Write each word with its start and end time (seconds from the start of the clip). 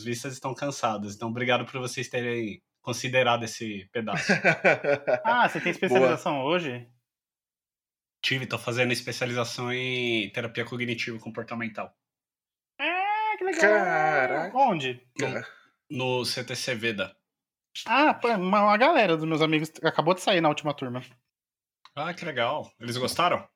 Os 0.00 0.04
vistas 0.04 0.32
estão 0.32 0.54
cansados. 0.54 1.14
Então, 1.14 1.28
obrigado 1.28 1.66
por 1.66 1.78
vocês 1.78 2.08
terem 2.08 2.62
considerado 2.80 3.42
esse 3.42 3.86
pedaço. 3.92 4.32
ah, 5.22 5.46
você 5.46 5.60
tem 5.60 5.72
especialização 5.72 6.36
Boa. 6.36 6.46
hoje? 6.46 6.88
Tive, 8.22 8.46
tô 8.46 8.58
fazendo 8.58 8.92
especialização 8.92 9.70
em 9.70 10.30
terapia 10.30 10.64
cognitivo 10.64 11.20
comportamental. 11.20 11.94
Ah, 12.80 13.34
que 13.36 13.44
legal! 13.44 13.60
Caraca. 13.60 14.56
Onde? 14.56 15.06
No, 15.18 16.18
no 16.18 16.24
CTC 16.24 16.74
Veda. 16.76 17.14
Ah, 17.86 18.18
uma, 18.24 18.62
uma 18.62 18.76
galera 18.78 19.18
dos 19.18 19.26
meus 19.26 19.42
amigos 19.42 19.70
acabou 19.82 20.14
de 20.14 20.22
sair 20.22 20.40
na 20.40 20.48
última 20.48 20.72
turma. 20.72 21.02
Ah, 21.94 22.14
que 22.14 22.24
legal. 22.24 22.72
Eles 22.80 22.96
gostaram? 22.96 23.46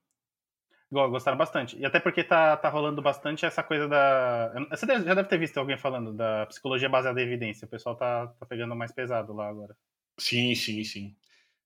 Gostaram 0.91 1.37
bastante. 1.37 1.77
E 1.77 1.85
até 1.85 1.98
porque 1.98 2.23
tá, 2.23 2.57
tá 2.57 2.69
rolando 2.69 3.03
bastante 3.03 3.45
essa 3.45 3.62
coisa 3.62 3.89
da. 3.89 4.53
Você 4.71 4.87
já 4.87 5.14
deve 5.14 5.29
ter 5.29 5.39
visto 5.39 5.59
alguém 5.59 5.77
falando 5.77 6.12
da 6.12 6.46
psicologia 6.46 6.89
baseada 6.89 7.21
em 7.21 7.25
evidência. 7.25 7.66
O 7.66 7.69
pessoal 7.69 7.96
tá, 7.96 8.29
tá 8.29 8.47
pegando 8.47 8.77
mais 8.77 8.92
pesado 8.92 9.33
lá 9.33 9.48
agora. 9.48 9.77
Sim, 10.19 10.55
sim, 10.55 10.84
sim. 10.84 11.16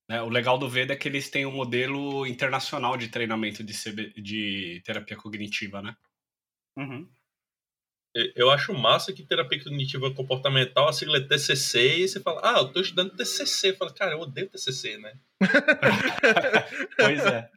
É, 0.09 0.23
o 0.23 0.29
legal 0.31 0.57
do 0.57 0.69
Veda 0.69 0.95
é 0.95 0.97
que 0.97 1.07
eles 1.07 1.29
têm 1.29 1.45
um 1.45 1.53
modelo 1.53 2.27
internacional 2.27 2.97
de 2.97 3.09
treinamento 3.09 3.63
de, 3.63 3.75
CB, 3.75 4.15
de 4.17 4.81
terapia 4.83 5.17
cognitiva, 5.17 5.83
né? 5.83 5.95
Uhum. 6.77 7.07
Eu 8.35 8.51
acho 8.51 8.75
massa 8.75 9.13
que 9.13 9.23
terapia 9.23 9.63
cognitiva 9.63 10.11
comportamental, 10.11 10.89
a 10.89 10.93
sigla 10.93 11.19
é 11.19 11.21
TCC, 11.21 11.99
e 11.99 12.09
você 12.09 12.19
fala, 12.21 12.41
ah, 12.43 12.59
eu 12.59 12.69
tô 12.69 12.81
estudando 12.81 13.15
TCC. 13.17 13.75
Fala, 13.75 13.93
cara, 13.93 14.13
eu 14.13 14.21
odeio 14.21 14.49
TCC, 14.49 14.99
né? 14.99 15.13
pois 16.99 17.25
é. 17.25 17.49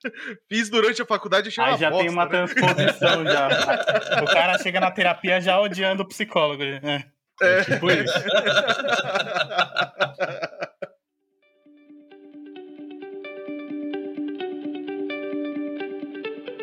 Fiz 0.47 0.69
durante 0.69 1.01
a 1.01 1.05
faculdade 1.05 1.49
e 1.49 1.61
Aí 1.61 1.77
já 1.77 1.89
bosta, 1.89 2.05
tem 2.05 2.13
uma 2.13 2.25
né? 2.25 2.31
transposição 2.31 3.25
já. 3.25 4.21
O 4.21 4.25
cara 4.25 4.59
chega 4.59 4.79
na 4.79 4.91
terapia 4.91 5.41
já 5.41 5.59
odiando 5.59 6.03
o 6.03 6.07
psicólogo. 6.07 6.63
Né? 6.63 7.05
É. 7.41 7.59
é 7.59 7.63
tipo 7.63 7.89
isso. 7.89 8.13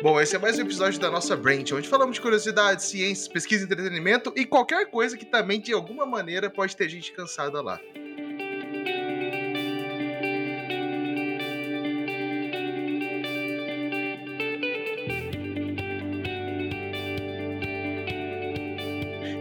Bom, 0.01 0.17
esse 0.21 0.33
é 0.33 0.39
mais 0.39 0.57
um 0.57 0.61
episódio 0.61 0.97
da 0.97 1.11
nossa 1.11 1.35
Branch, 1.35 1.73
onde 1.73 1.89
falamos 1.89 2.15
de 2.15 2.21
curiosidades, 2.21 2.85
ciências, 2.85 3.27
pesquisa, 3.27 3.65
entretenimento 3.65 4.31
e 4.33 4.45
qualquer 4.45 4.89
coisa 4.89 5.17
que 5.17 5.25
também, 5.25 5.59
de 5.59 5.73
alguma 5.73 6.05
maneira, 6.05 6.49
pode 6.49 6.73
ter 6.73 6.87
gente 6.87 7.11
cansada 7.11 7.61
lá. 7.61 7.77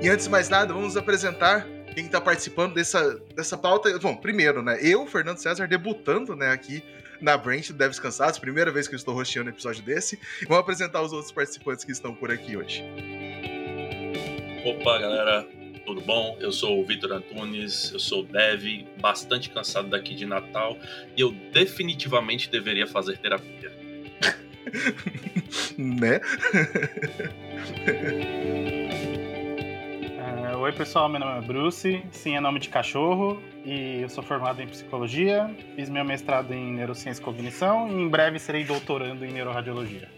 E 0.02 0.08
antes 0.08 0.24
de 0.24 0.30
mais 0.30 0.48
nada, 0.48 0.74
vamos 0.74 0.96
apresentar 0.96 1.68
quem 1.94 2.06
está 2.06 2.20
participando 2.20 2.74
dessa, 2.74 3.14
dessa 3.36 3.56
pauta. 3.56 3.96
Bom, 4.00 4.16
primeiro, 4.16 4.60
né? 4.60 4.76
Eu, 4.82 5.06
Fernando 5.06 5.38
César, 5.38 5.68
debutando 5.68 6.34
né, 6.34 6.50
aqui 6.50 6.82
na 7.20 7.36
Branch 7.36 7.72
Deves 7.72 7.98
Cansados, 7.98 8.38
primeira 8.38 8.70
vez 8.70 8.86
que 8.88 8.94
eu 8.94 8.96
estou 8.96 9.14
rosteando 9.14 9.50
um 9.50 9.52
episódio 9.52 9.82
desse. 9.82 10.18
Vamos 10.42 10.58
apresentar 10.58 11.02
os 11.02 11.12
outros 11.12 11.32
participantes 11.32 11.84
que 11.84 11.92
estão 11.92 12.14
por 12.14 12.30
aqui 12.30 12.56
hoje. 12.56 12.84
Opa, 14.64 14.98
galera, 14.98 15.46
tudo 15.86 16.00
bom? 16.02 16.36
Eu 16.40 16.52
sou 16.52 16.80
o 16.80 16.84
Vitor 16.84 17.12
Antunes, 17.12 17.90
eu 17.92 17.98
sou 17.98 18.22
dev, 18.22 18.86
bastante 19.00 19.48
cansado 19.50 19.88
daqui 19.88 20.14
de 20.14 20.26
Natal 20.26 20.78
e 21.16 21.20
eu 21.20 21.32
definitivamente 21.52 22.50
deveria 22.50 22.86
fazer 22.86 23.18
terapia. 23.18 23.72
né? 25.78 26.20
Oi, 30.68 30.74
pessoal, 30.74 31.08
meu 31.08 31.18
nome 31.18 31.38
é 31.38 31.40
Bruce, 31.40 32.04
sim 32.12 32.36
é 32.36 32.40
nome 32.40 32.60
de 32.60 32.68
cachorro, 32.68 33.42
e 33.64 34.02
eu 34.02 34.08
sou 34.10 34.22
formado 34.22 34.60
em 34.60 34.66
psicologia, 34.66 35.50
fiz 35.74 35.88
meu 35.88 36.04
mestrado 36.04 36.52
em 36.52 36.74
neurociência 36.74 37.22
e 37.22 37.24
cognição, 37.24 37.88
e 37.88 37.94
em 37.94 38.06
breve 38.06 38.38
serei 38.38 38.64
doutorando 38.64 39.24
em 39.24 39.32
neuroradiologia. 39.32 40.10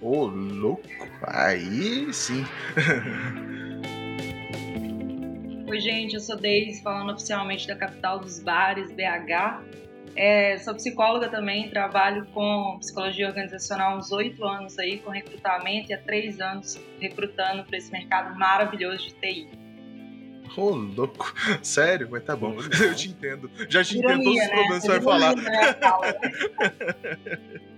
Ô, 0.00 0.20
oh, 0.20 0.24
louco! 0.24 0.88
Aí 1.22 2.10
sim! 2.14 2.46
Oi, 5.68 5.80
gente, 5.80 6.14
eu 6.14 6.20
sou 6.20 6.38
Deise, 6.38 6.82
falando 6.82 7.12
oficialmente 7.12 7.68
da 7.68 7.76
capital 7.76 8.20
dos 8.20 8.42
bares, 8.42 8.90
BH. 8.90 9.60
É, 10.16 10.56
sou 10.58 10.74
psicóloga 10.74 11.28
também, 11.28 11.68
trabalho 11.68 12.26
com 12.34 12.78
psicologia 12.80 13.28
organizacional 13.28 13.92
há 13.92 13.98
uns 13.98 14.10
oito 14.12 14.44
anos 14.44 14.78
aí, 14.78 14.98
com 14.98 15.10
recrutamento, 15.10 15.92
e 15.92 15.94
há 15.94 15.98
três 15.98 16.40
anos 16.40 16.80
recrutando 16.98 17.64
para 17.64 17.76
esse 17.76 17.92
mercado 17.92 18.36
maravilhoso 18.36 19.06
de 19.06 19.14
TI. 19.14 19.67
Ô, 20.56 20.62
oh, 20.62 20.70
louco. 20.74 21.34
Sério? 21.62 22.08
Mas 22.10 22.24
tá 22.24 22.34
bom. 22.36 22.56
Eu 22.80 22.94
te 22.94 23.08
entendo. 23.08 23.50
Já 23.68 23.84
te 23.84 23.98
entendo 23.98 24.24
todos 24.24 24.40
os 24.40 24.46
né? 24.46 24.48
problemas 24.48 24.80
que 24.80 24.86
você 24.86 24.88
vai 24.88 25.00
falar. 25.00 25.36
Né? 25.36 25.76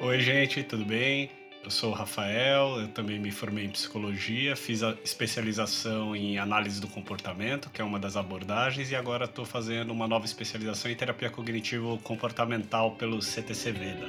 Oi, 0.00 0.20
gente, 0.20 0.62
tudo 0.62 0.84
bem? 0.84 1.30
Eu 1.64 1.70
sou 1.70 1.90
o 1.90 1.92
Rafael, 1.92 2.80
eu 2.80 2.88
também 2.88 3.18
me 3.18 3.30
formei 3.30 3.64
em 3.64 3.68
psicologia, 3.68 4.54
fiz 4.54 4.82
a 4.82 4.96
especialização 5.04 6.14
em 6.14 6.38
análise 6.38 6.80
do 6.80 6.86
comportamento, 6.86 7.68
que 7.68 7.82
é 7.82 7.84
uma 7.84 7.98
das 7.98 8.16
abordagens, 8.16 8.90
e 8.90 8.96
agora 8.96 9.24
estou 9.24 9.44
fazendo 9.44 9.90
uma 9.90 10.06
nova 10.06 10.24
especialização 10.24 10.90
em 10.90 10.94
terapia 10.94 11.28
cognitivo 11.28 11.98
comportamental 11.98 12.92
pelo 12.92 13.20
CTC 13.20 13.72
Veda. 13.72 14.06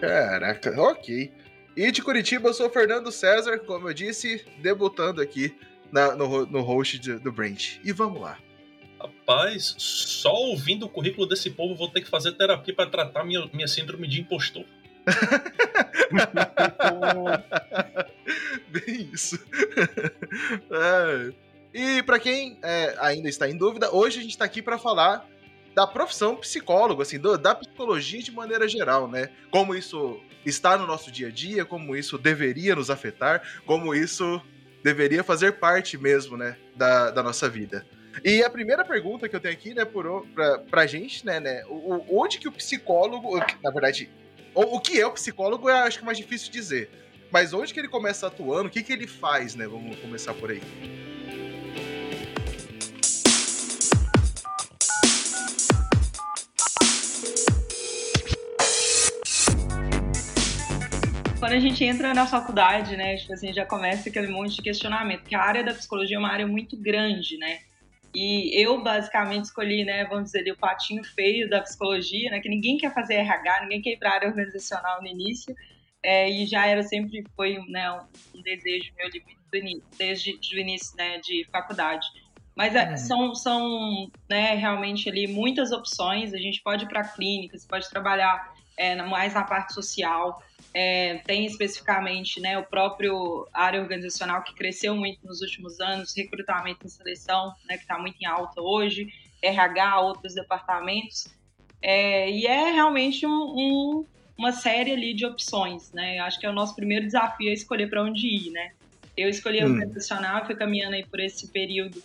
Caraca, 0.00 0.80
ok. 0.80 1.32
E 1.76 1.92
de 1.92 2.00
Curitiba, 2.00 2.48
eu 2.48 2.54
sou 2.54 2.68
o 2.68 2.70
Fernando 2.70 3.12
César, 3.12 3.58
como 3.58 3.90
eu 3.90 3.92
disse, 3.92 4.42
debutando 4.62 5.20
aqui 5.20 5.54
na, 5.92 6.16
no, 6.16 6.46
no 6.46 6.62
host 6.62 6.98
de, 6.98 7.18
do 7.18 7.30
Branch. 7.30 7.78
E 7.84 7.92
vamos 7.92 8.22
lá. 8.22 8.38
Rapaz, 8.98 9.74
só 9.76 10.32
ouvindo 10.32 10.86
o 10.86 10.88
currículo 10.88 11.26
desse 11.26 11.50
povo, 11.50 11.74
vou 11.74 11.90
ter 11.90 12.00
que 12.00 12.08
fazer 12.08 12.32
terapia 12.32 12.74
para 12.74 12.88
tratar 12.88 13.24
minha, 13.24 13.46
minha 13.52 13.68
síndrome 13.68 14.08
de 14.08 14.22
impostor. 14.22 14.64
Bem 18.68 19.10
isso. 19.12 19.38
É. 20.70 21.32
E 21.72 22.02
para 22.02 22.18
quem 22.18 22.58
é, 22.62 22.96
ainda 23.00 23.28
está 23.28 23.48
em 23.48 23.56
dúvida, 23.56 23.94
hoje 23.94 24.18
a 24.18 24.22
gente 24.22 24.30
está 24.30 24.44
aqui 24.44 24.62
para 24.62 24.78
falar 24.78 25.28
da 25.74 25.86
profissão 25.86 26.36
psicólogo, 26.36 27.02
assim, 27.02 27.18
do, 27.18 27.36
da 27.36 27.54
psicologia 27.54 28.22
de 28.22 28.32
maneira 28.32 28.66
geral, 28.66 29.08
né? 29.08 29.30
Como 29.50 29.74
isso 29.74 30.20
está 30.46 30.78
no 30.78 30.86
nosso 30.86 31.10
dia 31.10 31.28
a 31.28 31.30
dia, 31.30 31.64
como 31.64 31.96
isso 31.96 32.16
deveria 32.16 32.74
nos 32.74 32.88
afetar, 32.88 33.42
como 33.66 33.94
isso 33.94 34.40
deveria 34.82 35.24
fazer 35.24 35.52
parte 35.52 35.98
mesmo, 35.98 36.36
né, 36.36 36.56
da, 36.76 37.10
da 37.10 37.22
nossa 37.22 37.48
vida. 37.48 37.84
E 38.24 38.42
a 38.42 38.48
primeira 38.48 38.84
pergunta 38.84 39.28
que 39.28 39.36
eu 39.36 39.40
tenho 39.40 39.52
aqui, 39.52 39.74
né, 39.74 39.84
por, 39.84 40.26
pra, 40.28 40.58
pra 40.58 40.86
gente, 40.86 41.26
né, 41.26 41.40
né, 41.40 41.64
o, 41.68 42.20
onde 42.20 42.38
que 42.38 42.48
o 42.48 42.52
psicólogo, 42.52 43.36
na 43.62 43.70
verdade, 43.70 44.08
o, 44.54 44.76
o 44.76 44.80
que 44.80 45.00
é 45.00 45.06
o 45.06 45.12
psicólogo 45.12 45.68
é, 45.68 45.80
acho 45.80 45.98
que 45.98 46.04
mais 46.04 46.16
difícil 46.16 46.50
dizer. 46.50 46.90
Mas 47.30 47.52
onde 47.52 47.74
que 47.74 47.80
ele 47.80 47.88
começa 47.88 48.28
atuando? 48.28 48.68
O 48.68 48.70
que 48.70 48.82
que 48.82 48.92
ele 48.92 49.06
faz, 49.06 49.54
né? 49.56 49.66
Vamos 49.66 49.98
começar 49.98 50.32
por 50.32 50.50
aí. 50.50 50.62
Quando 61.46 61.58
a 61.58 61.60
gente 61.60 61.84
entra 61.84 62.12
na 62.12 62.26
faculdade, 62.26 62.96
né, 62.96 63.16
tipo 63.16 63.32
assim, 63.32 63.52
já 63.52 63.64
começa 63.64 64.08
aquele 64.08 64.26
monte 64.26 64.56
de 64.56 64.62
questionamento, 64.62 65.20
porque 65.20 65.36
a 65.36 65.40
área 65.40 65.62
da 65.62 65.72
psicologia 65.72 66.16
é 66.16 66.18
uma 66.18 66.28
área 66.28 66.44
muito 66.44 66.76
grande, 66.76 67.38
né? 67.38 67.60
E 68.12 68.50
eu 68.60 68.82
basicamente 68.82 69.44
escolhi, 69.44 69.84
né, 69.84 70.04
vamos 70.06 70.32
dizer, 70.32 70.50
o 70.50 70.56
patinho 70.56 71.04
feio 71.04 71.48
da 71.48 71.62
psicologia, 71.62 72.32
né, 72.32 72.40
que 72.40 72.48
ninguém 72.48 72.76
quer 72.76 72.92
fazer 72.92 73.14
RH, 73.14 73.60
ninguém 73.62 73.80
quer 73.80 73.90
ir 73.90 73.96
para 73.96 74.10
a 74.10 74.14
área 74.14 74.28
organizacional 74.28 75.00
no 75.00 75.06
início, 75.06 75.54
é, 76.02 76.28
e 76.28 76.46
já 76.46 76.66
era 76.66 76.82
sempre 76.82 77.22
foi, 77.36 77.60
né, 77.68 77.92
um, 77.92 78.42
desejo 78.42 78.92
meu 78.96 79.08
desde 79.96 80.32
o 80.32 80.58
início, 80.58 80.96
né, 80.96 81.18
de 81.18 81.46
faculdade. 81.52 82.04
Mas 82.56 82.74
é, 82.74 82.92
é. 82.92 82.96
são, 82.96 83.36
são 83.36 84.10
né, 84.28 84.54
realmente 84.54 85.08
ali 85.08 85.28
muitas 85.28 85.70
opções. 85.70 86.34
A 86.34 86.38
gente 86.38 86.60
pode 86.62 86.86
ir 86.86 86.88
para 86.88 87.02
a 87.02 87.08
clínica, 87.08 87.56
você 87.56 87.68
pode 87.68 87.88
trabalhar 87.88 88.55
é, 88.76 88.94
mais 89.02 89.34
na 89.34 89.44
parte 89.44 89.72
social. 89.72 90.42
É, 90.74 91.22
tem 91.24 91.46
especificamente 91.46 92.38
né, 92.38 92.58
o 92.58 92.64
próprio 92.64 93.48
área 93.52 93.80
organizacional 93.80 94.42
que 94.42 94.54
cresceu 94.54 94.94
muito 94.94 95.26
nos 95.26 95.40
últimos 95.40 95.80
anos, 95.80 96.14
recrutamento 96.14 96.86
e 96.86 96.90
seleção, 96.90 97.54
né, 97.66 97.76
que 97.76 97.82
está 97.82 97.98
muito 97.98 98.16
em 98.20 98.26
alta 98.26 98.60
hoje, 98.60 99.08
RH, 99.40 100.00
outros 100.00 100.34
departamentos. 100.34 101.28
É, 101.80 102.30
e 102.30 102.46
é 102.46 102.72
realmente 102.72 103.26
um, 103.26 103.30
um, 103.30 104.06
uma 104.36 104.52
série 104.52 104.92
ali 104.92 105.14
de 105.14 105.24
opções. 105.24 105.92
Né? 105.92 106.18
Acho 106.18 106.38
que 106.38 106.44
é 106.44 106.50
o 106.50 106.54
nosso 106.54 106.76
primeiro 106.76 107.06
desafio 107.06 107.48
é 107.48 107.52
escolher 107.54 107.88
para 107.88 108.02
onde 108.02 108.26
ir. 108.26 108.50
Né? 108.50 108.72
Eu 109.16 109.30
escolhi 109.30 109.64
hum. 109.64 109.72
organizacional, 109.72 110.44
fui 110.44 110.54
caminhando 110.54 110.94
aí 110.94 111.06
por 111.06 111.20
esse 111.20 111.48
período 111.48 112.02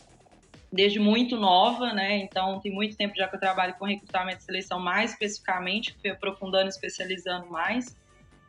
desde 0.71 1.00
muito 1.00 1.35
nova, 1.35 1.94
né? 1.94 2.18
Então 2.18 2.59
tem 2.62 2.71
muito 2.71 2.95
tempo 2.95 3.13
já 3.15 3.27
que 3.27 3.35
eu 3.35 3.39
trabalho 3.39 3.73
com 3.75 3.85
recrutamento 3.85 4.39
e 4.39 4.44
seleção 4.44 4.79
mais 4.79 5.12
especificamente, 5.12 5.95
fui 6.00 6.09
aprofundando, 6.09 6.69
especializando 6.69 7.47
mais. 7.47 7.95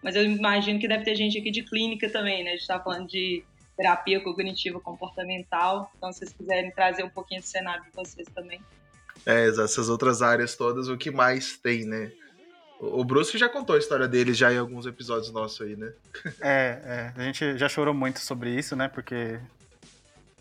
mas 0.02 0.14
eu 0.16 0.24
imagino 0.24 0.78
que 0.78 0.88
deve 0.88 1.04
ter 1.04 1.14
gente 1.14 1.38
aqui 1.38 1.50
de 1.50 1.62
clínica 1.62 2.08
também, 2.08 2.44
né? 2.44 2.50
A 2.50 2.52
gente 2.52 2.62
está 2.62 2.78
falando 2.78 3.08
de 3.08 3.44
terapia 3.76 4.20
cognitiva 4.20 4.80
comportamental, 4.80 5.90
então 5.96 6.12
se 6.12 6.20
vocês 6.20 6.32
quiserem 6.32 6.70
trazer 6.70 7.02
um 7.02 7.08
pouquinho 7.08 7.40
do 7.40 7.46
cenário 7.46 7.82
de 7.84 7.90
vocês 7.94 8.28
também. 8.34 8.60
É, 9.24 9.46
essas 9.46 9.88
outras 9.88 10.22
áreas 10.22 10.56
todas, 10.56 10.88
o 10.88 10.96
que 10.96 11.10
mais 11.10 11.56
tem, 11.56 11.84
né? 11.84 12.12
O 12.80 13.04
Bruce 13.04 13.38
já 13.38 13.48
contou 13.48 13.76
a 13.76 13.78
história 13.78 14.08
dele 14.08 14.34
já 14.34 14.52
em 14.52 14.58
alguns 14.58 14.86
episódios 14.86 15.30
nossos 15.32 15.60
aí, 15.60 15.76
né? 15.76 15.92
É, 16.40 16.80
é, 16.84 17.12
a 17.16 17.22
gente 17.22 17.56
já 17.56 17.68
chorou 17.68 17.94
muito 17.94 18.18
sobre 18.18 18.50
isso, 18.50 18.74
né? 18.74 18.88
Porque 18.88 19.38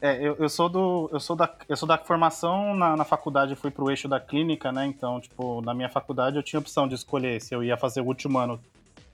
é, 0.02 0.16
eu, 0.22 0.36
eu, 0.38 0.50
sou 0.50 0.68
do. 0.68 1.10
Eu 1.12 1.20
sou 1.20 1.36
da, 1.36 1.54
eu 1.70 1.78
sou 1.78 1.88
da 1.88 1.98
formação 1.98 2.76
na, 2.76 2.98
na 2.98 3.06
faculdade, 3.06 3.56
fui 3.56 3.70
pro 3.70 3.90
eixo 3.90 4.08
da 4.08 4.20
clínica, 4.20 4.72
né? 4.72 4.86
Então, 4.86 5.20
tipo, 5.22 5.62
na 5.62 5.74
minha 5.74 5.90
faculdade 5.90 6.38
eu 6.38 6.44
tinha 6.44 6.60
opção 6.60 6.88
de 6.88 6.96
escolher 6.96 7.40
se 7.40 7.54
eu 7.54 7.64
ia 7.64 7.78
fazer 7.78 8.02
o 8.02 8.06
último 8.06 8.40
ano 8.40 8.60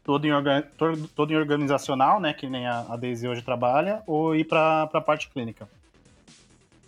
todo 0.03 0.25
em, 0.25 0.31
organ, 0.31 0.63
todo, 0.77 1.07
todo 1.09 1.31
em 1.33 1.35
organizacional, 1.35 2.19
né? 2.19 2.33
Que 2.33 2.49
nem 2.49 2.65
a, 2.65 2.85
a 2.89 2.95
Daisy 2.95 3.27
hoje 3.27 3.41
trabalha, 3.41 4.01
ou 4.07 4.35
ir 4.35 4.45
pra, 4.45 4.87
pra 4.87 5.01
parte 5.01 5.29
clínica. 5.29 5.67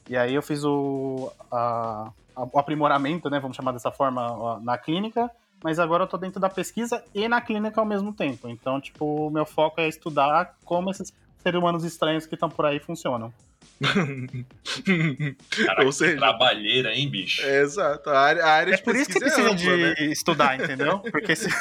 E 0.10 0.16
aí 0.18 0.34
eu 0.34 0.42
fiz 0.42 0.63
o, 0.63 1.31
a, 1.52 2.10
a, 2.36 2.44
o 2.52 2.57
aprimoramento, 2.57 3.30
né? 3.30 3.40
Vamos 3.40 3.57
chamar 3.57 3.74
dessa 3.74 3.92
forma, 3.92 4.60
na 4.63 4.78
clínica 4.78 5.30
mas 5.63 5.78
agora 5.78 6.04
eu 6.04 6.07
tô 6.07 6.18
dentro 6.18 6.40
da 6.40 6.50
pesquisa 6.50 7.04
e 7.13 7.28
na 7.28 7.42
clínica 7.42 7.80
ao 7.80 7.86
mesmo 7.86 8.13
tempo. 8.13 8.48
Então, 8.48 8.80
tipo, 8.80 9.30
meu 9.30 9.45
foco 9.45 9.81
é 9.81 9.88
estudar 9.88 10.56
como 10.63 10.90
esses 10.90 11.13
seres 11.40 11.60
humanos 11.60 11.84
estranhos 11.84 12.25
que 12.25 12.36
estão 12.36 12.50
por 12.50 12.66
aí 12.66 12.80
funcionam. 12.80 13.34
Caraca, 15.50 15.86
Ou 15.86 15.92
seja, 15.92 16.18
trabalheira, 16.18 16.94
hein, 16.94 17.10
bicho? 17.10 17.42
É, 17.42 17.62
exato. 17.62 18.10
A 18.10 18.20
área, 18.20 18.44
a 18.44 18.50
área 18.50 18.74
é 18.74 18.78
por 18.78 18.96
isso 18.96 19.10
que 19.10 19.20
precisa 19.20 19.42
é 19.42 19.52
ampla, 19.52 19.56
de 19.56 19.78
né? 19.78 19.96
estudar, 20.12 20.60
entendeu? 20.60 21.00
Porque 21.00 21.36
se... 21.36 21.48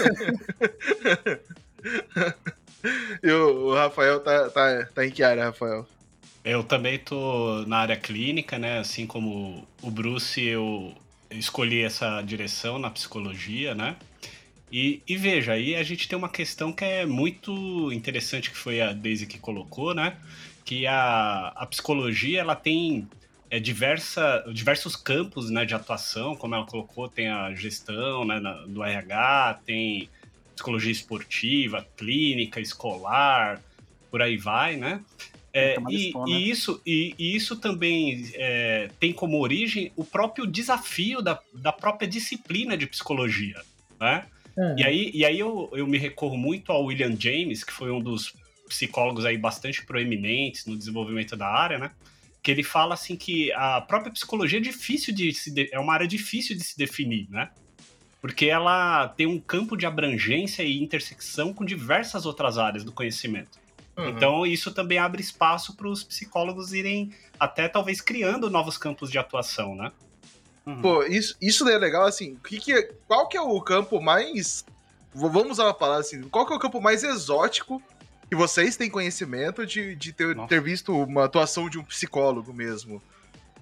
e 3.23 3.31
o, 3.31 3.69
o, 3.69 3.75
Rafael 3.75 4.21
tá, 4.21 4.51
tá, 4.51 4.89
tá 4.95 5.07
em 5.07 5.11
que 5.11 5.23
área, 5.23 5.45
Rafael? 5.45 5.87
Eu 6.45 6.65
também 6.65 6.99
tô 6.99 7.65
na 7.67 7.79
área 7.79 7.97
clínica, 7.97 8.59
né? 8.59 8.79
Assim 8.81 9.07
como 9.07 9.67
o 9.81 9.91
Bruce, 9.91 10.43
eu 10.43 10.95
escolhi 11.31 11.83
essa 11.83 12.21
direção 12.23 12.79
na 12.79 12.91
psicologia, 12.91 13.75
né? 13.75 13.97
E, 14.71 15.03
e, 15.09 15.17
veja, 15.17 15.53
aí 15.53 15.75
a 15.75 15.83
gente 15.83 16.07
tem 16.09 16.19
uma 16.19 16.29
questão 16.29 16.73
que 16.73 16.85
é 16.85 17.07
muito 17.07 17.91
interessante 17.93 18.51
que 18.51 18.57
foi 18.57 18.81
a 18.83 18.93
Daisy 18.93 19.27
que 19.27 19.39
colocou, 19.39 19.95
né? 19.95 20.17
Que 20.69 20.87
a, 20.87 21.51
a 21.57 21.65
psicologia 21.65 22.41
ela 22.41 22.55
tem 22.55 23.09
é, 23.51 23.59
diversa, 23.59 24.45
diversos 24.53 24.95
campos 24.95 25.49
né, 25.49 25.65
de 25.65 25.75
atuação, 25.75 26.37
como 26.37 26.55
ela 26.55 26.67
colocou, 26.67 27.09
tem 27.09 27.27
a 27.29 27.55
gestão 27.55 28.23
né, 28.27 28.39
na, 28.39 28.53
do 28.67 28.85
RH, 28.85 29.61
tem 29.65 30.11
psicologia 30.55 30.93
esportiva, 30.93 31.87
clínica, 31.97 32.61
escolar, 32.61 33.63
por 34.11 34.21
aí 34.21 34.37
vai, 34.37 34.77
né? 34.77 35.01
É, 35.55 35.77
e, 35.89 36.11
e, 36.11 36.15
né? 36.15 36.39
isso, 36.39 36.83
e, 36.85 37.15
e, 37.19 37.35
isso 37.35 37.57
também 37.57 38.31
é, 38.35 38.91
tem 39.01 39.11
como 39.11 39.41
origem 39.41 39.91
o 39.97 40.05
próprio 40.05 40.47
desafio 40.47 41.23
da, 41.23 41.41
da 41.55 41.73
própria 41.73 42.07
disciplina 42.07 42.77
de 42.77 42.87
psicologia, 42.87 43.59
né? 43.99 44.27
Uhum. 44.55 44.79
E 44.79 44.85
aí, 44.85 45.11
e 45.15 45.25
aí 45.25 45.39
eu, 45.39 45.71
eu 45.73 45.87
me 45.87 45.97
recorro 45.97 46.37
muito 46.37 46.71
ao 46.71 46.85
William 46.85 47.19
James, 47.19 47.65
que 47.65 47.73
foi 47.73 47.91
um 47.91 48.03
dos 48.03 48.35
psicólogos 48.69 49.25
aí 49.25 49.37
bastante 49.37 49.85
proeminentes 49.85 50.67
no 50.67 50.77
desenvolvimento 50.77 51.37
da 51.37 51.49
área, 51.49 51.79
né? 51.79 51.91
Que 52.43 52.51
ele 52.51 52.63
fala 52.63 52.95
assim 52.95 53.17
que 53.17 53.53
a 53.53 53.81
própria 53.81 54.13
psicologia 54.13 54.59
é 54.59 54.63
difícil 54.63 55.15
de 55.15 55.33
se 55.33 55.51
de... 55.51 55.69
é 55.73 55.79
uma 55.81 55.93
área 55.93 56.07
difícil 56.07 56.57
de 56.57 56.63
se 56.63 56.77
definir, 56.77 57.29
né? 57.31 57.51
Porque 58.21 58.47
ela 58.47 59.09
tem 59.09 59.27
um 59.27 59.39
campo 59.39 59.77
de 59.77 59.87
abrangência 59.87 60.63
e 60.63 60.83
intersecção 60.83 61.53
com 61.53 61.65
diversas 61.65 62.27
outras 62.27 62.59
áreas 62.59 62.85
do 62.85 62.93
conhecimento. 62.93 63.59
Uhum. 63.97 64.09
Então, 64.11 64.47
isso 64.47 64.73
também 64.73 64.99
abre 64.99 65.21
espaço 65.21 65.77
para 65.77 65.89
os 65.89 66.05
psicólogos 66.05 66.73
irem 66.73 67.13
até 67.39 67.69
talvez 67.69 68.01
criando 68.01 68.49
novos 68.49 68.79
campos 68.79 69.11
de 69.11 69.19
atuação, 69.19 69.75
né? 69.75 69.91
Uhum. 70.65 70.83
Pô, 70.83 71.03
isso, 71.05 71.37
isso 71.41 71.69
é 71.69 71.79
legal, 71.79 72.07
assim, 72.07 72.37
que 72.37 72.61
que, 72.61 72.73
é, 72.73 72.83
qual 73.07 73.27
que 73.27 73.37
é 73.37 73.41
o 73.41 73.61
campo 73.61 74.01
mais. 74.01 74.65
Vamos 75.15 75.53
usar 75.53 75.65
uma 75.65 75.75
palavra 75.75 76.01
assim, 76.01 76.23
qual 76.29 76.47
que 76.47 76.53
é 76.53 76.57
o 76.57 76.61
campo 76.61 76.81
mais 76.81 77.03
exótico 77.03 77.83
que 78.29 78.37
vocês 78.37 78.77
têm 78.77 78.91
conhecimento 78.91 79.65
de, 79.65 79.95
de 79.95 80.13
ter, 80.13 80.37
ter 80.47 80.61
visto 80.61 80.95
uma 80.95 81.25
atuação 81.25 81.69
de 81.69 81.79
um 81.79 81.85
psicólogo 81.85 82.53
mesmo. 82.53 83.03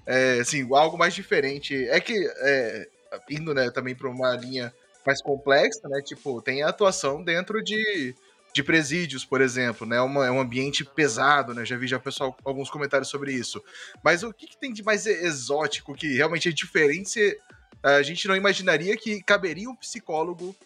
É, 0.04 0.38
assim, 0.40 0.68
algo 0.74 0.98
mais 0.98 1.14
diferente. 1.14 1.88
É 1.88 2.00
que, 2.00 2.14
é, 2.14 2.88
indo 3.30 3.54
né, 3.54 3.70
também 3.70 3.94
para 3.94 4.08
uma 4.08 4.34
linha 4.34 4.72
mais 5.06 5.22
complexa, 5.22 5.88
né? 5.88 6.02
Tipo, 6.02 6.42
tem 6.42 6.62
a 6.62 6.68
atuação 6.68 7.22
dentro 7.22 7.62
de, 7.62 8.14
de 8.52 8.62
presídios, 8.62 9.24
por 9.24 9.40
exemplo, 9.40 9.86
né? 9.86 10.00
Uma, 10.00 10.26
é 10.26 10.30
um 10.30 10.40
ambiente 10.40 10.84
pesado, 10.84 11.54
né? 11.54 11.64
Já 11.64 11.76
vi 11.76 11.86
já 11.86 12.00
pessoal 12.00 12.36
alguns 12.44 12.68
comentários 12.68 13.08
sobre 13.08 13.32
isso. 13.32 13.62
Mas 14.02 14.24
o 14.24 14.32
que, 14.32 14.48
que 14.48 14.58
tem 14.58 14.72
de 14.72 14.82
mais 14.82 15.06
exótico 15.06 15.94
que 15.94 16.16
realmente 16.16 16.48
é 16.48 16.52
diferente? 16.52 17.38
A 17.82 18.02
gente 18.02 18.26
não 18.26 18.34
imaginaria 18.34 18.96
que 18.96 19.22
caberia 19.22 19.70
um 19.70 19.76
psicólogo 19.76 20.56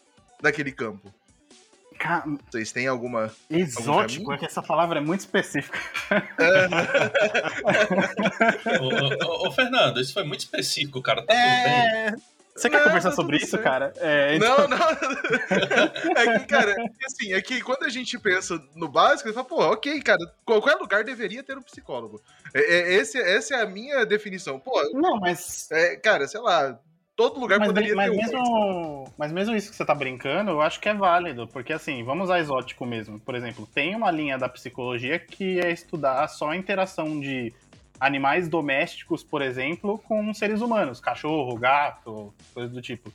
naquele 0.43 0.73
campo. 0.73 1.13
Vocês 2.51 2.73
têm 2.73 2.87
alguma. 2.87 3.31
Exótico, 3.49 4.33
é 4.33 4.39
que 4.39 4.47
essa 4.47 4.63
palavra 4.63 4.99
é 4.99 5.03
muito 5.03 5.21
específica. 5.21 5.79
ô, 8.81 9.27
ô, 9.27 9.49
ô, 9.49 9.53
Fernando, 9.53 10.01
isso 10.01 10.13
foi 10.13 10.25
muito 10.25 10.41
específico, 10.41 11.01
cara. 11.03 11.25
Tá 11.25 11.35
é... 11.35 12.11
tudo 12.11 12.13
bem. 12.13 12.21
Você 12.61 12.69
quer 12.69 12.79
não, 12.79 12.85
conversar 12.85 13.11
tá 13.11 13.17
sobre 13.17 13.37
isso, 13.39 13.51
certo. 13.51 13.63
cara? 13.63 13.93
É, 13.97 14.37
então... 14.37 14.69
Não, 14.69 14.69
não. 14.69 14.77
É 16.17 16.39
que, 16.39 16.47
cara, 16.47 16.73
é 16.73 17.07
assim, 17.07 17.33
é 17.33 17.41
que 17.41 17.63
quando 17.63 17.85
a 17.85 17.89
gente 17.89 18.19
pensa 18.19 18.61
no 18.75 18.89
básico, 18.89 19.29
você 19.29 19.35
fala, 19.35 19.47
pô, 19.47 19.73
ok, 19.73 20.01
cara, 20.03 20.19
qualquer 20.45 20.75
lugar 20.75 21.05
deveria 21.05 21.43
ter 21.43 21.57
um 21.57 21.63
psicólogo. 21.63 22.21
É, 22.53 22.61
é, 22.61 22.95
esse, 22.95 23.19
essa 23.19 23.57
é 23.57 23.63
a 23.63 23.67
minha 23.67 24.05
definição. 24.05 24.61
Pô, 24.61 24.83
não, 24.93 25.19
mas. 25.19 25.71
É, 25.71 25.97
cara, 25.97 26.29
sei 26.29 26.41
lá, 26.41 26.79
todo 27.21 27.39
lugar 27.39 27.59
mas, 27.59 27.69
poderia 27.69 27.95
mas 27.95 28.11
ter 28.11 28.17
mesmo, 28.17 28.39
um. 28.41 29.05
Mas 29.19 29.31
mesmo 29.31 29.55
isso 29.55 29.71
que 29.71 29.77
você 29.77 29.85
tá 29.85 29.95
brincando, 29.95 30.53
eu 30.53 30.63
acho 30.63 30.81
que 30.81 30.89
é 30.89 30.95
válido, 30.95 31.47
porque 31.47 31.71
assim, 31.71 32.03
vamos 32.03 32.25
usar 32.25 32.41
exótico 32.41 32.87
mesmo. 32.87 33.21
Por 33.21 33.35
exemplo, 33.35 33.69
tem 33.75 33.95
uma 33.95 34.11
linha 34.11 34.39
da 34.39 34.49
psicologia 34.49 35.19
que 35.19 35.61
é 35.61 35.71
estudar 35.71 36.27
só 36.29 36.49
a 36.49 36.57
interação 36.57 37.21
de 37.21 37.53
animais 38.01 38.49
domésticos, 38.49 39.23
por 39.23 39.43
exemplo, 39.43 39.99
com 39.99 40.33
seres 40.33 40.63
humanos, 40.63 40.99
cachorro, 40.99 41.55
gato, 41.59 42.33
coisas 42.55 42.73
do 42.73 42.81
tipo. 42.81 43.13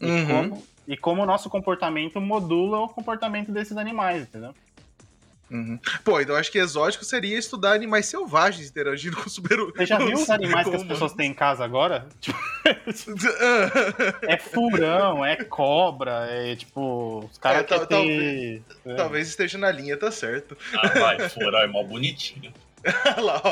E, 0.00 0.06
uhum. 0.06 0.26
como, 0.26 0.62
e 0.86 0.96
como 0.96 1.22
o 1.22 1.26
nosso 1.26 1.50
comportamento 1.50 2.20
modula 2.20 2.78
o 2.78 2.88
comportamento 2.88 3.50
desses 3.50 3.76
animais, 3.76 4.22
entendeu? 4.22 4.54
Uhum. 5.50 5.78
Pô, 6.04 6.20
então 6.20 6.36
acho 6.36 6.52
que 6.52 6.58
exótico 6.58 7.04
seria 7.04 7.38
estudar 7.38 7.72
animais 7.72 8.06
selvagens 8.06 8.68
interagindo 8.68 9.16
com 9.16 9.30
super 9.30 9.58
Você 9.58 9.86
já 9.86 9.98
viu 9.98 10.14
os 10.14 10.28
animais 10.28 10.68
que 10.68 10.76
as 10.76 10.84
pessoas 10.84 11.14
têm 11.14 11.30
em 11.30 11.34
casa 11.34 11.64
agora? 11.64 12.06
é 14.22 14.36
furão, 14.36 15.24
é 15.24 15.36
cobra, 15.36 16.26
é 16.28 16.54
tipo. 16.54 17.28
Os 17.30 17.38
caras 17.38 17.62
é, 17.62 17.64
ter. 17.64 17.86
Talvez, 17.86 18.62
é. 18.84 18.94
talvez 18.94 19.28
esteja 19.28 19.56
na 19.56 19.70
linha, 19.70 19.96
tá 19.96 20.10
certo. 20.10 20.56
Ah, 20.74 20.88
vai, 20.88 21.28
furão 21.28 21.60
é 21.60 21.66
mó 21.66 21.82
bonitinho. 21.82 22.52
Lá, 23.18 23.42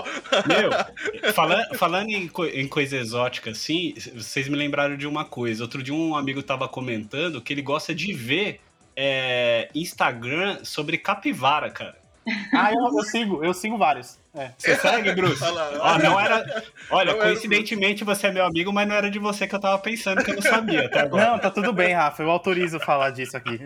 Meu, 0.46 1.32
falando, 1.32 1.74
falando 1.76 2.10
em, 2.10 2.28
co 2.28 2.46
em, 2.46 2.68
coisa 2.68 2.96
exótica 2.96 3.50
assim, 3.50 3.94
vocês 4.14 4.48
me 4.48 4.56
lembraram 4.56 4.96
de 4.96 5.06
uma 5.06 5.24
coisa. 5.24 5.64
Outro 5.64 5.82
dia 5.82 5.94
um 5.94 6.14
amigo 6.14 6.42
tava 6.42 6.68
comentando 6.68 7.40
que 7.40 7.52
ele 7.52 7.62
gosta 7.62 7.94
de 7.94 8.12
ver 8.12 8.60
é, 8.96 9.68
Instagram 9.74 10.64
sobre 10.64 10.98
capivara, 10.98 11.70
cara. 11.70 11.96
Ah, 12.52 12.72
eu, 12.72 12.80
eu 12.80 13.04
sigo, 13.04 13.44
eu 13.44 13.54
sigo 13.54 13.78
vários. 13.78 14.18
É. 14.34 14.50
Você 14.58 14.74
segue, 14.76 15.14
Bruce? 15.14 15.42
Olha, 15.42 15.98
não 16.02 16.18
era. 16.18 16.64
Olha, 16.90 17.12
não 17.12 17.20
coincidentemente 17.20 18.02
era... 18.02 18.14
você 18.14 18.26
é 18.26 18.32
meu 18.32 18.44
amigo, 18.44 18.72
mas 18.72 18.88
não 18.88 18.96
era 18.96 19.10
de 19.10 19.18
você 19.18 19.46
que 19.46 19.54
eu 19.54 19.60
tava 19.60 19.78
pensando 19.78 20.24
que 20.24 20.32
eu 20.32 20.34
não 20.34 20.42
sabia 20.42 20.86
até 20.86 21.00
agora. 21.00 21.30
Não, 21.30 21.38
tá 21.38 21.50
tudo 21.50 21.72
bem, 21.72 21.94
Rafa. 21.94 22.22
Eu 22.22 22.30
autorizo 22.30 22.80
falar 22.80 23.10
disso 23.10 23.36
aqui. 23.36 23.60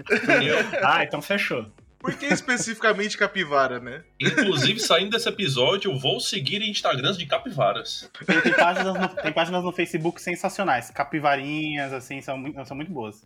ah, 0.85 1.03
então 1.03 1.23
fechou. 1.23 1.67
Por 1.99 2.15
que 2.15 2.27
especificamente 2.27 3.19
capivara, 3.19 3.79
né? 3.79 4.03
Inclusive, 4.19 4.81
saindo 4.81 5.11
desse 5.11 5.29
episódio, 5.29 5.91
eu 5.91 5.99
vou 5.99 6.19
seguir 6.19 6.63
Instagrams 6.63 7.19
de 7.19 7.27
capivaras. 7.27 8.11
Tem, 8.25 8.41
tem, 8.41 8.53
páginas, 8.55 8.95
no, 8.95 9.09
tem 9.09 9.33
páginas 9.33 9.65
no 9.65 9.73
Facebook 9.73 10.21
sensacionais. 10.21 10.91
Capivarinhas, 10.91 11.93
assim, 11.93 12.23
são, 12.23 12.43
são 12.65 12.75
muito 12.75 12.91
boas. 12.91 13.23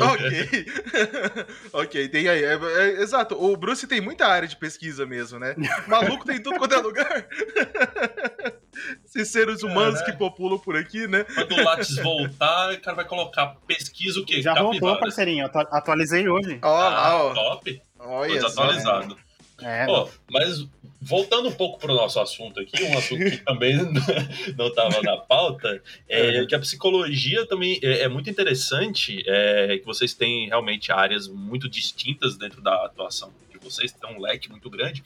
Ok. 0.00 0.66
ok, 1.72 2.08
tem 2.08 2.28
aí. 2.28 2.44
É, 2.44 2.54
é, 2.54 3.02
exato. 3.02 3.34
O 3.34 3.56
Bruce 3.56 3.86
tem 3.86 4.00
muita 4.00 4.26
área 4.26 4.48
de 4.48 4.56
pesquisa 4.56 5.04
mesmo, 5.04 5.38
né? 5.38 5.54
Maluco 5.86 6.24
tem 6.24 6.40
tudo 6.40 6.58
quanto 6.58 6.74
é 6.74 6.78
lugar. 6.78 7.26
Esses 9.04 9.28
seres 9.28 9.62
humanos 9.62 10.00
é, 10.00 10.04
que 10.04 10.12
populam 10.12 10.58
por 10.58 10.76
aqui, 10.76 11.08
né? 11.08 11.24
Quando 11.24 11.52
o 11.52 11.64
Lattes 11.64 11.96
voltar, 11.96 12.72
o 12.72 12.80
cara 12.80 12.96
vai 12.96 13.04
colocar 13.04 13.56
pesquisa 13.66 14.20
o 14.20 14.24
quê? 14.24 14.40
Já 14.40 14.54
Capivaras. 14.54 14.80
voltou, 14.80 15.00
parceirinho. 15.00 15.46
Atualizei 15.46 16.28
hoje. 16.28 16.60
Ó, 16.62 16.76
ah, 16.76 17.24
ó. 17.24 17.34
Top. 17.34 17.82
Olha 17.98 18.46
atualizado. 18.46 19.16
É, 19.60 19.86
oh, 19.88 20.08
mas 20.30 20.64
voltando 21.00 21.48
um 21.48 21.52
pouco 21.52 21.78
para 21.78 21.92
o 21.92 21.94
nosso 21.94 22.18
assunto 22.20 22.60
aqui, 22.60 22.82
um 22.82 22.98
assunto 22.98 23.24
que 23.30 23.38
também 23.38 23.76
não 24.56 24.66
estava 24.66 25.00
na 25.02 25.16
pauta, 25.16 25.80
é 26.08 26.44
que 26.44 26.54
a 26.54 26.58
psicologia 26.58 27.46
também 27.46 27.78
é, 27.82 28.00
é 28.00 28.08
muito 28.08 28.28
interessante, 28.28 29.22
é, 29.26 29.78
que 29.78 29.86
vocês 29.86 30.14
têm 30.14 30.48
realmente 30.48 30.90
áreas 30.90 31.28
muito 31.28 31.68
distintas 31.68 32.36
dentro 32.36 32.60
da 32.60 32.84
atuação 32.84 33.32
de 33.50 33.58
vocês, 33.58 33.92
tem 33.92 34.16
um 34.16 34.20
leque 34.20 34.50
muito 34.50 34.68
grande. 34.70 35.02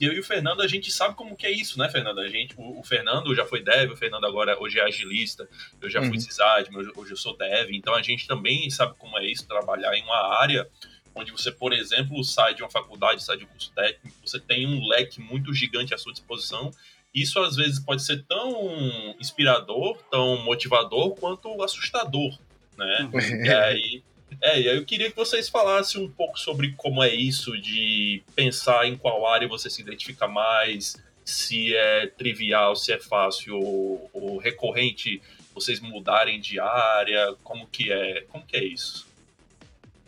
E 0.00 0.04
eu 0.04 0.12
e 0.12 0.20
o 0.20 0.24
Fernando, 0.24 0.62
a 0.62 0.68
gente 0.68 0.90
sabe 0.90 1.14
como 1.14 1.36
que 1.36 1.46
é 1.46 1.50
isso, 1.50 1.78
né, 1.78 1.88
Fernando? 1.88 2.20
A 2.20 2.28
gente, 2.28 2.54
o, 2.56 2.80
o 2.80 2.82
Fernando 2.82 3.34
já 3.34 3.44
foi 3.44 3.62
dev, 3.62 3.92
o 3.92 3.96
Fernando 3.96 4.24
agora 4.24 4.60
hoje 4.60 4.78
é 4.78 4.82
agilista, 4.82 5.48
eu 5.80 5.90
já 5.90 6.00
uhum. 6.00 6.08
fui 6.08 6.18
hoje, 6.18 6.90
hoje 6.96 7.12
eu 7.12 7.16
sou 7.16 7.36
dev, 7.36 7.70
então 7.72 7.94
a 7.94 8.02
gente 8.02 8.26
também 8.26 8.70
sabe 8.70 8.94
como 8.98 9.18
é 9.18 9.26
isso, 9.26 9.46
trabalhar 9.46 9.94
em 9.96 10.02
uma 10.02 10.38
área 10.40 10.68
onde 11.14 11.32
você, 11.32 11.50
por 11.50 11.72
exemplo, 11.72 12.22
sai 12.24 12.54
de 12.54 12.62
uma 12.62 12.70
faculdade, 12.70 13.22
sai 13.22 13.36
de 13.36 13.44
um 13.44 13.48
curso 13.48 13.72
técnico, 13.72 14.16
você 14.24 14.40
tem 14.40 14.66
um 14.66 14.86
leque 14.88 15.20
muito 15.20 15.52
gigante 15.52 15.94
à 15.94 15.98
sua 15.98 16.12
disposição. 16.12 16.70
Isso 17.14 17.38
às 17.40 17.56
vezes 17.56 17.78
pode 17.78 18.02
ser 18.02 18.24
tão 18.24 19.14
inspirador, 19.20 19.98
tão 20.10 20.42
motivador, 20.44 21.14
quanto 21.16 21.62
assustador, 21.62 22.38
né? 22.76 23.10
Uhum. 23.12 23.44
e 23.44 23.50
aí, 23.50 24.02
é, 24.40 24.60
e 24.60 24.68
aí 24.68 24.76
eu 24.76 24.84
queria 24.84 25.10
que 25.10 25.16
vocês 25.16 25.48
falassem 25.48 26.02
um 26.02 26.10
pouco 26.10 26.38
sobre 26.38 26.72
como 26.72 27.02
é 27.02 27.14
isso 27.14 27.58
de 27.60 28.22
pensar 28.34 28.86
em 28.86 28.96
qual 28.96 29.26
área 29.26 29.46
você 29.46 29.68
se 29.68 29.82
identifica 29.82 30.26
mais, 30.26 30.96
se 31.24 31.74
é 31.74 32.06
trivial, 32.06 32.74
se 32.74 32.92
é 32.92 32.98
fácil 32.98 33.58
ou, 33.58 34.10
ou 34.12 34.38
recorrente 34.38 35.20
vocês 35.54 35.80
mudarem 35.80 36.40
de 36.40 36.58
área, 36.58 37.34
como 37.44 37.66
que 37.66 37.92
é, 37.92 38.22
como 38.22 38.44
que 38.46 38.56
é 38.56 38.64
isso? 38.64 39.06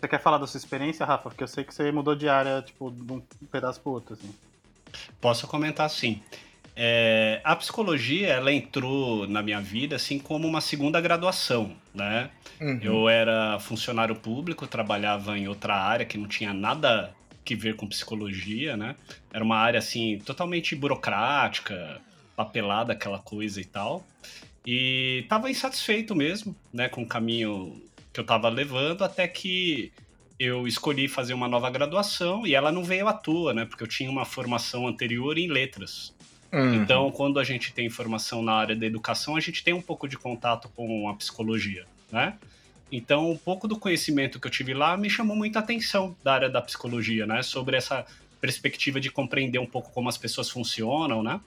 Você 0.04 0.08
quer 0.08 0.20
falar 0.20 0.36
da 0.36 0.46
sua 0.46 0.58
experiência, 0.58 1.06
Rafa? 1.06 1.30
Porque 1.30 1.42
eu 1.42 1.48
sei 1.48 1.64
que 1.64 1.72
você 1.72 1.90
mudou 1.90 2.14
de 2.14 2.28
área, 2.28 2.60
tipo, 2.60 2.90
de 2.90 3.10
um 3.10 3.22
pedaço 3.50 3.80
pro 3.80 3.92
outro, 3.92 4.12
assim. 4.12 4.34
Posso 5.18 5.46
comentar 5.46 5.88
sim. 5.88 6.20
É, 6.76 7.40
a 7.42 7.56
psicologia, 7.56 8.28
ela 8.28 8.52
entrou 8.52 9.26
na 9.26 9.42
minha 9.42 9.62
vida, 9.62 9.96
assim, 9.96 10.18
como 10.18 10.46
uma 10.46 10.60
segunda 10.60 11.00
graduação, 11.00 11.74
né? 11.94 12.28
Uhum. 12.60 12.80
Eu 12.82 13.08
era 13.08 13.58
funcionário 13.60 14.14
público, 14.14 14.66
trabalhava 14.66 15.38
em 15.38 15.48
outra 15.48 15.74
área 15.74 16.04
que 16.04 16.18
não 16.18 16.28
tinha 16.28 16.52
nada 16.52 17.14
que 17.42 17.56
ver 17.56 17.74
com 17.74 17.88
psicologia, 17.88 18.76
né? 18.76 18.96
Era 19.32 19.42
uma 19.42 19.56
área, 19.56 19.78
assim, 19.78 20.18
totalmente 20.18 20.76
burocrática, 20.76 21.98
papelada, 22.36 22.92
aquela 22.92 23.20
coisa 23.20 23.58
e 23.58 23.64
tal. 23.64 24.04
E 24.66 25.24
tava 25.30 25.50
insatisfeito 25.50 26.14
mesmo, 26.14 26.54
né, 26.70 26.90
com 26.90 27.02
o 27.02 27.06
caminho 27.06 27.80
que 28.14 28.20
eu 28.20 28.22
estava 28.22 28.48
levando, 28.48 29.02
até 29.02 29.26
que 29.26 29.92
eu 30.38 30.68
escolhi 30.68 31.08
fazer 31.08 31.34
uma 31.34 31.48
nova 31.48 31.68
graduação 31.68 32.46
e 32.46 32.54
ela 32.54 32.70
não 32.70 32.84
veio 32.84 33.08
à 33.08 33.12
toa, 33.12 33.52
né? 33.52 33.64
Porque 33.64 33.82
eu 33.82 33.88
tinha 33.88 34.08
uma 34.08 34.24
formação 34.24 34.86
anterior 34.86 35.36
em 35.36 35.48
letras. 35.48 36.14
Uhum. 36.52 36.74
Então, 36.74 37.10
quando 37.10 37.40
a 37.40 37.44
gente 37.44 37.72
tem 37.72 37.90
formação 37.90 38.40
na 38.40 38.52
área 38.52 38.76
da 38.76 38.86
educação, 38.86 39.34
a 39.34 39.40
gente 39.40 39.64
tem 39.64 39.74
um 39.74 39.82
pouco 39.82 40.06
de 40.06 40.16
contato 40.16 40.68
com 40.76 41.08
a 41.08 41.14
psicologia, 41.14 41.84
né? 42.12 42.38
Então, 42.92 43.32
um 43.32 43.36
pouco 43.36 43.66
do 43.66 43.76
conhecimento 43.76 44.38
que 44.38 44.46
eu 44.46 44.50
tive 44.50 44.72
lá 44.72 44.96
me 44.96 45.10
chamou 45.10 45.36
muita 45.36 45.58
atenção 45.58 46.16
da 46.22 46.34
área 46.34 46.48
da 46.48 46.62
psicologia, 46.62 47.26
né? 47.26 47.42
Sobre 47.42 47.76
essa 47.76 48.06
perspectiva 48.40 49.00
de 49.00 49.10
compreender 49.10 49.58
um 49.58 49.66
pouco 49.66 49.90
como 49.90 50.08
as 50.08 50.16
pessoas 50.16 50.48
funcionam, 50.48 51.20
né? 51.20 51.40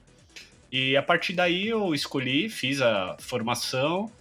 E 0.70 0.94
a 0.98 1.02
partir 1.02 1.32
daí 1.32 1.68
eu 1.68 1.94
escolhi, 1.94 2.50
fiz 2.50 2.82
a 2.82 3.16
formação 3.18 4.12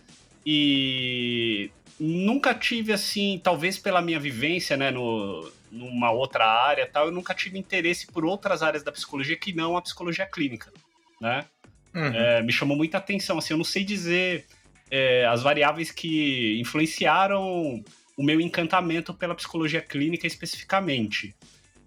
e 0.46 1.70
nunca 2.00 2.54
tive 2.54 2.94
assim, 2.94 3.40
talvez 3.44 3.78
pela 3.78 4.02
minha 4.02 4.20
vivência, 4.20 4.78
né, 4.78 4.92
no, 4.92 5.52
numa 5.72 6.12
outra 6.12 6.46
área 6.46 6.86
tal, 6.86 7.08
eu 7.08 7.12
nunca 7.12 7.34
tive 7.34 7.58
interesse 7.58 8.08
por 8.08 8.26
outras 8.26 8.62
áreas 8.62 8.84
da 8.84 8.92
psicologia 8.92 9.36
que 9.36 9.54
não 9.54 9.76
a 9.76 9.82
psicologia 9.82 10.26
clínica, 10.26 10.72
né? 11.20 11.46
Uhum. 11.94 12.14
É, 12.14 12.42
me 12.44 12.52
chamou 12.52 12.78
muita 12.78 12.98
atenção, 12.98 13.38
assim, 13.38 13.54
eu 13.54 13.58
não 13.58 13.64
sei 13.64 13.84
dizer 13.84 14.46
é, 14.92 15.26
as 15.26 15.42
variáveis 15.42 15.92
que 15.92 16.60
influenciaram 16.60 17.84
o 18.16 18.24
meu 18.24 18.40
encantamento 18.40 19.14
pela 19.14 19.36
psicologia 19.36 19.82
clínica 19.82 20.28
especificamente. 20.28 21.36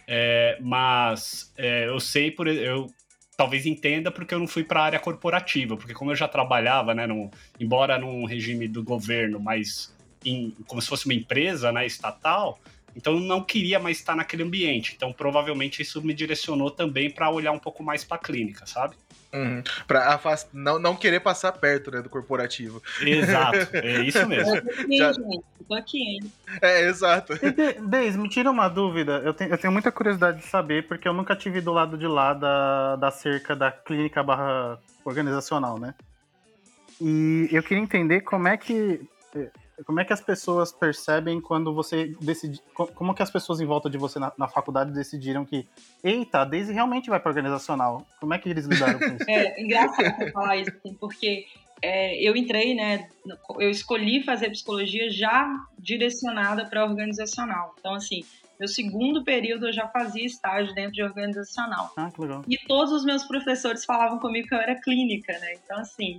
É, 0.07 0.59
mas 0.61 1.53
é, 1.57 1.87
eu 1.87 2.01
sei 2.01 2.33
por 2.33 2.49
eu 2.49 2.93
talvez 3.37 3.65
entenda 3.65 4.11
porque 4.11 4.35
eu 4.35 4.39
não 4.39 4.47
fui 4.47 4.63
para 4.63 4.81
a 4.81 4.85
área 4.85 4.99
corporativa, 4.99 5.77
porque 5.77 5.95
como 5.95 6.11
eu 6.11 6.17
já 6.17 6.29
trabalhava, 6.29 6.93
né, 6.95 7.07
no, 7.07 7.31
embora 7.59 7.97
num 7.97 8.25
regime 8.27 8.69
do 8.69 8.83
governo, 8.83 9.41
mas 9.41 9.95
em, 10.25 10.55
como 10.67 10.81
se 10.81 10.89
fosse 10.89 11.07
uma 11.07 11.15
empresa, 11.15 11.73
né, 11.73 11.87
estatal, 11.87 12.59
então 12.95 13.15
eu 13.15 13.21
não 13.21 13.43
queria 13.43 13.79
mais 13.79 13.99
estar 13.99 14.17
naquele 14.17 14.43
ambiente. 14.43 14.95
Então 14.97 15.13
provavelmente 15.13 15.83
isso 15.83 16.03
me 16.03 16.13
direcionou 16.13 16.71
também 16.71 17.11
para 17.11 17.31
olhar 17.31 17.53
um 17.53 17.59
pouco 17.59 17.83
mais 17.83 18.05
para 18.05 18.17
a 18.17 18.21
clínica, 18.21 18.67
sabe? 18.67 18.97
Uhum. 19.33 19.63
Pra 19.87 20.21
não, 20.53 20.79
não 20.79 20.97
querer 20.97 21.21
passar 21.21 21.53
perto 21.53 21.91
né, 21.91 22.03
do 22.03 22.09
corporativo. 22.09 22.83
Exato, 23.01 23.77
é 23.77 24.01
isso 24.03 24.27
mesmo. 24.27 24.57
Eu. 24.89 25.45
Tô 25.69 25.75
aqui, 25.75 25.99
hein? 25.99 26.33
É, 26.61 26.89
exato. 26.89 27.35
Deis, 27.89 28.17
me 28.17 28.29
tira 28.29 28.51
uma 28.51 28.69
dúvida. 28.69 29.23
Eu 29.25 29.33
tenho, 29.33 29.51
eu 29.53 29.59
tenho 29.59 29.73
muita 29.73 29.93
curiosidade 29.93 30.39
de 30.39 30.47
saber, 30.47 30.89
porque 30.89 31.07
eu 31.07 31.13
nunca 31.13 31.37
tive 31.37 31.61
do 31.61 31.71
lado 31.71 31.97
de 31.97 32.09
lá 32.09 32.35
da, 32.35 32.97
da 32.97 33.11
cerca 33.13 33.55
da 33.55 33.71
clínica 33.71 34.21
barra 34.21 34.81
organizacional, 35.05 35.79
né? 35.79 35.95
E 37.01 37.49
eu 37.53 37.63
queria 37.63 37.85
entender 37.85 38.23
como 38.23 38.49
é 38.49 38.57
que 38.57 39.01
como 39.85 40.01
é 40.01 40.05
que 40.05 40.13
as 40.13 40.21
pessoas 40.21 40.73
percebem 40.73 41.41
quando 41.41 41.75
você 41.75 42.15
decide. 42.21 42.61
Como 42.75 43.15
que 43.15 43.23
as 43.23 43.31
pessoas 43.31 43.61
em 43.61 43.67
volta 43.67 43.89
de 43.89 43.99
você 43.99 44.19
na, 44.19 44.33
na 44.37 44.49
faculdade 44.49 44.93
decidiram 44.93 45.45
que, 45.45 45.67
eita, 46.03 46.41
a 46.41 46.45
Daisy 46.45 46.73
realmente 46.73 47.11
vai 47.11 47.21
para 47.21 47.31
organizacional? 47.31 48.07
Como 48.21 48.35
é 48.35 48.39
que 48.39 48.49
eles 48.49 48.67
lidaram 48.67 48.99
com 48.99 49.05
isso? 49.05 49.25
É 49.29 49.61
engraçado 49.61 50.17
você 50.17 50.31
falar 50.33 50.57
isso, 50.57 50.71
assim, 50.71 50.95
porque 50.95 51.47
é, 51.83 52.21
eu 52.23 52.37
entrei, 52.37 52.75
né? 52.75 53.09
Eu 53.59 53.71
escolhi 53.71 54.23
fazer 54.23 54.51
psicologia 54.51 55.11
já 55.11 55.49
direcionada 55.79 56.67
para 56.67 56.85
organizacional. 56.85 57.75
Então, 57.79 57.95
assim, 57.95 58.23
meu 58.59 58.69
segundo 58.69 59.25
período 59.25 59.69
eu 59.69 59.73
já 59.73 59.89
fazia 59.89 60.27
estágio 60.27 60.75
dentro 60.75 60.93
de 60.93 61.03
organizacional. 61.03 61.91
Ah, 61.97 62.11
que 62.11 62.21
legal. 62.21 62.45
E 62.47 62.59
todos 62.67 62.93
os 62.93 63.05
meus 63.05 63.25
professores 63.25 63.85
falavam 63.85 64.19
comigo 64.19 64.49
que 64.49 64.55
eu 64.55 64.59
era 64.59 64.79
clínica, 64.81 65.33
né? 65.39 65.55
Então, 65.65 65.79
assim, 65.79 66.19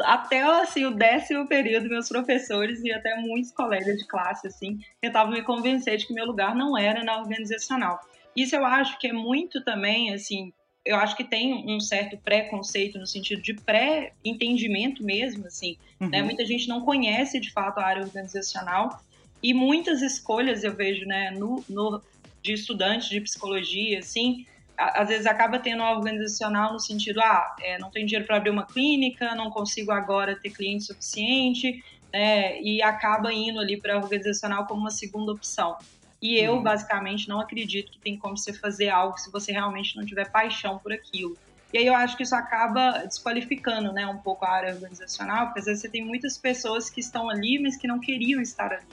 até 0.00 0.42
assim, 0.42 0.84
o 0.84 0.94
décimo 0.94 1.46
período, 1.46 1.88
meus 1.88 2.08
professores 2.08 2.82
e 2.82 2.92
até 2.92 3.14
muitos 3.16 3.52
colegas 3.52 3.96
de 3.96 4.06
classe 4.06 4.46
assim, 4.46 4.78
tentavam 5.00 5.32
me 5.32 5.42
convencer 5.42 5.96
de 5.96 6.06
que 6.06 6.14
meu 6.14 6.26
lugar 6.26 6.54
não 6.54 6.76
era 6.76 7.04
na 7.04 7.18
organizacional. 7.18 8.00
Isso 8.36 8.56
eu 8.56 8.64
acho 8.64 8.98
que 8.98 9.08
é 9.08 9.12
muito 9.12 9.62
também, 9.62 10.12
assim, 10.12 10.52
eu 10.84 10.96
acho 10.96 11.16
que 11.16 11.24
tem 11.24 11.64
um 11.70 11.80
certo 11.80 12.18
preconceito 12.18 12.98
no 12.98 13.06
sentido 13.06 13.40
de 13.40 13.54
pré-entendimento 13.54 15.02
mesmo, 15.04 15.46
assim, 15.46 15.78
né? 16.00 16.06
uhum. 16.06 16.10
né? 16.10 16.22
Muita 16.22 16.44
gente 16.44 16.68
não 16.68 16.84
conhece 16.84 17.40
de 17.40 17.50
fato 17.52 17.78
a 17.78 17.84
área 17.84 18.02
organizacional 18.02 19.00
e 19.42 19.54
muitas 19.54 20.02
escolhas 20.02 20.64
eu 20.64 20.74
vejo, 20.74 21.06
né, 21.06 21.30
no, 21.30 21.64
no 21.68 22.02
de 22.42 22.52
estudantes 22.52 23.08
de 23.08 23.20
psicologia, 23.20 24.00
assim, 24.00 24.46
às 24.76 25.08
vezes 25.08 25.26
acaba 25.26 25.58
tendo 25.58 25.82
uma 25.82 25.92
organizacional 25.92 26.72
no 26.72 26.80
sentido, 26.80 27.20
ah, 27.20 27.54
é, 27.60 27.78
não 27.78 27.90
tenho 27.90 28.06
dinheiro 28.06 28.26
para 28.26 28.36
abrir 28.36 28.50
uma 28.50 28.66
clínica, 28.66 29.34
não 29.34 29.50
consigo 29.50 29.92
agora 29.92 30.36
ter 30.36 30.50
cliente 30.50 30.84
suficiente, 30.84 31.82
né, 32.12 32.60
e 32.60 32.82
acaba 32.82 33.32
indo 33.32 33.58
ali 33.58 33.80
para 33.80 33.94
a 33.94 33.98
organizacional 33.98 34.66
como 34.66 34.80
uma 34.80 34.90
segunda 34.90 35.32
opção. 35.32 35.76
E 36.20 36.38
eu, 36.38 36.54
uhum. 36.54 36.62
basicamente, 36.62 37.28
não 37.28 37.40
acredito 37.40 37.92
que 37.92 37.98
tem 37.98 38.16
como 38.16 38.36
você 38.36 38.52
fazer 38.52 38.88
algo 38.88 39.18
se 39.18 39.30
você 39.30 39.52
realmente 39.52 39.96
não 39.96 40.06
tiver 40.06 40.30
paixão 40.30 40.78
por 40.78 40.92
aquilo. 40.92 41.36
E 41.72 41.78
aí 41.78 41.86
eu 41.86 41.94
acho 41.94 42.16
que 42.16 42.22
isso 42.22 42.34
acaba 42.34 43.04
desqualificando, 43.04 43.92
né, 43.92 44.06
um 44.06 44.18
pouco 44.18 44.44
a 44.44 44.50
área 44.50 44.72
organizacional, 44.72 45.46
porque 45.46 45.58
às 45.58 45.66
vezes 45.66 45.82
você 45.82 45.88
tem 45.88 46.04
muitas 46.04 46.38
pessoas 46.38 46.88
que 46.88 47.00
estão 47.00 47.28
ali, 47.28 47.58
mas 47.60 47.76
que 47.76 47.86
não 47.86 48.00
queriam 48.00 48.40
estar 48.40 48.72
ali, 48.72 48.86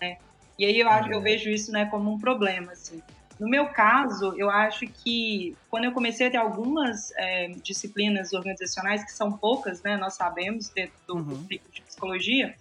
né? 0.00 0.18
E 0.58 0.64
aí 0.64 0.78
eu, 0.78 0.88
acho, 0.88 1.10
eu 1.10 1.16
uhum. 1.16 1.22
vejo 1.22 1.50
isso, 1.50 1.72
né, 1.72 1.86
como 1.86 2.12
um 2.12 2.18
problema, 2.18 2.72
assim. 2.72 3.02
No 3.38 3.48
meu 3.48 3.66
caso, 3.68 4.34
eu 4.36 4.50
acho 4.50 4.86
que 4.86 5.56
quando 5.68 5.84
eu 5.84 5.92
comecei 5.92 6.26
a 6.26 6.30
ter 6.30 6.38
algumas 6.38 7.12
é, 7.16 7.48
disciplinas 7.62 8.32
organizacionais, 8.32 9.04
que 9.04 9.12
são 9.12 9.30
poucas, 9.30 9.82
né, 9.82 9.96
nós 9.96 10.14
sabemos, 10.14 10.70
dentro 10.70 10.94
do 11.06 11.16
uhum. 11.16 11.42
de 11.44 11.82
psicologia, 11.82 12.54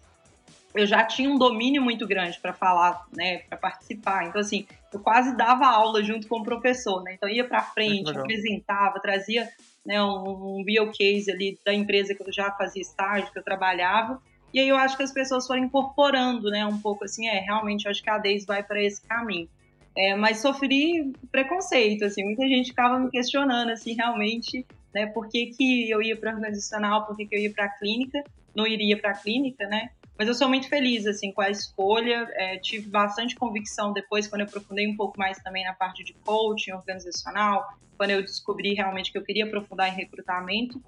eu 0.73 0.85
já 0.85 1.03
tinha 1.03 1.29
um 1.29 1.37
domínio 1.37 1.81
muito 1.81 2.05
grande 2.05 2.37
para 2.39 2.51
falar, 2.53 3.05
né, 3.15 3.39
para 3.49 3.57
participar. 3.57 4.25
Então, 4.25 4.41
assim, 4.41 4.67
eu 4.91 4.99
quase 4.99 5.35
dava 5.35 5.65
aula 5.65 6.03
junto 6.03 6.27
com 6.27 6.39
o 6.39 6.43
professor, 6.43 7.01
né? 7.01 7.13
Então, 7.13 7.29
ia 7.29 7.47
para 7.47 7.61
frente, 7.61 8.11
apresentava, 8.11 8.99
trazia 8.99 9.47
né, 9.85 10.01
um, 10.03 10.59
um 10.59 10.63
real 10.67 10.91
case 10.91 11.31
ali 11.31 11.57
da 11.65 11.73
empresa 11.73 12.13
que 12.13 12.21
eu 12.21 12.33
já 12.33 12.51
fazia 12.51 12.81
estágio, 12.81 13.31
que 13.31 13.39
eu 13.39 13.43
trabalhava. 13.43 14.21
E 14.53 14.59
aí 14.59 14.67
eu 14.67 14.75
acho 14.75 14.97
que 14.97 15.03
as 15.03 15.11
pessoas 15.11 15.47
foram 15.47 15.63
incorporando, 15.63 16.49
né, 16.49 16.65
um 16.65 16.79
pouco 16.79 17.05
assim, 17.05 17.27
é, 17.27 17.39
realmente, 17.39 17.85
eu 17.85 17.91
acho 17.91 18.03
que 18.03 18.09
a 18.09 18.17
DEIS 18.17 18.45
vai 18.45 18.63
para 18.63 18.81
esse 18.81 19.01
caminho. 19.01 19.49
É, 19.97 20.13
mas 20.15 20.39
sofri 20.39 21.13
preconceito, 21.31 22.03
assim, 22.03 22.23
muita 22.23 22.45
gente 22.47 22.69
ficava 22.69 22.99
me 22.99 23.09
questionando, 23.09 23.69
assim, 23.69 23.93
realmente, 23.93 24.65
né, 24.93 25.05
por 25.07 25.29
que, 25.29 25.47
que 25.47 25.89
eu 25.89 26.01
ia 26.01 26.17
para 26.17 26.33
organizacional, 26.33 27.05
por 27.05 27.15
que, 27.15 27.25
que 27.25 27.35
eu 27.35 27.39
ia 27.39 27.53
para 27.53 27.65
a 27.65 27.69
clínica, 27.69 28.21
não 28.53 28.67
iria 28.67 28.97
para 28.97 29.11
a 29.11 29.17
clínica, 29.17 29.65
né, 29.67 29.89
Mas 30.17 30.27
eu 30.27 30.33
sou 30.33 30.47
muito 30.47 30.69
feliz, 30.69 31.05
assim, 31.05 31.31
com 31.31 31.41
a 31.41 31.49
escolha. 31.49 32.27
É, 32.35 32.57
tive 32.57 32.89
bastante 32.89 33.35
convicção 33.35 33.91
depois, 33.91 34.27
quando 34.27 34.41
eu 34.41 34.47
aprofundei 34.47 34.87
um 34.87 34.95
pouco 34.95 35.19
mais 35.19 35.37
também 35.39 35.65
na 35.65 35.73
parte 35.73 36.03
de 36.05 36.13
coaching 36.13 36.71
organizacional, 36.71 37.67
quando 37.97 38.11
eu 38.11 38.21
descobri 38.21 38.73
realmente 38.73 39.11
que 39.11 39.17
eu 39.17 39.23
queria 39.23 39.45
aprofundar 39.45 39.89
em 39.89 39.95
recrutamento. 39.95 40.81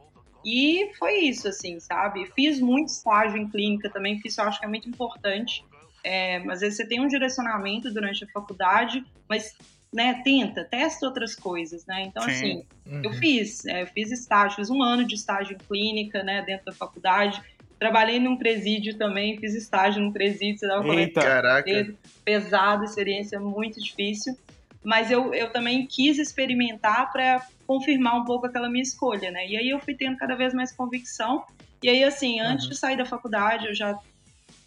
E 0.45 0.93
foi 0.97 1.19
isso, 1.19 1.47
assim, 1.47 1.77
sabe? 1.79 2.25
Fiz 2.33 2.61
muito 2.61 2.87
estágio 2.87 3.37
em 3.37 3.49
clínica 3.49 3.89
também, 3.89 4.19
fiz, 4.19 4.37
eu 4.37 4.45
acho 4.45 4.59
que 4.59 4.65
é 4.65 4.69
muito 4.69 4.87
importante. 4.87 5.65
É, 6.03 6.37
às 6.49 6.61
vezes 6.61 6.77
você 6.77 6.85
tem 6.85 6.99
um 6.99 7.07
direcionamento 7.07 7.91
durante 7.93 8.23
a 8.23 8.27
faculdade, 8.27 9.03
mas 9.27 9.55
né, 9.93 10.21
tenta, 10.23 10.63
testa 10.63 11.05
outras 11.05 11.35
coisas, 11.35 11.85
né? 11.85 12.03
Então, 12.03 12.23
Sim. 12.23 12.31
assim, 12.31 12.63
uhum. 12.85 13.01
eu 13.03 13.13
fiz, 13.13 13.65
é, 13.65 13.83
eu 13.83 13.87
fiz 13.87 14.11
estágio, 14.11 14.57
fiz 14.57 14.69
um 14.69 14.81
ano 14.81 15.05
de 15.05 15.15
estágio 15.15 15.55
em 15.55 15.57
clínica, 15.57 16.23
né, 16.23 16.41
dentro 16.41 16.65
da 16.65 16.71
faculdade. 16.71 17.41
Trabalhei 17.79 18.19
num 18.19 18.37
presídio 18.37 18.97
também, 18.97 19.37
fiz 19.39 19.53
estágio 19.53 20.01
num 20.01 20.11
presídio, 20.11 20.59
você 20.59 20.67
dava 20.67 20.87
Eita, 20.95 21.21
caraca. 21.21 21.95
pesado, 22.25 22.83
experiência 22.83 23.39
muito 23.39 23.81
difícil. 23.81 24.37
Mas 24.83 25.11
eu, 25.11 25.33
eu 25.33 25.51
também 25.51 25.85
quis 25.85 26.17
experimentar 26.17 27.11
para 27.11 27.45
confirmar 27.65 28.15
um 28.15 28.25
pouco 28.25 28.47
aquela 28.47 28.69
minha 28.69 28.81
escolha, 28.81 29.29
né? 29.31 29.47
E 29.47 29.57
aí 29.57 29.69
eu 29.69 29.79
fui 29.79 29.93
tendo 29.93 30.17
cada 30.17 30.35
vez 30.35 30.53
mais 30.53 30.71
convicção. 30.71 31.43
E 31.83 31.89
aí, 31.89 32.03
assim, 32.03 32.39
antes 32.39 32.65
uhum. 32.65 32.71
de 32.71 32.77
sair 32.77 32.97
da 32.97 33.05
faculdade, 33.05 33.67
eu 33.67 33.75
já 33.75 33.99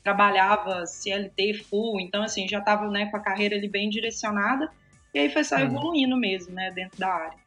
trabalhava 0.03 0.87
CLT 0.87 1.65
full, 1.69 2.01
então, 2.01 2.23
assim, 2.23 2.49
já 2.49 2.59
estava 2.59 2.89
né, 2.89 3.07
com 3.07 3.17
a 3.17 3.21
carreira 3.21 3.57
ali 3.57 3.69
bem 3.69 3.89
direcionada. 3.91 4.71
E 5.13 5.19
aí 5.19 5.31
foi 5.31 5.45
só 5.45 5.57
uhum. 5.57 5.63
evoluindo 5.63 6.17
mesmo, 6.17 6.55
né, 6.55 6.71
dentro 6.71 6.99
da 6.99 7.09
área. 7.09 7.39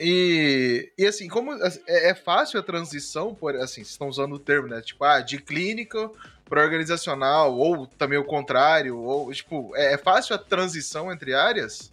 E, 0.00 0.92
e 0.98 1.06
assim, 1.06 1.28
como 1.28 1.52
é, 1.52 2.10
é 2.10 2.14
fácil 2.14 2.58
a 2.58 2.62
transição, 2.62 3.34
por 3.34 3.54
assim, 3.56 3.74
vocês 3.76 3.90
estão 3.90 4.08
usando 4.08 4.34
o 4.34 4.38
termo, 4.38 4.68
né? 4.68 4.80
Tipo, 4.80 5.04
ah, 5.04 5.20
de 5.20 5.38
clínica 5.38 6.10
para 6.48 6.62
organizacional, 6.62 7.56
ou 7.56 7.86
também 7.86 8.18
o 8.18 8.24
contrário, 8.24 8.98
ou 8.98 9.32
tipo, 9.32 9.74
é, 9.76 9.94
é 9.94 9.98
fácil 9.98 10.34
a 10.34 10.38
transição 10.38 11.12
entre 11.12 11.32
áreas? 11.34 11.92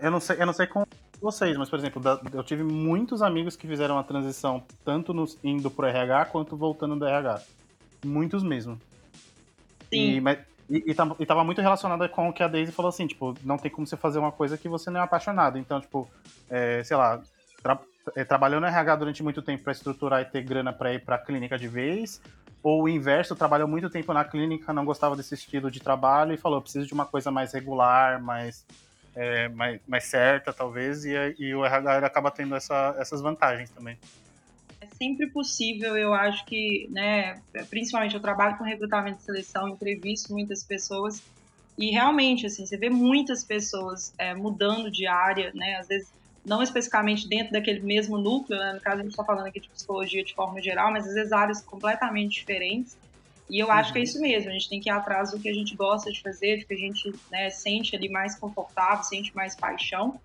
Eu 0.00 0.10
não 0.10 0.20
sei, 0.20 0.36
eu 0.40 0.46
não 0.46 0.52
sei 0.52 0.66
com 0.66 0.86
vocês, 1.20 1.56
mas 1.56 1.68
por 1.68 1.78
exemplo, 1.78 2.02
eu 2.32 2.42
tive 2.44 2.62
muitos 2.62 3.20
amigos 3.20 3.56
que 3.56 3.66
fizeram 3.66 3.98
a 3.98 4.04
transição 4.04 4.62
tanto 4.84 5.12
no, 5.12 5.26
indo 5.42 5.70
pro 5.70 5.86
RH 5.86 6.26
quanto 6.26 6.56
voltando 6.56 6.96
do 6.96 7.04
RH. 7.04 7.42
Muitos 8.04 8.42
mesmo. 8.42 8.80
Sim. 9.92 10.16
E, 10.16 10.20
mas, 10.20 10.38
e, 10.68 10.84
e, 10.86 10.94
e 11.18 11.26
tava 11.26 11.44
muito 11.44 11.60
relacionada 11.60 12.08
com 12.08 12.28
o 12.28 12.32
que 12.32 12.42
a 12.42 12.48
Daisy 12.48 12.72
falou 12.72 12.88
assim, 12.88 13.06
tipo, 13.06 13.34
não 13.42 13.58
tem 13.58 13.70
como 13.70 13.86
você 13.86 13.96
fazer 13.96 14.18
uma 14.18 14.30
coisa 14.30 14.56
que 14.56 14.68
você 14.68 14.88
não 14.88 15.00
é 15.00 15.02
apaixonado. 15.02 15.58
Então, 15.58 15.80
tipo, 15.80 16.08
é, 16.48 16.82
sei 16.84 16.96
lá, 16.96 17.20
tra 17.62 17.78
é, 18.16 18.24
trabalhou 18.24 18.60
no 18.60 18.66
RH 18.66 18.96
durante 18.96 19.22
muito 19.22 19.42
tempo 19.42 19.62
para 19.62 19.72
estruturar 19.72 20.22
e 20.22 20.24
ter 20.24 20.42
grana 20.42 20.72
para 20.72 20.94
ir 20.94 21.04
para 21.04 21.18
clínica 21.18 21.58
de 21.58 21.68
vez, 21.68 22.20
ou 22.62 22.84
o 22.84 22.88
inverso, 22.88 23.36
trabalhou 23.36 23.68
muito 23.68 23.90
tempo 23.90 24.12
na 24.12 24.24
clínica, 24.24 24.72
não 24.72 24.84
gostava 24.84 25.16
desse 25.16 25.34
estilo 25.34 25.70
de 25.70 25.80
trabalho 25.80 26.32
e 26.32 26.38
falou, 26.38 26.62
preciso 26.62 26.86
de 26.86 26.94
uma 26.94 27.04
coisa 27.04 27.30
mais 27.30 27.52
regular, 27.52 28.22
mais, 28.22 28.64
é, 29.14 29.48
mais, 29.48 29.80
mais 29.86 30.04
certa, 30.04 30.52
talvez, 30.52 31.04
e, 31.04 31.12
e 31.38 31.54
o 31.54 31.64
RH 31.64 32.06
acaba 32.06 32.30
tendo 32.30 32.54
essa, 32.54 32.94
essas 32.98 33.20
vantagens 33.20 33.70
também 33.70 33.98
sempre 35.00 35.26
possível, 35.28 35.96
eu 35.96 36.12
acho 36.12 36.44
que, 36.44 36.86
né, 36.90 37.40
principalmente 37.70 38.14
eu 38.14 38.20
trabalho 38.20 38.58
com 38.58 38.64
recrutamento 38.64 39.18
e 39.20 39.22
seleção, 39.22 39.70
entrevisto 39.70 40.30
muitas 40.30 40.62
pessoas 40.62 41.22
e 41.78 41.90
realmente, 41.90 42.44
assim, 42.44 42.66
você 42.66 42.76
vê 42.76 42.90
muitas 42.90 43.42
pessoas 43.42 44.12
é, 44.18 44.34
mudando 44.34 44.90
de 44.90 45.06
área, 45.06 45.50
né, 45.54 45.76
às 45.76 45.88
vezes 45.88 46.12
não 46.44 46.62
especificamente 46.62 47.26
dentro 47.26 47.52
daquele 47.52 47.80
mesmo 47.80 48.18
núcleo, 48.18 48.58
né, 48.58 48.74
no 48.74 48.80
caso 48.80 49.00
a 49.00 49.02
gente 49.02 49.12
está 49.12 49.24
falando 49.24 49.46
aqui 49.46 49.60
de 49.60 49.70
psicologia 49.70 50.22
de 50.22 50.34
forma 50.34 50.60
geral, 50.60 50.92
mas 50.92 51.08
às 51.08 51.14
vezes 51.14 51.32
áreas 51.32 51.62
completamente 51.62 52.34
diferentes. 52.34 52.94
E 53.48 53.58
eu 53.58 53.70
acho 53.70 53.92
que 53.92 53.98
é 53.98 54.00
uhum. 54.00 54.04
isso 54.04 54.20
mesmo, 54.20 54.50
a 54.50 54.52
gente 54.52 54.68
tem 54.68 54.80
que 54.80 54.90
ir 54.90 54.92
atrás 54.92 55.30
do 55.30 55.40
que 55.40 55.48
a 55.48 55.54
gente 55.54 55.74
gosta 55.74 56.12
de 56.12 56.20
fazer, 56.20 56.58
do 56.58 56.66
que 56.66 56.74
a 56.74 56.76
gente 56.76 57.12
né, 57.30 57.48
sente 57.48 57.96
ali 57.96 58.08
mais 58.08 58.38
confortável, 58.38 59.02
sente 59.02 59.34
mais 59.34 59.56
paixão. 59.56 60.20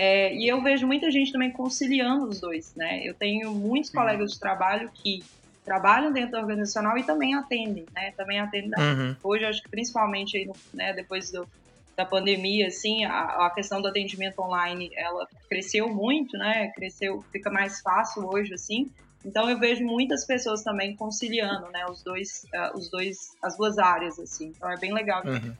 É, 0.00 0.32
e 0.32 0.46
eu 0.46 0.62
vejo 0.62 0.86
muita 0.86 1.10
gente 1.10 1.32
também 1.32 1.50
conciliando 1.50 2.28
os 2.28 2.40
dois, 2.40 2.72
né? 2.76 3.04
Eu 3.04 3.14
tenho 3.14 3.50
muitos 3.50 3.90
colegas 3.90 4.30
de 4.30 4.38
trabalho 4.38 4.88
que 4.94 5.24
trabalham 5.64 6.12
dentro 6.12 6.30
da 6.30 6.38
organizacional 6.38 6.96
e 6.96 7.02
também 7.02 7.34
atendem, 7.34 7.84
né? 7.92 8.12
Também 8.12 8.38
atendem. 8.38 8.70
Uhum. 8.78 9.16
Hoje, 9.24 9.44
acho 9.44 9.60
que 9.60 9.68
principalmente 9.68 10.36
aí, 10.36 10.48
né, 10.72 10.92
depois 10.92 11.32
do, 11.32 11.48
da 11.96 12.04
pandemia, 12.04 12.68
assim, 12.68 13.04
a, 13.06 13.46
a, 13.46 13.50
questão 13.50 13.82
do 13.82 13.88
atendimento 13.88 14.38
online, 14.40 14.88
ela 14.94 15.26
cresceu 15.48 15.92
muito, 15.92 16.38
né? 16.38 16.68
Cresceu, 16.76 17.24
fica 17.32 17.50
mais 17.50 17.80
fácil 17.80 18.24
hoje, 18.24 18.54
assim. 18.54 18.88
Então 19.24 19.50
eu 19.50 19.58
vejo 19.58 19.84
muitas 19.84 20.24
pessoas 20.24 20.62
também 20.62 20.94
conciliando, 20.94 21.72
né? 21.72 21.84
Os 21.86 22.04
dois, 22.04 22.46
uh, 22.54 22.78
os 22.78 22.88
dois, 22.88 23.36
as 23.42 23.56
duas 23.56 23.78
áreas, 23.78 24.16
assim. 24.20 24.52
Então 24.56 24.70
é 24.70 24.76
bem 24.78 24.94
legal. 24.94 25.24
Uhum. 25.26 25.56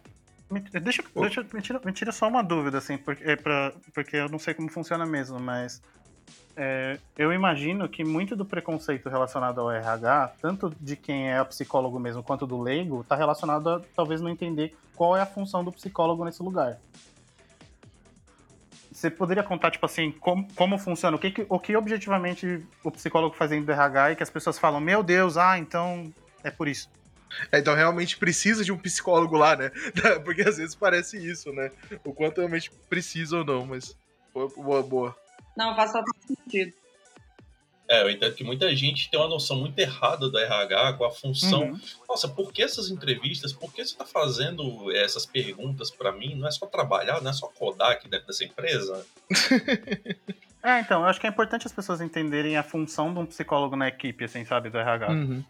Deixa, 0.50 1.02
deixa 1.12 1.42
me, 1.52 1.60
tira, 1.60 1.80
me 1.84 1.92
tira 1.92 2.12
só 2.12 2.26
uma 2.26 2.42
dúvida, 2.42 2.78
assim, 2.78 2.96
porque, 2.96 3.22
é 3.22 3.36
pra, 3.36 3.72
porque 3.92 4.16
eu 4.16 4.28
não 4.28 4.38
sei 4.38 4.54
como 4.54 4.70
funciona 4.70 5.04
mesmo, 5.04 5.38
mas 5.38 5.82
é, 6.56 6.98
eu 7.16 7.32
imagino 7.32 7.88
que 7.88 8.02
muito 8.02 8.34
do 8.34 8.44
preconceito 8.44 9.08
relacionado 9.08 9.60
ao 9.60 9.70
RH, 9.70 10.32
tanto 10.40 10.74
de 10.80 10.96
quem 10.96 11.30
é 11.30 11.44
psicólogo 11.44 12.00
mesmo 12.00 12.22
quanto 12.22 12.46
do 12.46 12.60
leigo, 12.60 13.02
está 13.02 13.14
relacionado 13.14 13.68
a 13.68 13.80
talvez 13.94 14.20
não 14.20 14.30
entender 14.30 14.74
qual 14.96 15.16
é 15.16 15.20
a 15.20 15.26
função 15.26 15.62
do 15.62 15.70
psicólogo 15.70 16.24
nesse 16.24 16.42
lugar. 16.42 16.78
Você 18.90 19.08
poderia 19.08 19.44
contar, 19.44 19.70
tipo 19.70 19.86
assim, 19.86 20.10
como, 20.10 20.48
como 20.54 20.76
funciona? 20.78 21.16
O 21.16 21.20
que, 21.20 21.46
o 21.48 21.60
que 21.60 21.76
objetivamente 21.76 22.66
o 22.82 22.90
psicólogo 22.90 23.36
faz 23.36 23.50
dentro 23.50 23.66
do 23.66 23.72
RH 23.72 24.12
e 24.12 24.16
que 24.16 24.22
as 24.24 24.30
pessoas 24.30 24.58
falam, 24.58 24.80
meu 24.80 25.04
Deus, 25.04 25.36
ah, 25.36 25.56
então 25.56 26.12
é 26.42 26.50
por 26.50 26.66
isso. 26.66 26.90
É, 27.52 27.58
então 27.58 27.74
realmente 27.74 28.16
precisa 28.16 28.64
de 28.64 28.72
um 28.72 28.78
psicólogo 28.78 29.36
lá, 29.36 29.56
né? 29.56 29.70
Porque 30.24 30.42
às 30.42 30.56
vezes 30.56 30.74
parece 30.74 31.18
isso, 31.18 31.52
né? 31.52 31.70
O 32.04 32.12
quanto 32.12 32.38
realmente 32.38 32.70
precisa 32.88 33.38
ou 33.38 33.44
não, 33.44 33.66
mas 33.66 33.96
boa, 34.32 34.82
boa. 34.82 35.16
Não, 35.56 35.74
faz 35.74 35.92
todo 35.92 36.04
sentido. 36.26 36.72
É, 37.90 38.02
eu 38.02 38.10
entendo 38.10 38.34
que 38.34 38.44
muita 38.44 38.74
gente 38.76 39.10
tem 39.10 39.18
uma 39.18 39.28
noção 39.28 39.56
muito 39.56 39.78
errada 39.78 40.30
da 40.30 40.42
RH 40.42 40.92
com 40.92 41.04
a 41.06 41.10
função. 41.10 41.62
Uhum. 41.62 41.80
Nossa, 42.06 42.28
por 42.28 42.52
que 42.52 42.62
essas 42.62 42.90
entrevistas? 42.90 43.50
Por 43.50 43.72
que 43.72 43.82
você 43.82 43.92
está 43.92 44.04
fazendo 44.04 44.94
essas 44.94 45.24
perguntas 45.24 45.90
para 45.90 46.12
mim? 46.12 46.34
Não 46.34 46.46
é 46.46 46.50
só 46.50 46.66
trabalhar, 46.66 47.22
não 47.22 47.30
é 47.30 47.32
só 47.32 47.48
codar 47.48 47.92
aqui 47.92 48.06
dentro 48.06 48.26
dessa 48.26 48.44
empresa? 48.44 49.06
é, 50.62 50.80
então, 50.80 51.00
eu 51.00 51.06
acho 51.06 51.18
que 51.18 51.26
é 51.26 51.30
importante 51.30 51.66
as 51.66 51.72
pessoas 51.72 52.02
entenderem 52.02 52.58
a 52.58 52.62
função 52.62 53.12
de 53.12 53.20
um 53.20 53.26
psicólogo 53.26 53.74
na 53.74 53.88
equipe, 53.88 54.22
assim, 54.22 54.44
sabe, 54.44 54.68
do 54.68 54.76
RH. 54.76 55.10
Uhum. 55.10 55.42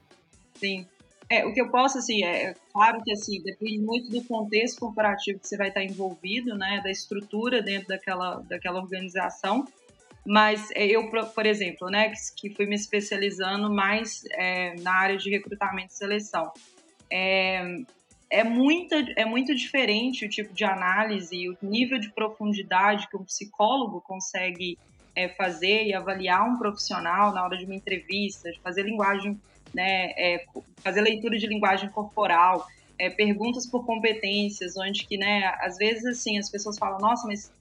Sim. 0.55 0.87
É, 1.31 1.45
o 1.45 1.53
que 1.53 1.61
eu 1.61 1.71
posso, 1.71 1.99
assim, 1.99 2.25
é 2.25 2.55
claro 2.73 3.03
que, 3.03 3.13
assim, 3.13 3.43
depende 3.43 3.79
muito 3.79 4.11
do 4.11 4.25
contexto 4.25 4.81
corporativo 4.81 5.39
que 5.39 5.47
você 5.47 5.59
vai 5.59 5.69
estar 5.69 5.85
envolvido, 5.85 6.57
né, 6.57 6.81
da 6.83 6.91
estrutura 6.91 7.61
dentro 7.61 7.89
daquela, 7.89 8.37
daquela 8.49 8.81
organização, 8.81 9.67
mas 10.27 10.71
é, 10.73 10.87
eu, 10.87 11.11
por 11.11 11.47
exemplo, 11.47 11.91
né, 11.91 12.13
que 12.37 12.51
fui 12.51 12.67
me 12.67 12.75
especializando 12.75 13.71
mais 13.71 14.25
é, 14.33 14.75
na 14.81 14.93
área 14.93 15.17
de 15.17 15.31
recrutamento 15.31 15.93
e 15.93 15.97
seleção, 15.97 16.51
é, 17.11 17.83
é, 18.31 18.45
muito, 18.45 18.95
é 18.95 19.25
muito 19.25 19.55
diferente 19.55 20.25
o 20.25 20.29
tipo 20.29 20.53
de 20.55 20.65
análise, 20.65 21.49
o 21.49 21.57
nível 21.63 21.99
de 21.99 22.11
profundidade 22.11 23.09
que 23.09 23.17
um 23.17 23.25
psicólogo 23.25 24.01
consegue 24.01 24.79
é, 25.15 25.29
fazer 25.31 25.85
e 25.85 25.95
avaliar 25.95 26.47
um 26.49 26.59
profissional 26.59 27.33
na 27.33 27.43
hora 27.43 27.57
de 27.57 27.65
uma 27.65 27.75
entrevista, 27.75 28.51
de 28.51 28.61
fazer 28.61 28.83
linguagem 28.83 29.41
né, 29.75 30.13
é, 30.17 30.45
fazer 30.79 31.01
leitura 31.01 31.39
de 31.39 31.47
linguagem 31.47 31.89
corporal, 31.91 32.67
é, 32.99 33.09
perguntas 33.09 33.67
por 33.67 33.87
competências, 33.87 34.77
onde 34.77 35.07
que, 35.07 35.17
né, 35.17 35.55
às 35.61 35.77
vezes, 35.77 36.05
assim, 36.05 36.39
as 36.39 36.51
pessoas 36.51 36.79
falam, 36.79 36.99
nossa, 36.99 37.27
mas 37.27 37.53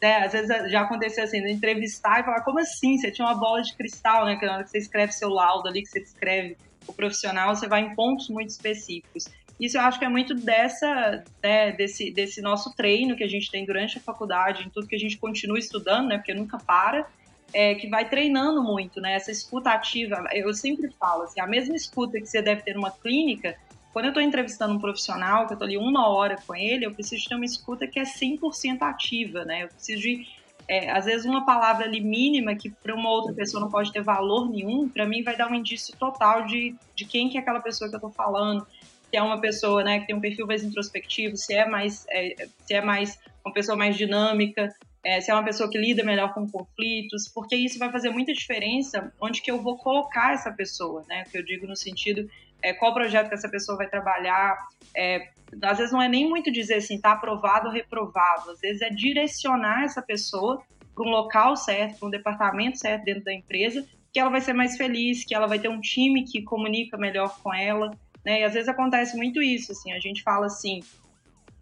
é, 0.00 0.24
às 0.24 0.32
vezes 0.32 0.48
já 0.70 0.80
aconteceu 0.80 1.24
assim, 1.24 1.42
de 1.42 1.52
entrevistar 1.52 2.20
e 2.20 2.24
falar, 2.24 2.42
como 2.42 2.58
assim? 2.58 2.96
Você 2.96 3.10
tinha 3.10 3.26
uma 3.26 3.34
bola 3.34 3.60
de 3.60 3.76
cristal, 3.76 4.24
né? 4.24 4.36
Que 4.36 4.46
na 4.46 4.54
hora 4.54 4.64
que 4.64 4.70
você 4.70 4.78
escreve 4.78 5.12
seu 5.12 5.28
laudo 5.28 5.68
ali, 5.68 5.82
que 5.82 5.88
você 5.88 6.00
descreve 6.00 6.56
o 6.86 6.92
profissional, 6.92 7.54
você 7.54 7.68
vai 7.68 7.82
em 7.82 7.94
pontos 7.94 8.30
muito 8.30 8.48
específicos. 8.48 9.26
Isso 9.60 9.76
eu 9.76 9.82
acho 9.82 9.98
que 9.98 10.06
é 10.06 10.08
muito 10.08 10.34
dessa, 10.34 11.22
né, 11.42 11.72
desse, 11.72 12.10
desse 12.10 12.40
nosso 12.40 12.74
treino 12.74 13.14
que 13.14 13.22
a 13.22 13.28
gente 13.28 13.50
tem 13.50 13.66
durante 13.66 13.98
a 13.98 14.00
faculdade, 14.00 14.64
em 14.64 14.70
tudo 14.70 14.86
que 14.86 14.96
a 14.96 14.98
gente 14.98 15.18
continua 15.18 15.58
estudando, 15.58 16.08
né? 16.08 16.16
Porque 16.16 16.32
nunca 16.32 16.56
para 16.56 17.06
é, 17.52 17.74
que 17.74 17.88
vai 17.88 18.08
treinando 18.08 18.62
muito, 18.62 19.00
né? 19.00 19.14
Essa 19.14 19.30
escuta 19.30 19.70
ativa. 19.70 20.24
Eu 20.32 20.52
sempre 20.54 20.90
falo 20.98 21.24
assim, 21.24 21.40
a 21.40 21.46
mesma 21.46 21.76
escuta 21.76 22.20
que 22.20 22.26
você 22.26 22.40
deve 22.40 22.62
ter 22.62 22.74
numa 22.74 22.90
clínica, 22.90 23.56
quando 23.92 24.06
eu 24.06 24.10
estou 24.10 24.22
entrevistando 24.22 24.74
um 24.74 24.78
profissional, 24.78 25.46
que 25.46 25.52
eu 25.52 25.54
estou 25.54 25.66
ali 25.66 25.76
uma 25.76 26.08
hora 26.08 26.36
com 26.46 26.54
ele, 26.54 26.86
eu 26.86 26.94
preciso 26.94 27.28
ter 27.28 27.34
uma 27.34 27.44
escuta 27.44 27.86
que 27.86 27.98
é 27.98 28.04
100% 28.04 28.82
ativa, 28.82 29.44
né? 29.44 29.64
Eu 29.64 29.68
preciso 29.68 30.00
de, 30.00 30.26
é, 30.68 30.90
às 30.90 31.06
vezes, 31.06 31.26
uma 31.26 31.44
palavra 31.44 31.86
ali 31.86 32.00
mínima 32.00 32.54
que 32.54 32.70
para 32.70 32.94
uma 32.94 33.10
outra 33.10 33.32
pessoa 33.34 33.60
não 33.60 33.70
pode 33.70 33.92
ter 33.92 34.02
valor 34.02 34.48
nenhum, 34.48 34.88
para 34.88 35.06
mim 35.06 35.22
vai 35.22 35.36
dar 35.36 35.50
um 35.50 35.54
indício 35.54 35.96
total 35.96 36.46
de, 36.46 36.74
de 36.94 37.04
quem 37.04 37.28
que 37.28 37.36
é 37.36 37.40
aquela 37.40 37.60
pessoa 37.60 37.90
que 37.90 37.96
eu 37.96 37.98
estou 37.98 38.12
falando, 38.12 38.64
se 39.10 39.16
é 39.16 39.22
uma 39.22 39.40
pessoa, 39.40 39.82
né, 39.82 39.98
que 39.98 40.06
tem 40.06 40.14
um 40.14 40.20
perfil 40.20 40.46
mais 40.46 40.62
introspectivo, 40.62 41.36
se 41.36 41.52
é 41.52 41.66
mais, 41.66 42.06
é, 42.08 42.46
se 42.64 42.74
é 42.74 42.80
mais 42.80 43.18
uma 43.44 43.52
pessoa 43.52 43.76
mais 43.76 43.96
dinâmica, 43.96 44.72
é, 45.02 45.20
se 45.20 45.30
é 45.30 45.34
uma 45.34 45.44
pessoa 45.44 45.70
que 45.70 45.78
lida 45.78 46.04
melhor 46.04 46.34
com 46.34 46.46
conflitos, 46.46 47.26
porque 47.28 47.56
isso 47.56 47.78
vai 47.78 47.90
fazer 47.90 48.10
muita 48.10 48.32
diferença 48.32 49.12
onde 49.20 49.40
que 49.40 49.50
eu 49.50 49.60
vou 49.62 49.78
colocar 49.78 50.34
essa 50.34 50.52
pessoa, 50.52 51.02
né? 51.08 51.24
Que 51.30 51.38
eu 51.38 51.44
digo 51.44 51.66
no 51.66 51.74
sentido 51.74 52.28
é, 52.62 52.74
qual 52.74 52.92
projeto 52.92 53.28
que 53.28 53.34
essa 53.34 53.48
pessoa 53.48 53.78
vai 53.78 53.88
trabalhar. 53.88 54.58
É, 54.94 55.28
às 55.62 55.78
vezes 55.78 55.92
não 55.92 56.02
é 56.02 56.08
nem 56.08 56.28
muito 56.28 56.52
dizer 56.52 56.74
assim, 56.74 57.00
tá 57.00 57.12
aprovado 57.12 57.68
ou 57.68 57.72
reprovado. 57.72 58.50
Às 58.50 58.60
vezes 58.60 58.82
é 58.82 58.90
direcionar 58.90 59.84
essa 59.84 60.02
pessoa 60.02 60.62
para 60.94 61.04
um 61.04 61.10
local 61.10 61.56
certo, 61.56 61.98
para 61.98 62.08
um 62.08 62.10
departamento 62.10 62.78
certo 62.78 63.04
dentro 63.04 63.24
da 63.24 63.32
empresa, 63.32 63.86
que 64.12 64.20
ela 64.20 64.28
vai 64.28 64.40
ser 64.42 64.52
mais 64.52 64.76
feliz, 64.76 65.24
que 65.24 65.34
ela 65.34 65.46
vai 65.46 65.58
ter 65.58 65.68
um 65.68 65.80
time 65.80 66.24
que 66.24 66.42
comunica 66.42 66.98
melhor 66.98 67.38
com 67.42 67.54
ela. 67.54 67.90
Né? 68.24 68.40
E 68.40 68.44
às 68.44 68.52
vezes 68.52 68.68
acontece 68.68 69.16
muito 69.16 69.40
isso, 69.40 69.72
assim, 69.72 69.92
a 69.92 69.98
gente 69.98 70.22
fala 70.22 70.46
assim, 70.46 70.80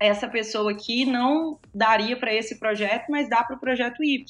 essa 0.00 0.28
pessoa 0.28 0.70
aqui 0.70 1.04
não 1.04 1.58
daria 1.74 2.16
para 2.16 2.32
esse 2.32 2.58
projeto, 2.58 3.06
mas 3.11 3.28
dá 3.28 3.42
para 3.42 3.56
o 3.56 3.61
projeto 3.61 4.02
Y, 4.02 4.24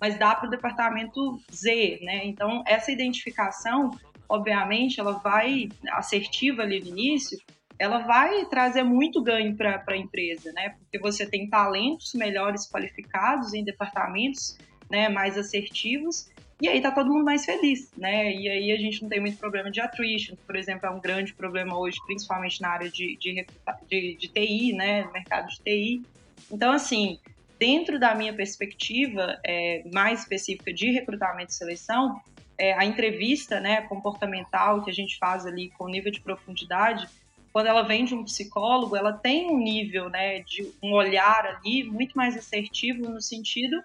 mas 0.00 0.18
dá 0.18 0.34
para 0.34 0.46
o 0.46 0.50
departamento 0.50 1.40
Z, 1.50 2.00
né? 2.02 2.26
Então, 2.26 2.62
essa 2.66 2.92
identificação, 2.92 3.90
obviamente, 4.28 5.00
ela 5.00 5.12
vai, 5.12 5.68
assertiva 5.92 6.62
ali 6.62 6.80
no 6.80 6.88
início, 6.88 7.38
ela 7.78 7.98
vai 7.98 8.44
trazer 8.46 8.82
muito 8.82 9.22
ganho 9.22 9.56
para 9.56 9.82
a 9.86 9.96
empresa, 9.96 10.52
né? 10.52 10.74
Porque 10.78 10.98
você 10.98 11.26
tem 11.26 11.48
talentos 11.48 12.12
melhores 12.14 12.68
qualificados 12.70 13.54
em 13.54 13.64
departamentos 13.64 14.58
né, 14.90 15.08
mais 15.08 15.36
assertivos 15.36 16.28
e 16.60 16.68
aí 16.68 16.80
tá 16.80 16.90
todo 16.90 17.12
mundo 17.12 17.24
mais 17.24 17.44
feliz, 17.44 17.90
né? 17.96 18.32
E 18.32 18.48
aí 18.48 18.72
a 18.72 18.76
gente 18.76 19.02
não 19.02 19.08
tem 19.08 19.20
muito 19.20 19.36
problema 19.36 19.70
de 19.70 19.80
attrition, 19.80 20.34
que, 20.36 20.42
por 20.42 20.56
exemplo, 20.56 20.86
é 20.86 20.90
um 20.90 21.00
grande 21.00 21.34
problema 21.34 21.78
hoje, 21.78 21.98
principalmente 22.06 22.62
na 22.62 22.70
área 22.70 22.90
de, 22.90 23.16
de, 23.16 23.46
de, 23.88 24.16
de 24.16 24.28
TI, 24.28 24.72
né? 24.72 25.04
No 25.04 25.12
mercado 25.12 25.48
de 25.48 25.60
TI. 25.60 26.02
Então, 26.50 26.72
assim, 26.72 27.18
dentro 27.58 27.98
da 27.98 28.14
minha 28.14 28.32
perspectiva 28.32 29.38
é, 29.44 29.82
mais 29.92 30.20
específica 30.20 30.72
de 30.72 30.90
recrutamento 30.90 31.50
e 31.50 31.54
seleção, 31.54 32.20
é, 32.58 32.72
a 32.72 32.84
entrevista 32.86 33.60
né, 33.60 33.82
comportamental 33.82 34.82
que 34.82 34.90
a 34.90 34.94
gente 34.94 35.18
faz 35.18 35.44
ali 35.44 35.70
com 35.76 35.88
nível 35.88 36.10
de 36.10 36.20
profundidade, 36.20 37.06
quando 37.52 37.66
ela 37.66 37.82
vem 37.82 38.04
de 38.04 38.14
um 38.14 38.24
psicólogo, 38.24 38.96
ela 38.96 39.12
tem 39.12 39.50
um 39.50 39.58
nível 39.58 40.08
né, 40.08 40.40
de 40.40 40.70
um 40.82 40.92
olhar 40.92 41.46
ali 41.46 41.84
muito 41.84 42.14
mais 42.14 42.36
assertivo 42.36 43.08
no 43.08 43.20
sentido 43.20 43.82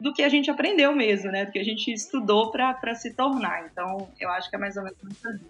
do 0.00 0.12
que 0.12 0.22
a 0.22 0.28
gente 0.28 0.50
aprendeu 0.50 0.94
mesmo, 0.94 1.30
né? 1.30 1.44
Do 1.44 1.52
que 1.52 1.58
a 1.58 1.64
gente 1.64 1.92
estudou 1.92 2.50
para 2.50 2.94
se 2.94 3.14
tornar. 3.14 3.66
Então, 3.66 4.08
eu 4.20 4.30
acho 4.30 4.48
que 4.48 4.56
é 4.56 4.58
mais 4.58 4.76
ou 4.76 4.84
menos 4.84 4.98
isso. 5.10 5.40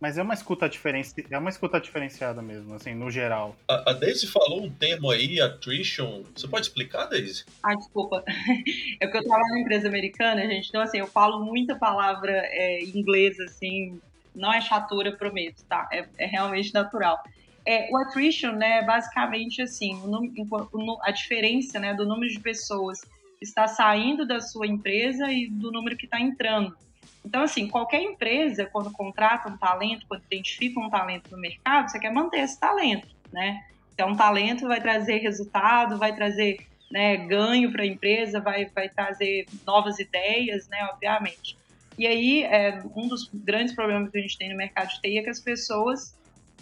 Mas 0.00 0.18
é 0.18 0.22
uma 0.22 0.34
escuta 0.34 0.68
diferenci... 0.68 1.24
é 1.30 1.38
uma 1.38 1.48
escuta 1.48 1.80
diferenciada 1.80 2.42
mesmo, 2.42 2.74
assim, 2.74 2.94
no 2.94 3.10
geral. 3.10 3.56
A, 3.66 3.90
a 3.90 3.92
Daisy 3.94 4.26
falou 4.26 4.64
um 4.64 4.70
termo 4.70 5.10
aí, 5.10 5.40
attrition. 5.40 6.22
Você 6.34 6.46
pode 6.46 6.66
explicar, 6.66 7.06
Daisy? 7.06 7.44
Ah, 7.62 7.74
desculpa. 7.74 8.22
É 9.00 9.06
porque 9.06 9.18
eu 9.18 9.24
trabalho 9.24 9.54
na 9.54 9.60
empresa 9.60 9.88
americana, 9.88 10.46
gente. 10.46 10.68
Então, 10.68 10.80
assim, 10.80 10.98
eu 10.98 11.06
falo 11.06 11.44
muita 11.44 11.76
palavra 11.76 12.32
é, 12.32 12.82
inglesa, 12.84 13.44
assim. 13.44 14.00
Não 14.34 14.52
é 14.52 14.60
chatura, 14.60 15.12
prometo, 15.12 15.64
tá? 15.68 15.88
É, 15.90 16.06
é 16.18 16.26
realmente 16.26 16.74
natural. 16.74 17.18
É, 17.64 17.88
o 17.90 17.96
attrition, 17.96 18.52
né, 18.52 18.82
basicamente, 18.82 19.62
assim, 19.62 19.94
o, 20.04 20.98
a 21.02 21.10
diferença, 21.10 21.80
né, 21.80 21.94
do 21.94 22.06
número 22.06 22.30
de 22.30 22.38
pessoas 22.38 23.00
está 23.40 23.66
saindo 23.68 24.26
da 24.26 24.40
sua 24.40 24.66
empresa 24.66 25.30
e 25.30 25.48
do 25.48 25.70
número 25.70 25.96
que 25.96 26.06
está 26.06 26.20
entrando. 26.20 26.76
Então, 27.24 27.42
assim, 27.42 27.68
qualquer 27.68 28.02
empresa, 28.02 28.66
quando 28.66 28.90
contrata 28.92 29.48
um 29.48 29.56
talento, 29.56 30.06
quando 30.06 30.22
identifica 30.24 30.78
um 30.78 30.88
talento 30.88 31.30
no 31.30 31.38
mercado, 31.38 31.90
você 31.90 31.98
quer 31.98 32.12
manter 32.12 32.40
esse 32.40 32.58
talento, 32.58 33.08
né? 33.32 33.64
Então, 33.92 34.10
um 34.10 34.16
talento 34.16 34.68
vai 34.68 34.80
trazer 34.80 35.18
resultado, 35.18 35.98
vai 35.98 36.14
trazer 36.14 36.58
né, 36.90 37.16
ganho 37.16 37.72
para 37.72 37.82
a 37.82 37.86
empresa, 37.86 38.40
vai, 38.40 38.66
vai 38.66 38.88
trazer 38.88 39.46
novas 39.66 39.98
ideias, 39.98 40.68
né, 40.68 40.84
obviamente. 40.92 41.56
E 41.98 42.06
aí, 42.06 42.42
é, 42.44 42.82
um 42.94 43.08
dos 43.08 43.28
grandes 43.32 43.74
problemas 43.74 44.10
que 44.10 44.18
a 44.18 44.20
gente 44.20 44.38
tem 44.38 44.50
no 44.50 44.56
mercado 44.56 44.88
de 44.90 45.00
TI 45.00 45.18
é 45.18 45.22
que 45.22 45.30
as 45.30 45.40
pessoas 45.40 46.14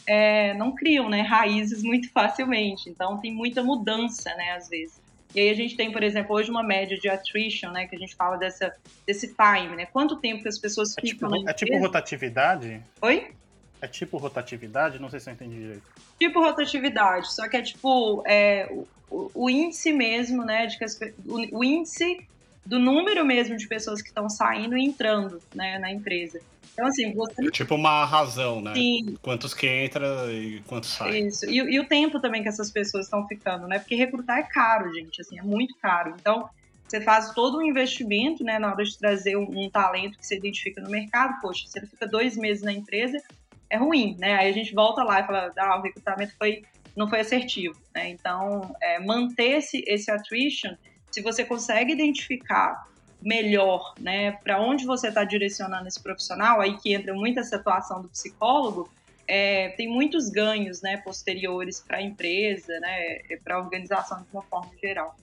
é, 0.06 0.54
não 0.54 0.74
criam 0.74 1.08
né, 1.08 1.22
raízes 1.22 1.82
muito 1.82 2.08
facilmente. 2.14 2.88
Então, 2.88 3.18
tem 3.18 3.34
muita 3.34 3.62
mudança, 3.62 4.34
né, 4.36 4.52
às 4.52 4.68
vezes. 4.68 5.02
E 5.34 5.40
aí 5.40 5.50
a 5.50 5.54
gente 5.54 5.76
tem, 5.76 5.90
por 5.90 6.02
exemplo, 6.02 6.34
hoje 6.34 6.50
uma 6.50 6.62
média 6.62 6.96
de 6.96 7.08
attrition, 7.08 7.70
né? 7.70 7.86
Que 7.86 7.96
a 7.96 7.98
gente 7.98 8.14
fala 8.14 8.36
dessa, 8.36 8.72
desse 9.06 9.34
time, 9.34 9.74
né? 9.74 9.86
Quanto 9.86 10.16
tempo 10.16 10.42
que 10.42 10.48
as 10.48 10.58
pessoas 10.58 10.96
é 10.96 11.00
ficam 11.00 11.30
tipo, 11.30 11.50
É 11.50 11.52
tipo 11.52 11.76
rotatividade? 11.78 12.80
Oi? 13.02 13.32
É 13.80 13.88
tipo 13.88 14.16
rotatividade? 14.16 15.00
Não 15.00 15.10
sei 15.10 15.18
se 15.20 15.28
eu 15.28 15.34
entendi 15.34 15.56
direito. 15.56 15.82
Tipo 16.18 16.40
rotatividade, 16.40 17.32
só 17.32 17.48
que 17.48 17.56
é 17.56 17.62
tipo 17.62 18.22
é, 18.26 18.72
o, 19.10 19.30
o, 19.34 19.50
índice 19.50 19.92
mesmo, 19.92 20.44
né? 20.44 20.66
De 20.66 20.78
que 20.78 20.84
as, 20.84 20.98
o, 21.26 21.58
o 21.58 21.64
índice 21.64 22.26
do 22.64 22.78
número 22.78 23.24
mesmo 23.24 23.56
de 23.56 23.66
pessoas 23.66 24.00
que 24.00 24.08
estão 24.08 24.30
saindo 24.30 24.76
e 24.76 24.84
entrando 24.84 25.42
né, 25.54 25.78
na 25.78 25.90
empresa. 25.90 26.40
Então, 26.74 26.86
assim, 26.86 27.14
você. 27.14 27.46
É 27.46 27.50
tipo 27.50 27.76
uma 27.76 28.04
razão, 28.04 28.60
né? 28.60 28.74
Sim. 28.74 29.16
Quantos 29.22 29.54
que 29.54 29.66
entra 29.66 30.30
e 30.30 30.60
quantos 30.66 30.90
saem. 30.90 31.28
Isso. 31.28 31.46
E, 31.46 31.56
e, 31.56 31.80
o 31.80 31.86
tempo 31.86 32.20
também 32.20 32.42
que 32.42 32.48
essas 32.48 32.70
pessoas 32.70 33.06
estão 33.06 33.26
ficando, 33.26 33.66
né? 33.68 33.78
Porque 33.78 33.94
recrutar 33.94 34.38
é 34.38 34.42
caro, 34.42 34.92
gente, 34.92 35.20
assim, 35.20 35.38
é 35.38 35.42
muito 35.42 35.76
caro. 35.76 36.14
Então, 36.20 36.50
você 36.86 37.00
faz 37.00 37.32
todo 37.32 37.58
um 37.58 37.62
investimento, 37.62 38.44
né, 38.44 38.58
na 38.58 38.72
hora 38.72 38.84
de 38.84 38.98
trazer 38.98 39.36
um, 39.36 39.46
um 39.48 39.70
talento 39.70 40.18
que 40.18 40.26
você 40.26 40.36
identifica 40.36 40.80
no 40.80 40.90
mercado. 40.90 41.40
Poxa, 41.40 41.66
se 41.66 41.78
ele 41.78 41.86
fica 41.86 42.06
dois 42.08 42.36
meses 42.36 42.62
na 42.62 42.72
empresa, 42.72 43.22
é 43.70 43.76
ruim, 43.76 44.16
né? 44.18 44.34
Aí 44.34 44.48
a 44.48 44.52
gente 44.52 44.74
volta 44.74 45.04
lá 45.04 45.20
e 45.20 45.26
fala, 45.26 45.52
ah, 45.56 45.78
o 45.78 45.82
recrutamento 45.82 46.34
foi, 46.36 46.64
não 46.96 47.08
foi 47.08 47.20
assertivo, 47.20 47.80
né? 47.94 48.10
Então, 48.10 48.74
é, 48.82 48.98
manter 48.98 49.58
esse, 49.58 49.84
esse 49.86 50.10
attrition, 50.10 50.74
se 51.10 51.22
você 51.22 51.44
consegue 51.44 51.92
identificar 51.92 52.84
melhor, 53.24 53.94
né, 53.98 54.32
para 54.32 54.60
onde 54.60 54.84
você 54.84 55.08
está 55.08 55.24
direcionando 55.24 55.88
esse 55.88 56.00
profissional, 56.00 56.60
aí 56.60 56.76
que 56.76 56.92
entra 56.92 57.14
muita 57.14 57.40
essa 57.40 57.56
atuação 57.56 58.02
do 58.02 58.08
psicólogo, 58.08 58.92
é, 59.26 59.70
tem 59.70 59.88
muitos 59.88 60.28
ganhos, 60.28 60.82
né, 60.82 60.98
posteriores 60.98 61.80
para 61.80 61.96
a 61.96 62.02
empresa, 62.02 62.78
né, 62.80 63.20
para 63.42 63.56
a 63.56 63.58
organização 63.58 64.20
de 64.20 64.28
uma 64.30 64.42
forma 64.42 64.70
geral. 64.78 65.16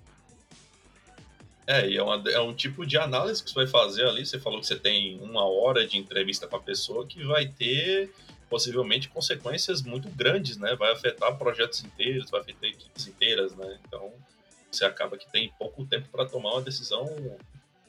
É, 1.67 1.87
e 1.87 1.95
é, 1.95 2.03
uma, 2.03 2.21
é, 2.29 2.39
um 2.39 2.53
tipo 2.53 2.85
de 2.85 2.97
análise 2.97 3.43
que 3.43 3.51
você 3.51 3.55
vai 3.55 3.67
fazer 3.67 4.05
ali. 4.07 4.25
Você 4.25 4.39
falou 4.39 4.59
que 4.59 4.65
você 4.65 4.75
tem 4.75 5.19
uma 5.21 5.45
hora 5.45 5.87
de 5.87 5.97
entrevista 5.97 6.47
com 6.47 6.55
a 6.55 6.59
pessoa 6.59 7.05
que 7.05 7.23
vai 7.23 7.47
ter 7.47 8.11
possivelmente 8.49 9.07
consequências 9.07 9.81
muito 9.81 10.09
grandes, 10.09 10.57
né? 10.57 10.75
Vai 10.75 10.91
afetar 10.91 11.37
projetos 11.37 11.83
inteiros, 11.85 12.29
vai 12.29 12.41
afetar 12.41 12.69
equipes 12.69 13.07
inteiras, 13.07 13.55
né? 13.55 13.79
Então 13.87 14.11
você 14.69 14.83
acaba 14.83 15.17
que 15.17 15.31
tem 15.31 15.53
pouco 15.57 15.85
tempo 15.85 16.09
para 16.11 16.25
tomar 16.25 16.53
uma 16.53 16.61
decisão 16.61 17.05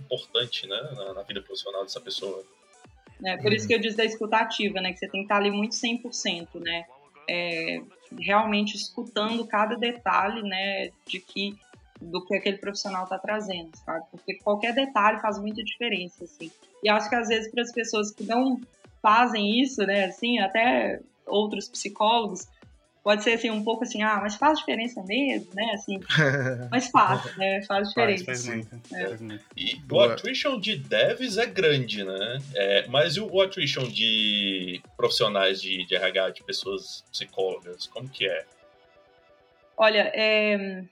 importante 0.04 0.66
né, 0.66 0.76
na, 0.96 1.14
na 1.14 1.22
vida 1.22 1.40
profissional 1.40 1.82
dessa 1.82 2.00
pessoa. 2.00 2.44
É, 3.24 3.36
por 3.36 3.52
isso 3.52 3.66
que 3.66 3.74
eu 3.74 3.78
disse 3.78 3.96
da 3.96 4.04
escutativa, 4.04 4.80
né? 4.80 4.92
Que 4.92 4.98
você 4.98 5.08
tem 5.08 5.20
que 5.20 5.26
estar 5.26 5.36
ali 5.36 5.50
muito 5.50 5.74
100%, 5.74 6.60
né? 6.60 6.84
É, 7.28 7.80
realmente 8.18 8.76
escutando 8.76 9.46
cada 9.46 9.76
detalhe, 9.76 10.42
né? 10.42 10.90
De 11.06 11.20
que 11.20 11.56
do 12.00 12.24
que 12.24 12.34
aquele 12.34 12.58
profissional 12.58 13.04
está 13.04 13.16
trazendo, 13.16 13.70
sabe? 13.76 14.04
Porque 14.10 14.34
qualquer 14.34 14.74
detalhe 14.74 15.20
faz 15.20 15.38
muita 15.38 15.62
diferença, 15.62 16.24
assim. 16.24 16.50
E 16.82 16.88
acho 16.88 17.08
que 17.08 17.14
às 17.14 17.28
vezes 17.28 17.48
para 17.50 17.62
as 17.62 17.72
pessoas 17.72 18.10
que 18.10 18.24
não 18.24 18.60
fazem 19.00 19.60
isso, 19.60 19.82
né? 19.86 20.06
Assim, 20.06 20.40
até 20.40 21.00
outros 21.26 21.68
psicólogos 21.68 22.48
pode 23.02 23.22
ser 23.22 23.32
assim 23.32 23.50
um 23.50 23.64
pouco 23.64 23.82
assim, 23.82 24.02
ah, 24.02 24.20
mas 24.22 24.36
faz 24.36 24.58
diferença 24.58 25.02
mesmo, 25.02 25.48
né? 25.54 25.72
Assim, 25.74 26.00
mas 26.70 26.88
faz, 26.88 27.36
né? 27.36 27.62
Faz 27.62 27.88
diferença. 27.88 28.24
Faz, 28.24 28.46
faz 28.46 28.56
muito, 28.56 28.94
é. 28.94 29.06
faz 29.06 29.20
muito. 29.20 29.44
E 29.56 29.82
o 29.90 30.00
attrition 30.00 30.60
de 30.60 30.76
devs 30.76 31.36
é 31.36 31.46
grande, 31.46 32.04
né? 32.04 32.38
É, 32.54 32.86
mas 32.88 33.16
o, 33.16 33.26
o 33.26 33.40
attrition 33.40 33.84
de 33.84 34.80
profissionais 34.96 35.60
de, 35.60 35.84
de 35.84 35.94
RH, 35.94 36.30
de 36.30 36.44
pessoas 36.44 37.04
psicólogas, 37.10 37.86
como 37.86 38.08
que 38.08 38.26
é? 38.26 38.44
Olha, 39.76 40.10
é, 40.14 40.84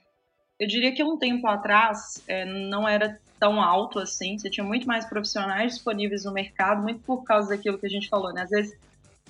eu 0.59 0.67
diria 0.67 0.93
que 0.93 1.03
um 1.03 1.17
tempo 1.17 1.47
atrás 1.47 2.21
é, 2.27 2.45
não 2.45 2.87
era 2.87 3.19
tão 3.39 3.61
alto 3.61 3.97
assim, 3.97 4.37
você 4.37 4.49
tinha 4.49 4.63
muito 4.63 4.85
mais 4.85 5.05
profissionais 5.05 5.73
disponíveis 5.73 6.25
no 6.25 6.33
mercado, 6.33 6.83
muito 6.83 6.99
por 7.01 7.23
causa 7.23 7.49
daquilo 7.49 7.79
que 7.79 7.85
a 7.87 7.89
gente 7.89 8.09
falou, 8.09 8.33
né? 8.33 8.43
Às 8.43 8.49
vezes 8.49 8.77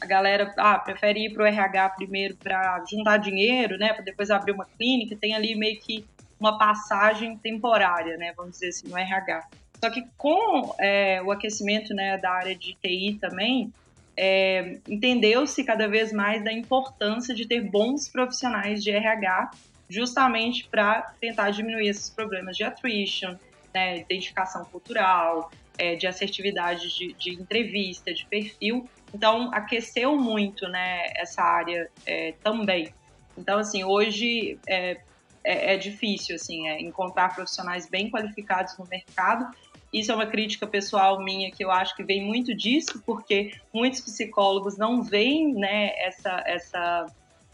a 0.02 0.06
galera 0.08 0.52
ah, 0.58 0.80
prefere 0.80 1.26
ir 1.26 1.34
para 1.34 1.44
o 1.44 1.46
RH 1.46 1.90
primeiro 1.92 2.36
para 2.36 2.84
juntar 2.90 3.18
dinheiro, 3.18 3.78
né, 3.78 3.94
para 3.94 4.04
depois 4.04 4.32
abrir 4.32 4.52
uma 4.52 4.66
clínica, 4.66 5.16
tem 5.16 5.36
ali 5.36 5.56
meio 5.56 5.80
que 5.80 6.04
uma 6.40 6.58
passagem 6.58 7.38
temporária, 7.38 8.18
né, 8.18 8.34
vamos 8.36 8.54
dizer 8.54 8.70
assim, 8.70 8.88
no 8.88 8.98
RH. 8.98 9.48
Só 9.80 9.92
que 9.92 10.04
com 10.18 10.76
é, 10.80 11.22
o 11.22 11.32
aquecimento 11.32 11.94
né, 11.94 12.18
da 12.18 12.32
área 12.32 12.56
de 12.56 12.74
TI 12.82 13.20
também, 13.22 13.72
é, 14.18 14.80
entendeu-se 14.88 15.64
cada 15.64 15.88
vez 15.88 16.12
mais 16.12 16.44
da 16.44 16.52
importância 16.52 17.34
de 17.34 17.48
ter 17.48 17.62
bons 17.62 18.10
profissionais 18.10 18.84
de 18.84 18.90
RH, 18.90 19.52
justamente 19.88 20.68
para 20.68 21.14
tentar 21.22 21.52
diminuir 21.52 21.88
esses 21.88 22.10
problemas 22.10 22.58
de 22.58 22.64
attrition, 22.64 23.36
né, 23.74 24.00
identificação 24.00 24.66
cultural, 24.66 25.52
é, 25.78 25.96
de 25.96 26.08
assertividade 26.08 26.96
de, 26.96 27.14
de 27.14 27.32
entrevista, 27.32 28.14
de 28.14 28.26
perfil, 28.26 28.88
então, 29.14 29.52
aqueceu 29.54 30.18
muito, 30.18 30.68
né, 30.68 31.04
essa 31.16 31.42
área 31.42 31.90
é, 32.06 32.34
também. 32.44 32.94
Então, 33.38 33.60
assim, 33.60 33.84
hoje, 33.84 34.58
é, 34.68 35.02
é, 35.44 35.74
é 35.74 35.78
difícil, 35.78 36.36
assim, 36.36 36.68
é 36.68 36.82
encontrar 36.82 37.36
profissionais 37.36 37.90
bem 37.90 38.10
qualificados 38.10 38.78
no 38.78 38.86
mercado. 38.88 39.54
Isso 39.92 40.12
é 40.12 40.16
uma 40.16 40.26
crítica 40.26 40.66
pessoal 40.66 41.22
minha 41.22 41.52
que 41.52 41.64
eu 41.64 41.70
acho 41.70 41.96
que 41.96 42.04
vem 42.04 42.24
muito 42.24 42.56
disso, 42.56 43.04
porque 43.06 43.54
muitos 43.74 44.00
psicólogos 44.02 44.78
não 44.78 45.04
veem 45.04 45.54
né, 45.54 45.92
essa, 45.98 46.44
essa 46.46 47.06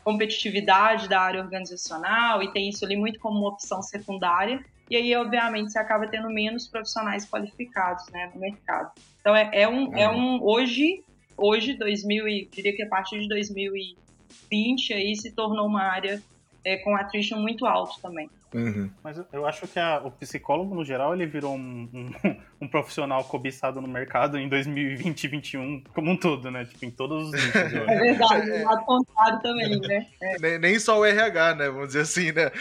competitividade 0.07 1.09
da 1.09 1.19
área 1.19 1.41
organizacional 1.41 2.41
e 2.41 2.49
tem 2.53 2.69
isso 2.69 2.85
ali 2.85 2.95
muito 2.95 3.19
como 3.19 3.39
uma 3.39 3.49
opção 3.49 3.81
secundária. 3.81 4.63
E 4.89 4.95
aí, 4.95 5.13
obviamente, 5.13 5.73
você 5.73 5.79
acaba 5.79 6.07
tendo 6.07 6.29
menos 6.29 6.65
profissionais 6.65 7.25
qualificados 7.29 8.07
né, 8.07 8.31
no 8.33 8.39
mercado. 8.39 8.89
Então, 9.19 9.35
é, 9.35 9.49
é 9.51 9.67
um, 9.67 9.93
é 9.97 10.09
um. 10.09 10.41
Hoje, 10.41 11.03
hoje 11.35 11.73
2000, 11.73 12.25
e, 12.25 12.49
diria 12.49 12.73
que 12.73 12.83
a 12.83 12.87
partir 12.87 13.19
de 13.19 13.27
2020 13.27 14.93
aí 14.93 15.13
se 15.13 15.33
tornou 15.33 15.67
uma 15.67 15.83
área 15.83 16.23
é, 16.63 16.77
com 16.77 16.95
attrition 16.95 17.39
muito 17.39 17.65
alto 17.65 17.99
também. 18.01 18.29
Uhum. 18.57 18.89
Mas 19.03 19.21
eu 19.31 19.45
acho 19.45 19.67
que 19.67 19.79
a, 19.79 20.01
o 20.03 20.09
psicólogo, 20.09 20.73
no 20.73 20.83
geral, 20.83 21.13
ele 21.13 21.27
virou 21.27 21.55
um, 21.55 21.87
um, 21.93 22.11
um, 22.61 22.67
profissional 22.67 23.23
cobiçado 23.23 23.79
no 23.79 23.87
mercado 23.87 24.37
em 24.37 24.49
2020 24.49 25.23
e 25.23 25.27
2021, 25.27 25.83
como 25.93 26.11
um 26.11 26.17
todo, 26.17 26.49
né? 26.49 26.65
Tipo, 26.65 26.85
em 26.85 26.91
todos 26.91 27.29
os. 27.29 27.55
É 27.55 27.85
verdade, 27.85 28.49
o 28.49 28.65
lado 28.65 28.85
contrário 28.85 29.39
também, 29.41 29.79
né? 29.79 30.07
É. 30.21 30.39
Nem, 30.39 30.59
nem, 30.59 30.79
só 30.79 30.99
o 30.99 31.05
RH, 31.05 31.55
né? 31.55 31.69
Vamos 31.69 31.87
dizer 31.87 32.01
assim, 32.01 32.31
né? 32.31 32.49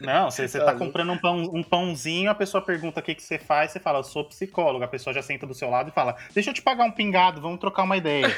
Não, 0.00 0.30
você, 0.30 0.46
você 0.46 0.60
tá 0.60 0.74
comprando 0.74 1.12
um, 1.12 1.18
pão, 1.18 1.42
um 1.52 1.62
pãozinho, 1.62 2.30
a 2.30 2.34
pessoa 2.34 2.62
pergunta 2.62 3.00
o 3.00 3.02
que, 3.02 3.14
que 3.14 3.22
você 3.22 3.38
faz, 3.38 3.72
você 3.72 3.80
fala, 3.80 3.98
eu 3.98 4.04
sou 4.04 4.24
psicólogo. 4.24 4.84
A 4.84 4.88
pessoa 4.88 5.12
já 5.12 5.22
senta 5.22 5.46
do 5.46 5.54
seu 5.54 5.68
lado 5.68 5.88
e 5.88 5.92
fala, 5.92 6.16
deixa 6.32 6.50
eu 6.50 6.54
te 6.54 6.62
pagar 6.62 6.84
um 6.84 6.92
pingado, 6.92 7.40
vamos 7.40 7.58
trocar 7.58 7.82
uma 7.82 7.96
ideia. 7.96 8.28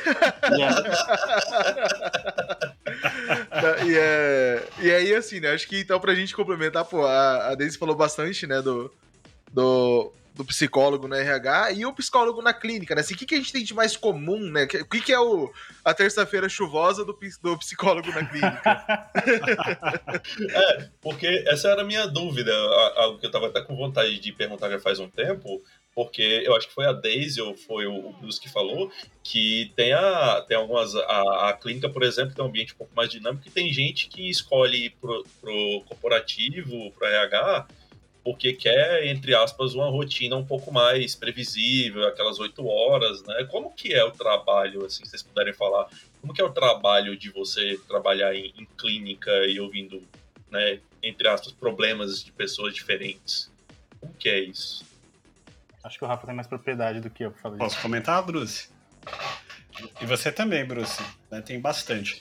e, 0.56 0.62
é... 3.52 3.84
e, 3.84 3.98
é... 3.98 4.62
e 4.80 4.90
aí, 4.90 5.14
assim, 5.14 5.41
né? 5.42 5.50
Acho 5.50 5.68
que 5.68 5.80
então 5.80 6.00
pra 6.00 6.14
gente 6.14 6.34
complementar, 6.34 6.84
pô, 6.84 7.04
a, 7.04 7.48
a 7.48 7.54
Daisy 7.54 7.76
falou 7.76 7.96
bastante, 7.96 8.46
né, 8.46 8.62
do, 8.62 8.90
do, 9.52 10.12
do 10.34 10.44
psicólogo 10.44 11.08
no 11.08 11.14
RH 11.14 11.72
e 11.72 11.84
o 11.84 11.92
psicólogo 11.92 12.40
na 12.40 12.54
clínica, 12.54 12.94
né? 12.94 13.00
Assim, 13.00 13.14
o 13.14 13.16
que, 13.16 13.26
que 13.26 13.34
a 13.34 13.38
gente 13.38 13.52
tem 13.52 13.64
de 13.64 13.74
mais 13.74 13.96
comum, 13.96 14.38
né? 14.50 14.64
O 14.64 14.68
que, 14.68 15.00
que 15.00 15.12
é 15.12 15.18
o, 15.18 15.52
a 15.84 15.92
terça-feira 15.92 16.48
chuvosa 16.48 17.04
do, 17.04 17.18
do 17.42 17.58
psicólogo 17.58 18.08
na 18.12 18.24
clínica? 18.24 19.10
é, 20.50 20.88
porque 21.00 21.44
essa 21.46 21.68
era 21.68 21.82
a 21.82 21.84
minha 21.84 22.06
dúvida, 22.06 22.52
algo 22.96 23.18
que 23.18 23.26
eu 23.26 23.30
tava 23.30 23.48
até 23.48 23.60
com 23.60 23.76
vontade 23.76 24.18
de 24.20 24.32
perguntar 24.32 24.70
já 24.70 24.78
faz 24.78 25.00
um 25.00 25.10
tempo, 25.10 25.62
porque 25.94 26.42
eu 26.44 26.56
acho 26.56 26.68
que 26.68 26.74
foi 26.74 26.86
a 26.86 26.92
Daisy 26.92 27.40
ou 27.40 27.54
foi 27.54 27.86
o 27.86 28.12
Bruce 28.12 28.40
que 28.40 28.48
falou 28.48 28.90
que 29.22 29.70
tem, 29.76 29.92
a, 29.92 30.44
tem 30.46 30.56
algumas. 30.56 30.94
A, 30.94 31.48
a 31.48 31.52
clínica, 31.52 31.88
por 31.88 32.02
exemplo, 32.02 32.34
tem 32.34 32.44
um 32.44 32.48
ambiente 32.48 32.74
um 32.74 32.76
pouco 32.76 32.94
mais 32.94 33.10
dinâmico 33.10 33.46
e 33.46 33.50
tem 33.50 33.72
gente 33.72 34.08
que 34.08 34.28
escolhe 34.28 34.90
pro, 34.90 35.24
pro 35.40 35.82
corporativo, 35.86 36.90
pro 36.92 37.06
RH, 37.06 37.68
porque 38.24 38.52
quer, 38.52 39.06
entre 39.06 39.34
aspas, 39.34 39.74
uma 39.74 39.88
rotina 39.90 40.36
um 40.36 40.44
pouco 40.44 40.72
mais 40.72 41.14
previsível, 41.14 42.06
aquelas 42.06 42.38
oito 42.38 42.66
horas, 42.66 43.22
né? 43.24 43.44
Como 43.50 43.72
que 43.72 43.92
é 43.92 44.04
o 44.04 44.10
trabalho, 44.10 44.84
assim, 44.84 45.04
se 45.04 45.10
vocês 45.10 45.22
puderem 45.22 45.52
falar, 45.52 45.88
como 46.20 46.32
que 46.32 46.40
é 46.40 46.44
o 46.44 46.52
trabalho 46.52 47.16
de 47.16 47.30
você 47.30 47.78
trabalhar 47.86 48.34
em, 48.34 48.52
em 48.58 48.66
clínica 48.78 49.30
e 49.46 49.60
ouvindo, 49.60 50.02
né, 50.50 50.80
entre 51.02 51.28
aspas, 51.28 51.52
problemas 51.52 52.24
de 52.24 52.32
pessoas 52.32 52.74
diferentes? 52.74 53.50
Como 54.00 54.14
que 54.14 54.28
é 54.28 54.40
isso? 54.40 54.91
Acho 55.84 55.98
que 55.98 56.04
o 56.04 56.08
Rafa 56.08 56.26
tem 56.26 56.34
mais 56.34 56.46
propriedade 56.46 57.00
do 57.00 57.10
que 57.10 57.24
eu 57.24 57.30
pra 57.30 57.40
falar 57.40 57.58
Posso 57.58 57.80
comentar, 57.80 58.22
Bruce? 58.22 58.68
E 60.00 60.06
você 60.06 60.30
também, 60.30 60.64
Bruce. 60.64 61.02
Né? 61.30 61.40
Tem 61.40 61.60
bastante. 61.60 62.20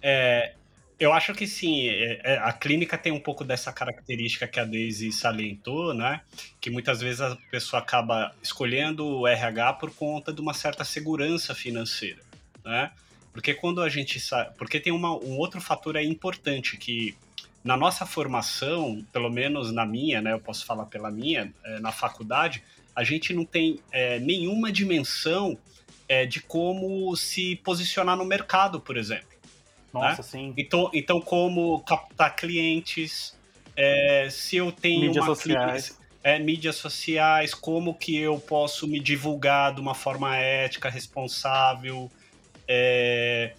É, 0.00 0.54
eu 0.98 1.12
acho 1.12 1.34
que 1.34 1.46
sim, 1.46 1.88
é, 1.88 2.20
é, 2.22 2.38
a 2.38 2.52
clínica 2.52 2.96
tem 2.96 3.12
um 3.12 3.20
pouco 3.20 3.44
dessa 3.44 3.72
característica 3.72 4.46
que 4.46 4.60
a 4.60 4.64
Daisy 4.64 5.10
salientou, 5.10 5.92
né? 5.92 6.20
Que 6.60 6.70
muitas 6.70 7.00
vezes 7.00 7.20
a 7.20 7.36
pessoa 7.50 7.82
acaba 7.82 8.32
escolhendo 8.42 9.04
o 9.04 9.26
RH 9.26 9.74
por 9.74 9.90
conta 9.92 10.32
de 10.32 10.40
uma 10.40 10.54
certa 10.54 10.84
segurança 10.84 11.54
financeira, 11.54 12.22
né? 12.64 12.92
Porque 13.32 13.52
quando 13.52 13.82
a 13.82 13.88
gente 13.88 14.20
sabe. 14.20 14.54
Porque 14.56 14.78
tem 14.78 14.92
uma, 14.92 15.12
um 15.12 15.36
outro 15.38 15.60
fator 15.60 15.96
aí 15.96 16.06
importante 16.06 16.76
que 16.76 17.16
na 17.64 17.76
nossa 17.76 18.06
formação, 18.06 19.04
pelo 19.12 19.30
menos 19.30 19.72
na 19.72 19.84
minha, 19.84 20.20
né? 20.20 20.32
Eu 20.32 20.40
posso 20.40 20.64
falar 20.64 20.86
pela 20.86 21.10
minha, 21.10 21.52
é, 21.64 21.80
na 21.80 21.90
faculdade, 21.90 22.62
a 22.94 23.04
gente 23.04 23.32
não 23.32 23.44
tem 23.44 23.80
é, 23.90 24.18
nenhuma 24.18 24.70
dimensão 24.70 25.58
é, 26.08 26.26
de 26.26 26.40
como 26.40 27.14
se 27.16 27.56
posicionar 27.56 28.16
no 28.16 28.24
mercado, 28.24 28.80
por 28.80 28.96
exemplo. 28.96 29.32
Nossa, 29.92 30.22
né? 30.22 30.22
sim. 30.22 30.54
Então, 30.56 30.90
então, 30.92 31.20
como 31.20 31.80
captar 31.80 32.34
clientes, 32.34 33.36
é, 33.76 34.28
se 34.30 34.56
eu 34.56 34.72
tenho 34.72 35.06
mídias 35.06 35.24
sociais. 35.24 35.98
é, 36.22 36.38
mídias 36.38 36.76
sociais, 36.76 37.54
como 37.54 37.94
que 37.94 38.16
eu 38.16 38.38
posso 38.38 38.86
me 38.86 39.00
divulgar 39.00 39.74
de 39.74 39.80
uma 39.80 39.94
forma 39.94 40.36
ética, 40.36 40.88
responsável, 40.88 42.10
é, 42.66 43.54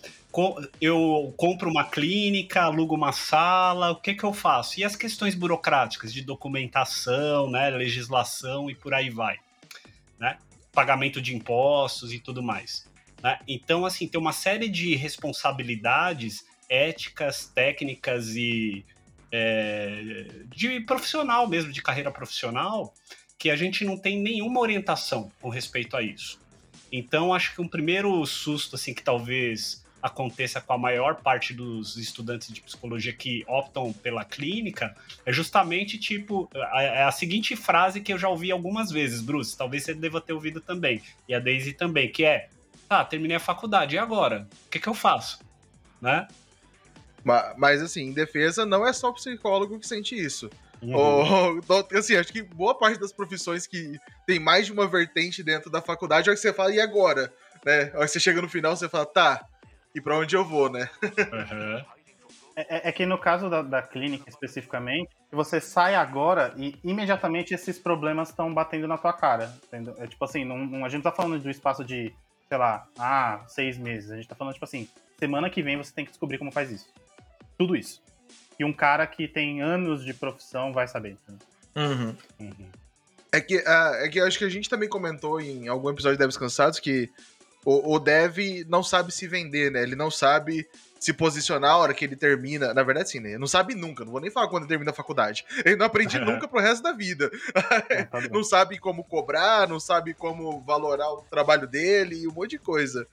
eu 0.81 1.33
compro 1.37 1.69
uma 1.69 1.83
clínica, 1.83 2.63
alugo 2.63 2.95
uma 2.95 3.11
sala, 3.11 3.91
o 3.91 3.95
que 3.95 4.15
que 4.15 4.23
eu 4.23 4.33
faço? 4.33 4.79
E 4.79 4.83
as 4.83 4.95
questões 4.95 5.35
burocráticas 5.35 6.13
de 6.13 6.21
documentação, 6.21 7.49
né, 7.49 7.69
legislação 7.69 8.69
e 8.69 8.75
por 8.75 8.93
aí 8.93 9.09
vai, 9.09 9.37
né? 10.19 10.37
Pagamento 10.71 11.21
de 11.21 11.35
impostos 11.35 12.11
e 12.11 12.19
tudo 12.19 12.41
mais. 12.41 12.89
Né? 13.21 13.39
Então, 13.47 13.85
assim, 13.85 14.07
tem 14.07 14.19
uma 14.19 14.33
série 14.33 14.67
de 14.67 14.95
responsabilidades 14.95 16.43
éticas, 16.67 17.45
técnicas 17.45 18.35
e 18.35 18.83
é, 19.31 20.25
de 20.47 20.79
profissional 20.81 21.47
mesmo, 21.47 21.71
de 21.71 21.81
carreira 21.81 22.11
profissional, 22.11 22.93
que 23.37 23.49
a 23.49 23.55
gente 23.55 23.85
não 23.85 23.97
tem 23.97 24.19
nenhuma 24.19 24.59
orientação 24.59 25.31
com 25.41 25.49
respeito 25.49 25.95
a 25.95 26.01
isso. 26.01 26.39
Então, 26.91 27.33
acho 27.33 27.53
que 27.55 27.61
um 27.61 27.67
primeiro 27.67 28.25
susto, 28.25 28.75
assim, 28.75 28.93
que 28.93 29.03
talvez 29.03 29.82
aconteça 30.03 30.59
com 30.59 30.73
a 30.73 30.77
maior 30.77 31.15
parte 31.15 31.53
dos 31.53 31.95
estudantes 31.95 32.51
de 32.51 32.59
psicologia 32.59 33.13
que 33.13 33.45
optam 33.47 33.93
pela 33.93 34.25
clínica 34.25 34.93
é 35.25 35.31
justamente 35.31 35.97
tipo 35.97 36.49
a, 36.53 36.83
é 36.83 37.03
a 37.03 37.11
seguinte 37.11 37.55
frase 37.55 38.01
que 38.01 38.11
eu 38.11 38.17
já 38.19 38.27
ouvi 38.27 38.51
algumas 38.51 38.91
vezes, 38.91 39.21
Bruce, 39.21 39.57
talvez 39.57 39.85
você 39.85 39.93
deva 39.93 40.19
ter 40.19 40.33
ouvido 40.33 40.59
também, 40.59 41.01
e 41.27 41.33
a 41.33 41.39
Daisy 41.39 41.71
também, 41.71 42.11
que 42.11 42.25
é: 42.25 42.49
tá, 42.89 43.05
terminei 43.05 43.37
a 43.37 43.39
faculdade, 43.39 43.95
e 43.95 43.97
agora? 43.97 44.45
O 44.65 44.69
que, 44.69 44.79
que 44.79 44.89
eu 44.89 44.93
faço? 44.93 45.39
Né? 46.01 46.27
Mas, 47.23 47.53
mas, 47.57 47.81
assim, 47.81 48.01
em 48.01 48.13
defesa, 48.13 48.65
não 48.65 48.85
é 48.85 48.91
só 48.91 49.09
o 49.09 49.13
psicólogo 49.13 49.79
que 49.79 49.87
sente 49.87 50.15
isso. 50.15 50.49
Uhum. 50.81 51.61
assim, 51.97 52.17
acho 52.17 52.33
que 52.33 52.43
boa 52.43 52.77
parte 52.77 52.99
das 52.99 53.13
profissões 53.13 53.65
que 53.65 53.97
tem 54.27 54.37
mais 54.37 54.65
de 54.65 54.73
uma 54.73 54.85
vertente 54.85 55.41
dentro 55.41 55.71
da 55.71 55.81
faculdade 55.81 56.29
é 56.29 56.33
que 56.33 56.39
você 56.39 56.51
fala, 56.51 56.73
e 56.73 56.81
agora? 56.81 57.33
Né? 57.65 57.91
Aí 57.95 58.07
você 58.07 58.19
chega 58.19 58.41
no 58.41 58.49
final, 58.49 58.75
você 58.75 58.89
fala, 58.89 59.05
tá, 59.05 59.47
e 59.93 60.01
para 60.01 60.17
onde 60.17 60.35
eu 60.35 60.43
vou, 60.43 60.69
né? 60.69 60.89
Uhum. 61.01 61.85
É, 62.55 62.89
é, 62.89 62.91
que 62.91 63.05
no 63.05 63.17
caso 63.17 63.49
da, 63.49 63.61
da, 63.61 63.81
clínica 63.81 64.29
especificamente, 64.29 65.09
você 65.31 65.59
sai 65.59 65.95
agora 65.95 66.53
e 66.55 66.77
imediatamente 66.83 67.53
esses 67.53 67.79
problemas 67.79 68.29
estão 68.29 68.53
batendo 68.53 68.87
na 68.87 68.97
tua 68.97 69.13
cara. 69.13 69.51
Entendeu? 69.65 69.95
É 69.97 70.05
tipo 70.05 70.23
assim, 70.23 70.45
não, 70.45 70.57
não, 70.57 70.85
a 70.85 70.89
gente 70.89 71.03
não 71.03 71.11
tá 71.11 71.15
falando 71.15 71.41
do 71.41 71.49
espaço 71.49 71.83
de, 71.83 72.13
sei 72.47 72.57
lá, 72.57 72.87
ah, 72.97 73.43
seis 73.47 73.77
meses. 73.77 74.11
A 74.11 74.15
gente 74.15 74.27
tá 74.27 74.35
falando, 74.35 74.53
tipo 74.53 74.65
assim, 74.65 74.87
semana 75.17 75.49
que 75.49 75.63
vem 75.63 75.77
você 75.77 75.91
tem 75.91 76.05
que 76.05 76.11
descobrir 76.11 76.37
como 76.37 76.51
faz 76.51 76.71
isso. 76.71 76.93
Tudo 77.57 77.75
isso. 77.75 78.01
E 78.59 78.63
um 78.63 78.73
cara 78.73 79.07
que 79.07 79.27
tem 79.27 79.61
anos 79.61 80.05
de 80.05 80.13
profissão 80.13 80.71
vai 80.71 80.87
saber. 80.87 81.17
Uhum. 81.75 82.15
Uhum. 82.39 82.69
É 83.31 83.41
que, 83.41 83.57
uh, 83.57 83.95
é 83.95 84.09
que 84.09 84.19
eu 84.19 84.27
acho 84.27 84.37
que 84.37 84.45
a 84.45 84.49
gente 84.49 84.69
também 84.69 84.87
comentou 84.87 85.41
em 85.41 85.67
algum 85.67 85.89
episódio 85.89 86.17
de 86.17 86.19
Devs 86.19 86.37
Cansados 86.37 86.79
que 86.79 87.09
o, 87.65 87.95
o 87.95 87.99
dev 87.99 88.37
não 88.67 88.83
sabe 88.83 89.11
se 89.11 89.27
vender, 89.27 89.71
né? 89.71 89.83
Ele 89.83 89.95
não 89.95 90.11
sabe 90.11 90.67
se 90.99 91.11
posicionar 91.11 91.71
a 91.71 91.77
hora 91.77 91.93
que 91.93 92.05
ele 92.05 92.15
termina. 92.15 92.73
Na 92.73 92.81
verdade, 92.81 93.09
sim, 93.09 93.19
né? 93.19 93.37
Não 93.37 93.47
sabe 93.47 93.75
nunca. 93.75 94.05
Não 94.05 94.11
vou 94.11 94.21
nem 94.21 94.31
falar 94.31 94.47
quando 94.47 94.63
ele 94.63 94.69
termina 94.69 94.91
a 94.91 94.93
faculdade. 94.93 95.45
Ele 95.65 95.75
não 95.75 95.85
aprende 95.85 96.17
nunca 96.17 96.47
pro 96.47 96.61
resto 96.61 96.81
da 96.81 96.93
vida. 96.93 97.29
É, 97.89 98.03
tá 98.03 98.21
não 98.31 98.43
sabe 98.43 98.77
como 98.77 99.03
cobrar, 99.03 99.67
não 99.67 99.81
sabe 99.81 100.13
como 100.13 100.61
valorar 100.61 101.09
o 101.11 101.21
trabalho 101.23 101.67
dele 101.67 102.21
e 102.21 102.27
um 102.27 102.31
monte 102.31 102.51
de 102.51 102.59
coisa. 102.59 103.05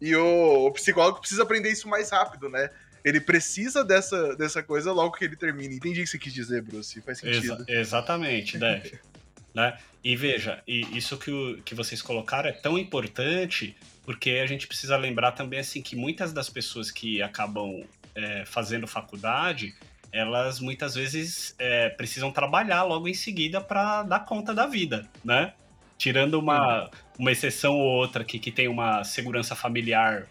E 0.00 0.16
o, 0.16 0.66
o 0.66 0.72
psicólogo 0.72 1.20
precisa 1.20 1.42
aprender 1.42 1.70
isso 1.70 1.86
mais 1.86 2.10
rápido, 2.10 2.48
né? 2.48 2.70
Ele 3.04 3.20
precisa 3.20 3.84
dessa, 3.84 4.34
dessa 4.34 4.62
coisa 4.62 4.90
logo 4.90 5.16
que 5.16 5.26
ele 5.26 5.36
termina. 5.36 5.74
Entendi 5.74 6.00
o 6.00 6.04
que 6.04 6.10
você 6.10 6.18
quis 6.18 6.32
dizer, 6.32 6.62
Bruce. 6.62 7.02
Faz 7.02 7.18
sentido. 7.18 7.64
Exa 7.68 7.80
exatamente, 7.80 8.56
Dev. 8.56 8.94
né? 9.54 9.78
E 10.02 10.16
veja, 10.16 10.62
e 10.66 10.80
isso 10.96 11.16
que, 11.16 11.30
o, 11.30 11.62
que 11.62 11.74
vocês 11.74 12.02
colocaram 12.02 12.48
é 12.48 12.52
tão 12.52 12.76
importante 12.78 13.76
porque 14.04 14.32
a 14.32 14.46
gente 14.46 14.66
precisa 14.66 14.96
lembrar 14.96 15.32
também 15.32 15.60
assim 15.60 15.80
que 15.80 15.96
muitas 15.96 16.32
das 16.32 16.50
pessoas 16.50 16.90
que 16.90 17.22
acabam 17.22 17.84
é, 18.14 18.44
fazendo 18.44 18.86
faculdade, 18.86 19.74
elas 20.12 20.60
muitas 20.60 20.94
vezes 20.94 21.54
é, 21.58 21.88
precisam 21.88 22.30
trabalhar 22.30 22.82
logo 22.82 23.08
em 23.08 23.14
seguida 23.14 23.60
para 23.60 24.02
dar 24.02 24.20
conta 24.20 24.52
da 24.52 24.66
vida, 24.66 25.08
né? 25.24 25.54
Tirando 25.96 26.34
uma, 26.34 26.90
uma 27.18 27.32
exceção 27.32 27.74
ou 27.74 27.86
outra 27.86 28.24
que, 28.24 28.38
que 28.38 28.50
tem 28.50 28.68
uma 28.68 29.02
segurança 29.04 29.56
familiar 29.56 30.26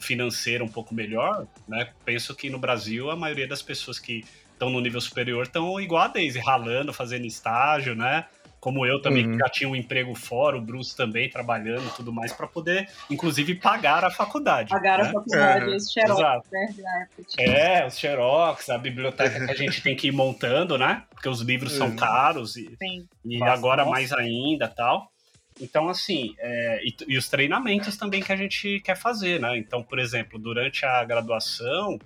financeira 0.00 0.62
um 0.62 0.68
pouco 0.68 0.94
melhor, 0.94 1.46
né? 1.68 1.90
Penso 2.04 2.34
que 2.34 2.48
no 2.48 2.58
Brasil 2.58 3.10
a 3.10 3.16
maioria 3.16 3.46
das 3.46 3.62
pessoas 3.62 3.98
que 3.98 4.24
estão 4.52 4.70
no 4.70 4.80
nível 4.80 5.00
superior 5.00 5.44
estão 5.44 5.80
igual 5.80 6.02
a 6.02 6.08
Daisy, 6.08 6.38
ralando, 6.38 6.92
fazendo 6.92 7.26
estágio, 7.26 7.94
né? 7.94 8.26
Como 8.62 8.86
eu 8.86 9.02
também, 9.02 9.26
uhum. 9.26 9.32
que 9.32 9.38
já 9.38 9.48
tinha 9.48 9.68
um 9.68 9.74
emprego 9.74 10.14
fora, 10.14 10.56
o 10.56 10.60
Bruce 10.60 10.96
também 10.96 11.28
trabalhando 11.28 11.84
e 11.84 11.96
tudo 11.96 12.12
mais, 12.12 12.32
para 12.32 12.46
poder, 12.46 12.88
inclusive, 13.10 13.56
pagar 13.56 14.04
a 14.04 14.10
faculdade. 14.10 14.68
Pagar 14.68 14.98
né? 14.98 15.08
a 15.08 15.12
faculdade, 15.12 15.64
uhum. 15.66 15.76
os 15.76 15.90
xerox, 15.90 16.48
né? 16.48 17.08
É, 17.40 17.84
os 17.84 17.98
xerox, 17.98 18.70
a 18.70 18.78
biblioteca 18.78 19.44
que 19.44 19.50
a 19.50 19.56
gente 19.56 19.82
tem 19.82 19.96
que 19.96 20.06
ir 20.06 20.12
montando, 20.12 20.78
né? 20.78 21.02
Porque 21.10 21.28
os 21.28 21.40
livros 21.40 21.72
uhum. 21.72 21.88
são 21.88 21.96
caros 21.96 22.56
e, 22.56 22.72
Sim. 22.80 23.04
e 23.24 23.42
agora 23.42 23.84
mais 23.84 24.12
ainda 24.12 24.68
tal. 24.68 25.10
Então, 25.60 25.88
assim, 25.88 26.32
é, 26.38 26.84
e, 26.84 26.94
e, 27.08 27.18
os 27.18 27.28
treinamentos 27.28 27.96
também 27.96 28.22
que 28.22 28.32
a 28.32 28.36
gente 28.36 28.78
quer 28.78 28.96
fazer, 28.96 29.40
né? 29.40 29.58
Então, 29.58 29.82
por 29.82 29.98
exemplo, 29.98 30.38
durante 30.38 30.86
a 30.86 31.02
graduação, 31.02 31.98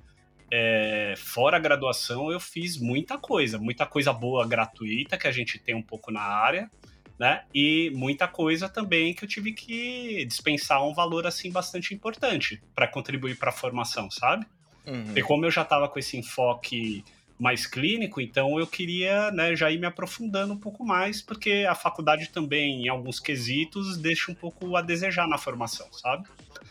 é, 0.50 1.14
fora 1.16 1.56
a 1.56 1.60
graduação, 1.60 2.30
eu 2.30 2.38
fiz 2.38 2.76
muita 2.78 3.18
coisa, 3.18 3.58
muita 3.58 3.84
coisa 3.84 4.12
boa 4.12 4.46
gratuita 4.46 5.16
que 5.16 5.26
a 5.26 5.32
gente 5.32 5.58
tem 5.58 5.74
um 5.74 5.82
pouco 5.82 6.12
na 6.12 6.22
área, 6.22 6.70
né? 7.18 7.44
E 7.54 7.90
muita 7.94 8.28
coisa 8.28 8.68
também 8.68 9.14
que 9.14 9.24
eu 9.24 9.28
tive 9.28 9.52
que 9.52 10.24
dispensar 10.26 10.86
um 10.86 10.94
valor 10.94 11.26
assim 11.26 11.50
bastante 11.50 11.94
importante 11.94 12.62
para 12.74 12.86
contribuir 12.86 13.36
para 13.36 13.50
a 13.50 13.52
formação, 13.52 14.10
sabe? 14.10 14.46
Uhum. 14.86 15.16
E 15.16 15.22
como 15.22 15.44
eu 15.44 15.50
já 15.50 15.62
estava 15.62 15.88
com 15.88 15.98
esse 15.98 16.16
enfoque 16.16 17.04
mais 17.38 17.66
clínico, 17.66 18.20
então 18.20 18.58
eu 18.58 18.66
queria 18.66 19.30
né, 19.30 19.54
já 19.54 19.70
ir 19.70 19.78
me 19.78 19.86
aprofundando 19.86 20.54
um 20.54 20.58
pouco 20.58 20.84
mais, 20.84 21.20
porque 21.20 21.66
a 21.68 21.74
faculdade 21.74 22.30
também, 22.30 22.86
em 22.86 22.88
alguns 22.88 23.20
quesitos, 23.20 23.98
deixa 23.98 24.30
um 24.30 24.34
pouco 24.34 24.74
a 24.76 24.80
desejar 24.80 25.28
na 25.28 25.36
formação, 25.36 25.86
sabe? 25.92 26.26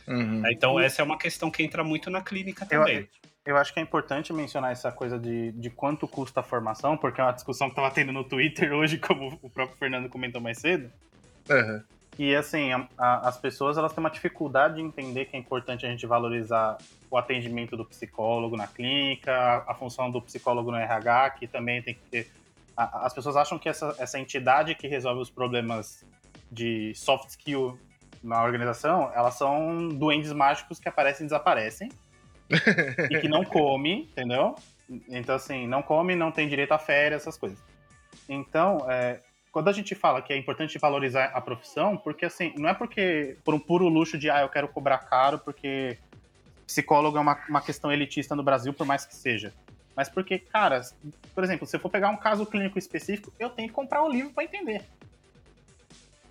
Uhum. 0.08 0.44
Então 0.50 0.80
essa 0.80 1.02
é 1.02 1.06
uma 1.06 1.18
questão 1.18 1.52
que 1.52 1.62
entra 1.62 1.84
muito 1.84 2.10
na 2.10 2.22
clínica 2.22 2.66
também. 2.66 3.08
Eu, 3.45 3.58
acho 3.58 3.73
que 3.73 3.79
é 3.79 3.84
importante 3.84 4.34
mencionar 4.34 4.71
essa 4.71 4.91
coisa 4.91 5.19
de, 5.19 5.51
de 5.51 5.69
quanto 5.69 6.08
custa 6.08 6.39
a 6.39 6.43
formação, 6.43 6.97
porque 6.97 7.21
é 7.21 7.23
uma 7.23 7.31
discussão 7.31 7.67
que 7.67 7.73
estava 7.73 7.93
tendo 7.93 8.12
no 8.12 8.23
Twitter 8.23 8.71
hoje, 8.73 8.97
como 8.97 9.38
o 9.41 9.49
próprio 9.49 9.77
Fernando 9.77 10.10
comentou 10.10 10.41
mais 10.41 10.58
cedo. 10.58 10.91
Uhum. 11.49 11.84
E 12.17 12.34
assim, 12.34 12.71
a, 12.71 12.88
a, 12.97 13.27
as 13.27 13.38
pessoas 13.38 13.77
elas 13.77 13.93
têm 13.93 14.01
uma 14.01 14.10
dificuldade 14.10 14.75
de 14.75 14.81
entender 14.81 15.25
que 15.25 15.36
é 15.36 15.39
importante 15.39 15.86
a 15.86 15.89
gente 15.89 16.08
valorizar 16.08 16.77
o 17.12 17.17
atendimento 17.17 17.75
do 17.75 17.86
psicólogo 17.86 18.55
na 18.55 18.67
clínica, 18.67 19.31
a, 19.31 19.71
a 19.71 19.75
função 19.75 20.10
do 20.10 20.21
psicólogo 20.21 20.71
no 20.71 20.77
RH, 20.77 21.31
que 21.31 21.47
também 21.47 21.81
tem 21.81 21.93
que 21.93 22.01
ter. 22.10 22.31
as 22.75 23.13
pessoas 23.13 23.36
acham 23.36 23.60
que 23.60 23.67
essa, 23.67 23.95
essa 23.99 24.17
entidade 24.17 24.75
que 24.75 24.88
resolve 24.88 25.21
os 25.21 25.29
problemas 25.29 26.05
de 26.51 26.93
soft 26.95 27.29
skill 27.29 27.77
na 28.23 28.43
organização, 28.43 29.12
elas 29.13 29.36
são 29.36 29.89
duendes 29.89 30.31
mágicos 30.31 30.79
que 30.79 30.88
aparecem 30.88 31.25
e 31.25 31.27
desaparecem. 31.27 31.89
e 33.10 33.19
que 33.19 33.27
não 33.27 33.43
come, 33.43 34.10
entendeu? 34.12 34.55
Então, 35.10 35.36
assim, 35.36 35.67
não 35.67 35.81
come, 35.81 36.15
não 36.15 36.31
tem 36.31 36.47
direito 36.47 36.71
a 36.71 36.77
férias, 36.77 37.23
essas 37.23 37.38
coisas. 37.38 37.58
Então, 38.29 38.86
é, 38.89 39.19
quando 39.51 39.69
a 39.69 39.71
gente 39.71 39.95
fala 39.95 40.21
que 40.21 40.34
é 40.34 40.38
importante 40.38 40.77
valorizar 40.77 41.31
a 41.34 41.41
profissão, 41.41 41.97
porque 41.97 42.25
assim, 42.25 42.53
não 42.58 42.69
é 42.69 42.73
porque 42.73 43.38
por 43.43 43.53
um 43.53 43.60
puro 43.60 43.88
luxo 43.88 44.17
de 44.17 44.29
ah, 44.29 44.41
eu 44.41 44.49
quero 44.49 44.67
cobrar 44.67 44.97
caro 44.97 45.39
porque 45.39 45.97
psicólogo 46.67 47.17
é 47.17 47.21
uma, 47.21 47.39
uma 47.47 47.62
questão 47.62 47.91
elitista 47.91 48.36
no 48.36 48.43
Brasil, 48.43 48.73
por 48.73 48.86
mais 48.86 49.05
que 49.05 49.15
seja. 49.15 49.53
Mas 49.95 50.10
porque, 50.10 50.39
cara, 50.39 50.81
por 51.34 51.43
exemplo, 51.43 51.65
se 51.65 51.75
eu 51.75 51.79
for 51.79 51.89
pegar 51.89 52.10
um 52.10 52.17
caso 52.17 52.45
clínico 52.45 52.77
específico, 52.77 53.31
eu 53.39 53.49
tenho 53.49 53.69
que 53.69 53.73
comprar 53.73 54.01
o 54.01 54.08
um 54.08 54.12
livro 54.12 54.34
para 54.34 54.43
entender. 54.43 54.81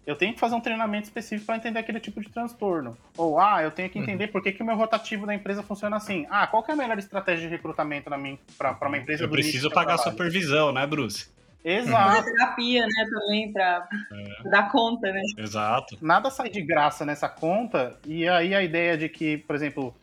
Eu 0.06 0.16
tenho 0.16 0.34
que 0.34 0.40
fazer 0.40 0.54
um 0.54 0.60
treinamento 0.60 1.04
específico 1.04 1.46
para 1.46 1.56
entender 1.56 1.78
aquele 1.78 1.98
tipo 1.98 2.20
de 2.20 2.28
transtorno. 2.28 2.96
Ou, 3.16 3.40
ah, 3.40 3.62
eu 3.62 3.70
tenho 3.70 3.88
que 3.88 3.98
uhum. 3.98 4.04
entender 4.04 4.26
uhum. 4.26 4.32
por 4.32 4.42
que, 4.42 4.52
que 4.52 4.62
o 4.62 4.66
meu 4.66 4.76
rotativo 4.76 5.26
da 5.26 5.34
empresa 5.34 5.62
funciona 5.62 5.96
assim. 5.96 6.26
Ah, 6.30 6.46
qual 6.46 6.64
é 6.68 6.72
a 6.72 6.76
melhor 6.76 6.98
estratégia 6.98 7.48
de 7.48 7.54
recrutamento 7.54 8.10
para 8.58 8.88
uma 8.88 8.98
empresa? 8.98 9.24
Eu 9.24 9.30
preciso 9.30 9.70
pagar 9.70 9.98
supervisão, 9.98 10.72
né, 10.72 10.86
Bruce? 10.86 11.32
Exato. 11.64 12.16
Fazer 12.16 12.30
terapia, 12.30 12.86
né, 12.86 13.08
também, 13.10 13.52
para 13.52 13.88
é. 14.12 14.48
dar 14.50 14.70
conta, 14.70 15.10
né? 15.10 15.22
Exato. 15.38 15.96
Nada 16.02 16.30
sai 16.30 16.50
de 16.50 16.60
graça 16.60 17.06
nessa 17.06 17.26
conta, 17.26 17.98
e 18.06 18.28
aí 18.28 18.54
a 18.54 18.62
ideia 18.62 18.98
de 18.98 19.08
que, 19.08 19.38
por 19.38 19.56
exemplo, 19.56 19.94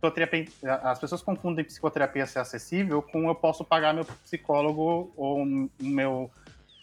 psicoterapia, 0.00 0.46
as 0.84 0.98
pessoas 0.98 1.20
confundem 1.20 1.64
psicoterapia 1.64 2.24
ser 2.24 2.38
acessível 2.38 3.02
com 3.02 3.26
eu 3.26 3.34
posso 3.34 3.64
pagar 3.64 3.92
meu 3.92 4.04
psicólogo 4.04 5.12
ou 5.16 5.42
o 5.42 5.70
meu, 5.80 6.30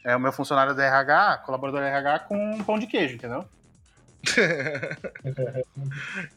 é, 0.05 0.15
o 0.15 0.19
meu 0.19 0.31
funcionário 0.31 0.75
do 0.75 0.81
RH, 0.81 1.39
colaborador 1.39 1.81
do 1.81 1.87
RH, 1.87 2.19
com 2.19 2.37
um 2.37 2.63
pão 2.63 2.77
de 2.77 2.85
queijo, 2.85 3.15
entendeu? 3.15 3.43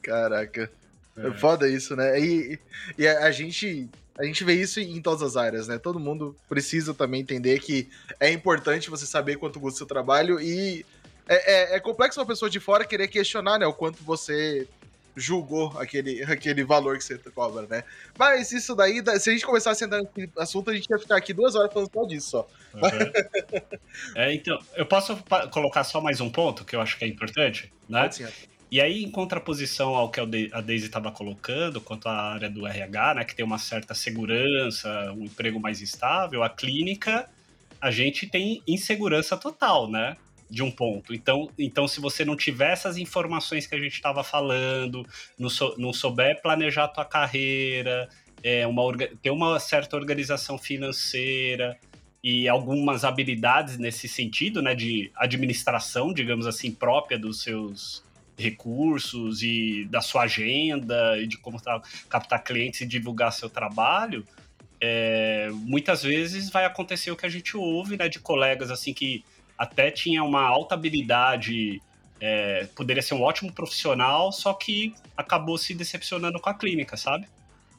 Caraca. 0.03 0.71
É. 1.17 1.31
Foda 1.33 1.69
isso, 1.69 1.95
né? 1.95 2.19
E, 2.19 2.59
e 2.97 3.07
a, 3.07 3.27
a, 3.27 3.31
gente 3.31 3.89
a 4.19 4.25
gente 4.25 4.43
vê 4.43 4.55
isso 4.55 4.81
em 4.81 5.03
todas 5.03 5.23
as 5.23 5.37
áreas, 5.37 5.69
né? 5.69 5.77
Todo 5.77 6.01
mundo 6.01 6.35
precisa 6.49 6.95
também 6.95 7.21
entender 7.21 7.61
que 7.61 7.91
é 8.19 8.31
importante 8.31 8.89
você 8.89 9.05
saber 9.05 9.37
quanto 9.37 9.61
custa 9.61 9.77
o 9.77 9.79
seu 9.79 9.87
trabalho 9.87 10.41
e 10.41 10.87
é, 11.29 11.75
é, 11.75 11.77
é 11.77 11.81
complexo 11.81 12.19
uma 12.19 12.27
pessoa 12.27 12.49
de 12.49 12.59
fora 12.59 12.87
querer 12.87 13.09
questionar, 13.09 13.59
né? 13.59 13.67
O 13.67 13.75
quanto 13.75 14.03
você 14.03 14.67
julgou 15.19 15.77
aquele, 15.79 16.23
aquele 16.25 16.65
valor 16.65 16.97
que 16.97 17.05
você 17.05 17.19
cobra, 17.19 17.67
né? 17.67 17.85
Mas 18.19 18.53
isso 18.53 18.75
daí, 18.75 19.03
se 19.19 19.31
a 19.31 19.33
gente 19.33 19.45
começasse 19.45 19.85
a 19.85 19.87
entrar 19.87 20.03
nesse 20.03 20.33
assunto, 20.37 20.71
a 20.71 20.75
gente 20.75 20.89
ia 20.89 20.99
ficar 20.99 21.17
aqui 21.17 21.33
duas 21.33 21.55
horas 21.55 21.73
falando 21.73 21.91
só 21.93 22.05
disso, 22.05 22.31
só. 22.31 22.49
Uhum. 22.75 23.63
é, 24.15 24.33
então, 24.35 24.59
eu 24.77 24.87
posso 24.87 25.19
colocar 25.51 25.85
só 25.85 26.01
mais 26.01 26.21
um 26.21 26.31
ponto 26.31 26.65
que 26.65 26.77
eu 26.77 26.81
acho 26.81 26.97
que 26.97 27.05
é 27.05 27.09
importante, 27.09 27.73
né? 27.89 28.11
Sim, 28.11 28.27
e 28.71 28.83
aí, 28.83 29.03
em 29.03 29.11
contraposição 29.11 29.95
ao 29.95 30.11
que 30.11 30.21
a 30.21 30.61
Daisy 30.61 30.87
estava 30.87 31.11
colocando, 31.11 31.81
quanto 31.81 32.07
à 32.07 32.35
área 32.35 32.51
do 32.51 32.67
RH, 32.67 33.15
né, 33.15 33.25
que 33.25 33.35
tem 33.35 33.45
uma 33.45 33.57
certa 33.57 33.95
segurança, 33.95 35.11
um 35.17 35.25
emprego 35.25 35.59
mais 35.59 35.81
estável, 35.81 36.43
a 36.43 36.51
clínica, 36.51 37.29
a 37.81 37.91
gente 37.91 38.27
tem 38.27 38.63
insegurança 38.67 39.39
total, 39.39 39.91
né? 39.91 40.17
De 40.51 40.63
um 40.63 40.71
ponto. 40.71 41.15
Então, 41.15 41.51
então 41.59 41.87
se 41.87 42.01
você 42.01 42.25
não 42.25 42.37
tiver 42.37 42.73
essas 42.73 42.97
informações 42.97 43.67
que 43.67 43.75
a 43.75 43.79
gente 43.79 43.95
estava 43.95 44.25
falando, 44.25 45.07
não, 45.39 45.51
sou, 45.51 45.75
não 45.79 45.93
souber 45.93 46.41
planejar 46.41 46.85
a 46.85 46.89
tua 46.89 47.05
carreira, 47.05 48.09
é, 48.43 48.67
uma, 48.67 48.83
ter 49.23 49.31
uma 49.31 49.59
certa 49.61 49.97
organização 49.97 50.57
financeira 50.57 51.79
e 52.23 52.49
algumas 52.49 53.05
habilidades 53.05 53.79
nesse 53.79 54.09
sentido, 54.09 54.63
né, 54.63 54.75
de 54.75 55.11
administração, 55.15 56.13
digamos 56.13 56.47
assim, 56.47 56.73
própria 56.73 57.19
dos 57.19 57.43
seus 57.43 58.03
recursos 58.37 59.43
e 59.43 59.85
da 59.91 60.01
sua 60.01 60.23
agenda 60.23 61.19
e 61.19 61.27
de 61.27 61.37
como 61.39 61.61
tá, 61.61 61.81
captar 62.09 62.43
clientes 62.43 62.81
e 62.81 62.87
divulgar 62.87 63.33
seu 63.33 63.51
trabalho, 63.51 64.25
é, 64.81 65.51
muitas 65.53 66.05
vezes 66.05 66.51
vai 66.51 66.65
acontecer 66.65 67.11
o 67.11 67.17
que 67.17 67.27
a 67.27 67.29
gente 67.29 67.57
ouve, 67.57 67.97
né, 67.97 68.09
de 68.09 68.21
colegas 68.21 68.71
assim 68.71 68.95
que 68.95 69.25
até 69.59 69.91
tinha 69.91 70.23
uma 70.23 70.43
alta 70.43 70.75
habilidade, 70.75 71.83
é, 72.21 72.69
poderia 72.77 73.03
ser 73.03 73.15
um 73.15 73.23
ótimo 73.23 73.53
profissional, 73.53 74.31
só 74.31 74.55
que 74.55 74.95
acabou 75.17 75.59
se 75.59 75.75
decepcionando 75.75 76.41
com 76.41 76.49
a 76.49 76.55
clínica, 76.55 76.97
sabe? 76.97 77.27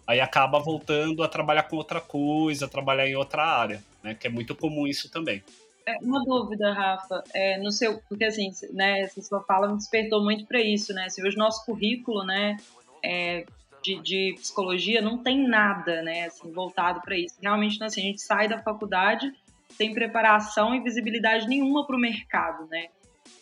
Aí 0.05 0.19
acaba 0.19 0.59
voltando 0.59 1.23
a 1.23 1.27
trabalhar 1.27 1.63
com 1.63 1.77
outra 1.77 2.01
coisa, 2.01 2.67
trabalhar 2.67 3.07
em 3.07 3.15
outra 3.15 3.45
área, 3.45 3.83
né? 4.03 4.13
Que 4.13 4.27
é 4.27 4.29
muito 4.29 4.55
comum 4.55 4.85
isso 4.85 5.09
também. 5.09 5.41
É, 5.85 5.97
uma 6.01 6.23
dúvida, 6.23 6.73
Rafa, 6.73 7.23
é, 7.33 7.57
no 7.57 7.71
seu, 7.71 7.99
porque 8.09 8.25
assim, 8.25 8.51
né, 8.73 9.01
essa 9.01 9.21
sua 9.21 9.41
fala 9.41 9.67
me 9.67 9.77
despertou 9.77 10.23
muito 10.23 10.45
para 10.45 10.61
isso, 10.61 10.93
né? 10.93 11.09
Você 11.09 11.21
vê 11.21 11.29
o 11.29 11.37
nosso 11.37 11.65
currículo, 11.65 12.23
né, 12.23 12.57
é, 13.03 13.45
de, 13.81 13.99
de, 14.01 14.35
psicologia 14.39 15.01
não 15.01 15.17
tem 15.17 15.47
nada, 15.47 16.01
né, 16.01 16.25
assim, 16.25 16.51
voltado 16.51 17.01
para 17.01 17.17
isso. 17.17 17.35
Realmente, 17.41 17.81
assim, 17.83 18.01
a 18.01 18.03
gente 18.03 18.21
sai 18.21 18.47
da 18.47 18.61
faculdade 18.61 19.31
sem 19.69 19.93
preparação 19.93 20.75
e 20.75 20.81
visibilidade 20.81 21.47
nenhuma 21.47 21.85
para 21.85 21.95
o 21.95 21.99
mercado, 21.99 22.67
né? 22.67 22.87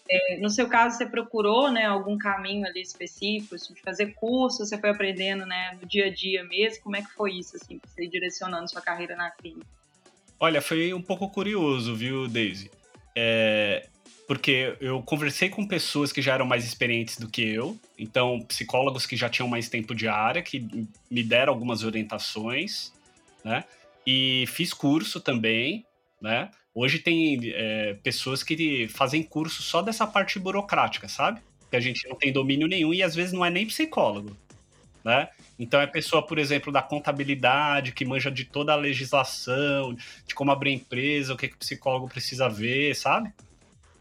É, 0.09 0.37
no 0.39 0.49
seu 0.49 0.69
caso, 0.69 0.97
você 0.97 1.05
procurou 1.05 1.69
né, 1.69 1.85
algum 1.85 2.17
caminho 2.17 2.65
ali 2.65 2.81
específico, 2.81 3.55
assim, 3.55 3.73
de 3.73 3.81
fazer 3.81 4.13
curso, 4.13 4.65
você 4.65 4.77
foi 4.77 4.89
aprendendo 4.89 5.45
né, 5.45 5.77
no 5.81 5.87
dia 5.87 6.05
a 6.05 6.09
dia 6.09 6.43
mesmo? 6.45 6.83
Como 6.83 6.95
é 6.95 7.01
que 7.01 7.11
foi 7.13 7.33
isso, 7.33 7.57
assim, 7.57 7.79
você 7.85 8.05
ir 8.05 8.09
direcionando 8.09 8.69
sua 8.69 8.81
carreira 8.81 9.15
na 9.15 9.29
clínica? 9.31 9.67
Olha, 10.39 10.61
foi 10.61 10.93
um 10.93 11.01
pouco 11.01 11.29
curioso, 11.29 11.95
viu, 11.95 12.27
Daisy? 12.27 12.71
É, 13.15 13.87
porque 14.27 14.77
eu 14.79 15.01
conversei 15.01 15.49
com 15.49 15.65
pessoas 15.65 16.11
que 16.11 16.21
já 16.21 16.35
eram 16.35 16.45
mais 16.45 16.63
experientes 16.63 17.17
do 17.17 17.27
que 17.27 17.41
eu, 17.41 17.77
então 17.97 18.41
psicólogos 18.41 19.05
que 19.05 19.15
já 19.15 19.29
tinham 19.29 19.47
mais 19.47 19.67
tempo 19.67 19.95
de 19.95 20.07
área, 20.07 20.43
que 20.43 20.87
me 21.09 21.23
deram 21.23 21.53
algumas 21.53 21.83
orientações, 21.83 22.93
né? 23.43 23.63
E 24.05 24.45
fiz 24.47 24.73
curso 24.73 25.19
também, 25.19 25.86
né? 26.21 26.49
Hoje 26.73 26.99
tem 26.99 27.39
é, 27.53 27.95
pessoas 28.03 28.43
que 28.43 28.87
fazem 28.87 29.23
curso 29.23 29.61
só 29.61 29.81
dessa 29.81 30.05
parte 30.05 30.39
burocrática, 30.39 31.07
sabe? 31.07 31.41
Que 31.69 31.75
a 31.75 31.79
gente 31.79 32.07
não 32.07 32.15
tem 32.15 32.31
domínio 32.31 32.67
nenhum 32.67 32.93
e 32.93 33.01
às 33.01 33.15
vezes 33.15 33.33
não 33.33 33.43
é 33.43 33.49
nem 33.49 33.65
psicólogo, 33.65 34.35
né? 35.03 35.29
Então 35.57 35.81
é 35.81 35.87
pessoa, 35.87 36.25
por 36.25 36.37
exemplo, 36.37 36.71
da 36.71 36.81
contabilidade, 36.81 37.91
que 37.91 38.05
manja 38.05 38.29
de 38.29 38.45
toda 38.45 38.73
a 38.73 38.75
legislação, 38.75 39.95
de 40.25 40.35
como 40.35 40.51
abrir 40.51 40.73
empresa, 40.73 41.33
o 41.33 41.37
que, 41.37 41.47
que 41.47 41.55
o 41.55 41.59
psicólogo 41.59 42.07
precisa 42.07 42.47
ver, 42.47 42.95
sabe? 42.95 43.33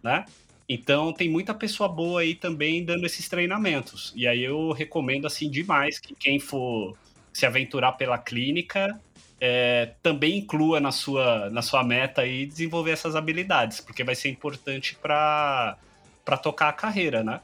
Né? 0.03 0.25
Então 0.69 1.13
tem 1.13 1.29
muita 1.29 1.55
pessoa 1.55 1.89
boa 1.89 2.21
aí 2.21 2.35
também 2.35 2.85
dando 2.85 3.07
esses 3.07 3.29
treinamentos. 3.29 4.13
E 4.15 4.27
aí 4.27 4.43
eu 4.43 4.73
recomendo 4.73 5.27
assim 5.27 5.51
demais 5.51 5.99
que 5.99 6.15
quem 6.15 6.39
for 6.39 6.97
se 7.33 7.47
aventurar 7.47 7.93
pela 7.93 8.19
clínica 8.19 9.01
é, 9.41 9.93
também 10.03 10.39
inclua 10.39 10.81
na 10.81 10.91
sua, 10.91 11.51
na 11.51 11.63
sua 11.63 11.85
meta 11.85 12.23
aí 12.23 12.47
desenvolver 12.47 12.93
essas 12.93 13.15
habilidades, 13.15 13.81
porque 13.81 14.03
vai 14.03 14.15
ser 14.15 14.31
importante 14.31 14.97
para 14.97 15.77
tocar 16.43 16.69
a 16.69 16.73
carreira, 16.73 17.23
né? 17.23 17.41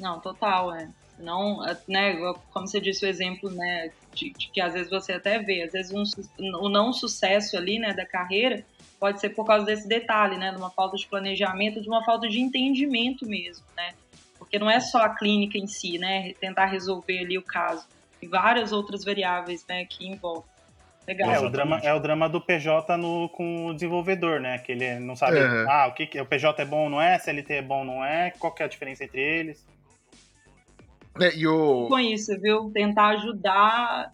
Não, 0.00 0.18
total, 0.20 0.74
é. 0.74 0.88
Não, 1.18 1.60
né, 1.86 2.16
como 2.52 2.66
você 2.66 2.80
disse 2.80 3.04
o 3.04 3.08
exemplo, 3.08 3.48
né, 3.50 3.92
de, 4.12 4.30
de, 4.30 4.50
que 4.50 4.60
às 4.60 4.72
vezes 4.72 4.90
você 4.90 5.12
até 5.12 5.38
vê, 5.38 5.62
às 5.62 5.72
vezes 5.72 5.92
um, 5.92 6.02
o 6.56 6.68
não 6.68 6.92
sucesso 6.92 7.56
ali, 7.56 7.78
né, 7.78 7.94
da 7.94 8.04
carreira 8.04 8.64
pode 8.98 9.20
ser 9.20 9.30
por 9.30 9.46
causa 9.46 9.64
desse 9.64 9.86
detalhe, 9.86 10.36
né, 10.36 10.50
de 10.50 10.56
uma 10.56 10.70
falta 10.70 10.96
de 10.96 11.06
planejamento, 11.06 11.80
de 11.80 11.88
uma 11.88 12.04
falta 12.04 12.28
de 12.28 12.40
entendimento 12.40 13.24
mesmo, 13.24 13.64
né, 13.76 13.94
porque 14.36 14.58
não 14.58 14.68
é 14.68 14.80
só 14.80 14.98
a 14.98 15.10
clínica 15.10 15.56
em 15.56 15.66
si, 15.68 15.96
né, 15.96 16.32
tentar 16.40 16.66
resolver 16.66 17.20
ali 17.20 17.38
o 17.38 17.42
caso, 17.42 17.86
e 18.20 18.26
várias 18.26 18.72
outras 18.72 19.04
variáveis, 19.04 19.64
né, 19.68 19.84
que 19.84 20.08
envolvem. 20.08 20.51
Legal. 21.06 21.30
É 21.30 21.40
o, 21.40 21.48
drama, 21.48 21.78
é 21.82 21.92
o 21.92 21.98
drama 21.98 22.28
do 22.28 22.40
PJ 22.40 22.96
no, 22.96 23.28
com 23.30 23.66
o 23.66 23.74
desenvolvedor, 23.74 24.40
né? 24.40 24.58
Que 24.58 24.72
ele 24.72 25.00
não 25.00 25.16
sabe, 25.16 25.40
uhum. 25.40 25.66
ah, 25.68 25.86
o 25.88 25.94
que, 25.94 26.06
que 26.06 26.20
o 26.20 26.26
PJ 26.26 26.62
é 26.62 26.64
bom, 26.64 26.88
não 26.88 27.02
é, 27.02 27.18
CLT 27.18 27.54
é 27.54 27.62
bom, 27.62 27.84
não 27.84 28.04
é, 28.04 28.30
qual 28.38 28.54
que 28.54 28.62
é 28.62 28.66
a 28.66 28.68
diferença 28.68 29.04
entre 29.04 29.20
eles? 29.20 29.66
É, 31.20 31.36
e 31.36 31.46
o... 31.46 31.88
Com 31.88 31.98
isso, 31.98 32.38
viu? 32.40 32.70
Tentar 32.70 33.08
ajudar 33.08 34.12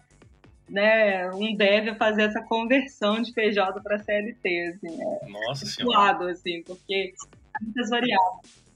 né, 0.67 1.29
um 1.31 1.55
dev 1.55 1.89
a 1.89 1.95
fazer 1.95 2.23
essa 2.23 2.41
conversão 2.41 3.21
de 3.21 3.33
PJ 3.33 3.79
para 3.81 3.99
CLT, 3.99 4.75
assim, 4.75 5.01
é 5.01 5.29
Nossa 5.29 5.65
senhora. 5.65 5.97
Lado, 5.97 6.27
assim, 6.27 6.63
porque 6.63 7.13
muitas 7.61 7.89
variáveis. 7.89 8.68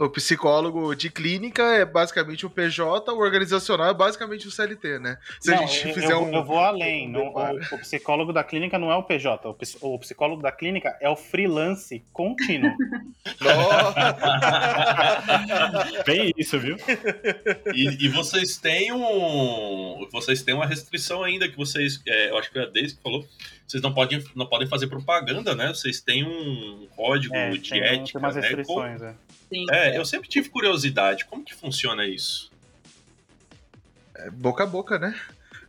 O 0.00 0.08
psicólogo 0.08 0.94
de 0.94 1.10
clínica 1.10 1.62
é 1.62 1.84
basicamente 1.84 2.46
o 2.46 2.50
PJ, 2.50 3.12
o 3.12 3.18
organizacional 3.18 3.90
é 3.90 3.94
basicamente 3.94 4.48
o 4.48 4.50
CLT, 4.50 4.98
né? 4.98 5.18
Se 5.38 5.50
não, 5.50 5.58
a 5.58 5.66
gente 5.66 5.88
eu, 5.88 5.94
fizer 5.94 6.12
eu, 6.12 6.22
um. 6.22 6.34
Eu 6.34 6.42
vou 6.42 6.58
além. 6.58 7.10
Não, 7.10 7.26
o, 7.26 7.74
o, 7.74 7.78
psicólogo 7.78 8.32
da 8.32 8.42
clínica 8.42 8.78
não 8.78 8.90
é 8.90 8.96
o 8.96 9.02
PJ. 9.02 9.46
O, 9.46 9.54
o 9.82 9.98
psicólogo 9.98 10.40
da 10.40 10.50
clínica 10.50 10.96
é 11.00 11.10
o 11.10 11.16
freelance 11.16 12.02
contínuo. 12.10 12.72
Bem 16.06 16.32
isso, 16.38 16.58
viu? 16.58 16.76
E, 17.74 18.06
e, 18.06 18.08
vocês 18.08 18.56
têm 18.56 18.92
um. 18.92 20.08
Vocês 20.10 20.42
têm 20.42 20.54
uma 20.54 20.66
restrição 20.66 21.22
ainda 21.22 21.46
que 21.48 21.56
vocês. 21.56 22.00
É, 22.06 22.30
eu 22.30 22.38
acho 22.38 22.50
que 22.50 22.58
é 22.58 22.62
a 22.62 22.66
Deise 22.66 22.96
que 22.96 23.02
falou 23.02 23.26
vocês 23.72 23.82
não 23.82 23.94
podem, 23.94 24.22
não 24.36 24.46
podem 24.46 24.68
fazer 24.68 24.86
propaganda, 24.86 25.54
né? 25.54 25.68
Vocês 25.68 25.98
têm 26.02 26.24
um 26.24 26.86
código 26.94 27.34
é, 27.34 27.52
de 27.52 27.70
tem, 27.70 27.80
ética. 27.80 28.18
Tem 28.18 28.20
umas 28.20 28.36
né? 28.36 28.42
restrições, 28.42 29.00
né? 29.00 29.14
é. 29.70 29.88
é, 29.88 29.98
eu 29.98 30.04
sempre 30.04 30.28
tive 30.28 30.50
curiosidade. 30.50 31.24
Como 31.24 31.42
que 31.42 31.54
funciona 31.54 32.06
isso? 32.06 32.52
É 34.14 34.30
boca 34.30 34.64
a 34.64 34.66
boca, 34.66 34.98
né? 34.98 35.18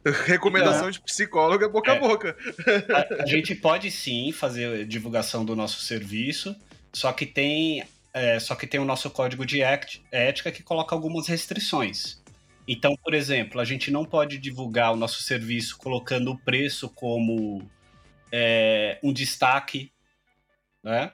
Recomendação 0.25 0.91
de 0.91 0.99
psicólogo 0.99 1.63
é 1.63 1.69
boca 1.69 1.93
é. 1.93 1.95
a 1.95 1.99
boca. 1.99 2.35
A, 2.93 3.23
a, 3.23 3.25
gente 3.25 3.55
pode 3.55 3.89
sim 3.89 4.33
fazer 4.33 4.85
divulgação 4.85 5.45
do 5.45 5.55
nosso 5.55 5.79
serviço, 5.79 6.53
só 6.91 7.13
que 7.13 7.25
tem, 7.25 7.85
é, 8.13 8.37
só 8.37 8.53
que 8.53 8.67
tem 8.67 8.81
o 8.81 8.85
nosso 8.85 9.09
código 9.09 9.45
de 9.45 9.61
ética 9.61 10.51
que 10.51 10.61
coloca 10.61 10.93
algumas 10.93 11.27
restrições. 11.27 12.21
Então, 12.67 12.97
por 13.01 13.13
exemplo, 13.13 13.61
a 13.61 13.65
gente 13.65 13.89
não 13.89 14.03
pode 14.03 14.37
divulgar 14.37 14.91
o 14.91 14.97
nosso 14.97 15.23
serviço 15.23 15.77
colocando 15.77 16.31
o 16.31 16.37
preço 16.37 16.89
como 16.89 17.65
é, 18.35 18.97
um 19.03 19.13
destaque, 19.13 19.91
né? 20.83 21.11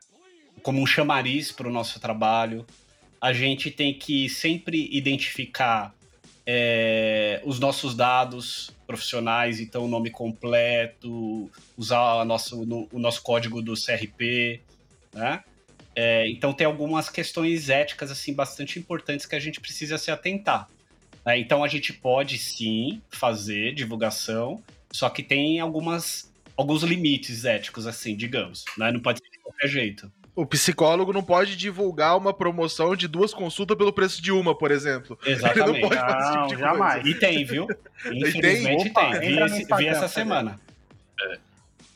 como 0.64 0.82
um 0.82 0.86
chamariz 0.86 1.52
para 1.52 1.68
o 1.68 1.72
nosso 1.72 2.00
trabalho. 2.00 2.66
A 3.20 3.34
gente 3.34 3.70
tem 3.70 3.94
que 3.94 4.30
sempre 4.30 4.88
identificar 4.92 5.94
é, 6.46 7.42
os 7.44 7.60
nossos 7.60 7.94
dados 7.94 8.72
profissionais, 8.88 9.60
então 9.60 9.84
o 9.86 9.88
nome 9.88 10.10
completo, 10.10 11.52
usar 11.78 12.24
nosso, 12.24 12.66
no, 12.66 12.88
o 12.92 12.98
nosso 13.00 13.22
código 13.22 13.62
do 13.62 13.74
CRP, 13.74 14.62
né? 15.14 15.44
É, 15.96 16.30
então 16.30 16.54
tem 16.54 16.66
algumas 16.66 17.10
questões 17.10 17.70
éticas 17.70 18.10
assim 18.10 18.34
bastante 18.34 18.80
importantes 18.80 19.26
que 19.26 19.36
a 19.36 19.40
gente 19.40 19.60
precisa 19.60 19.98
se 19.98 20.10
atentar. 20.10 20.70
Né? 21.26 21.40
Então 21.40 21.62
a 21.62 21.68
gente 21.68 21.92
pode 21.92 22.38
sim 22.38 23.02
fazer 23.10 23.74
divulgação, 23.74 24.64
só 24.92 25.10
que 25.10 25.22
tem 25.22 25.60
algumas 25.60 26.29
alguns 26.60 26.84
limites 26.84 27.46
éticos, 27.46 27.88
assim, 27.88 28.18
digamos. 28.18 28.66
Né? 28.78 28.92
Não 28.92 29.00
pode 29.00 29.20
ser 29.20 29.30
de 29.32 29.40
qualquer 29.40 29.68
jeito. 29.70 30.12
O 30.36 30.46
psicólogo 30.46 31.14
não 31.14 31.24
pode 31.24 31.56
divulgar 31.56 32.18
uma 32.18 32.34
promoção 32.34 32.96
de 32.98 33.08
duas 33.08 33.34
consultas 33.34 33.78
pelo 33.78 33.94
preço 33.94 34.22
de 34.22 34.32
uma, 34.32 34.54
por 34.54 34.70
exemplo. 34.70 35.18
Exatamente. 35.26 35.80
Ele 35.80 35.82
não 35.82 35.90
pode 35.90 36.02
fazer 36.02 36.36
não, 36.36 36.48
tipo 36.48 36.56
de 36.56 36.62
jamais. 36.62 37.02
Coisa. 37.02 37.10
E 37.10 37.20
tem, 37.20 37.46
viu? 37.46 37.68
Infelizmente 38.12 38.90
tem. 38.90 39.12
tem. 39.12 39.20
Vi, 39.20 39.42
esse, 39.42 39.66
vi 39.78 39.88
essa 39.88 40.08
semana. 40.10 40.60
É. 41.22 41.38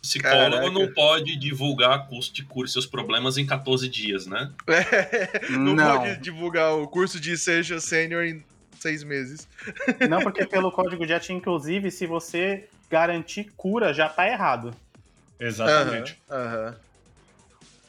Psicólogo 0.01 0.51
Caraca. 0.51 0.71
não 0.71 0.93
pode 0.93 1.37
divulgar 1.37 2.07
custo 2.07 2.33
de 2.33 2.43
curso 2.43 2.71
e 2.71 2.73
seus 2.73 2.85
problemas 2.85 3.37
em 3.37 3.45
14 3.45 3.87
dias, 3.89 4.25
né? 4.25 4.49
É, 4.67 5.49
não, 5.49 5.75
não, 5.75 5.99
pode 5.99 6.21
divulgar 6.21 6.73
o 6.73 6.87
curso 6.87 7.19
de 7.19 7.37
Seja 7.37 7.79
Sênior 7.81 8.23
em 8.23 8.43
seis 8.79 9.03
meses. 9.03 9.47
Não, 10.09 10.21
porque 10.21 10.45
pelo 10.45 10.71
código 10.71 11.05
de 11.05 11.13
ética, 11.13 11.33
inclusive, 11.33 11.89
se 11.89 12.05
você 12.05 12.67
garantir 12.93 13.51
cura 13.57 13.91
já 13.91 14.07
tá 14.07 14.27
errado. 14.27 14.71
Exatamente. 15.39 16.21
Aham. 16.29 16.67
Uhum, 16.67 16.75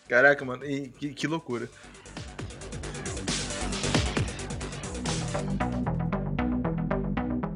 Caraca, 0.08 0.44
mano, 0.46 0.64
e, 0.64 0.88
que, 0.88 1.12
que 1.12 1.26
loucura. 1.26 1.68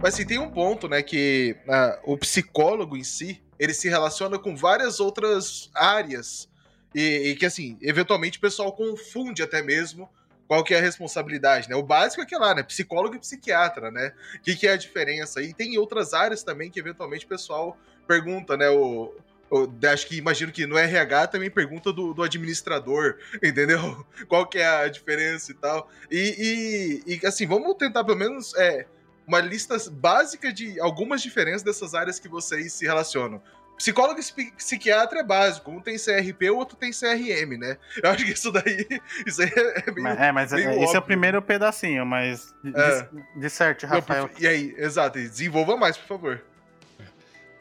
Mas 0.02 0.12
assim, 0.12 0.26
tem 0.26 0.38
um 0.38 0.50
ponto, 0.50 0.88
né, 0.88 1.02
que 1.02 1.56
uh, 1.66 2.12
o 2.12 2.18
psicólogo 2.18 2.98
em 2.98 3.04
si, 3.04 3.42
ele 3.58 3.72
se 3.72 3.88
relaciona 3.88 4.38
com 4.38 4.54
várias 4.54 5.00
outras 5.00 5.70
áreas. 5.74 6.50
E, 6.94 7.30
e, 7.30 7.36
que, 7.36 7.46
assim, 7.46 7.78
eventualmente 7.80 8.36
o 8.36 8.42
pessoal 8.42 8.72
confunde 8.72 9.42
até 9.42 9.62
mesmo 9.62 10.08
qual 10.48 10.64
que 10.64 10.72
é 10.72 10.78
a 10.78 10.82
responsabilidade, 10.82 11.68
né? 11.68 11.76
O 11.76 11.82
básico 11.82 12.22
é 12.22 12.26
que 12.26 12.34
é 12.34 12.38
lá, 12.38 12.54
né? 12.54 12.62
Psicólogo 12.62 13.14
e 13.14 13.18
psiquiatra, 13.18 13.90
né? 13.90 14.14
O 14.36 14.40
que, 14.40 14.56
que 14.56 14.66
é 14.66 14.72
a 14.72 14.76
diferença? 14.76 15.42
E 15.42 15.52
tem 15.52 15.76
outras 15.76 16.14
áreas 16.14 16.42
também 16.42 16.70
que 16.70 16.80
eventualmente 16.80 17.26
o 17.26 17.28
pessoal 17.28 17.76
pergunta, 18.06 18.56
né? 18.56 18.70
O, 18.70 19.14
o, 19.50 19.68
acho 19.92 20.06
que 20.06 20.16
imagino 20.16 20.50
que 20.50 20.66
no 20.66 20.78
RH 20.78 21.26
também 21.26 21.50
pergunta 21.50 21.92
do, 21.92 22.14
do, 22.14 22.22
administrador, 22.22 23.18
entendeu? 23.44 24.06
Qual 24.26 24.46
que 24.46 24.58
é 24.58 24.66
a 24.66 24.88
diferença 24.88 25.52
e 25.52 25.54
tal. 25.54 25.90
E, 26.10 27.02
e, 27.06 27.14
e 27.14 27.26
assim, 27.26 27.46
vamos 27.46 27.74
tentar 27.76 28.02
pelo 28.02 28.16
menos 28.16 28.54
é, 28.56 28.86
uma 29.26 29.40
lista 29.40 29.76
básica 29.90 30.50
de 30.50 30.80
algumas 30.80 31.20
diferenças 31.20 31.62
dessas 31.62 31.94
áreas 31.94 32.18
que 32.18 32.28
vocês 32.28 32.72
se 32.72 32.86
relacionam. 32.86 33.42
Psicólogo 33.78 34.20
e 34.20 34.50
psiquiatra 34.50 35.20
é 35.20 35.22
básico. 35.22 35.70
Um 35.70 35.80
tem 35.80 35.96
CRP, 35.96 36.50
o 36.50 36.56
outro 36.56 36.76
tem 36.76 36.90
CRM, 36.90 37.56
né? 37.56 37.78
Eu 38.02 38.10
acho 38.10 38.24
que 38.24 38.32
isso 38.32 38.50
daí. 38.50 38.86
Isso 39.24 39.40
aí 39.40 39.52
é 39.54 39.90
meio. 39.92 40.08
É, 40.08 40.32
mas 40.32 40.52
meio 40.52 40.68
esse 40.70 40.78
óbvio. 40.78 40.96
é 40.96 40.98
o 40.98 41.02
primeiro 41.02 41.40
pedacinho, 41.40 42.04
mas. 42.04 42.52
É. 42.74 43.08
De, 43.38 43.48
certo, 43.48 43.86
Rafael. 43.86 44.28
E 44.38 44.46
aí, 44.46 44.74
exato, 44.76 45.18
desenvolva 45.18 45.76
mais, 45.76 45.96
por 45.96 46.06
favor. 46.06 46.42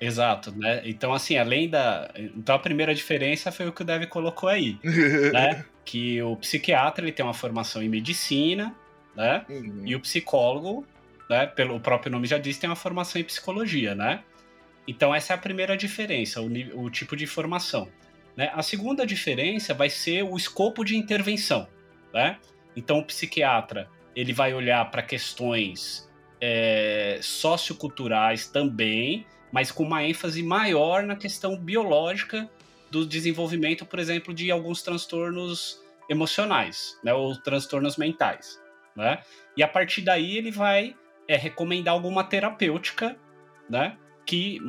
Exato, 0.01 0.51
né? 0.55 0.82
Então, 0.86 1.13
assim, 1.13 1.38
além 1.38 1.70
da. 1.70 2.11
Então, 2.15 2.55
a 2.55 2.59
primeira 2.59 2.93
diferença 2.95 3.51
foi 3.51 3.68
o 3.68 3.72
que 3.72 3.84
o 3.84 3.86
Dev 3.86 4.05
colocou 4.07 4.49
aí, 4.49 4.80
né? 5.32 5.65
Que 5.86 6.22
o 6.24 6.36
psiquiatra 6.36 7.05
ele 7.05 7.11
tem 7.11 7.26
uma 7.26 7.34
formação 7.34 7.82
em 7.82 7.89
medicina, 7.89 8.76
né? 9.15 9.45
Uhum. 9.47 9.82
E 9.86 9.95
o 9.95 9.99
psicólogo, 9.99 10.86
né? 11.30 11.45
Pelo 11.45 11.80
próprio 11.80 12.11
nome 12.11 12.28
já 12.28 12.39
diz, 12.39 12.57
tem 12.57 12.70
uma 12.70 12.76
formação 12.76 13.22
em 13.22 13.24
psicologia, 13.24 13.93
né? 13.93 14.24
Então, 14.88 15.13
essa 15.13 15.33
é 15.33 15.35
a 15.35 15.39
primeira 15.39 15.75
diferença, 15.75 16.41
o, 16.41 16.47
o 16.81 16.89
tipo 16.89 17.15
de 17.15 17.27
formação. 17.27 17.89
Né? 18.35 18.51
A 18.53 18.61
segunda 18.61 19.05
diferença 19.05 19.73
vai 19.73 19.89
ser 19.89 20.23
o 20.23 20.38
escopo 20.38 20.83
de 20.83 20.95
intervenção. 20.95 21.67
Né? 22.13 22.38
Então, 22.75 22.99
o 22.99 23.03
psiquiatra 23.03 23.89
ele 24.15 24.33
vai 24.33 24.53
olhar 24.53 24.89
para 24.89 25.03
questões 25.03 26.09
é, 26.41 27.19
socioculturais 27.21 28.47
também, 28.47 29.25
mas 29.51 29.71
com 29.71 29.83
uma 29.83 30.03
ênfase 30.03 30.41
maior 30.41 31.03
na 31.03 31.15
questão 31.15 31.57
biológica 31.57 32.49
do 32.89 33.05
desenvolvimento, 33.05 33.85
por 33.85 33.99
exemplo, 33.99 34.33
de 34.33 34.49
alguns 34.51 34.81
transtornos 34.81 35.81
emocionais, 36.09 36.97
né, 37.03 37.13
ou 37.13 37.35
transtornos 37.35 37.97
mentais, 37.97 38.59
né? 38.95 39.21
E 39.57 39.61
a 39.61 39.67
partir 39.67 40.01
daí 40.01 40.38
ele 40.38 40.51
vai 40.51 40.95
é, 41.27 41.35
recomendar 41.35 41.93
alguma 41.93 42.23
terapêutica, 42.23 43.17
né, 43.69 43.97
que 44.28 44.61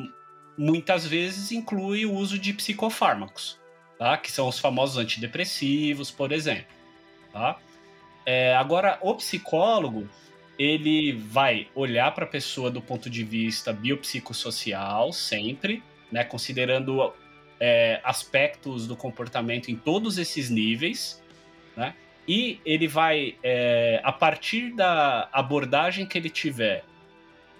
muitas 0.56 1.06
vezes 1.06 1.52
inclui 1.52 2.06
o 2.06 2.14
uso 2.14 2.38
de 2.38 2.54
psicofármacos, 2.54 3.60
tá? 3.98 4.16
que 4.16 4.30
são 4.32 4.48
os 4.48 4.58
famosos 4.58 4.96
antidepressivos, 4.96 6.10
por 6.10 6.32
exemplo. 6.32 6.72
Tá? 7.32 7.58
É, 8.24 8.54
agora, 8.54 8.98
o 9.02 9.14
psicólogo 9.16 10.08
ele 10.58 11.12
vai 11.12 11.68
olhar 11.74 12.12
para 12.14 12.24
a 12.24 12.28
pessoa 12.28 12.70
do 12.70 12.80
ponto 12.80 13.10
de 13.10 13.22
vista 13.22 13.72
biopsicossocial, 13.72 15.12
sempre, 15.12 15.82
né, 16.10 16.24
considerando 16.24 17.12
é, 17.60 18.00
aspectos 18.02 18.86
do 18.86 18.96
comportamento 18.96 19.70
em 19.70 19.76
todos 19.76 20.18
esses 20.18 20.50
níveis, 20.50 21.22
né? 21.76 21.94
e 22.26 22.60
ele 22.64 22.88
vai, 22.88 23.36
é, 23.42 24.00
a 24.02 24.12
partir 24.12 24.74
da 24.74 25.28
abordagem 25.32 26.06
que 26.06 26.18
ele 26.18 26.28
tiver, 26.30 26.84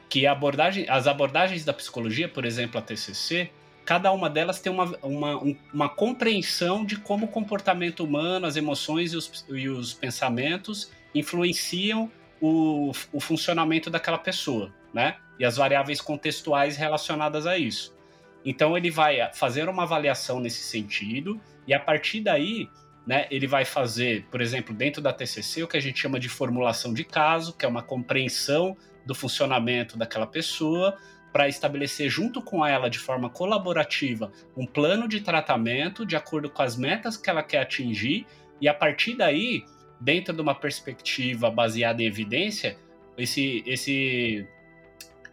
que 0.09 0.27
abordagem, 0.27 0.87
as 0.89 1.07
abordagens 1.07 1.65
da 1.65 1.73
psicologia, 1.73 2.29
por 2.29 2.45
exemplo, 2.45 2.79
a 2.79 2.83
TCC, 2.83 3.51
cada 3.85 4.13
uma 4.13 4.29
delas 4.29 4.61
tem 4.61 4.73
uma, 4.73 4.97
uma, 5.03 5.57
uma 5.73 5.89
compreensão 5.89 6.85
de 6.85 6.97
como 6.97 7.27
o 7.27 7.29
comportamento 7.29 8.05
humano, 8.05 8.47
as 8.47 8.57
emoções 8.57 9.13
e 9.13 9.17
os, 9.17 9.45
e 9.49 9.69
os 9.69 9.95
pensamentos 9.95 10.91
influenciam 11.15 12.11
o, 12.41 12.93
o 13.13 13.21
funcionamento 13.21 13.91
daquela 13.91 14.19
pessoa, 14.19 14.73
né? 14.93 15.17
E 15.39 15.45
as 15.45 15.57
variáveis 15.57 16.01
contextuais 16.01 16.77
relacionadas 16.77 17.47
a 17.47 17.57
isso. 17.57 17.97
Então 18.45 18.77
ele 18.77 18.91
vai 18.91 19.33
fazer 19.35 19.69
uma 19.69 19.85
avaliação 19.85 20.41
nesse 20.41 20.63
sentido 20.63 21.41
e 21.67 21.75
a 21.75 21.81
partir 21.81 22.21
daí 22.21 22.69
né, 23.07 23.27
ele 23.31 23.47
vai 23.47 23.65
fazer, 23.65 24.27
por 24.31 24.41
exemplo, 24.43 24.75
dentro 24.75 25.01
da 25.01 25.13
TCC, 25.13 25.63
o 25.63 25.69
que 25.69 25.79
a 25.79 25.81
gente 25.81 25.99
chama 25.99 26.21
de 26.21 26.29
formulação 26.29 26.93
de 26.93 27.05
caso, 27.05 27.55
que 27.55 27.65
é 27.65 27.69
uma 27.69 27.83
compreensão 27.83 28.77
do 29.09 29.15
funcionamento 29.15 29.97
daquela 29.97 30.27
pessoa, 30.27 30.99
para 31.33 31.49
estabelecer 31.49 32.11
junto 32.11 32.43
com 32.43 32.65
ela, 32.65 32.91
de 32.91 32.99
forma 32.99 33.31
colaborativa, 33.31 34.31
um 34.55 34.67
plano 34.67 35.09
de 35.09 35.23
tratamento 35.23 36.05
de 36.05 36.15
acordo 36.15 36.51
com 36.51 36.61
as 36.61 36.77
metas 36.77 37.17
que 37.17 37.31
ela 37.31 37.43
quer 37.43 37.63
atingir, 37.63 38.27
e 38.61 38.69
a 38.69 38.75
partir 38.75 39.17
daí, 39.17 39.65
dentro 39.99 40.35
de 40.35 40.43
uma 40.43 40.55
perspectiva 40.55 41.51
baseada 41.51 42.03
em 42.03 42.07
evidência, 42.07 42.77
esse, 43.17 43.63
esse, 43.67 44.47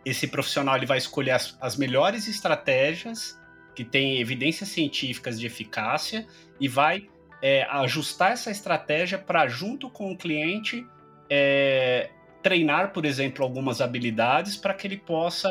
esse 0.05 0.27
profissional 0.27 0.77
ele 0.77 0.85
vai 0.85 0.97
escolher 0.97 1.31
as, 1.31 1.57
as 1.59 1.75
melhores 1.75 2.29
estratégias 2.29 3.37
que 3.75 3.83
têm 3.83 4.21
evidências 4.21 4.69
científicas 4.69 5.37
de 5.37 5.45
eficácia 5.47 6.25
e 6.61 6.69
vai 6.69 7.09
é, 7.41 7.63
ajustar 7.63 8.31
essa 8.31 8.49
estratégia 8.49 9.17
para, 9.17 9.47
junto 9.47 9.89
com 9.89 10.13
o 10.13 10.17
cliente, 10.17 10.87
é, 11.29 12.09
treinar, 12.45 12.93
por 12.93 13.05
exemplo, 13.05 13.43
algumas 13.43 13.81
habilidades 13.81 14.55
para 14.55 14.71
que 14.71 14.85
ele 14.85 14.97
possa 14.97 15.49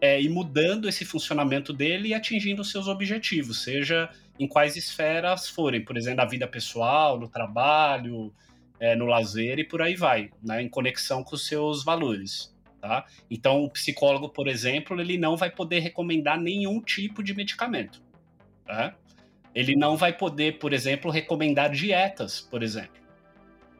é, 0.00 0.20
ir 0.20 0.28
mudando 0.28 0.88
esse 0.88 1.04
funcionamento 1.04 1.72
dele 1.72 2.08
e 2.08 2.14
atingindo 2.14 2.64
seus 2.64 2.88
objetivos, 2.88 3.62
seja 3.62 4.10
em 4.40 4.48
quais 4.48 4.74
esferas 4.74 5.48
forem, 5.48 5.84
por 5.84 5.96
exemplo, 5.96 6.16
na 6.16 6.24
vida 6.24 6.48
pessoal, 6.48 7.16
no 7.16 7.28
trabalho, 7.28 8.34
é, 8.80 8.96
no 8.96 9.06
lazer 9.06 9.60
e 9.60 9.64
por 9.64 9.80
aí 9.80 9.94
vai, 9.94 10.30
né, 10.42 10.60
em 10.60 10.68
conexão 10.68 11.22
com 11.22 11.36
os 11.36 11.46
seus 11.46 11.84
valores. 11.84 12.52
Tá? 12.80 13.06
Então, 13.30 13.62
o 13.62 13.70
psicólogo, 13.70 14.28
por 14.28 14.48
exemplo, 14.48 15.00
ele 15.00 15.16
não 15.16 15.36
vai 15.36 15.48
poder 15.48 15.78
recomendar 15.78 16.40
nenhum 16.40 16.80
tipo 16.80 17.22
de 17.22 17.32
medicamento. 17.34 18.02
Tá? 18.66 18.96
Ele 19.54 19.76
não 19.76 19.96
vai 19.96 20.12
poder, 20.12 20.58
por 20.58 20.72
exemplo, 20.72 21.08
recomendar 21.08 21.70
dietas, 21.70 22.40
por 22.40 22.64
exemplo. 22.64 23.00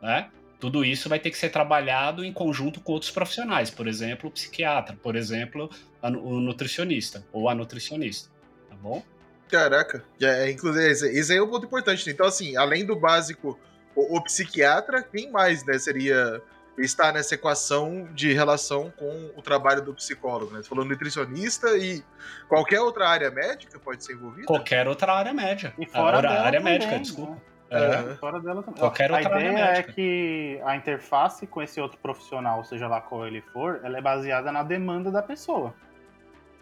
Né? 0.01 0.31
Tudo 0.63 0.85
isso 0.85 1.09
vai 1.09 1.19
ter 1.19 1.33
que 1.33 1.37
ser 1.37 1.49
trabalhado 1.49 2.25
em 2.25 2.33
conjunto 2.33 2.81
com 2.81 2.93
outros 2.93 3.11
profissionais, 3.11 3.69
por 3.69 3.89
exemplo, 3.89 4.29
o 4.29 4.33
psiquiatra, 4.33 4.97
por 5.03 5.17
exemplo, 5.17 5.69
o 6.01 6.39
nutricionista 6.39 7.27
ou 7.33 7.49
a 7.49 7.55
nutricionista, 7.55 8.31
tá 8.71 8.77
bom? 8.77 9.03
Caraca, 9.49 10.05
é, 10.21 10.49
inclusive, 10.53 11.19
isso 11.19 11.33
aí 11.33 11.39
é 11.39 11.43
um 11.43 11.51
ponto 11.51 11.67
importante. 11.67 12.09
Então, 12.09 12.27
assim, 12.27 12.57
além 12.57 12.87
do 12.87 12.95
básico, 12.95 13.59
o, 13.93 14.17
o 14.17 14.23
psiquiatra, 14.23 15.03
quem 15.03 15.33
mais, 15.33 15.67
né, 15.67 15.77
seria 15.81 16.41
está 16.79 17.13
nessa 17.13 17.35
equação 17.35 18.09
de 18.15 18.33
relação 18.33 18.91
com 18.97 19.33
o 19.37 19.43
trabalho 19.43 19.83
do 19.83 19.93
psicólogo, 19.93 20.53
né? 20.53 20.63
Você 20.63 20.69
falou 20.69 20.85
nutricionista 20.85 21.77
e 21.77 22.05
qualquer 22.49 22.81
outra 22.81 23.09
área 23.09 23.33
médica 23.33 23.81
pode 23.81 24.05
ser 24.05 24.13
envolvida? 24.13 24.47
Qualquer 24.47 24.87
outra 24.87 25.13
área 25.13 25.35
médica. 25.35 25.75
E 25.77 25.87
fora 25.87 26.31
a 26.31 26.45
área 26.45 26.61
também, 26.61 26.75
médica, 26.75 26.93
né? 26.93 26.99
desculpa. 27.01 27.52
É, 27.73 28.15
fora 28.17 28.41
dela 28.41 28.63
também. 28.63 28.81
Qualquer 28.81 29.13
a 29.13 29.23
ideia 29.23 29.59
é 29.79 29.83
que 29.83 30.61
a 30.65 30.77
interface 30.77 31.47
com 31.47 31.63
esse 31.63 31.81
outro 31.81 31.99
profissional, 31.99 32.63
seja 32.65 32.87
lá 32.89 33.01
qual 33.01 33.27
ele 33.27 33.41
for, 33.53 33.81
ela 33.83 33.97
é 33.99 34.01
baseada 34.01 34.51
na 34.53 34.63
demanda 34.63 35.11
da 35.11 35.23
pessoa. 35.23 35.75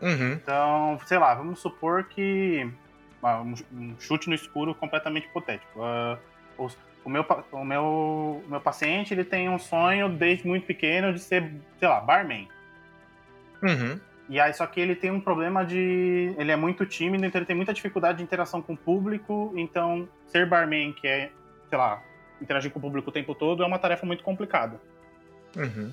Uhum. 0.01 0.33
Então, 0.33 0.99
sei 1.07 1.19
lá, 1.19 1.35
vamos 1.35 1.61
supor 1.61 2.05
que. 2.05 2.71
ah, 3.23 3.43
Um 3.43 3.95
chute 3.99 4.29
no 4.29 4.35
escuro 4.35 4.75
completamente 4.75 5.27
hipotético. 5.27 5.83
Ah, 5.83 6.17
os- 6.57 6.79
o, 7.05 7.09
meu, 7.11 7.25
o, 7.53 7.65
meu, 7.65 8.45
meu 8.47 8.61
paciente 8.61 9.13
ele 9.15 9.25
tem 9.25 9.49
um 9.49 9.59
sonho 9.59 10.09
desde 10.09 10.47
muito 10.47 10.67
pequeno 10.67 11.13
de 11.13 11.19
ser, 11.21 11.51
sei 11.79 11.89
lá, 11.89 12.01
barman. 12.01 12.47
Uhum. 13.63 14.01
E 14.31 14.39
aí, 14.39 14.55
só 14.55 14.65
que 14.65 14.81
ele 14.81 14.95
tem 14.95 15.11
um 15.11 15.21
problema 15.21 15.65
de. 15.65 16.33
Ele 16.39 16.53
é 16.53 16.57
muito 16.57 16.87
tímido, 16.87 17.27
então 17.27 17.41
ele 17.41 17.47
tem 17.47 17.57
muita 17.57 17.75
dificuldade 17.75 18.19
de 18.19 18.25
interação 18.25 18.63
com 18.63 18.75
o 18.75 18.77
público. 18.77 19.53
Então, 19.57 20.09
ser 20.29 20.47
barman, 20.47 20.93
que 20.93 21.09
é, 21.09 21.33
sei 21.69 21.77
lá, 21.77 22.01
interagir 22.41 22.71
com 22.71 22.79
o 22.79 22.83
público 22.83 23.11
o 23.11 23.13
tempo 23.13 23.35
todo, 23.35 23.65
é 23.65 23.67
uma 23.67 23.79
tarefa 23.81 24.07
muito 24.07 24.23
complicada. 24.23 24.81
Uhum. 25.57 25.93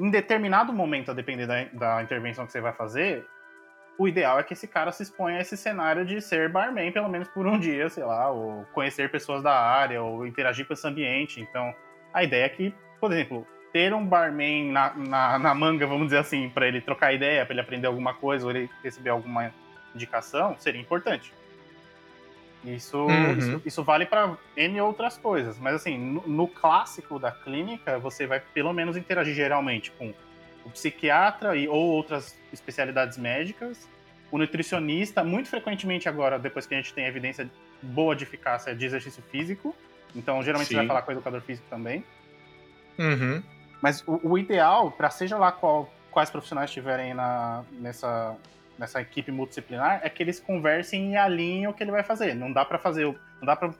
Em 0.00 0.10
determinado 0.10 0.72
momento, 0.72 1.10
a 1.10 1.14
depender 1.14 1.46
da, 1.46 1.64
da 1.64 2.02
intervenção 2.02 2.46
que 2.46 2.52
você 2.52 2.62
vai 2.62 2.72
fazer, 2.72 3.26
o 3.98 4.08
ideal 4.08 4.40
é 4.40 4.42
que 4.42 4.54
esse 4.54 4.66
cara 4.66 4.90
se 4.90 5.02
exponha 5.02 5.36
a 5.36 5.40
esse 5.42 5.54
cenário 5.54 6.06
de 6.06 6.18
ser 6.18 6.48
barman, 6.48 6.90
pelo 6.92 7.10
menos 7.10 7.28
por 7.28 7.46
um 7.46 7.58
dia, 7.58 7.90
sei 7.90 8.04
lá, 8.04 8.30
ou 8.30 8.64
conhecer 8.72 9.10
pessoas 9.10 9.42
da 9.42 9.52
área, 9.52 10.02
ou 10.02 10.26
interagir 10.26 10.66
com 10.66 10.72
esse 10.72 10.88
ambiente. 10.88 11.42
Então, 11.42 11.74
a 12.14 12.24
ideia 12.24 12.46
é 12.46 12.48
que, 12.48 12.74
por 12.98 13.12
exemplo, 13.12 13.46
ter 13.72 13.94
um 13.94 14.04
barman 14.04 14.70
na, 14.70 14.92
na, 14.94 15.38
na 15.38 15.54
manga, 15.54 15.86
vamos 15.86 16.06
dizer 16.08 16.18
assim, 16.18 16.48
para 16.50 16.68
ele 16.68 16.80
trocar 16.80 17.12
ideia, 17.12 17.44
para 17.44 17.54
ele 17.54 17.60
aprender 17.60 17.86
alguma 17.86 18.12
coisa, 18.12 18.44
ou 18.44 18.50
ele 18.50 18.68
receber 18.82 19.10
alguma 19.10 19.52
indicação, 19.94 20.56
seria 20.58 20.80
importante. 20.80 21.32
Isso, 22.64 22.96
Uhum. 22.96 23.38
isso, 23.38 23.62
isso 23.66 23.82
vale 23.84 24.06
para 24.06 24.36
N 24.56 24.80
outras 24.82 25.18
coisas, 25.18 25.58
mas 25.58 25.74
assim, 25.74 25.98
no, 25.98 26.22
no 26.28 26.46
clássico 26.46 27.18
da 27.18 27.32
clínica, 27.32 27.98
você 27.98 28.24
vai 28.26 28.40
pelo 28.40 28.72
menos 28.72 28.96
interagir 28.96 29.34
geralmente 29.34 29.90
com 29.92 30.14
o 30.64 30.70
psiquiatra 30.70 31.56
e, 31.56 31.66
ou 31.66 31.82
outras 31.90 32.38
especialidades 32.52 33.18
médicas, 33.18 33.88
o 34.30 34.38
nutricionista, 34.38 35.24
muito 35.24 35.48
frequentemente 35.48 36.08
agora, 36.08 36.38
depois 36.38 36.64
que 36.64 36.74
a 36.74 36.76
gente 36.76 36.94
tem 36.94 37.04
evidência 37.04 37.50
boa 37.82 38.14
de 38.14 38.22
eficácia 38.22 38.74
de 38.76 38.86
exercício 38.86 39.22
físico, 39.30 39.74
então 40.14 40.40
geralmente 40.42 40.68
você 40.68 40.74
vai 40.74 40.84
Sim. 40.84 40.88
falar 40.88 41.02
com 41.02 41.10
o 41.10 41.14
educador 41.14 41.40
físico 41.40 41.66
também. 41.68 42.04
Uhum. 42.96 43.42
Mas 43.82 44.02
o, 44.06 44.20
o 44.22 44.38
ideal, 44.38 44.90
para 44.92 45.10
seja 45.10 45.36
lá 45.36 45.50
qual- 45.50 45.92
quais 46.10 46.30
profissionais 46.30 46.70
estiverem 46.70 47.12
na, 47.14 47.64
nessa, 47.72 48.36
nessa 48.78 49.00
equipe 49.00 49.32
multidisciplinar, 49.32 50.00
é 50.04 50.08
que 50.08 50.22
eles 50.22 50.38
conversem 50.38 51.12
e 51.12 51.16
alinhem 51.16 51.66
o 51.66 51.72
que 51.74 51.82
ele 51.82 51.90
vai 51.90 52.04
fazer. 52.04 52.34
Não 52.34 52.52
dá 52.52 52.64
para 52.64 52.78
fazer, 52.78 53.06
não 53.40 53.46
dá 53.46 53.56
para 53.56 53.68
o 53.70 53.74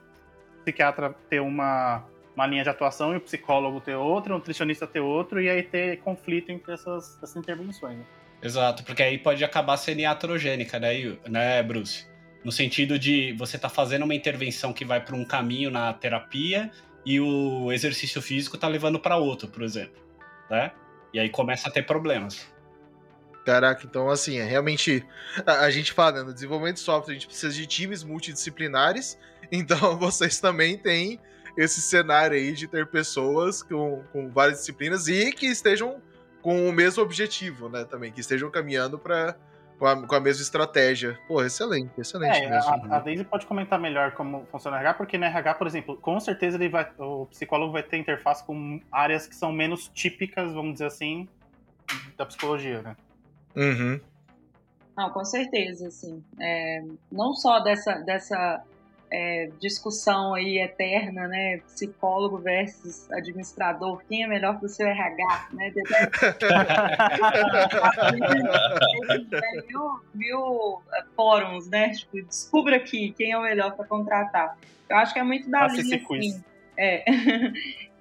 psiquiatra 0.63 1.15
ter 1.29 1.39
uma, 1.39 2.03
uma 2.35 2.45
linha 2.45 2.63
de 2.63 2.69
atuação 2.69 3.13
e 3.13 3.17
o 3.17 3.21
psicólogo 3.21 3.79
ter 3.79 3.95
outra, 3.95 4.33
o 4.33 4.37
nutricionista 4.37 4.85
ter 4.85 4.99
outro, 4.99 5.41
e 5.41 5.49
aí 5.49 5.63
ter 5.63 5.97
conflito 5.99 6.51
entre 6.51 6.73
essas, 6.73 7.17
essas 7.17 7.35
intervenções. 7.37 7.97
né? 7.97 8.05
Exato, 8.41 8.83
porque 8.83 9.01
aí 9.01 9.17
pode 9.17 9.41
acabar 9.43 9.77
sendo 9.77 10.01
iatrogênica, 10.01 10.77
né, 10.77 11.17
né, 11.29 11.63
Bruce? 11.63 12.05
No 12.43 12.51
sentido 12.51 12.99
de 12.99 13.31
você 13.37 13.57
tá 13.57 13.69
fazendo 13.69 14.03
uma 14.03 14.13
intervenção 14.13 14.73
que 14.73 14.83
vai 14.83 14.99
para 14.99 15.15
um 15.15 15.23
caminho 15.23 15.71
na 15.71 15.93
terapia 15.93 16.69
e 17.05 17.19
o 17.19 17.71
exercício 17.71 18.21
físico 18.21 18.57
tá 18.57 18.67
levando 18.67 18.99
para 18.99 19.17
outro, 19.17 19.47
por 19.47 19.63
exemplo, 19.63 20.01
né? 20.49 20.71
E 21.13 21.19
aí 21.19 21.29
começa 21.29 21.69
a 21.69 21.71
ter 21.71 21.83
problemas. 21.83 22.47
Caraca, 23.45 23.85
então 23.85 24.09
assim, 24.09 24.37
é 24.37 24.43
realmente. 24.43 25.05
A, 25.45 25.65
a 25.65 25.71
gente 25.71 25.91
fala, 25.91 26.19
né, 26.19 26.23
no 26.23 26.33
desenvolvimento 26.33 26.75
de 26.75 26.81
software, 26.81 27.11
a 27.11 27.15
gente 27.15 27.27
precisa 27.27 27.53
de 27.53 27.67
times 27.67 28.03
multidisciplinares, 28.03 29.17
então 29.51 29.97
vocês 29.97 30.39
também 30.39 30.77
têm 30.77 31.19
esse 31.57 31.81
cenário 31.81 32.35
aí 32.35 32.53
de 32.53 32.67
ter 32.67 32.87
pessoas 32.87 33.61
com, 33.61 34.03
com 34.11 34.29
várias 34.31 34.59
disciplinas 34.59 35.07
e 35.07 35.31
que 35.31 35.45
estejam 35.45 36.01
com 36.41 36.67
o 36.67 36.73
mesmo 36.73 37.03
objetivo, 37.03 37.69
né? 37.69 37.85
Também, 37.85 38.11
que 38.11 38.21
estejam 38.21 38.49
caminhando 38.49 38.97
para 38.97 39.35
com 39.77 39.85
a, 39.85 40.07
com 40.07 40.15
a 40.15 40.19
mesma 40.19 40.41
estratégia. 40.41 41.19
Pô, 41.27 41.43
excelente, 41.43 41.91
excelente 41.97 42.37
É, 42.37 42.49
mesmo. 42.49 42.93
a, 42.93 42.97
a 42.97 42.99
Daisy 42.99 43.23
pode 43.23 43.45
comentar 43.45 43.79
melhor 43.79 44.11
como 44.11 44.45
funciona 44.51 44.77
o 44.77 44.79
RH, 44.79 44.93
porque 44.95 45.17
no 45.17 45.25
RH, 45.25 45.53
por 45.55 45.67
exemplo, 45.67 45.97
com 45.97 46.19
certeza 46.19 46.57
ele 46.57 46.69
vai, 46.69 46.89
o 46.97 47.25
psicólogo 47.27 47.71
vai 47.71 47.83
ter 47.83 47.97
interface 47.97 48.43
com 48.43 48.79
áreas 48.91 49.27
que 49.27 49.35
são 49.35 49.51
menos 49.51 49.89
típicas, 49.89 50.53
vamos 50.53 50.73
dizer 50.73 50.85
assim, 50.85 51.27
da 52.17 52.25
psicologia, 52.25 52.81
né? 52.81 52.95
Uhum. 53.55 53.99
Não, 54.95 55.09
com 55.09 55.25
certeza, 55.25 55.87
assim. 55.87 56.23
É, 56.39 56.83
não 57.11 57.33
só 57.33 57.59
dessa, 57.59 57.95
dessa 57.99 58.63
é, 59.13 59.49
discussão 59.59 60.33
aí 60.33 60.57
eterna, 60.57 61.27
né? 61.27 61.59
Psicólogo 61.59 62.39
versus 62.39 63.11
administrador, 63.11 64.01
quem 64.09 64.23
é 64.23 64.27
melhor 64.27 64.57
para 64.57 64.65
o 64.65 64.69
seu 64.69 64.87
RH, 64.87 65.49
né? 65.53 65.71
Mil, 69.67 69.99
mil 70.15 70.81
eh, 70.93 71.03
fóruns, 71.15 71.69
né? 71.69 71.91
Tipo, 71.91 72.25
descubra 72.25 72.77
aqui 72.77 73.13
quem 73.15 73.31
é 73.31 73.37
o 73.37 73.43
melhor 73.43 73.75
para 73.75 73.85
contratar. 73.85 74.57
Eu 74.89 74.97
acho 74.97 75.13
que 75.13 75.19
é 75.19 75.23
muito 75.23 75.47
da 75.47 75.59
Faça 75.59 75.79
linha, 75.81 75.97
assim. 75.97 76.43
É. 76.75 77.05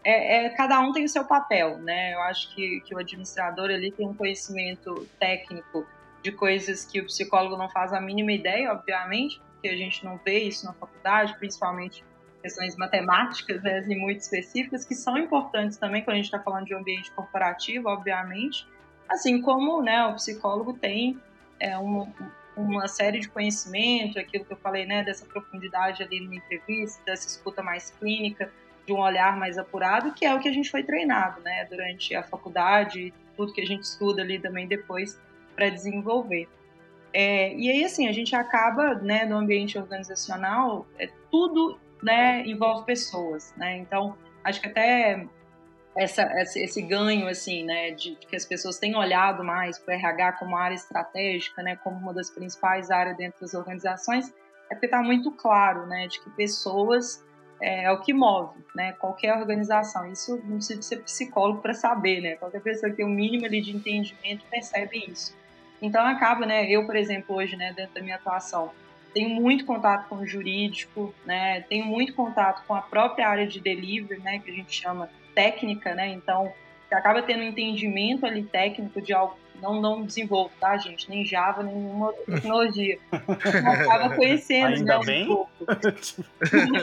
É, 0.04 0.46
é, 0.46 0.48
cada 0.48 0.80
um 0.80 0.90
tem 0.90 1.04
o 1.04 1.08
seu 1.08 1.24
papel, 1.24 1.78
né? 1.78 2.12
Eu 2.12 2.20
acho 2.22 2.52
que, 2.56 2.80
que 2.80 2.92
o 2.92 2.98
administrador 2.98 3.70
ele 3.70 3.92
tem 3.92 4.04
um 4.04 4.12
conhecimento 4.12 5.08
técnico 5.16 5.86
de 6.24 6.32
coisas 6.32 6.84
que 6.84 7.00
o 7.00 7.06
psicólogo 7.06 7.56
não 7.56 7.68
faz 7.68 7.92
a 7.92 8.00
mínima 8.00 8.32
ideia, 8.32 8.72
obviamente, 8.72 9.40
porque 9.62 9.68
a 9.68 9.76
gente 9.76 10.04
não 10.04 10.18
vê 10.24 10.40
isso 10.40 10.66
na 10.66 10.72
faculdade, 10.72 11.38
principalmente 11.38 12.04
questões 12.42 12.76
matemáticas, 12.76 13.62
né, 13.62 13.80
muito 13.90 14.18
específicas, 14.18 14.84
que 14.84 14.96
são 14.96 15.16
importantes 15.16 15.78
também 15.78 16.02
quando 16.02 16.14
a 16.14 16.16
gente 16.16 16.24
está 16.24 16.40
falando 16.40 16.66
de 16.66 16.74
um 16.74 16.78
ambiente 16.78 17.12
corporativo, 17.12 17.88
obviamente, 17.88 18.66
assim 19.08 19.40
como 19.40 19.80
né, 19.80 20.04
o 20.06 20.14
psicólogo 20.14 20.72
tem 20.72 21.16
é, 21.60 21.78
uma, 21.78 22.12
uma 22.56 22.88
série 22.88 23.20
de 23.20 23.28
conhecimento, 23.28 24.18
aquilo 24.18 24.44
que 24.44 24.52
eu 24.52 24.56
falei, 24.56 24.84
né, 24.84 25.04
dessa 25.04 25.24
profundidade 25.24 26.02
ali 26.02 26.26
na 26.26 26.34
entrevista, 26.34 27.00
dessa 27.06 27.28
escuta 27.28 27.62
mais 27.62 27.90
clínica, 28.00 28.50
de 28.84 28.92
um 28.92 28.98
olhar 28.98 29.36
mais 29.36 29.56
apurado, 29.58 30.12
que 30.12 30.24
é 30.24 30.34
o 30.34 30.40
que 30.40 30.48
a 30.48 30.52
gente 30.52 30.68
foi 30.68 30.82
treinado, 30.82 31.40
né, 31.42 31.64
durante 31.66 32.16
a 32.16 32.24
faculdade, 32.24 33.14
tudo 33.36 33.52
que 33.52 33.60
a 33.60 33.66
gente 33.66 33.84
estuda 33.84 34.22
ali 34.22 34.40
também 34.40 34.66
depois 34.66 35.20
para 35.54 35.68
desenvolver. 35.68 36.48
É, 37.14 37.54
e 37.54 37.70
aí, 37.70 37.84
assim, 37.84 38.08
a 38.08 38.12
gente 38.12 38.34
acaba, 38.34 38.94
né, 38.94 39.24
no 39.24 39.36
ambiente 39.36 39.78
organizacional, 39.78 40.86
é, 40.98 41.08
tudo, 41.30 41.78
né, 42.02 42.42
envolve 42.46 42.86
pessoas, 42.86 43.54
né, 43.56 43.76
então, 43.76 44.16
acho 44.42 44.60
que 44.60 44.68
até 44.68 45.26
essa, 45.96 46.22
esse 46.40 46.80
ganho, 46.80 47.28
assim, 47.28 47.64
né, 47.64 47.90
de 47.90 48.16
que 48.16 48.34
as 48.34 48.46
pessoas 48.46 48.78
têm 48.78 48.96
olhado 48.96 49.44
mais 49.44 49.78
para 49.78 49.94
o 49.94 49.98
RH 49.98 50.32
como 50.32 50.56
área 50.56 50.74
estratégica, 50.74 51.62
né, 51.62 51.76
como 51.76 51.96
uma 51.96 52.14
das 52.14 52.30
principais 52.30 52.90
áreas 52.90 53.16
dentro 53.16 53.40
das 53.40 53.52
organizações, 53.52 54.32
é 54.70 54.74
porque 54.74 54.86
está 54.86 55.02
muito 55.02 55.30
claro, 55.32 55.86
né, 55.86 56.06
de 56.06 56.18
que 56.18 56.30
pessoas 56.30 57.22
é, 57.60 57.84
é, 57.84 57.92
o 57.92 58.00
que 58.00 58.12
move, 58.12 58.58
né, 58.74 58.92
qualquer 58.94 59.36
organização. 59.36 60.10
Isso 60.10 60.36
não 60.44 60.56
precisa 60.56 60.82
ser 60.82 61.02
psicólogo 61.02 61.60
para 61.60 61.74
saber, 61.74 62.20
né, 62.20 62.36
qualquer 62.36 62.60
pessoa 62.60 62.90
que 62.90 62.96
tem 62.96 63.04
o 63.04 63.08
um 63.08 63.12
mínimo 63.12 63.44
ali 63.44 63.60
de 63.60 63.76
entendimento 63.76 64.44
percebe 64.50 65.04
isso. 65.08 65.36
Então 65.82 66.06
acaba, 66.06 66.46
né, 66.46 66.70
eu, 66.70 66.86
por 66.86 66.94
exemplo, 66.94 67.34
hoje, 67.36 67.56
né, 67.56 67.72
dentro 67.76 67.94
da 67.94 68.00
minha 68.00 68.14
atuação, 68.14 68.70
tenho 69.12 69.28
muito 69.28 69.66
contato 69.66 70.08
com 70.08 70.16
o 70.16 70.26
jurídico, 70.26 71.12
né, 71.26 71.62
tenho 71.62 71.84
muito 71.84 72.14
contato 72.14 72.64
com 72.66 72.74
a 72.74 72.80
própria 72.80 73.28
área 73.28 73.46
de 73.46 73.60
delivery, 73.60 74.20
né, 74.22 74.38
que 74.38 74.50
a 74.50 74.54
gente 74.54 74.72
chama 74.72 75.10
técnica, 75.34 75.94
né, 75.94 76.08
então 76.08 76.52
você 76.88 76.94
acaba 76.94 77.20
tendo 77.22 77.40
um 77.40 77.48
entendimento 77.48 78.24
ali 78.24 78.44
técnico 78.44 79.02
de 79.02 79.12
algo 79.12 79.36
não, 79.62 79.80
não 79.80 80.04
desenvolvo, 80.04 80.52
tá, 80.58 80.76
gente? 80.76 81.08
Nem 81.08 81.24
Java, 81.24 81.62
nenhuma 81.62 82.08
outra 82.08 82.34
tecnologia. 82.34 82.98
acaba 83.12 84.10
conhecendo, 84.16 84.74
ainda 84.74 84.98
né, 84.98 85.04
bem? 85.04 85.22
um 85.22 85.26
pouco. 85.28 85.50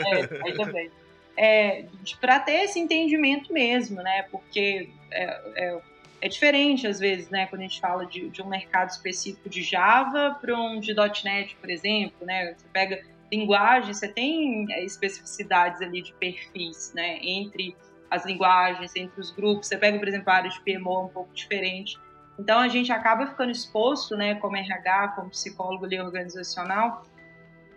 é, 0.07 0.49
ainda 0.49 0.65
bem. 0.71 0.89
É, 1.35 1.85
para 2.21 2.39
ter 2.39 2.63
esse 2.63 2.79
entendimento 2.79 3.51
mesmo, 3.51 4.01
né? 4.01 4.23
Porque 4.31 4.89
é, 5.11 5.41
é, 5.55 5.81
é 6.21 6.27
diferente, 6.27 6.85
às 6.85 6.99
vezes, 6.99 7.29
né, 7.29 7.45
quando 7.47 7.61
a 7.61 7.63
gente 7.65 7.79
fala 7.79 8.05
de, 8.05 8.29
de 8.29 8.41
um 8.41 8.47
mercado 8.47 8.89
específico 8.89 9.49
de 9.49 9.61
Java 9.61 10.37
para 10.39 10.55
um 10.55 10.79
de 10.79 10.93
.NET, 10.93 11.55
por 11.55 11.69
exemplo, 11.69 12.25
né, 12.25 12.53
você 12.53 12.67
pega 12.73 13.01
linguagem, 13.31 13.93
você 13.93 14.07
tem 14.07 14.65
é, 14.71 14.83
especificidades 14.83 15.81
ali 15.81 16.01
de 16.01 16.13
perfis, 16.13 16.91
né, 16.93 17.19
entre 17.21 17.75
as 18.09 18.25
linguagens, 18.25 18.95
entre 18.95 19.19
os 19.19 19.31
grupos, 19.31 19.67
você 19.67 19.77
pega, 19.77 19.97
por 19.97 20.07
exemplo, 20.07 20.29
a 20.31 20.35
área 20.35 20.49
de 20.49 20.59
PMO 20.61 21.05
um 21.05 21.09
pouco 21.09 21.33
diferente, 21.33 21.97
então 22.37 22.59
a 22.59 22.67
gente 22.67 22.91
acaba 22.91 23.27
ficando 23.27 23.51
exposto, 23.51 24.17
né, 24.17 24.35
como 24.35 24.57
RH, 24.57 25.09
como 25.09 25.29
psicólogo 25.29 25.85
ali 25.85 25.99
organizacional, 25.99 27.03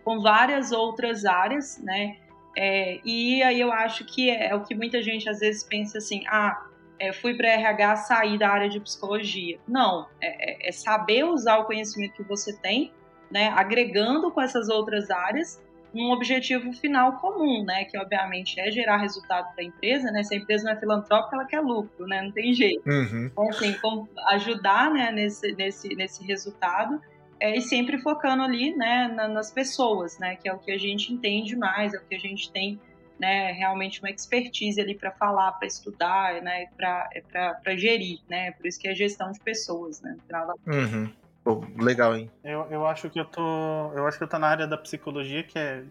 com 0.05 0.21
várias 0.21 0.73
outras 0.73 1.25
áreas, 1.25 1.79
né, 1.79 2.17
é, 2.57 3.01
e 3.05 3.43
aí 3.43 3.61
eu 3.61 3.73
acho 3.73 4.05
que 4.05 4.31
é, 4.31 4.49
é 4.49 4.55
o 4.55 4.65
que 4.65 4.75
muita 4.75 5.03
gente 5.03 5.29
às 5.29 5.39
vezes 5.39 5.63
pensa 5.63 5.99
assim, 5.99 6.25
ah, 6.27 6.67
é, 7.03 7.13
fui 7.13 7.35
para 7.35 7.49
RH 7.49 7.97
sair 7.97 8.39
da 8.39 8.49
área 8.49 8.69
de 8.69 8.79
psicologia. 8.79 9.59
Não, 9.67 10.07
é, 10.21 10.67
é, 10.67 10.69
é, 10.69 10.73
saber 10.73 11.25
usar 11.25 11.59
o 11.59 11.65
conhecimento 11.65 12.15
que 12.15 12.23
você 12.23 12.57
tem, 12.57 12.93
né, 13.29 13.49
agregando 13.49 14.31
com 14.31 14.41
essas 14.41 14.69
outras 14.69 15.11
áreas, 15.11 15.61
um 15.93 16.13
objetivo 16.13 16.73
final 16.73 17.19
comum, 17.19 17.65
né, 17.65 17.87
que 17.87 17.99
obviamente 17.99 18.61
é 18.61 18.71
gerar 18.71 18.99
resultado 18.99 19.53
para 19.53 19.65
a 19.65 19.67
empresa, 19.67 20.13
né, 20.13 20.23
se 20.23 20.33
a 20.33 20.39
empresa 20.39 20.65
não 20.65 20.73
é 20.73 20.77
filantrópica, 20.77 21.35
ela 21.35 21.45
quer 21.45 21.61
lucro, 21.61 22.07
né, 22.07 22.23
não 22.23 22.31
tem 22.31 22.55
jeito. 22.55 22.89
Uhum. 22.89 23.27
Então, 23.27 23.49
assim, 23.49 23.77
ajudar, 24.29 24.93
né, 24.93 25.11
nesse, 25.11 25.53
nesse, 25.57 25.97
nesse 25.97 26.25
resultado 26.25 27.01
é, 27.41 27.57
e 27.57 27.61
sempre 27.61 27.99
focando 27.99 28.45
ali, 28.45 28.77
né, 28.77 29.09
nas 29.09 29.51
pessoas, 29.51 30.21
né, 30.21 30.37
que 30.37 30.49
é 30.49 30.55
o 30.55 30.59
que 30.59 30.71
a 30.71 30.79
gente 30.79 31.13
entende 31.13 31.57
mais, 31.57 31.95
é 31.95 31.99
o 31.99 32.05
que 32.05 32.15
a 32.15 32.21
gente 32.21 32.53
tem 32.53 32.81
né, 33.23 33.53
realmente 33.53 34.01
uma 34.01 34.11
expertise 34.11 34.81
ali 34.81 34.97
para 34.97 35.13
falar, 35.13 35.53
para 35.53 35.69
estudar, 35.69 36.43
né, 36.43 36.67
para 36.77 37.09
é 37.65 37.77
gerir, 37.77 38.19
né, 38.29 38.51
por 38.51 38.67
isso 38.67 38.81
que 38.81 38.89
é 38.89 38.95
gestão 38.97 39.31
de 39.31 39.39
pessoas, 39.39 40.03
né, 40.03 40.17
uhum. 40.67 41.09
Pô, 41.45 41.65
legal, 41.79 42.17
hein? 42.17 42.29
Eu, 42.43 42.67
eu 42.69 42.85
acho 42.85 43.09
que 43.09 43.21
eu 43.21 43.25
tô, 43.25 43.93
eu 43.95 44.09
acho 44.09 44.19
que 44.19 44.25
eu 44.25 44.29
tô 44.29 44.41
na 44.41 44.49
área 44.49 44.67
da 44.67 44.77
psicologia 44.77 45.45
que 45.45 45.57
é 45.57 45.85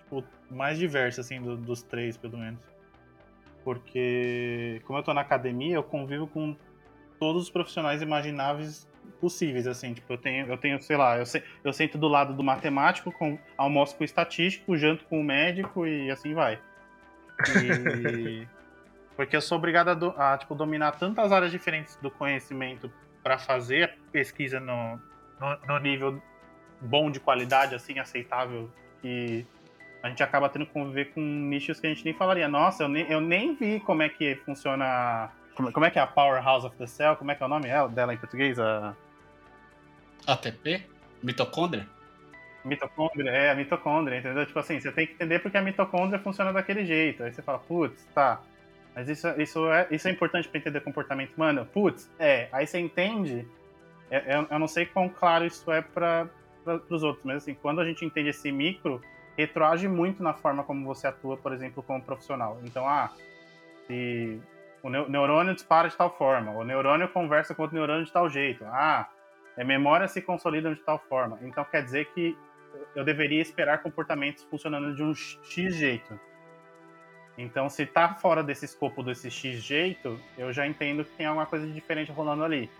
tipo, 0.00 0.22
mais 0.50 0.78
diversa 0.78 1.22
assim 1.22 1.40
do, 1.40 1.56
dos 1.56 1.82
três, 1.82 2.18
pelo 2.18 2.36
menos, 2.36 2.60
porque 3.62 4.82
como 4.84 4.98
eu 4.98 5.02
tô 5.02 5.14
na 5.14 5.22
academia, 5.22 5.76
eu 5.76 5.82
convivo 5.82 6.26
com 6.26 6.54
todos 7.18 7.44
os 7.44 7.50
profissionais 7.50 8.02
imagináveis 8.02 8.86
possíveis, 9.22 9.66
assim, 9.66 9.94
tipo, 9.94 10.12
eu 10.12 10.18
tenho, 10.18 10.46
eu 10.46 10.58
tenho, 10.58 10.82
sei 10.82 10.98
lá, 10.98 11.16
eu, 11.16 11.24
se, 11.24 11.42
eu 11.62 11.72
sento 11.72 11.96
do 11.96 12.08
lado 12.08 12.34
do 12.34 12.42
matemático, 12.42 13.10
com, 13.10 13.38
almoço 13.56 13.96
com 13.96 14.02
o 14.02 14.04
estatístico, 14.04 14.76
janto 14.76 15.06
com 15.06 15.18
o 15.18 15.24
médico 15.24 15.86
e 15.86 16.10
assim 16.10 16.34
vai. 16.34 16.60
Porque 19.16 19.36
eu 19.36 19.40
sou 19.40 19.58
obrigado 19.58 20.14
a, 20.16 20.34
a, 20.34 20.38
tipo, 20.38 20.54
dominar 20.54 20.92
tantas 20.92 21.30
áreas 21.32 21.50
diferentes 21.52 21.96
do 21.96 22.10
conhecimento 22.10 22.90
para 23.22 23.38
fazer 23.38 23.84
a 23.84 24.10
pesquisa 24.10 24.60
no, 24.60 25.00
no, 25.40 25.58
no, 25.66 25.78
nível 25.78 26.22
bom 26.80 27.10
de 27.10 27.20
qualidade, 27.20 27.74
assim, 27.74 27.98
aceitável, 27.98 28.70
que 29.00 29.46
a 30.02 30.08
gente 30.08 30.22
acaba 30.22 30.48
tendo 30.48 30.66
que 30.66 30.72
conviver 30.72 31.12
com 31.12 31.20
nichos 31.20 31.80
que 31.80 31.86
a 31.86 31.90
gente 31.90 32.04
nem 32.04 32.12
falaria. 32.12 32.48
Nossa, 32.48 32.82
eu 32.82 32.88
nem, 32.88 33.10
eu 33.10 33.20
nem 33.20 33.54
vi 33.54 33.80
como 33.80 34.02
é 34.02 34.08
que 34.08 34.34
funciona. 34.44 35.30
Como, 35.54 35.72
como 35.72 35.86
é 35.86 35.90
que 35.90 35.98
é 35.98 36.02
a 36.02 36.06
Powerhouse 36.06 36.66
of 36.66 36.76
the 36.76 36.86
Cell? 36.86 37.16
Como 37.16 37.30
é 37.30 37.34
que 37.34 37.42
é 37.42 37.46
o 37.46 37.48
nome 37.48 37.68
dela 37.94 38.12
em 38.12 38.18
português? 38.18 38.58
A... 38.58 38.94
ATP? 40.26 40.86
Mitocôndria? 41.22 41.88
Mitocôndria, 42.64 43.30
é, 43.30 43.50
a 43.50 43.54
mitocôndria, 43.54 44.18
entendeu? 44.18 44.46
Tipo 44.46 44.58
assim, 44.58 44.80
você 44.80 44.90
tem 44.90 45.06
que 45.06 45.12
entender 45.12 45.38
porque 45.38 45.56
a 45.56 45.62
mitocôndria 45.62 46.18
funciona 46.18 46.52
daquele 46.52 46.84
jeito. 46.84 47.22
Aí 47.22 47.32
você 47.32 47.42
fala, 47.42 47.58
putz, 47.58 48.04
tá. 48.14 48.40
Mas 48.94 49.08
isso, 49.08 49.28
isso, 49.40 49.70
é, 49.70 49.86
isso 49.90 50.08
é 50.08 50.10
importante 50.10 50.48
para 50.48 50.58
entender 50.58 50.80
comportamento 50.80 51.34
humano? 51.34 51.66
Putz, 51.66 52.10
é. 52.18 52.48
Aí 52.52 52.66
você 52.66 52.78
entende. 52.78 53.46
É, 54.10 54.34
é, 54.34 54.46
eu 54.50 54.58
não 54.58 54.68
sei 54.68 54.86
quão 54.86 55.08
claro 55.08 55.44
isso 55.44 55.70
é 55.70 55.82
para 55.82 56.28
os 56.88 57.02
outros, 57.02 57.24
mas 57.24 57.38
assim, 57.38 57.54
quando 57.54 57.80
a 57.80 57.84
gente 57.84 58.04
entende 58.04 58.30
esse 58.30 58.50
micro, 58.50 59.02
retroage 59.36 59.86
muito 59.88 60.22
na 60.22 60.32
forma 60.32 60.62
como 60.62 60.86
você 60.86 61.06
atua, 61.06 61.36
por 61.36 61.52
exemplo, 61.52 61.82
como 61.82 62.00
profissional. 62.00 62.58
Então, 62.64 62.88
ah, 62.88 63.12
se 63.86 64.40
o 64.82 64.88
neurônio 64.88 65.54
dispara 65.54 65.88
de 65.88 65.96
tal 65.96 66.16
forma, 66.16 66.52
o 66.52 66.64
neurônio 66.64 67.08
conversa 67.08 67.54
com 67.54 67.62
outro 67.62 67.76
neurônio 67.76 68.04
de 68.04 68.12
tal 68.12 68.28
jeito. 68.30 68.64
Ah, 68.66 69.08
a 69.56 69.64
memória 69.64 70.08
se 70.08 70.20
consolida 70.20 70.74
de 70.74 70.80
tal 70.82 70.98
forma. 70.98 71.38
Então 71.42 71.64
quer 71.64 71.82
dizer 71.82 72.06
que 72.12 72.36
eu 72.94 73.04
deveria 73.04 73.40
esperar 73.40 73.82
comportamentos 73.82 74.44
funcionando 74.44 74.94
de 74.94 75.02
um 75.02 75.14
X 75.14 75.74
jeito. 75.74 76.18
Então, 77.36 77.68
se 77.68 77.84
tá 77.84 78.14
fora 78.14 78.42
desse 78.42 78.64
escopo 78.64 79.02
desse 79.02 79.30
X 79.30 79.60
jeito, 79.60 80.20
eu 80.38 80.52
já 80.52 80.66
entendo 80.66 81.04
que 81.04 81.10
tem 81.12 81.26
alguma 81.26 81.46
coisa 81.46 81.66
diferente 81.66 82.12
rolando 82.12 82.44
ali. 82.44 82.70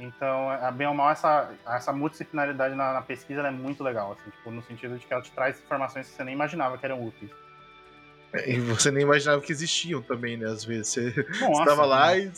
Então, 0.00 0.50
a 0.50 0.70
bem 0.70 0.86
ou 0.86 0.94
mal, 0.94 1.10
essa, 1.10 1.52
essa 1.66 1.92
multidisciplinaridade 1.92 2.74
na, 2.74 2.94
na 2.94 3.02
pesquisa 3.02 3.42
é 3.42 3.50
muito 3.50 3.84
legal, 3.84 4.12
assim, 4.12 4.30
tipo, 4.30 4.50
no 4.50 4.62
sentido 4.62 4.98
de 4.98 5.06
que 5.06 5.12
ela 5.12 5.22
te 5.22 5.30
traz 5.30 5.60
informações 5.60 6.08
que 6.08 6.14
você 6.14 6.24
nem 6.24 6.34
imaginava 6.34 6.78
que 6.78 6.86
eram 6.86 7.04
úteis. 7.04 7.30
É, 8.32 8.50
e 8.50 8.60
você 8.60 8.90
nem 8.90 9.02
imaginava 9.02 9.42
que 9.42 9.52
existiam 9.52 10.00
também, 10.00 10.36
né? 10.36 10.46
Às 10.46 10.64
vezes 10.64 10.88
você 10.88 11.08
estava 11.40 11.84
lá 11.84 12.16
e 12.16 12.32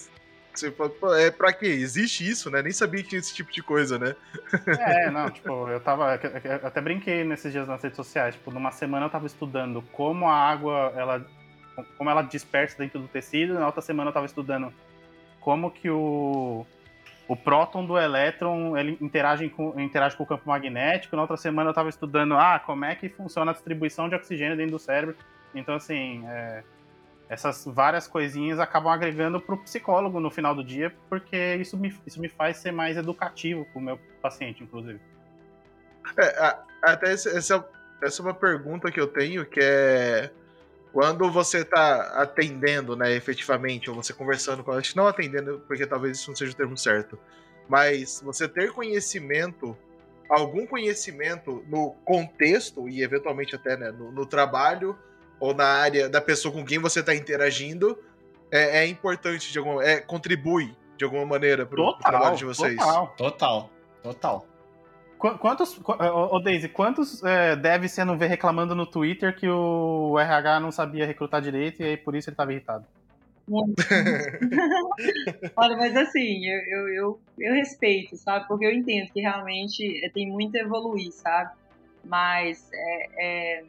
você 0.58 0.70
fala, 0.70 1.20
é 1.20 1.30
pra 1.30 1.52
quê? 1.52 1.66
Existe 1.66 2.28
isso, 2.28 2.50
né? 2.50 2.62
Nem 2.62 2.72
sabia 2.72 3.02
que 3.02 3.10
tinha 3.10 3.18
esse 3.18 3.34
tipo 3.34 3.50
de 3.52 3.62
coisa, 3.62 3.98
né? 3.98 4.14
É, 4.66 5.10
não, 5.10 5.30
tipo, 5.30 5.68
eu 5.68 5.80
tava. 5.80 6.14
Eu 6.14 6.66
até 6.66 6.80
brinquei 6.80 7.24
nesses 7.24 7.52
dias 7.52 7.66
nas 7.66 7.82
redes 7.82 7.96
sociais. 7.96 8.34
Tipo, 8.34 8.50
numa 8.50 8.70
semana 8.70 9.06
eu 9.06 9.10
tava 9.10 9.26
estudando 9.26 9.82
como 9.92 10.26
a 10.28 10.34
água, 10.34 10.92
ela. 10.96 11.26
Como 11.96 12.10
ela 12.10 12.22
dispersa 12.22 12.76
dentro 12.78 13.00
do 13.00 13.08
tecido, 13.08 13.54
na 13.54 13.66
outra 13.66 13.80
semana 13.80 14.10
eu 14.10 14.14
tava 14.14 14.26
estudando 14.26 14.72
como 15.40 15.70
que 15.70 15.90
o. 15.90 16.66
O 17.28 17.36
próton 17.36 17.86
do 17.86 17.96
elétron 17.96 18.76
ele 18.76 18.98
interage 19.00 19.48
com, 19.48 19.80
interage 19.80 20.16
com 20.16 20.24
o 20.24 20.26
campo 20.26 20.42
magnético. 20.46 21.16
Na 21.16 21.22
outra 21.22 21.36
semana 21.36 21.70
eu 21.70 21.74
tava 21.74 21.88
estudando 21.88 22.34
ah, 22.34 22.58
como 22.58 22.84
é 22.84 22.94
que 22.94 23.08
funciona 23.08 23.52
a 23.52 23.54
distribuição 23.54 24.08
de 24.08 24.14
oxigênio 24.14 24.56
dentro 24.56 24.72
do 24.72 24.78
cérebro. 24.78 25.16
Então, 25.54 25.76
assim, 25.76 26.24
é, 26.26 26.62
essas 27.32 27.64
várias 27.64 28.06
coisinhas 28.06 28.60
acabam 28.60 28.92
agregando 28.92 29.40
para 29.40 29.54
o 29.54 29.58
psicólogo 29.58 30.20
no 30.20 30.30
final 30.30 30.54
do 30.54 30.62
dia, 30.62 30.94
porque 31.08 31.56
isso 31.56 31.78
me, 31.78 31.94
isso 32.06 32.20
me 32.20 32.28
faz 32.28 32.58
ser 32.58 32.72
mais 32.72 32.98
educativo 32.98 33.66
com 33.72 33.78
o 33.78 33.82
meu 33.82 33.98
paciente, 34.20 34.62
inclusive. 34.62 35.00
É, 36.18 36.56
até 36.82 37.10
essa, 37.10 37.64
essa 38.02 38.20
é 38.20 38.22
uma 38.22 38.34
pergunta 38.34 38.90
que 38.90 39.00
eu 39.00 39.06
tenho, 39.06 39.46
que 39.46 39.60
é 39.62 40.30
quando 40.92 41.30
você 41.30 41.60
está 41.60 42.20
atendendo, 42.20 42.94
né, 42.94 43.12
efetivamente, 43.12 43.88
ou 43.88 43.96
você 43.96 44.12
conversando 44.12 44.62
com 44.62 44.72
a 44.72 44.76
gente, 44.76 44.94
não 44.94 45.06
atendendo, 45.06 45.64
porque 45.66 45.86
talvez 45.86 46.18
isso 46.18 46.28
não 46.28 46.36
seja 46.36 46.52
o 46.52 46.54
termo 46.54 46.76
certo, 46.76 47.18
mas 47.66 48.20
você 48.22 48.46
ter 48.46 48.72
conhecimento 48.72 49.74
algum 50.28 50.66
conhecimento 50.66 51.64
no 51.66 51.92
contexto 52.04 52.88
e 52.88 53.02
eventualmente 53.02 53.54
até 53.54 53.76
né, 53.76 53.90
no, 53.90 54.12
no 54.12 54.26
trabalho 54.26 54.98
ou 55.42 55.52
na 55.52 55.66
área 55.66 56.08
da 56.08 56.20
pessoa 56.20 56.54
com 56.54 56.64
quem 56.64 56.78
você 56.78 57.00
está 57.00 57.12
interagindo 57.12 57.98
é, 58.48 58.78
é, 58.78 58.86
importante 58.86 59.50
de 59.50 59.58
alguma 59.58 59.84
é 59.84 60.00
contribui 60.00 60.72
de 60.96 61.04
alguma 61.04 61.26
maneira 61.26 61.66
para 61.66 61.80
o 61.80 61.94
trabalho 61.94 62.36
de 62.36 62.44
vocês. 62.44 62.76
Total, 62.76 63.08
total, 63.16 63.70
total. 64.04 64.46
Quantos, 65.18 65.80
ô 65.84 66.38
Daisy, 66.38 66.68
quantos 66.68 67.24
é, 67.24 67.56
deve 67.56 67.88
você 67.88 68.04
não 68.04 68.16
ver 68.16 68.26
reclamando 68.26 68.72
no 68.74 68.86
Twitter 68.86 69.36
que 69.36 69.48
o 69.48 70.16
RH 70.18 70.60
não 70.60 70.70
sabia 70.70 71.06
recrutar 71.06 71.40
direito 71.40 71.82
e 71.82 71.86
aí 71.86 71.96
por 71.96 72.14
isso 72.14 72.28
ele 72.28 72.34
estava 72.34 72.52
irritado? 72.52 72.86
Olha, 75.56 75.76
mas 75.76 75.96
assim, 75.96 76.46
eu, 76.46 76.60
eu, 76.60 76.88
eu, 76.88 77.20
eu, 77.38 77.54
respeito, 77.54 78.16
sabe? 78.16 78.46
Porque 78.46 78.64
eu 78.64 78.72
entendo 78.72 79.10
que 79.12 79.20
realmente 79.20 80.08
tem 80.14 80.28
muito 80.28 80.56
a 80.56 80.60
evoluir, 80.60 81.12
sabe? 81.12 81.50
Mas 82.04 82.68
é, 82.72 83.08
é, 83.16 83.64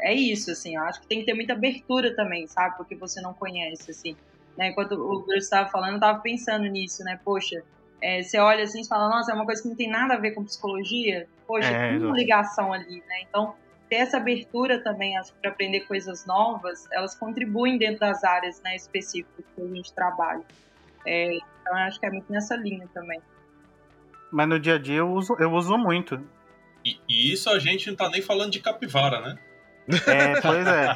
é 0.00 0.14
isso, 0.14 0.50
assim, 0.50 0.76
eu 0.76 0.82
acho 0.82 1.00
que 1.00 1.06
tem 1.06 1.20
que 1.20 1.26
ter 1.26 1.34
muita 1.34 1.52
abertura 1.52 2.14
também, 2.14 2.46
sabe? 2.46 2.76
Porque 2.76 2.94
você 2.94 3.20
não 3.20 3.32
conhece, 3.32 3.90
assim. 3.90 4.16
Né? 4.56 4.68
Enquanto 4.68 4.92
o 4.92 5.22
Bruce 5.22 5.44
estava 5.44 5.68
falando, 5.68 5.92
eu 5.92 5.96
estava 5.96 6.18
pensando 6.20 6.66
nisso, 6.66 7.02
né? 7.04 7.18
Poxa, 7.24 7.62
é, 8.00 8.22
você 8.22 8.38
olha 8.38 8.64
assim 8.64 8.82
e 8.82 8.86
fala, 8.86 9.08
nossa, 9.08 9.32
é 9.32 9.34
uma 9.34 9.44
coisa 9.44 9.62
que 9.62 9.68
não 9.68 9.76
tem 9.76 9.88
nada 9.88 10.14
a 10.14 10.18
ver 10.18 10.32
com 10.32 10.44
psicologia. 10.44 11.26
Poxa, 11.46 11.68
é, 11.68 11.90
tem 11.90 12.04
uma 12.04 12.16
ligação 12.16 12.72
ali, 12.72 13.02
né? 13.06 13.22
Então, 13.28 13.54
ter 13.88 13.96
essa 13.96 14.16
abertura 14.16 14.82
também 14.82 15.14
para 15.40 15.50
aprender 15.50 15.80
coisas 15.80 16.26
novas, 16.26 16.86
elas 16.92 17.14
contribuem 17.14 17.78
dentro 17.78 18.00
das 18.00 18.24
áreas 18.24 18.60
né, 18.62 18.74
específicas 18.74 19.44
que 19.54 19.62
a 19.62 19.66
gente 19.66 19.92
trabalha. 19.92 20.42
É, 21.06 21.34
então, 21.34 21.72
eu 21.72 21.84
acho 21.84 22.00
que 22.00 22.06
é 22.06 22.10
muito 22.10 22.30
nessa 22.30 22.56
linha 22.56 22.88
também. 22.92 23.20
Mas 24.30 24.48
no 24.48 24.58
dia 24.58 24.74
a 24.74 24.78
dia 24.78 24.96
eu 24.96 25.10
uso, 25.10 25.36
eu 25.38 25.52
uso 25.52 25.78
muito. 25.78 26.20
E, 26.84 26.98
e 27.08 27.32
isso 27.32 27.48
a 27.48 27.58
gente 27.58 27.88
não 27.88 27.96
tá 27.96 28.10
nem 28.10 28.20
falando 28.20 28.50
de 28.50 28.60
capivara, 28.60 29.20
né? 29.20 29.38
É, 30.06 30.40
pois 30.40 30.66
é. 30.66 30.94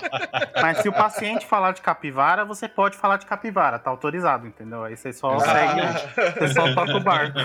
Mas 0.60 0.78
se 0.78 0.88
o 0.88 0.92
paciente 0.92 1.46
falar 1.46 1.72
de 1.72 1.80
capivara, 1.80 2.44
você 2.44 2.68
pode 2.68 2.96
falar 2.96 3.16
de 3.16 3.26
capivara, 3.26 3.78
tá 3.78 3.90
autorizado, 3.90 4.46
entendeu? 4.46 4.84
Aí 4.84 4.96
você 4.96 5.12
só 5.12 5.38
segue, 5.38 5.80
você 6.38 6.48
só 6.48 6.74
toca 6.74 6.96
o 6.96 7.00
barco. 7.00 7.38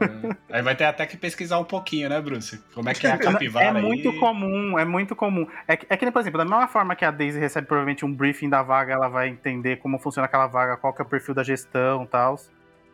É. 0.00 0.56
Aí 0.56 0.62
vai 0.62 0.74
ter 0.74 0.84
até 0.84 1.04
que 1.04 1.16
pesquisar 1.16 1.58
um 1.58 1.64
pouquinho, 1.64 2.08
né, 2.08 2.18
Bruce? 2.20 2.58
Como 2.74 2.88
é 2.88 2.94
que 2.94 3.06
é 3.06 3.12
a 3.12 3.18
capivara 3.18 3.78
É 3.78 3.82
muito 3.82 4.08
aí? 4.08 4.18
comum, 4.18 4.78
é 4.78 4.84
muito 4.84 5.14
comum. 5.14 5.46
É 5.68 5.76
que, 5.76 5.86
é 5.90 5.96
que, 5.96 6.10
por 6.10 6.20
exemplo, 6.20 6.38
da 6.38 6.44
mesma 6.44 6.66
forma 6.66 6.96
que 6.96 7.04
a 7.04 7.10
Daisy 7.10 7.38
recebe 7.38 7.66
provavelmente 7.66 8.04
um 8.04 8.12
briefing 8.12 8.48
da 8.48 8.62
vaga, 8.62 8.94
ela 8.94 9.08
vai 9.08 9.28
entender 9.28 9.76
como 9.76 9.98
funciona 9.98 10.24
aquela 10.24 10.46
vaga, 10.46 10.78
qual 10.78 10.94
que 10.94 11.02
é 11.02 11.04
o 11.04 11.08
perfil 11.08 11.34
da 11.34 11.42
gestão 11.42 12.04
e 12.04 12.06
tal, 12.06 12.36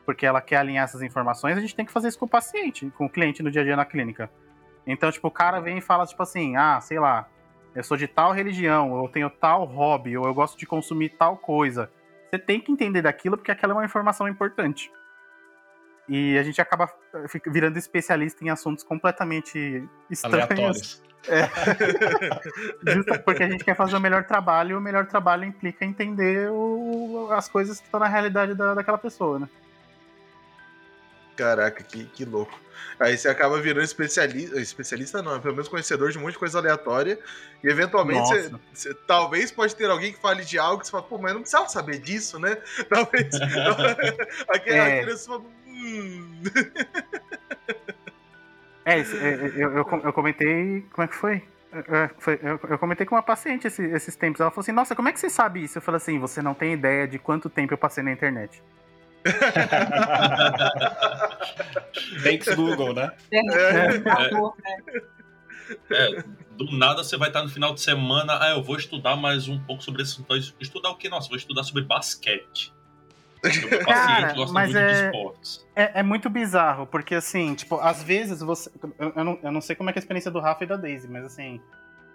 porque 0.05 0.27
ela 0.27 0.41
quer 0.41 0.57
alinhar 0.57 0.85
essas 0.85 1.01
informações, 1.03 1.57
a 1.57 1.61
gente 1.61 1.77
tem 1.77 1.85
que 1.87 1.93
fazer 1.93 2.09
isso 2.09 2.19
com 2.19 2.27
o 2.27 2.29
paciente, 2.29 2.91
com 2.97 3.07
o 3.07 3.09
cliente 3.09 3.41
no 3.43 3.51
dia 3.53 3.63
a 3.63 3.65
dia 3.65 3.77
na 3.77 3.85
clínica. 3.85 4.29
Então, 4.85 5.11
tipo, 5.11 5.29
o 5.29 5.31
cara 5.33 5.61
vem 5.61 5.79
e 5.79 5.81
fala, 5.81 6.07
tipo 6.07 6.23
assim, 6.23 6.57
ah, 6.57 6.81
sei 6.81 6.99
lá, 6.99 7.29
eu 7.77 7.85
sou 7.85 7.97
de 7.97 8.09
tal 8.09 8.33
religião, 8.33 8.91
ou 8.93 9.05
eu 9.05 9.13
tenho 9.13 9.29
tal 9.29 9.67
hobby, 9.67 10.17
ou 10.17 10.27
eu 10.27 10.33
gosto 10.33 10.59
de 10.59 10.65
consumir 10.65 11.11
tal 11.11 11.37
coisa. 11.37 11.91
Você 12.31 12.39
tem 12.39 12.59
que 12.59 12.73
entender 12.73 13.03
daquilo 13.03 13.37
porque 13.37 13.51
aquela 13.51 13.75
é 13.75 13.77
uma 13.77 13.85
informação 13.85 14.27
importante. 14.27 14.91
E 16.09 16.39
a 16.39 16.43
gente 16.43 16.59
acaba 16.59 16.91
eh, 17.15 17.41
virando 17.49 17.77
especialista 17.77 18.43
em 18.43 18.49
assuntos 18.49 18.83
completamente 18.83 19.87
estranhos. 20.11 21.03
É. 21.29 21.51
Justo 22.95 23.19
porque 23.23 23.43
a 23.43 23.51
gente 23.51 23.63
quer 23.65 23.77
fazer 23.77 23.97
o 23.97 24.01
melhor 24.01 24.25
trabalho, 24.25 24.71
e 24.71 24.75
o 24.75 24.81
melhor 24.81 25.07
trabalho 25.07 25.45
implica 25.45 25.85
entender 25.85 26.49
o, 26.51 27.29
as 27.31 27.47
coisas 27.47 27.79
que 27.79 27.85
estão 27.85 28.01
na 28.01 28.09
realidade 28.09 28.55
da, 28.55 28.73
daquela 28.73 28.99
pessoa, 28.99 29.39
né? 29.39 29.49
Caraca, 31.37 31.85
que, 31.85 32.05
que 32.05 32.25
louco. 32.25 32.59
Aí 32.99 33.17
você 33.17 33.29
acaba 33.29 33.61
virando 33.61 33.85
especialista, 33.85 34.59
especialista 34.59 35.23
não, 35.23 35.39
pelo 35.39 35.55
menos 35.55 35.69
conhecedor 35.69 36.11
de 36.11 36.19
um 36.19 36.23
monte 36.23 36.33
de 36.33 36.39
coisa 36.39 36.59
aleatória. 36.59 37.19
E 37.63 37.69
eventualmente 37.69 38.27
você, 38.27 38.51
você, 38.73 38.95
talvez 39.07 39.51
pode 39.51 39.77
ter 39.77 39.91
alguém 39.91 40.13
que 40.13 40.21
fale 40.21 40.45
de 40.45 40.59
algo 40.59 40.81
que 40.81 40.87
você 40.87 40.93
fala, 40.93 41.03
pô, 41.03 41.19
mas 41.19 41.31
eu 41.31 41.35
não 41.35 41.43
precisava 41.43 41.69
saber 41.69 41.99
disso, 41.99 42.39
né? 42.39 42.57
Talvez. 42.89 43.35
aquele, 44.49 44.77
é. 44.77 45.01
aquele, 45.01 45.13
você 45.13 45.27
fala, 45.27 45.45
é, 48.85 49.01
é 49.01 49.03
eu, 49.57 49.73
eu, 49.73 49.87
eu, 50.05 50.13
comentei. 50.13 50.87
Como 50.93 51.05
é 51.05 51.09
que 51.09 51.15
foi? 51.15 51.43
É, 51.73 52.11
eu, 52.71 52.79
comentei 52.79 53.05
com 53.05 53.15
uma 53.15 53.23
paciente 53.23 53.67
esses 53.67 54.17
tempos. 54.17 54.41
Ela 54.41 54.51
falou 54.51 54.63
assim: 54.63 54.73
Nossa, 54.73 54.95
como 54.95 55.09
é 55.09 55.13
que 55.13 55.21
você 55.21 55.29
sabe 55.29 55.65
isso? 55.65 55.77
Eu 55.79 55.83
falei 55.83 55.97
assim: 55.97 56.19
Você 56.19 56.41
não 56.41 56.55
tem 56.55 56.73
ideia 56.73 57.07
de 57.07 57.19
quanto 57.19 57.51
tempo 57.51 57.75
eu 57.75 57.79
passei 57.79 58.03
na 58.03 58.13
internet. 58.13 58.63
Thanks 62.23 62.55
Google, 62.55 62.95
né? 62.95 63.11
É, 63.31 63.39
é, 63.39 64.03
é, 65.91 66.23
do 66.57 66.77
nada 66.77 67.03
você 67.03 67.17
vai 67.17 67.29
estar 67.29 67.43
no 67.43 67.49
final 67.49 67.75
de 67.75 67.81
semana, 67.81 68.39
ah, 68.41 68.51
eu 68.51 68.63
vou 68.63 68.77
estudar 68.77 69.17
mais 69.17 69.49
um 69.49 69.59
pouco 69.59 69.83
sobre 69.83 70.03
esse. 70.03 70.21
Então, 70.21 70.37
estudar 70.61 70.91
o 70.91 70.97
que? 70.97 71.09
Nossa, 71.09 71.29
vou 71.29 71.37
estudar 71.37 71.65
sobre 71.65 71.83
basquete. 71.83 72.73
Cara, 73.85 74.35
mas 74.51 74.75
é, 74.75 75.11
é, 75.75 76.01
é, 76.01 76.03
muito 76.03 76.29
bizarro, 76.29 76.87
porque 76.87 77.15
assim, 77.15 77.55
tipo, 77.55 77.77
às 77.77 78.03
vezes 78.03 78.41
você. 78.41 78.71
Eu, 78.99 79.13
eu, 79.15 79.25
não, 79.25 79.39
eu 79.43 79.53
não 79.53 79.61
sei 79.61 79.77
como 79.77 79.91
é, 79.91 79.93
é 79.93 79.97
a 79.97 79.99
experiência 79.99 80.31
do 80.31 80.41
Rafa 80.41 80.65
e 80.65 80.67
da 80.67 80.77
Daisy, 80.77 81.09
mas 81.09 81.25
assim. 81.25 81.61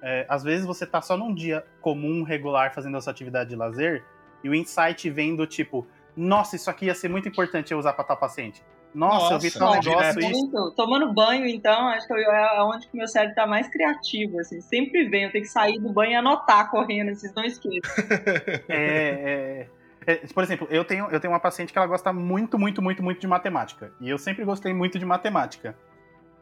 É, 0.04 0.26
às 0.28 0.44
vezes 0.44 0.66
você 0.66 0.84
tá 0.84 1.00
só 1.00 1.16
num 1.16 1.32
dia 1.32 1.64
comum, 1.80 2.24
regular, 2.24 2.74
fazendo 2.74 2.98
a 2.98 3.02
sua 3.02 3.12
atividade 3.12 3.52
de 3.52 3.56
lazer, 3.56 4.04
e 4.44 4.50
o 4.50 4.56
insight 4.56 5.08
vem 5.12 5.36
do 5.36 5.46
tipo, 5.46 5.88
nossa, 6.16 6.56
isso 6.56 6.70
aqui 6.70 6.86
ia 6.86 6.96
ser 6.96 7.10
muito 7.10 7.28
importante 7.28 7.72
eu 7.72 7.80
usar 7.80 7.94
pra 7.94 8.04
tal 8.04 8.18
paciente. 8.18 8.64
Nossa, 8.94 9.16
Nossa, 9.16 9.34
eu 9.36 9.40
vi 9.40 9.52
tal 9.52 9.74
negócio 9.74 10.20
isso. 10.20 10.74
Tomando 10.76 11.14
banho, 11.14 11.46
então, 11.46 11.88
acho 11.88 12.06
que 12.06 12.14
é 12.14 12.62
onde 12.64 12.88
que 12.88 12.98
meu 12.98 13.08
cérebro 13.08 13.36
tá 13.36 13.48
mais 13.48 13.70
criativo, 13.70 14.40
assim. 14.40 14.60
Sempre 14.60 15.08
vem, 15.08 15.24
eu 15.24 15.32
tenho 15.32 15.44
que 15.44 15.50
sair 15.50 15.80
do 15.80 15.94
banho 15.94 16.12
e 16.12 16.16
anotar 16.16 16.70
correndo, 16.70 17.10
esses 17.10 17.34
não 17.34 17.44
esqueçam. 17.44 17.80
é, 18.68 19.68
é... 19.68 19.68
É, 20.06 20.16
por 20.34 20.44
exemplo, 20.44 20.68
eu 20.72 20.84
tenho, 20.84 21.08
eu 21.12 21.20
tenho 21.20 21.32
uma 21.32 21.40
paciente 21.40 21.72
que 21.72 21.78
ela 21.78 21.88
gosta 21.88 22.12
muito, 22.12 22.58
muito, 22.58 22.82
muito, 22.82 23.04
muito 23.04 23.22
de 23.22 23.28
matemática. 23.28 23.94
E 24.02 24.10
eu 24.10 24.18
sempre 24.18 24.44
gostei 24.44 24.74
muito 24.74 24.98
de 24.98 25.06
matemática. 25.06 25.76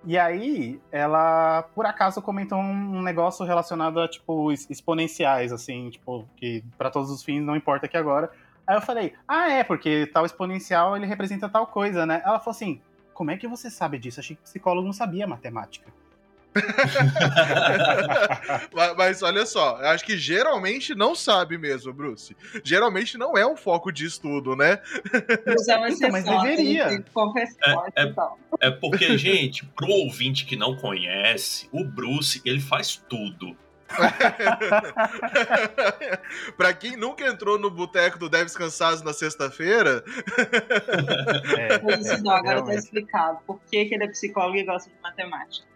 E 0.05 0.17
aí, 0.17 0.80
ela, 0.91 1.63
por 1.76 1.86
acaso, 1.86 2.22
comentou 2.22 2.57
um 2.57 3.01
negócio 3.01 3.45
relacionado 3.45 3.99
a, 3.99 4.07
tipo, 4.07 4.51
exponenciais, 4.51 5.51
assim, 5.51 5.89
tipo, 5.89 6.26
que 6.38 6.63
para 6.78 6.89
todos 6.89 7.11
os 7.11 7.22
fins 7.22 7.41
não 7.41 7.55
importa 7.55 7.86
aqui 7.86 7.97
agora. 7.97 8.32
Aí 8.70 8.76
eu 8.76 8.82
falei, 8.82 9.13
ah, 9.28 9.49
é, 9.49 9.63
porque 9.63 10.05
tal 10.13 10.28
exponencial 10.28 10.95
ele 10.95 11.07
representa 11.07 11.49
tal 11.49 11.65
coisa, 11.65 12.05
né? 12.05 12.22
Ela 12.24 12.38
falou 12.38 12.51
assim, 12.51 12.80
como 13.15 13.32
é 13.32 13.38
que 13.38 13.47
você 13.47 13.67
sabe 13.67 13.97
disso? 13.97 14.20
Achei 14.20 14.36
que 14.36 14.43
psicólogo 14.43 14.86
não 14.86 14.93
sabia 14.93 15.26
matemática. 15.26 15.91
mas, 18.72 18.95
mas, 18.95 19.24
olha 19.24 19.43
só, 19.47 19.80
eu 19.80 19.88
acho 19.88 20.05
que 20.05 20.15
geralmente 20.15 20.93
não 20.93 21.15
sabe 21.15 21.57
mesmo, 21.57 21.91
Bruce. 21.91 22.38
Geralmente 22.63 23.17
não 23.17 23.36
é 23.36 23.43
um 23.43 23.57
foco 23.57 23.91
de 23.91 24.05
estudo, 24.05 24.55
né? 24.55 24.80
Mas, 25.47 25.67
é 25.67 25.89
então, 25.89 26.11
mas 26.11 26.26
deveria. 26.26 27.03
É, 27.95 28.03
é, 28.03 28.13
é 28.61 28.70
porque, 28.70 29.17
gente, 29.17 29.65
pro 29.65 29.89
ouvinte 29.89 30.45
que 30.45 30.55
não 30.55 30.76
conhece, 30.76 31.67
o 31.72 31.84
Bruce, 31.84 32.39
ele 32.45 32.61
faz 32.61 33.03
tudo. 33.09 33.57
pra 36.56 36.74
quem 36.74 36.96
nunca 36.96 37.28
entrou 37.28 37.60
no 37.60 37.70
boteco 37.70 38.18
do 38.20 38.30
Deves 38.30 38.56
Cansados 38.56 39.02
na 39.02 39.12
sexta-feira. 39.14 40.04
é, 41.58 41.74
é, 41.74 41.76
agora 42.30 42.64
tá 42.64 42.76
explicado 42.76 43.40
por 43.46 43.60
que, 43.70 43.84
que 43.86 43.96
ele 43.96 44.04
é 44.04 44.08
psicólogo 44.08 44.58
e 44.58 44.64
gosta 44.64 44.90
de 44.90 44.96
matemática. 45.02 45.68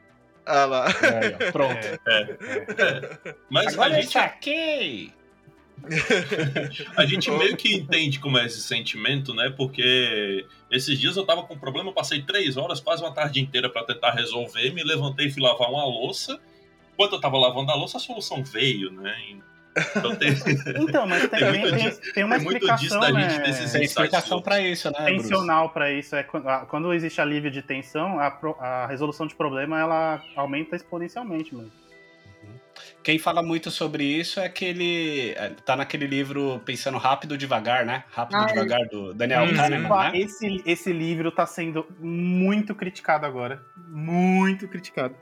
Ah 0.46 0.66
lá. 0.66 0.88
É, 0.88 1.52
pronto. 1.52 1.76
É, 1.76 2.00
é. 2.08 3.36
Mas 3.50 3.74
Agora 3.74 3.96
a 3.96 4.02
gente. 4.02 4.12
Saquei! 4.12 5.14
a 6.96 7.06
gente 7.06 7.30
meio 7.32 7.58
que 7.58 7.74
entende 7.74 8.20
como 8.20 8.38
é 8.38 8.46
esse 8.46 8.62
sentimento, 8.62 9.34
né? 9.34 9.54
Porque 9.56 10.46
esses 10.72 11.00
dias 11.00 11.18
eu 11.18 11.26
tava 11.26 11.44
com 11.44 11.56
um 11.56 11.60
problema, 11.60 11.90
eu 11.90 11.94
passei 11.94 12.22
três 12.22 12.58
horas, 12.58 12.80
quase 12.80 13.04
uma 13.04 13.14
tarde 13.14 13.42
inteira 13.42 13.70
para 13.70 13.86
tentar 13.86 14.12
resolver, 14.12 14.72
me 14.72 14.84
levantei 14.84 15.28
e 15.28 15.32
fui 15.32 15.42
lavar 15.42 15.70
uma 15.70 15.86
louça. 15.86 16.40
Enquanto 16.94 17.14
eu 17.14 17.22
tava 17.22 17.38
lavando 17.38 17.72
a 17.72 17.76
louça, 17.76 17.98
a 17.98 18.00
solução 18.00 18.44
veio, 18.44 18.92
né? 18.92 19.16
Então, 19.96 20.16
tem... 20.16 20.30
então 20.88 21.08
mas 21.08 21.28
tem, 21.28 21.40
tem, 21.40 21.62
tem, 21.62 22.14
tem 22.14 22.24
uma 22.24 22.38
tem 22.38 22.48
explicação, 22.48 23.12
né? 23.12 23.40
Tem 23.40 23.84
explicação 23.84 24.42
para 24.42 24.62
isso, 24.62 24.92
né? 24.92 25.06
Tensional 25.06 25.70
para 25.70 25.92
isso 25.92 26.16
é 26.16 26.24
quando 26.24 26.94
existe 26.94 27.20
alívio 27.20 27.50
de 27.50 27.62
tensão, 27.62 28.20
a, 28.20 28.28
a 28.60 28.88
resolução 28.88 29.26
de 29.26 29.36
problema 29.36 29.80
ela 29.80 30.22
aumenta 30.36 30.76
exponencialmente, 30.76 31.56
mano. 31.56 31.72
Quem 33.04 33.20
fala 33.20 33.44
muito 33.44 33.70
sobre 33.70 34.04
isso 34.04 34.40
é 34.40 34.46
aquele. 34.46 35.32
É, 35.32 35.50
tá 35.66 35.76
naquele 35.76 36.08
livro 36.08 36.62
Pensando 36.66 36.98
Rápido 36.98 37.38
Devagar, 37.38 37.86
né? 37.86 38.06
Rápido 38.12 38.38
ah, 38.38 38.46
Devagar, 38.46 38.88
do 38.88 39.14
Daniel 39.14 39.54
Kahneman, 39.54 39.90
né? 39.90 40.12
Esse, 40.14 40.64
esse 40.66 40.94
livro 40.94 41.32
tá 41.32 41.46
sendo 41.46 41.86
muito 42.00 42.74
criticado 42.74 43.26
agora. 43.26 43.62
Muito 43.90 44.68
criticado. 44.68 45.16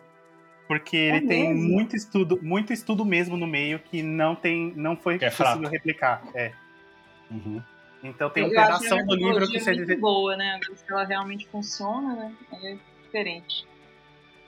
Porque 0.71 0.95
é 0.95 1.17
ele 1.17 1.27
tem 1.27 1.53
muito 1.53 1.97
estudo, 1.97 2.39
muito 2.41 2.71
estudo 2.71 3.03
mesmo 3.03 3.35
no 3.35 3.45
meio 3.45 3.77
que 3.77 4.01
não 4.01 4.33
tem, 4.33 4.71
não 4.73 4.95
foi 4.95 5.19
que 5.19 5.25
é 5.25 5.29
possível 5.29 5.67
replicar. 5.69 6.23
É. 6.33 6.53
Uhum. 7.29 7.61
Então 8.01 8.29
tem 8.29 8.45
um 8.45 8.49
pedaço 8.49 8.87
do 9.05 9.15
livro 9.15 9.49
que 9.49 9.59
você 9.59 9.71
é 9.71 9.73
muito 9.75 9.99
boa, 9.99 10.37
né? 10.37 10.61
Se 10.73 10.89
ela 10.89 11.03
realmente 11.03 11.45
funciona, 11.49 12.15
né? 12.15 12.35
É 12.53 12.77
diferente. 13.03 13.67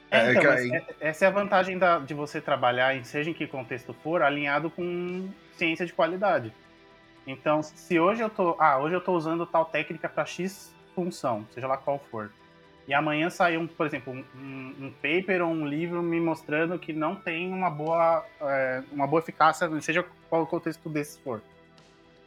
É, 0.09 0.17
É, 0.28 0.32
então, 0.32 0.53
é- 0.53 0.86
essa 1.01 1.26
é 1.26 1.28
a 1.28 1.32
vantagem 1.32 1.78
da- 1.78 1.99
de 1.99 2.13
você 2.13 2.39
trabalhar, 2.39 2.95
em 2.95 3.03
seja 3.03 3.30
em 3.30 3.34
que 3.34 3.45
contexto 3.45 3.93
for, 3.93 4.21
alinhado 4.21 4.69
com 4.69 5.28
ciência 5.57 5.86
de 5.86 5.91
qualidade. 5.91 6.53
Então, 7.28 7.61
se 7.61 7.99
hoje 7.99 8.21
eu 8.21 8.30
tô, 8.30 8.55
ah, 8.59 8.80
hoje 8.80 8.95
eu 8.95 9.01
tô 9.01 9.11
usando 9.11 9.45
tal 9.45 9.65
técnica 9.65 10.07
para 10.07 10.24
X 10.24 10.74
função, 10.95 11.45
seja 11.53 11.67
lá 11.67 11.76
qual 11.76 11.99
for, 12.09 12.32
e 12.88 12.94
amanhã 12.94 13.30
sai 13.30 13.58
um, 13.58 13.66
por 13.68 13.86
exemplo, 13.86 14.12
um, 14.14 14.24
um- 14.36 14.76
um 14.88 14.92
paper 15.02 15.42
ou 15.42 15.50
um 15.52 15.66
livro 15.68 16.02
me 16.02 16.20
mostrando 16.20 16.78
que 16.78 16.92
não 16.94 17.16
tem 17.16 17.52
uma 17.52 17.70
boa, 17.70 18.26
é, 18.42 18.84
uma 18.92 19.08
boa 19.08 19.22
eficácia, 19.22 19.70
seja 19.82 20.06
qual 20.30 20.44
o 20.44 20.48
contexto 20.48 20.90
desse 20.90 21.20
for. 21.22 21.42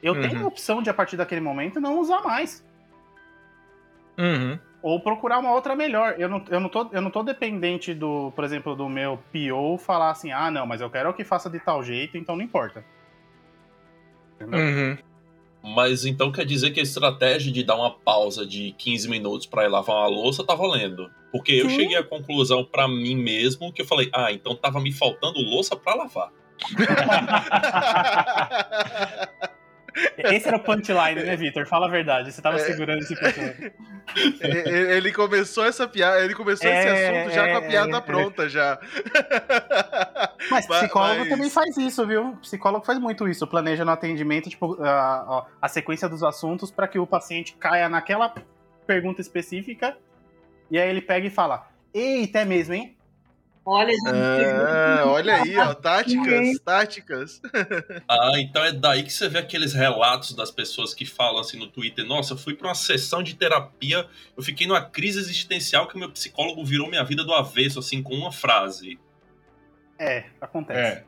Eu 0.02 0.14
Uhum. 0.14 0.20
tenho 0.22 0.44
a 0.44 0.46
opção 0.46 0.82
de, 0.82 0.88
a 0.90 0.94
partir 0.94 1.16
daquele 1.16 1.40
momento, 1.40 1.80
não 1.80 1.98
usar 1.98 2.22
mais 2.22 2.64
Uhum. 4.18 4.58
ou 4.82 5.00
procurar 5.00 5.38
uma 5.38 5.52
outra 5.52 5.74
melhor. 5.76 6.14
Eu 6.18 6.28
não, 6.28 6.42
eu, 6.48 6.60
não 6.60 6.68
tô, 6.68 6.88
eu 6.92 7.00
não 7.02 7.10
tô 7.10 7.22
dependente 7.22 7.92
do, 7.92 8.30
por 8.34 8.44
exemplo, 8.44 8.74
do 8.74 8.88
meu 8.88 9.18
PO 9.32 9.78
falar 9.78 10.10
assim, 10.10 10.32
ah, 10.32 10.50
não, 10.50 10.66
mas 10.66 10.80
eu 10.80 10.88
quero 10.90 11.12
que 11.12 11.24
faça 11.24 11.50
de 11.50 11.58
tal 11.60 11.82
jeito, 11.82 12.16
então 12.16 12.36
não 12.36 12.42
importa. 12.44 12.84
Entendeu? 14.36 14.60
Uhum. 14.60 14.98
Mas 15.66 16.04
então 16.04 16.30
quer 16.30 16.46
dizer 16.46 16.70
que 16.70 16.78
a 16.78 16.82
estratégia 16.82 17.50
de 17.50 17.64
dar 17.64 17.74
uma 17.74 17.90
pausa 17.90 18.46
de 18.46 18.72
15 18.78 19.08
minutos 19.08 19.46
pra 19.46 19.64
ir 19.64 19.68
lavar 19.68 19.96
uma 19.96 20.06
louça 20.06 20.44
tá 20.44 20.54
valendo. 20.54 21.10
Porque 21.32 21.52
eu 21.52 21.68
Sim. 21.68 21.76
cheguei 21.76 21.96
à 21.96 22.04
conclusão 22.04 22.64
pra 22.64 22.86
mim 22.86 23.16
mesmo 23.16 23.72
que 23.72 23.82
eu 23.82 23.86
falei, 23.86 24.08
ah, 24.14 24.30
então 24.30 24.54
tava 24.54 24.80
me 24.80 24.92
faltando 24.92 25.40
louça 25.40 25.74
pra 25.74 25.94
lavar. 25.94 26.30
Esse 30.18 30.48
era 30.48 30.56
o 30.56 30.60
punchline, 30.60 31.22
né, 31.24 31.36
Vitor? 31.36 31.66
Fala 31.66 31.86
a 31.86 31.90
verdade. 31.90 32.30
Você 32.32 32.42
tava 32.42 32.56
É. 32.56 32.60
segurando 32.60 32.98
esse 33.00 33.14
punchline. 33.16 33.72
E- 34.16 34.96
ele 34.96 35.12
começou 35.12 35.64
essa 35.64 35.88
piada, 35.88 36.20
ele 36.24 36.34
começou 36.34 36.68
esse 36.70 36.88
É, 36.88 37.18
assunto 37.20 37.34
já 37.34 37.48
com 37.48 37.56
a 37.56 37.62
é, 37.64 37.68
piada 37.68 37.96
é. 37.96 38.00
pronta 38.00 38.48
já. 38.48 38.78
Mas 40.50 40.66
psicólogo 40.66 41.20
mas- 41.20 41.28
também 41.28 41.50
faz 41.50 41.76
isso, 41.76 42.06
viu? 42.06 42.36
Psicólogo 42.42 42.84
faz 42.84 42.98
muito 42.98 43.28
isso. 43.28 43.46
Planeja 43.46 43.84
no 43.84 43.90
atendimento, 43.90 44.48
tipo, 44.48 44.76
a- 44.82 45.46
a 45.60 45.68
sequência 45.68 46.08
dos 46.08 46.22
assuntos 46.22 46.70
para 46.70 46.86
que 46.88 46.98
o 46.98 47.06
paciente 47.06 47.54
caia 47.58 47.88
naquela 47.88 48.32
pergunta 48.86 49.20
específica. 49.20 49.96
E 50.70 50.78
aí 50.78 50.88
ele 50.88 51.00
pega 51.00 51.26
e 51.26 51.30
fala: 51.30 51.68
Eita, 51.94 52.40
é 52.40 52.44
mesmo, 52.44 52.74
hein? 52.74 52.95
Olha, 53.68 53.90
gente, 53.90 54.06
Ah, 54.08 55.02
olha 55.06 55.34
aí, 55.42 55.56
ó, 55.58 55.74
táticas, 55.74 56.58
táticas. 56.64 57.40
Ah, 58.08 58.30
então 58.38 58.64
é 58.64 58.70
daí 58.72 59.02
que 59.02 59.12
você 59.12 59.28
vê 59.28 59.38
aqueles 59.40 59.72
relatos 59.72 60.32
das 60.34 60.52
pessoas 60.52 60.94
que 60.94 61.04
falam 61.04 61.40
assim 61.40 61.58
no 61.58 61.66
Twitter: 61.66 62.04
Nossa, 62.06 62.34
eu 62.34 62.38
fui 62.38 62.54
pra 62.54 62.68
uma 62.68 62.74
sessão 62.76 63.22
de 63.24 63.34
terapia, 63.34 64.06
eu 64.36 64.42
fiquei 64.42 64.68
numa 64.68 64.80
crise 64.82 65.18
existencial 65.18 65.88
que 65.88 65.96
o 65.96 65.98
meu 65.98 66.10
psicólogo 66.12 66.64
virou 66.64 66.88
minha 66.88 67.02
vida 67.04 67.24
do 67.24 67.34
avesso, 67.34 67.80
assim, 67.80 68.00
com 68.02 68.14
uma 68.14 68.30
frase. 68.30 68.98
É, 69.98 70.26
acontece. 70.40 70.80
É, 70.80 71.04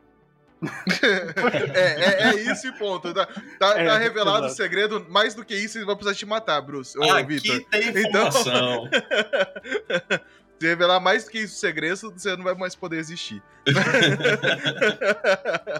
é, 1.78 2.22
é 2.30 2.34
isso 2.52 2.66
e 2.66 2.72
ponto. 2.72 3.14
Tá, 3.14 3.26
tá- 3.60 3.78
É, 3.78 3.86
tá 3.86 3.98
revelado 3.98 4.46
o 4.46 4.50
segredo. 4.50 5.06
Mais 5.08 5.32
do 5.32 5.44
que 5.44 5.54
isso, 5.54 5.78
ele 5.78 5.84
vai 5.84 5.94
precisar 5.94 6.16
te 6.18 6.26
matar, 6.26 6.60
Bruce. 6.60 6.98
Ô, 6.98 7.04
Aqui 7.12 7.38
Vitor. 7.38 7.64
tem 7.70 7.88
Então- 7.90 8.00
informação. 8.02 8.88
Se 10.60 10.66
revelar 10.66 11.00
mais 11.00 11.24
do 11.24 11.30
que 11.30 11.38
isso 11.38 11.54
o 11.54 11.58
segredo, 11.58 12.10
você 12.12 12.36
não 12.36 12.44
vai 12.44 12.54
mais 12.54 12.74
poder 12.74 12.98
existir. 12.98 13.42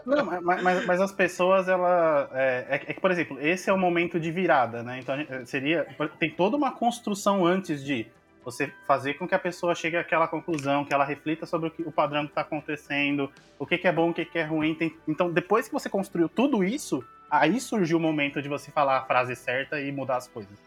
Não, 0.05 0.24
mas, 0.43 0.62
mas- 0.62 0.87
mas 0.87 1.01
as 1.01 1.12
pessoas, 1.12 1.68
ela. 1.68 2.29
É, 2.33 2.66
é 2.70 2.79
que, 2.79 3.01
por 3.01 3.11
exemplo, 3.11 3.39
esse 3.41 3.68
é 3.68 3.72
o 3.72 3.79
momento 3.79 4.18
de 4.20 4.31
virada, 4.31 4.83
né? 4.83 4.99
Então 5.01 5.14
seria. 5.47 5.87
Tem 6.18 6.31
toda 6.31 6.57
uma 6.57 6.72
construção 6.72 7.45
antes 7.47 7.83
de 7.85 8.07
você 8.45 8.72
fazer 8.87 9.14
com 9.14 9.26
que 9.29 9.35
a 9.35 9.39
pessoa 9.39 9.74
chegue 9.74 9.97
àquela 9.97 10.26
conclusão, 10.29 10.85
que 10.85 10.95
ela 10.95 11.05
reflita 11.05 11.45
sobre 11.45 11.68
o, 11.68 11.70
que- 11.70 11.83
o 11.83 11.93
padrão 11.93 12.24
que 12.24 12.31
está 12.31 12.41
acontecendo, 12.43 13.31
o 13.59 13.66
que, 13.66 13.76
que 13.79 13.87
é 13.89 13.93
bom, 13.93 14.11
o 14.11 14.14
que, 14.14 14.24
que 14.24 14.39
é 14.39 14.45
ruim. 14.45 14.74
Tem- 14.74 14.97
então, 15.07 15.31
depois 15.31 15.66
que 15.66 15.72
você 15.72 15.89
construiu 15.89 16.29
tudo 16.29 16.64
isso, 16.64 17.05
aí 17.31 17.61
surgiu 17.61 17.99
o 17.99 18.01
momento 18.01 18.41
de 18.41 18.49
você 18.49 18.70
falar 18.70 18.99
a 18.99 19.05
frase 19.05 19.35
certa 19.37 19.81
e 19.81 19.93
mudar 19.93 20.16
as 20.18 20.29
coisas. 20.29 20.59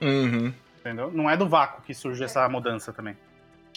Uhum. 0.00 0.52
Entendeu? 0.80 1.10
Não 1.12 1.28
é 1.30 1.36
do 1.36 1.48
vácuo 1.48 1.82
que 1.82 1.94
surge 1.94 2.22
essa 2.22 2.46
mudança 2.48 2.92
também. 2.92 3.16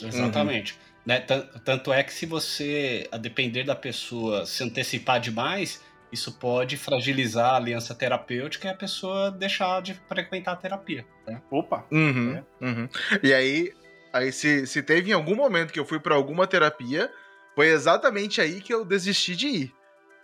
Exatamente. 0.08 0.78
Né? 1.06 1.20
Tan- 1.22 1.48
Tanto 1.64 1.92
é 1.94 2.04
que 2.04 2.14
se 2.14 2.26
você, 2.26 3.08
a 3.12 3.18
depender 3.18 3.64
da 3.64 3.76
pessoa, 3.76 4.46
se 4.46 4.64
antecipar 4.64 5.20
demais, 5.20 5.82
isso 6.12 6.32
pode 6.40 6.78
fragilizar 6.78 7.54
a 7.54 7.58
aliança 7.58 7.94
terapêutica 7.96 8.68
e 8.68 8.72
a 8.72 8.76
pessoa 8.76 9.32
deixar 9.32 9.82
de 9.82 9.94
frequentar 10.08 10.54
a 10.54 10.56
terapia. 10.56 11.06
né? 11.28 11.42
Opa! 11.52 11.86
Uhum, 11.92 12.44
uhum. 12.62 12.90
E 13.24 13.34
aí, 13.34 13.72
aí 14.14 14.32
se, 14.32 14.66
se 14.68 14.82
teve 14.84 15.12
em 15.12 15.14
algum 15.14 15.36
momento 15.36 15.72
que 15.72 15.80
eu 15.80 15.86
fui 15.86 16.00
pra 16.00 16.16
alguma 16.16 16.46
terapia, 16.48 17.12
foi 17.56 17.68
exatamente 17.68 18.42
aí 18.42 18.60
que 18.62 18.74
eu 18.74 18.84
desisti 18.86 19.36
de 19.36 19.48
ir. 19.48 19.74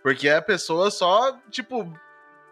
Porque 0.02 0.28
a 0.28 0.40
pessoa 0.42 0.90
só, 0.90 1.36
tipo, 1.50 1.92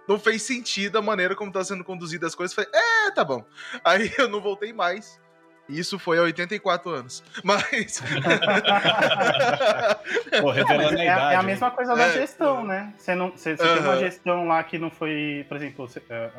não 0.09 0.19
fez 0.19 0.43
sentido 0.43 0.99
a 0.99 1.03
maneira 1.03 1.35
como 1.37 1.53
tá 1.53 1.63
sendo 1.63 1.85
conduzida 1.85 2.27
as 2.27 2.35
coisas. 2.35 2.55
Falei, 2.55 2.71
é, 2.75 3.11
tá 3.13 3.25
bom. 3.25 3.45
Aí 3.85 4.13
eu 4.19 4.29
não 4.29 4.41
voltei 4.41 4.73
mais. 4.73 5.21
Isso 5.69 5.99
foi 5.99 6.19
há 6.19 6.23
84 6.23 6.91
anos. 6.91 7.25
Mas. 7.43 8.03
Pô, 10.41 10.51
revelando 10.51 10.93
mas 10.93 11.01
a 11.01 11.05
é, 11.05 11.09
a- 11.09 11.13
idade. 11.15 11.35
é 11.35 11.37
a 11.37 11.43
mesma 11.43 11.71
coisa 11.71 11.95
da 11.97 12.05
É. 12.07 12.13
gestão, 12.13 12.65
né? 12.65 12.93
Você, 12.99 13.15
não, 13.15 13.31
você, 13.31 13.57
você 13.57 13.63
tem 13.75 13.79
uma 13.83 13.97
gestão 13.99 14.47
lá 14.47 14.63
que 14.63 14.79
não 14.79 14.91
foi, 14.91 15.45
por 15.49 15.57
exemplo, 15.57 15.89
você- 15.89 16.03
é, 16.11 16.15
é, 16.15 16.31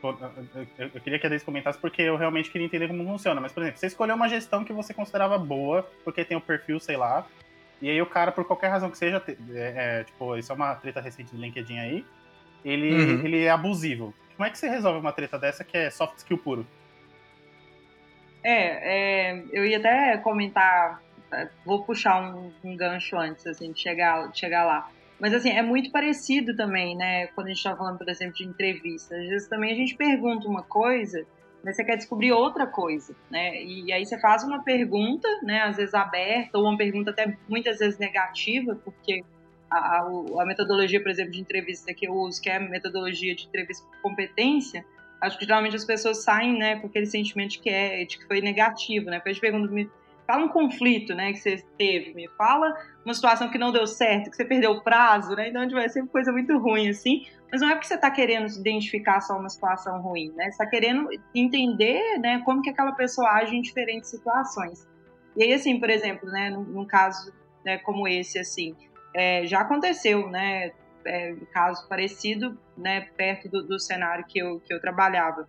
pô, 0.00 0.14
eu, 0.78 0.88
queria 1.02 1.18
que 1.18 1.26
a 1.26 1.28
Deise 1.28 1.44
comentasse 1.44 1.78
porque 1.78 2.00
eu 2.02 2.16
realmente 2.16 2.50
queria 2.50 2.66
entender 2.66 2.88
como 2.88 3.04
funciona. 3.04 3.40
Mas, 3.40 3.52
por 3.52 3.62
exemplo, 3.62 3.78
você 3.78 3.86
escolheu 3.88 4.14
uma 4.16 4.28
gestão 4.28 4.64
que 4.64 4.72
você 4.72 4.94
considerava 4.94 5.36
boa, 5.38 5.86
porque 6.04 6.24
tem 6.24 6.36
o 6.36 6.40
perfil, 6.40 6.80
sei 6.80 6.96
lá, 6.96 7.26
e 7.82 7.90
aí 7.90 8.00
o 8.00 8.06
cara, 8.06 8.32
por 8.32 8.44
qualquer 8.44 8.68
razão 8.68 8.90
que 8.90 8.96
seja, 8.96 9.22
é, 9.54 10.00
é, 10.00 10.04
tipo, 10.04 10.34
isso 10.36 10.50
é 10.50 10.54
uma 10.54 10.74
treta 10.76 11.00
recente 11.00 11.34
do 11.34 11.40
LinkedIn 11.40 11.78
aí, 11.78 12.04
ele, 12.64 12.94
Uhum. 12.94 13.24
ele 13.26 13.44
é 13.44 13.50
abusivo. 13.50 14.14
Como 14.36 14.46
é 14.46 14.50
que 14.50 14.58
você 14.58 14.68
resolve 14.68 14.98
uma 14.98 15.12
treta 15.12 15.38
dessa 15.38 15.62
que 15.64 15.76
é 15.76 15.90
soft 15.90 16.18
skill 16.18 16.38
puro? 16.38 16.66
É, 18.48 19.32
é, 19.32 19.44
eu 19.50 19.66
ia 19.66 19.78
até 19.78 20.16
comentar, 20.18 21.02
é, 21.32 21.48
vou 21.64 21.82
puxar 21.82 22.22
um, 22.22 22.52
um 22.62 22.76
gancho 22.76 23.16
antes, 23.16 23.44
assim, 23.44 23.72
de 23.72 23.80
chegar, 23.80 24.28
de 24.30 24.38
chegar 24.38 24.64
lá. 24.64 24.88
Mas, 25.18 25.34
assim, 25.34 25.50
é 25.50 25.62
muito 25.62 25.90
parecido 25.90 26.54
também, 26.54 26.96
né, 26.96 27.26
quando 27.28 27.48
a 27.48 27.50
gente 27.50 27.64
tá 27.64 27.74
falando, 27.74 27.98
por 27.98 28.08
exemplo, 28.08 28.36
de 28.36 28.44
entrevista. 28.44 29.16
Às 29.16 29.28
vezes 29.28 29.48
também 29.48 29.72
a 29.72 29.74
gente 29.74 29.96
pergunta 29.96 30.46
uma 30.46 30.62
coisa, 30.62 31.26
mas 31.64 31.74
você 31.74 31.82
quer 31.82 31.96
descobrir 31.96 32.30
outra 32.30 32.68
coisa, 32.68 33.16
né, 33.28 33.60
e 33.64 33.92
aí 33.92 34.06
você 34.06 34.16
faz 34.20 34.44
uma 34.44 34.62
pergunta, 34.62 35.26
né, 35.42 35.62
às 35.62 35.76
vezes 35.76 35.92
aberta, 35.92 36.56
ou 36.56 36.66
uma 36.66 36.76
pergunta 36.76 37.10
até 37.10 37.36
muitas 37.48 37.80
vezes 37.80 37.98
negativa, 37.98 38.78
porque 38.84 39.24
a, 39.68 39.76
a, 39.76 40.08
a 40.42 40.46
metodologia, 40.46 41.02
por 41.02 41.10
exemplo, 41.10 41.32
de 41.32 41.40
entrevista 41.40 41.92
que 41.92 42.06
eu 42.06 42.14
uso, 42.14 42.40
que 42.40 42.48
é 42.48 42.58
a 42.58 42.60
metodologia 42.60 43.34
de 43.34 43.44
entrevista 43.46 43.84
por 43.88 44.02
competência, 44.02 44.84
acho 45.20 45.38
que 45.38 45.44
geralmente 45.44 45.76
as 45.76 45.84
pessoas 45.84 46.22
saem, 46.22 46.58
né, 46.58 46.76
com 46.76 46.86
aquele 46.86 47.06
sentimento 47.06 47.52
de 47.52 47.58
que, 47.58 47.70
é, 47.70 48.04
de 48.04 48.18
que 48.18 48.26
foi 48.26 48.40
negativo, 48.40 49.06
né? 49.06 49.18
Porque 49.18 49.30
eu 49.30 49.34
te 49.34 49.40
pergunto, 49.40 49.72
me 49.72 49.88
fala 50.26 50.44
um 50.44 50.48
conflito, 50.48 51.14
né, 51.14 51.32
que 51.32 51.38
você 51.38 51.64
teve, 51.78 52.12
me 52.14 52.28
fala 52.36 52.74
uma 53.04 53.14
situação 53.14 53.48
que 53.48 53.58
não 53.58 53.70
deu 53.70 53.86
certo, 53.86 54.30
que 54.30 54.36
você 54.36 54.44
perdeu 54.44 54.72
o 54.72 54.82
prazo, 54.82 55.34
né? 55.36 55.48
Então, 55.48 55.68
vai 55.70 55.88
ser 55.88 56.06
coisa 56.08 56.32
muito 56.32 56.58
ruim, 56.58 56.88
assim. 56.88 57.26
Mas 57.50 57.60
não 57.60 57.70
é 57.70 57.74
porque 57.74 57.86
você 57.86 57.94
está 57.94 58.10
querendo 58.10 58.48
se 58.48 58.60
identificar 58.60 59.20
só 59.20 59.38
uma 59.38 59.48
situação 59.48 60.00
ruim, 60.02 60.32
né? 60.34 60.44
Você 60.44 60.50
está 60.50 60.66
querendo 60.66 61.08
entender, 61.34 62.18
né, 62.18 62.42
como 62.44 62.60
que 62.60 62.70
aquela 62.70 62.92
pessoa 62.92 63.30
age 63.30 63.56
em 63.56 63.62
diferentes 63.62 64.10
situações. 64.10 64.86
E 65.36 65.44
aí, 65.44 65.52
assim, 65.52 65.78
por 65.78 65.90
exemplo, 65.90 66.28
né, 66.28 66.50
num, 66.50 66.64
num 66.64 66.84
caso 66.84 67.32
né, 67.64 67.78
como 67.78 68.08
esse, 68.08 68.38
assim, 68.38 68.74
é, 69.14 69.46
já 69.46 69.60
aconteceu, 69.60 70.28
né, 70.28 70.72
é, 71.06 71.34
caso 71.52 71.88
parecido, 71.88 72.58
né, 72.76 73.02
perto 73.16 73.48
do, 73.48 73.62
do 73.62 73.78
cenário 73.78 74.24
que 74.26 74.38
eu, 74.38 74.60
que 74.60 74.72
eu 74.72 74.80
trabalhava. 74.80 75.48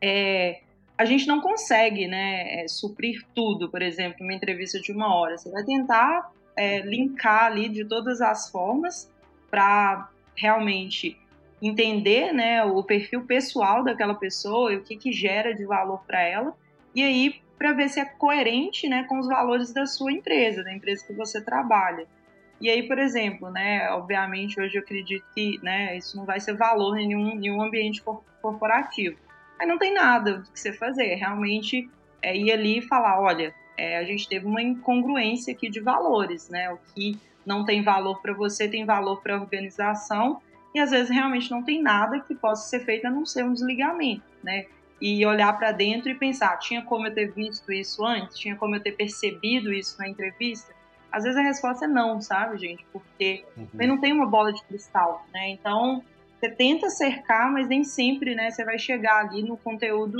É, 0.00 0.60
a 0.96 1.04
gente 1.04 1.26
não 1.26 1.40
consegue, 1.40 2.06
né, 2.06 2.62
é, 2.62 2.68
suprir 2.68 3.24
tudo, 3.34 3.70
por 3.70 3.82
exemplo, 3.82 4.24
uma 4.24 4.34
entrevista 4.34 4.80
de 4.80 4.92
uma 4.92 5.14
hora. 5.14 5.36
Você 5.36 5.50
vai 5.50 5.64
tentar 5.64 6.32
é, 6.56 6.80
linkar 6.80 7.44
ali 7.44 7.68
de 7.68 7.84
todas 7.84 8.20
as 8.20 8.50
formas 8.50 9.10
para 9.50 10.10
realmente 10.36 11.16
entender, 11.60 12.32
né, 12.32 12.64
o 12.64 12.82
perfil 12.82 13.24
pessoal 13.24 13.82
daquela 13.82 14.14
pessoa 14.14 14.72
e 14.72 14.76
o 14.76 14.82
que, 14.82 14.96
que 14.96 15.12
gera 15.12 15.54
de 15.54 15.64
valor 15.64 16.04
para 16.06 16.20
ela, 16.20 16.54
e 16.94 17.02
aí 17.02 17.40
para 17.58 17.72
ver 17.72 17.88
se 17.88 17.98
é 17.98 18.04
coerente, 18.04 18.88
né, 18.88 19.04
com 19.08 19.18
os 19.18 19.26
valores 19.26 19.72
da 19.72 19.84
sua 19.84 20.12
empresa, 20.12 20.62
da 20.62 20.72
empresa 20.72 21.04
que 21.04 21.12
você 21.12 21.40
trabalha. 21.40 22.06
E 22.60 22.68
aí, 22.68 22.86
por 22.86 22.98
exemplo, 22.98 23.50
né, 23.50 23.88
obviamente 23.90 24.60
hoje 24.60 24.76
eu 24.76 24.82
acredito 24.82 25.24
que, 25.34 25.60
né, 25.62 25.96
isso 25.96 26.16
não 26.16 26.24
vai 26.24 26.40
ser 26.40 26.56
valor 26.56 26.98
em 26.98 27.06
nenhum, 27.06 27.36
nenhum 27.36 27.62
ambiente 27.62 28.02
cor- 28.02 28.24
corporativo. 28.42 29.16
Aí 29.60 29.66
não 29.66 29.78
tem 29.78 29.92
nada 29.92 30.42
que 30.52 30.58
você 30.58 30.72
fazer, 30.72 31.14
realmente 31.14 31.88
é 32.22 32.36
ir 32.36 32.50
ali 32.52 32.78
e 32.78 32.82
falar, 32.82 33.20
olha, 33.20 33.54
é, 33.76 33.98
a 33.98 34.04
gente 34.04 34.28
teve 34.28 34.46
uma 34.46 34.60
incongruência 34.60 35.52
aqui 35.52 35.70
de 35.70 35.80
valores, 35.80 36.48
né? 36.48 36.70
O 36.70 36.78
que 36.94 37.16
não 37.46 37.64
tem 37.64 37.82
valor 37.82 38.20
para 38.20 38.34
você 38.34 38.68
tem 38.68 38.84
valor 38.84 39.22
para 39.22 39.36
a 39.36 39.40
organização 39.40 40.40
e 40.74 40.80
às 40.80 40.90
vezes 40.90 41.10
realmente 41.10 41.50
não 41.50 41.62
tem 41.62 41.80
nada 41.80 42.20
que 42.20 42.34
possa 42.34 42.68
ser 42.68 42.84
feito 42.84 43.06
a 43.06 43.10
não 43.10 43.24
ser 43.24 43.44
um 43.44 43.52
desligamento, 43.52 44.22
né? 44.42 44.66
e 45.00 45.24
olhar 45.24 45.52
para 45.56 45.72
dentro 45.72 46.10
e 46.10 46.14
pensar: 46.14 46.56
tinha 46.58 46.82
como 46.82 47.06
eu 47.06 47.14
ter 47.14 47.32
visto 47.32 47.72
isso 47.72 48.04
antes? 48.04 48.38
Tinha 48.38 48.56
como 48.56 48.74
eu 48.76 48.82
ter 48.82 48.92
percebido 48.92 49.72
isso 49.72 49.96
na 49.98 50.08
entrevista? 50.08 50.74
Às 51.10 51.24
vezes 51.24 51.38
a 51.38 51.42
resposta 51.42 51.84
é 51.86 51.88
não, 51.88 52.20
sabe, 52.20 52.58
gente? 52.58 52.84
Porque 52.92 53.44
uhum. 53.56 53.86
não 53.86 54.00
tem 54.00 54.12
uma 54.12 54.26
bola 54.26 54.52
de 54.52 54.62
cristal, 54.64 55.26
né? 55.32 55.50
Então, 55.50 56.02
você 56.38 56.50
tenta 56.50 56.88
cercar, 56.90 57.50
mas 57.50 57.68
nem 57.68 57.82
sempre, 57.82 58.34
né, 58.34 58.50
você 58.50 58.64
vai 58.64 58.78
chegar 58.78 59.26
ali 59.26 59.42
no 59.42 59.56
conteúdo 59.56 60.18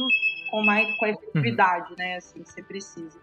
com 0.50 0.62
mais 0.62 0.90
com 0.96 1.04
a 1.04 1.10
efetividade, 1.10 1.90
uhum. 1.90 1.96
né, 1.98 2.16
assim, 2.16 2.42
você 2.42 2.62
precisa. 2.62 3.18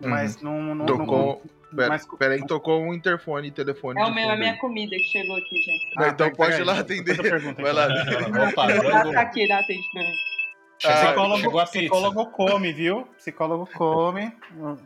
Mas 0.00 0.36
uhum. 0.36 0.42
não, 0.42 0.74
não, 0.74 0.86
tocou, 0.86 1.42
não, 1.44 1.76
pera, 1.76 1.88
mas, 1.88 2.06
pera 2.18 2.34
aí, 2.34 2.46
tocou 2.46 2.82
um 2.82 2.92
interfone, 2.94 3.50
telefone. 3.50 4.00
É 4.00 4.04
o 4.04 4.14
meu, 4.14 4.30
a 4.30 4.36
minha 4.36 4.56
comida 4.58 4.96
que 4.96 5.04
chegou 5.04 5.36
aqui, 5.36 5.56
gente. 5.62 5.90
Ah, 5.96 6.08
então 6.08 6.30
pode 6.32 6.60
ir 6.60 6.64
lá 6.64 6.80
atender. 6.80 7.16
Vai 7.54 7.72
lá. 7.72 7.86
Opa, 8.48 9.12
tá 9.12 9.20
aqui, 9.20 9.46
dá 9.46 9.60
atende 9.60 9.86
pra 9.92 10.02
mim. 10.02 10.14
Ah, 10.84 11.06
psicólogo, 11.06 11.64
psicólogo 11.66 12.26
come, 12.26 12.72
viu? 12.72 13.06
Psicólogo 13.18 13.66
come. 13.66 14.32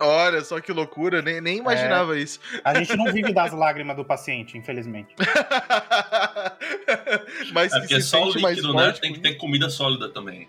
Olha 0.00 0.40
só 0.42 0.60
que 0.60 0.72
loucura, 0.72 1.22
nem, 1.22 1.40
nem 1.40 1.58
imaginava 1.58 2.16
é, 2.16 2.20
isso. 2.20 2.40
A 2.64 2.74
gente 2.74 2.96
não 2.96 3.12
vive 3.12 3.32
das 3.32 3.52
lágrimas 3.52 3.96
do 3.96 4.04
paciente, 4.04 4.58
infelizmente. 4.58 5.14
Mas 7.52 7.72
é 7.72 7.78
porque 7.78 8.00
só 8.00 8.24
o 8.24 8.32
líquido, 8.32 8.74
né? 8.74 8.90
Tem 8.92 9.12
que 9.12 9.20
ter 9.20 9.34
comida 9.34 9.70
sólida 9.70 10.08
também. 10.08 10.48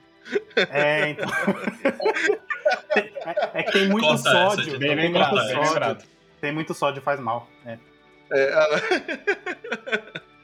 É, 0.55 1.09
então. 1.09 1.29
é, 2.95 3.59
é 3.59 3.63
que 3.63 3.71
tem 3.71 3.87
muito 3.87 4.07
Conta 4.07 4.17
sódio. 4.17 4.69
Essa, 4.69 4.79
tem, 4.79 4.95
muito 4.95 5.19
sódio 5.19 6.15
tem 6.45 6.51
muito 6.51 6.73
sódio, 6.73 7.01
faz 7.01 7.19
mal. 7.19 7.47
É. 7.65 7.77
É, 8.31 8.51
ela... 8.51 8.81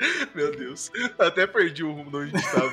Meu 0.34 0.56
Deus, 0.56 0.90
até 1.18 1.46
perdi 1.46 1.84
o 1.84 1.92
rumo 1.92 2.10
de 2.10 2.16
onde 2.16 2.36
estava. 2.36 2.70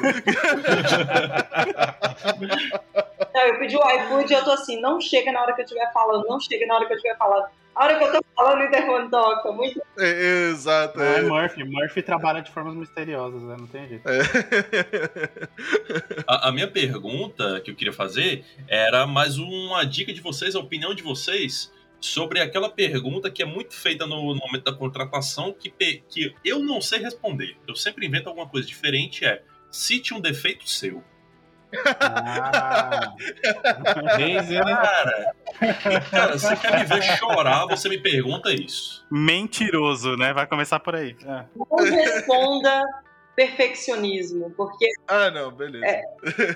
Não, 3.33 3.41
eu 3.47 3.59
pedi 3.59 3.75
o 3.75 3.91
iFood 3.91 4.31
e 4.31 4.35
eu 4.35 4.43
tô 4.43 4.51
assim, 4.51 4.79
não 4.79 5.01
chega 5.01 5.31
na 5.31 5.41
hora 5.41 5.53
que 5.53 5.61
eu 5.61 5.65
estiver 5.65 5.91
falando, 5.91 6.25
não 6.27 6.39
chega 6.39 6.65
na 6.65 6.75
hora 6.75 6.85
que 6.85 6.93
eu 6.93 6.97
estiver 6.97 7.17
falando. 7.17 7.47
A 7.75 7.83
hora 7.83 7.95
que 7.95 8.03
eu 8.05 8.11
tô 8.11 8.23
falando, 8.35 8.61
o 8.61 8.63
interfone 8.63 9.07
toca. 9.07 9.51
Muito... 9.51 9.79
É, 9.99 10.49
exato. 10.49 10.99
É. 10.99 11.19
é 11.19 11.21
Murphy. 11.21 11.63
Murphy 11.63 12.01
trabalha 12.01 12.41
de 12.41 12.49
formas 12.49 12.73
misteriosas, 12.73 13.43
né? 13.43 13.55
Não 13.59 13.67
tem 13.67 13.87
jeito. 13.87 14.09
É. 14.09 14.17
A, 16.27 16.49
a, 16.49 16.51
minha 16.51 16.67
pergunta 16.67 17.61
que 17.61 17.69
eu 17.69 17.75
queria 17.75 17.93
fazer 17.93 18.43
era 18.67 19.05
mais 19.05 19.37
uma 19.37 19.85
dica 19.85 20.11
de 20.11 20.19
vocês, 20.19 20.55
a 20.55 20.59
opinião 20.59 20.93
de 20.93 21.03
vocês 21.03 21.71
sobre 21.99 22.41
aquela 22.41 22.69
pergunta 22.69 23.29
que 23.31 23.41
é 23.41 23.45
muito 23.45 23.73
feita 23.73 24.05
no, 24.05 24.33
no 24.33 24.39
momento 24.39 24.63
da 24.63 24.73
contratação 24.73 25.53
que, 25.53 25.69
que 26.09 26.33
eu 26.43 26.59
não 26.59 26.81
sei 26.81 26.99
responder. 26.99 27.57
Eu 27.67 27.75
sempre 27.75 28.05
invento 28.05 28.29
alguma 28.29 28.47
coisa 28.47 28.67
diferente, 28.67 29.25
é 29.25 29.41
cite 29.71 30.13
um 30.13 30.19
defeito 30.19 30.69
seu. 30.69 31.03
Ah. 31.99 33.13
cara, 34.63 35.35
cara, 36.09 36.37
você 36.37 36.55
quer 36.55 36.79
me 36.79 36.85
ver 36.85 37.01
chorar, 37.17 37.65
você 37.65 37.89
me 37.89 37.97
pergunta 37.97 38.53
isso. 38.53 39.05
Mentiroso, 39.11 40.15
né? 40.15 40.31
Vai 40.33 40.47
começar 40.47 40.79
por 40.79 40.95
aí. 40.95 41.15
É. 41.25 41.45
Não 41.55 41.77
responda 41.77 42.85
perfeccionismo, 43.37 44.51
porque. 44.57 44.89
Ah, 45.07 45.29
não, 45.29 45.51
beleza. 45.51 45.85
É, 45.85 46.03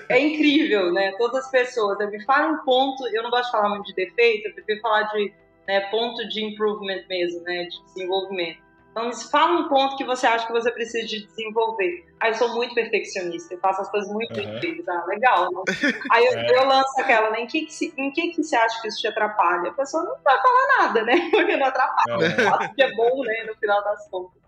é, 0.08 0.18
incrível, 0.18 0.92
né? 0.92 1.12
Todas 1.16 1.44
as 1.44 1.50
pessoas. 1.50 1.98
Eu 2.00 2.10
me 2.10 2.22
fala 2.24 2.48
um 2.48 2.58
ponto, 2.64 3.06
eu 3.14 3.22
não 3.22 3.30
gosto 3.30 3.46
de 3.46 3.52
falar 3.52 3.68
muito 3.68 3.86
de 3.86 3.94
defeito, 3.94 4.48
eu 4.48 4.54
prefiro 4.54 4.80
falar 4.80 5.04
de 5.04 5.32
né, 5.68 5.80
ponto 5.92 6.28
de 6.28 6.44
improvement 6.44 7.04
mesmo, 7.08 7.40
né? 7.42 7.66
De 7.66 7.84
desenvolvimento. 7.84 8.60
Então, 8.90 9.08
me 9.08 9.14
fala 9.14 9.60
um 9.60 9.68
ponto 9.68 9.96
que 9.96 10.04
você 10.04 10.26
acha 10.26 10.44
que 10.44 10.52
você 10.52 10.70
precisa 10.72 11.06
de 11.06 11.24
desenvolver. 11.24 12.04
Aí 12.20 12.32
eu 12.32 12.34
sou 12.34 12.52
muito 12.54 12.74
perfeccionista, 12.74 13.54
eu 13.54 13.60
faço 13.60 13.80
as 13.80 13.90
coisas 13.90 14.12
muito 14.12 14.38
uhum. 14.38 14.56
incríveis. 14.56 14.86
Ah, 14.86 15.04
legal. 15.06 15.50
Né? 15.50 15.62
Aí 16.10 16.26
eu, 16.26 16.32
é. 16.32 16.58
eu, 16.58 16.66
lanço 16.66 17.00
aquela, 17.00 17.30
né? 17.30 17.42
Em 17.42 17.46
que, 17.46 17.64
que, 17.64 17.72
se, 17.72 17.94
em 17.96 18.10
que, 18.10 18.32
que 18.32 18.42
você 18.42 18.56
acha 18.56 18.82
que 18.82 18.88
isso 18.88 18.98
te 18.98 19.06
atrapalha? 19.06 19.70
A 19.70 19.74
pessoa 19.74 20.02
não 20.02 20.16
vai 20.22 20.36
falar 20.36 20.78
nada, 20.78 21.02
né? 21.04 21.14
Porque 21.30 21.56
não 21.56 21.66
atrapalha. 21.66 22.16
Uhum. 22.18 22.74
que 22.74 22.82
é 22.82 22.92
bom, 22.94 23.22
né? 23.22 23.44
No 23.46 23.54
final 23.54 23.82
das 23.84 24.08
contas. 24.10 24.41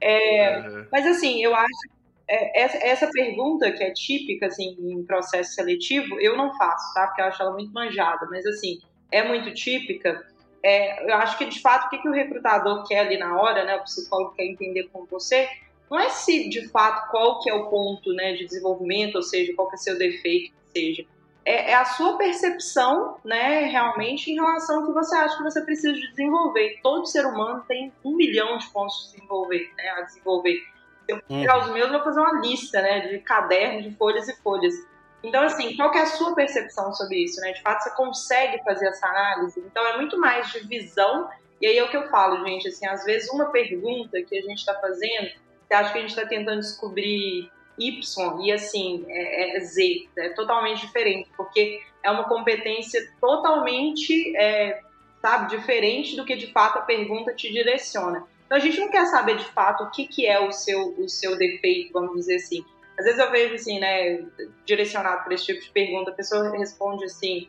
É, 0.00 0.58
uhum. 0.58 0.86
Mas 0.92 1.06
assim, 1.06 1.42
eu 1.42 1.54
acho 1.54 1.98
é, 2.28 2.62
essa, 2.62 2.76
essa, 2.78 3.10
pergunta 3.10 3.72
que 3.72 3.82
é 3.82 3.90
típica 3.90 4.46
assim 4.46 4.76
em 4.78 5.02
processo 5.04 5.54
seletivo, 5.54 6.20
eu 6.20 6.36
não 6.36 6.56
faço, 6.56 6.94
tá? 6.94 7.06
Porque 7.06 7.22
eu 7.22 7.26
acho 7.26 7.42
ela 7.42 7.52
muito 7.52 7.72
manjada, 7.72 8.26
mas 8.30 8.44
assim, 8.46 8.78
é 9.10 9.26
muito 9.26 9.52
típica. 9.54 10.26
É, 10.62 11.10
eu 11.10 11.14
acho 11.14 11.38
que 11.38 11.46
de 11.46 11.60
fato 11.60 11.86
o 11.86 11.90
que, 11.90 11.98
que 11.98 12.08
o 12.08 12.12
recrutador 12.12 12.86
quer 12.86 13.00
ali 13.00 13.18
na 13.18 13.40
hora, 13.40 13.64
né? 13.64 13.76
O 13.76 13.84
psicólogo 13.84 14.34
quer 14.34 14.44
entender 14.44 14.88
com 14.92 15.06
você, 15.06 15.48
não 15.90 15.98
é 15.98 16.10
se 16.10 16.48
de 16.48 16.68
fato 16.68 17.10
qual 17.10 17.40
que 17.40 17.48
é 17.48 17.54
o 17.54 17.68
ponto 17.70 18.12
né, 18.12 18.34
de 18.34 18.44
desenvolvimento, 18.44 19.16
ou 19.16 19.22
seja, 19.22 19.54
qual 19.54 19.68
que 19.68 19.76
é 19.76 19.78
seu 19.78 19.98
defeito, 19.98 20.52
seja 20.72 21.06
é, 21.48 21.70
é, 21.70 21.74
a 21.74 21.84
sua 21.86 22.18
percepção, 22.18 23.16
né, 23.24 23.60
realmente, 23.60 24.30
em 24.30 24.34
relação 24.34 24.80
ao 24.80 24.86
que 24.86 24.92
você 24.92 25.16
acha 25.16 25.38
que 25.38 25.42
você 25.42 25.62
precisa 25.62 25.94
de 25.94 26.10
desenvolver. 26.10 26.78
Todo 26.82 27.06
ser 27.06 27.24
humano 27.24 27.64
tem 27.66 27.90
um 28.04 28.14
milhão 28.14 28.58
de 28.58 28.68
pontos 28.68 29.06
de 29.06 29.14
desenvolver, 29.14 29.72
né, 29.78 29.88
a 29.96 30.02
desenvolver. 30.02 30.62
Se 31.06 31.12
eu 31.12 31.22
pegar 31.22 31.56
uhum. 31.56 31.64
os 31.64 31.70
meus, 31.70 31.90
vou 31.90 32.04
fazer 32.04 32.20
uma 32.20 32.38
lista, 32.42 32.82
né, 32.82 33.00
de 33.08 33.20
cadernos, 33.20 33.82
de 33.82 33.96
folhas 33.96 34.28
e 34.28 34.36
folhas. 34.42 34.74
Então, 35.22 35.42
assim, 35.42 35.74
qual 35.74 35.90
é 35.94 36.02
a 36.02 36.06
sua 36.06 36.34
percepção 36.34 36.92
sobre 36.92 37.24
isso, 37.24 37.40
né? 37.40 37.52
De 37.52 37.62
fato, 37.62 37.82
você 37.82 37.96
consegue 37.96 38.62
fazer 38.62 38.88
essa 38.88 39.08
análise? 39.08 39.58
Então, 39.66 39.86
é 39.86 39.96
muito 39.96 40.20
mais 40.20 40.52
de 40.52 40.60
visão. 40.60 41.30
E 41.62 41.66
aí 41.66 41.78
é 41.78 41.82
o 41.82 41.88
que 41.88 41.96
eu 41.96 42.08
falo, 42.10 42.44
gente, 42.46 42.68
assim, 42.68 42.86
às 42.86 43.04
vezes 43.04 43.28
uma 43.30 43.46
pergunta 43.46 44.22
que 44.22 44.38
a 44.38 44.42
gente 44.42 44.58
está 44.58 44.74
fazendo, 44.74 45.30
você 45.66 45.74
acha 45.74 45.92
que 45.92 45.98
a 45.98 46.00
gente 46.02 46.10
está 46.10 46.26
tentando 46.26 46.60
descobrir 46.60 47.50
Y 47.78 48.44
e 48.44 48.52
assim 48.52 49.04
é, 49.08 49.56
é 49.56 49.60
Z, 49.60 50.08
é 50.16 50.28
totalmente 50.30 50.80
diferente, 50.80 51.30
porque 51.36 51.80
é 52.02 52.10
uma 52.10 52.24
competência 52.24 53.00
totalmente, 53.20 54.36
é, 54.36 54.80
sabe, 55.20 55.56
diferente 55.56 56.16
do 56.16 56.24
que 56.24 56.36
de 56.36 56.52
fato 56.52 56.78
a 56.78 56.82
pergunta 56.82 57.34
te 57.34 57.52
direciona. 57.52 58.26
Então 58.46 58.56
a 58.56 58.60
gente 58.60 58.80
não 58.80 58.90
quer 58.90 59.06
saber 59.06 59.36
de 59.36 59.44
fato 59.44 59.84
o 59.84 59.90
que, 59.90 60.06
que 60.06 60.26
é 60.26 60.40
o 60.40 60.50
seu, 60.50 60.94
o 60.98 61.08
seu 61.08 61.36
defeito, 61.36 61.92
vamos 61.92 62.14
dizer 62.14 62.36
assim. 62.36 62.64
Às 62.98 63.04
vezes 63.04 63.20
eu 63.20 63.30
vejo 63.30 63.54
assim, 63.54 63.78
né, 63.78 64.24
direcionado 64.64 65.22
para 65.22 65.34
esse 65.34 65.46
tipo 65.46 65.60
de 65.60 65.70
pergunta, 65.70 66.10
a 66.10 66.14
pessoa 66.14 66.50
responde 66.50 67.04
assim: 67.04 67.48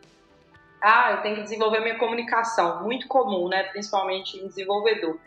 ah, 0.81 1.13
eu 1.13 1.21
tenho 1.21 1.35
que 1.37 1.43
desenvolver 1.43 1.79
minha 1.79 1.97
comunicação, 1.97 2.83
muito 2.83 3.07
comum, 3.07 3.47
né, 3.47 3.63
principalmente 3.63 4.37
em 4.37 4.47
desenvolvedor 4.47 5.17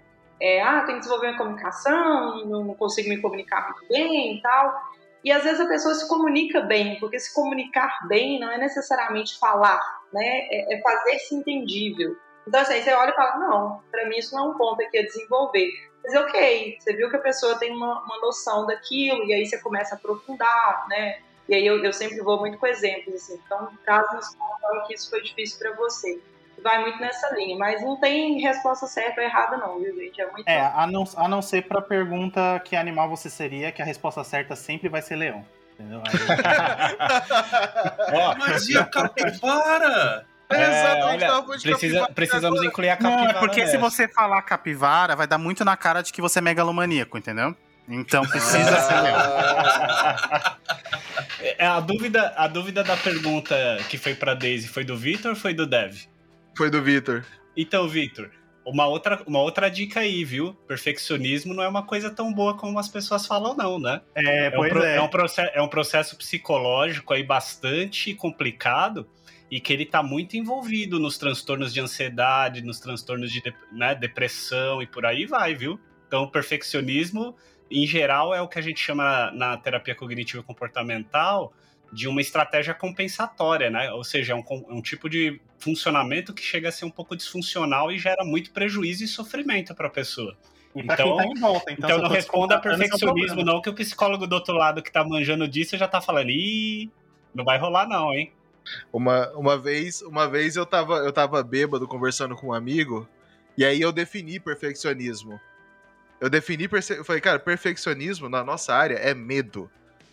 é, 0.43 0.61
ah, 0.61 0.81
tenho 0.81 0.99
que 0.99 1.05
desenvolver 1.05 1.29
minha 1.29 1.39
comunicação, 1.39 2.45
não 2.47 2.75
consigo 2.75 3.09
me 3.09 3.23
comunicar 3.23 3.65
muito 3.71 3.87
bem 3.89 4.39
e 4.39 4.43
tal. 4.43 4.93
E 5.23 5.31
às 5.31 5.45
vezes 5.45 5.61
a 5.61 5.69
pessoa 5.69 5.95
se 5.95 6.09
comunica 6.09 6.61
bem, 6.63 6.99
porque 6.99 7.17
se 7.21 7.33
comunicar 7.33 8.09
bem 8.09 8.41
não 8.41 8.51
é 8.51 8.59
necessariamente 8.59 9.39
falar, 9.39 9.81
né? 10.13 10.49
É, 10.51 10.75
é 10.75 10.83
fazer-se 10.83 11.37
entendível. 11.37 12.17
Então, 12.45 12.61
assim, 12.61 12.83
você 12.83 12.93
olha 12.93 13.11
e 13.11 13.15
fala, 13.15 13.39
não, 13.39 13.81
para 13.89 14.09
mim 14.09 14.19
isso 14.19 14.35
não 14.35 14.47
é 14.47 14.49
um 14.49 14.59
ponto 14.59 14.83
aqui 14.83 14.99
a 14.99 15.05
desenvolver. 15.05 15.71
Mas 16.03 16.13
ok, 16.17 16.77
você 16.77 16.93
viu 16.97 17.09
que 17.09 17.15
a 17.15 17.21
pessoa 17.21 17.57
tem 17.57 17.71
uma, 17.71 18.03
uma 18.03 18.19
noção 18.21 18.67
daquilo, 18.67 19.25
e 19.25 19.33
aí 19.33 19.47
você 19.47 19.61
começa 19.61 19.95
a 19.95 19.99
aprofundar, 19.99 20.89
né? 20.89 21.21
E 21.49 21.55
aí 21.55 21.65
eu, 21.65 21.85
eu 21.85 21.93
sempre 21.93 22.21
vou 22.21 22.41
muito 22.41 22.59
com 22.59 22.67
exemplos, 22.67 23.15
assim. 23.15 23.41
Então, 23.47 23.71
caso 23.85 24.17
nos 24.17 24.37
que 24.89 24.95
isso 24.95 25.09
foi 25.09 25.23
difícil 25.23 25.61
para 25.61 25.73
você 25.77 26.21
vai 26.63 26.81
muito 26.81 26.99
nessa 26.99 27.35
linha, 27.35 27.57
mas 27.57 27.83
não 27.83 27.97
tem 27.97 28.41
resposta 28.41 28.87
certa 28.87 29.21
ou 29.21 29.27
errada, 29.27 29.57
não, 29.57 29.79
viu, 29.79 29.95
gente? 29.95 30.21
É, 30.21 30.31
muito 30.31 30.49
é 30.49 30.61
a, 30.61 30.87
não, 30.87 31.05
a 31.17 31.29
não 31.29 31.43
ser 31.43 31.63
pra 31.63 31.81
pergunta 31.81 32.61
que 32.65 32.77
animal 32.77 33.09
você 33.09 33.31
seria, 33.31 33.73
que 33.73 33.83
a 33.83 33.85
resposta 33.85 34.23
certa 34.25 34.57
sempre 34.57 34.89
vai 34.89 35.03
ser 35.03 35.17
leão. 35.17 35.45
Entendeu? 35.73 36.03
Aí... 36.07 36.13
mas 38.39 38.69
e 38.69 38.77
a 38.77 38.85
capivara? 38.85 40.27
É, 40.51 40.81
Exatamente, 40.81 41.25
olha, 41.25 41.43
precisa, 41.63 42.09
precisamos 42.09 42.59
agora. 42.59 42.67
incluir 42.67 42.91
a 42.91 42.97
capivara. 42.97 43.25
Não, 43.25 43.31
é 43.31 43.41
porque 43.41 43.61
nessa. 43.61 43.73
se 43.73 43.79
você 43.79 44.07
falar 44.07 44.43
capivara, 44.43 45.17
vai 45.17 45.27
dar 45.27 45.39
muito 45.39 45.65
na 45.65 45.77
cara 45.77 46.03
de 46.03 46.13
que 46.13 46.21
você 46.21 46.41
é 46.41 46.43
megalomaníaco, 46.43 47.17
entendeu? 47.17 47.57
Então 47.89 48.23
precisa 48.27 48.77
ser 48.81 49.01
leão. 49.01 49.19
É, 51.59 51.67
a 51.67 51.81
dúvida, 51.81 52.33
a 52.37 52.47
dúvida 52.47 52.85
da 52.85 52.97
pergunta 52.97 53.55
que 53.89 53.99
foi 53.99 54.15
para 54.15 54.33
Daisy 54.35 54.69
foi 54.69 54.85
do 54.85 54.97
Vitor 54.97 55.31
ou 55.31 55.37
foi 55.37 55.53
do 55.53 55.67
Dev? 55.67 56.07
Foi 56.57 56.71
do 56.71 56.83
Vitor. 56.83 57.25
Então, 57.57 57.89
Vitor, 57.89 58.31
uma 58.65 58.87
outra, 58.87 59.23
uma 59.27 59.41
outra 59.41 59.71
dica 59.71 60.01
aí, 60.01 60.25
viu? 60.25 60.55
Perfeccionismo 60.67 61.53
não 61.53 61.63
é 61.63 61.69
uma 61.69 61.85
coisa 61.85 62.11
tão 62.11 62.33
boa 62.33 62.57
como 62.57 62.79
as 62.79 62.89
pessoas 62.89 63.27
falam, 63.27 63.55
não, 63.57 63.79
né? 63.79 64.01
É, 64.15 64.47
é 64.47 64.51
pois 64.51 64.73
um, 64.73 64.79
é. 64.79 64.97
É 64.97 65.03
um, 65.03 65.09
processo, 65.09 65.51
é 65.55 65.63
um 65.63 65.69
processo 65.69 66.17
psicológico 66.17 67.13
aí 67.13 67.23
bastante 67.23 68.15
complicado 68.15 69.07
e 69.51 69.61
que 69.61 69.73
ele 69.73 69.83
está 69.83 70.03
muito 70.03 70.37
envolvido 70.37 70.99
nos 70.99 71.19
transtornos 71.19 71.75
de 71.75 71.81
ansiedade, 71.81 72.63
nos 72.63 72.81
transtornos 72.81 73.31
de 73.31 73.43
né, 73.71 73.95
depressão 73.95 74.81
e 74.81 74.87
por 74.87 75.05
aí 75.05 75.27
vai, 75.27 75.55
viu? 75.55 75.79
Então, 76.07 76.23
o 76.23 76.31
perfeccionismo, 76.31 77.37
em 77.71 77.87
geral, 77.87 78.35
é 78.35 78.41
o 78.41 78.49
que 78.49 78.59
a 78.59 78.63
gente 78.63 78.81
chama 78.81 79.31
na 79.33 79.57
terapia 79.57 79.95
cognitivo 79.95 80.43
comportamental 80.43 81.53
de 81.93 82.09
uma 82.09 82.21
estratégia 82.23 82.73
compensatória, 82.73 83.71
né? 83.71 83.93
Ou 83.93 84.03
seja, 84.03 84.33
é 84.33 84.37
um, 84.37 84.43
um, 84.71 84.81
tipo 84.81 85.11
de 85.11 85.39
funcionamento 85.59 86.33
que 86.33 86.43
chega 86.43 86.71
a 86.71 86.73
ser 86.73 86.87
um 86.87 86.91
pouco 86.91 87.15
disfuncional 87.15 87.93
e 87.93 87.99
gera 87.99 88.25
muito 88.25 88.51
prejuízo 88.51 89.05
e 89.05 89.09
sofrimento 89.09 89.75
para 89.75 89.89
a 89.89 89.91
pessoa. 89.91 90.35
E 90.75 90.81
então, 90.81 90.97
tá 90.97 91.25
volta, 91.39 91.71
então, 91.71 91.91
então 91.91 92.03
não 92.03 92.09
responda 92.09 92.57
a 92.57 92.59
perfeccionismo, 92.59 93.45
não, 93.45 93.61
que 93.61 93.69
o 93.69 93.75
psicólogo 93.75 94.27
do 94.27 94.35
outro 94.35 94.55
lado 94.55 94.83
que 94.83 94.91
tá 94.91 95.05
manjando 95.05 95.47
disso 95.47 95.77
já 95.77 95.87
tá 95.87 96.01
falando, 96.01 96.31
ih, 96.31 96.91
Não 97.35 97.45
vai 97.45 97.59
rolar, 97.59 97.87
não, 97.87 98.15
hein? 98.15 98.33
Uma, 98.91 99.29
uma 99.33 99.59
vez, 99.59 100.01
uma 100.01 100.27
vez 100.27 100.57
eu 100.57 100.65
tava, 100.65 100.95
eu 100.99 101.13
tava 101.13 101.43
bêbado 101.43 101.87
conversando 101.87 102.35
com 102.35 102.49
um 102.49 102.53
amigo, 102.55 103.07
e 103.57 103.67
aí 103.67 103.81
eu 103.81 103.93
defini 103.93 104.41
perfeccionismo. 104.41 105.39
Eu 106.19 106.31
defini, 106.31 106.69
eu 106.97 107.05
falei, 107.05 107.21
cara, 107.21 107.39
perfeccionismo 107.39 108.29
na 108.29 108.43
nossa 108.43 108.73
área 108.73 108.95
é 108.95 109.13
medo. 109.13 109.71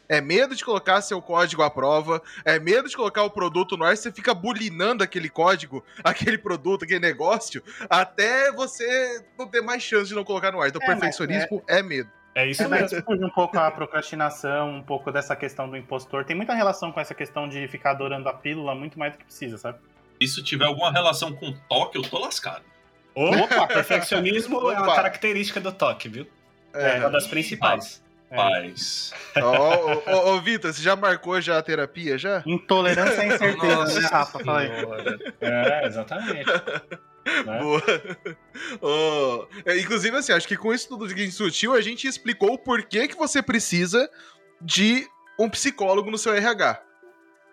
É 0.10 0.20
medo 0.20 0.56
de 0.56 0.66
colocar 0.66 1.02
seu 1.02 1.22
código 1.22 1.62
à 1.62 1.70
prova, 1.70 2.20
é 2.44 2.60
medo 2.60 2.90
de 2.90 2.98
colocar 2.98 3.24
o 3.24 3.30
produto 3.30 3.78
no 3.78 3.86
ar, 3.86 3.96
você 3.96 4.12
fica 4.12 4.34
bulinando 4.34 5.04
aquele 5.04 5.30
código, 5.30 5.86
aquele 6.04 6.38
produto, 6.38 6.84
aquele 6.84 7.00
negócio, 7.00 7.64
até 7.88 8.52
você 8.52 9.24
não 9.38 9.48
ter 9.48 9.62
mais 9.62 9.84
chance 9.84 10.10
de 10.10 10.16
não 10.16 10.24
colocar 10.24 10.52
no 10.52 10.60
ar. 10.60 10.70
Então, 10.70 10.82
É, 10.82 10.86
perfeccionismo 10.88 11.64
é... 11.68 11.84
mesmo. 11.84 12.12
É 12.36 12.48
isso 12.48 12.64
É, 12.64 12.68
mesmo. 12.68 13.04
fuge 13.04 13.24
um 13.24 13.30
pouco 13.30 13.58
a 13.58 13.70
procrastinação, 13.70 14.76
um 14.76 14.84
pouco 14.84 15.12
dessa 15.12 15.36
questão 15.36 15.70
do 15.70 15.76
impostor. 15.76 16.24
Tem 16.24 16.36
muita 16.36 16.54
relação 16.54 16.92
com 16.92 17.00
essa 17.00 17.14
questão 17.14 17.50
de 17.50 17.68
ficar 17.68 17.92
adorando 17.92 18.30
a 18.30 18.34
pílula 18.34 18.74
muito 18.74 18.98
mais 18.98 19.14
do 19.14 19.18
que 19.18 19.26
precisa, 19.26 19.58
sabe? 19.58 19.80
Se 19.80 20.26
isso 20.26 20.44
tiver 20.44 20.66
alguma 20.66 20.92
relação 20.92 21.34
com 21.34 21.52
toque, 21.68 21.98
eu 21.98 22.02
tô 22.04 22.18
lascado. 22.20 22.64
Opa, 23.16 23.68
perfeccionismo 23.68 24.58
é 24.72 24.74
uma 24.78 24.84
Opa. 24.84 24.96
característica 24.96 25.60
do 25.60 25.72
toque, 25.72 26.08
viu? 26.08 26.28
É. 26.74 26.98
É 26.98 27.00
uma 27.00 27.10
das 27.10 27.28
principais. 27.28 28.02
É. 28.32 28.36
Paz. 28.36 29.14
Ó, 29.38 29.76
ô, 29.76 30.04
ô, 30.06 30.36
ô, 30.36 30.42
Vitor, 30.42 30.72
você 30.72 30.82
já 30.82 30.96
marcou 30.96 31.42
já 31.42 31.58
a 31.58 31.64
terapia 31.64 32.18
já? 32.18 32.44
Intolerância 32.46 33.22
à 33.22 33.26
incerteza, 33.26 33.76
Nossa 33.76 34.00
né, 34.02 34.08
Rafa? 34.08 34.40
Fala 34.40 34.60
aí. 34.60 34.70
É, 35.42 35.88
exatamente. 35.88 36.46
Né? 36.46 37.60
Boa. 38.80 39.50
É, 39.66 39.80
inclusive, 39.80 40.16
assim, 40.16 40.32
acho 40.32 40.48
que 40.48 40.58
com 40.58 40.74
isso 40.74 40.88
tudo 40.90 41.08
que 41.08 41.14
a 41.14 41.18
gente 41.18 41.30
discutiu, 41.30 41.74
a 41.74 41.82
gente 41.82 42.08
explicou 42.08 42.54
o 42.54 42.58
porquê 42.58 43.08
que 43.08 43.16
você 43.16 43.42
precisa 43.42 44.10
de 44.62 45.08
um 45.40 45.50
psicólogo 45.50 46.12
no 46.12 46.18
seu 46.18 46.34
RH. 46.34 46.82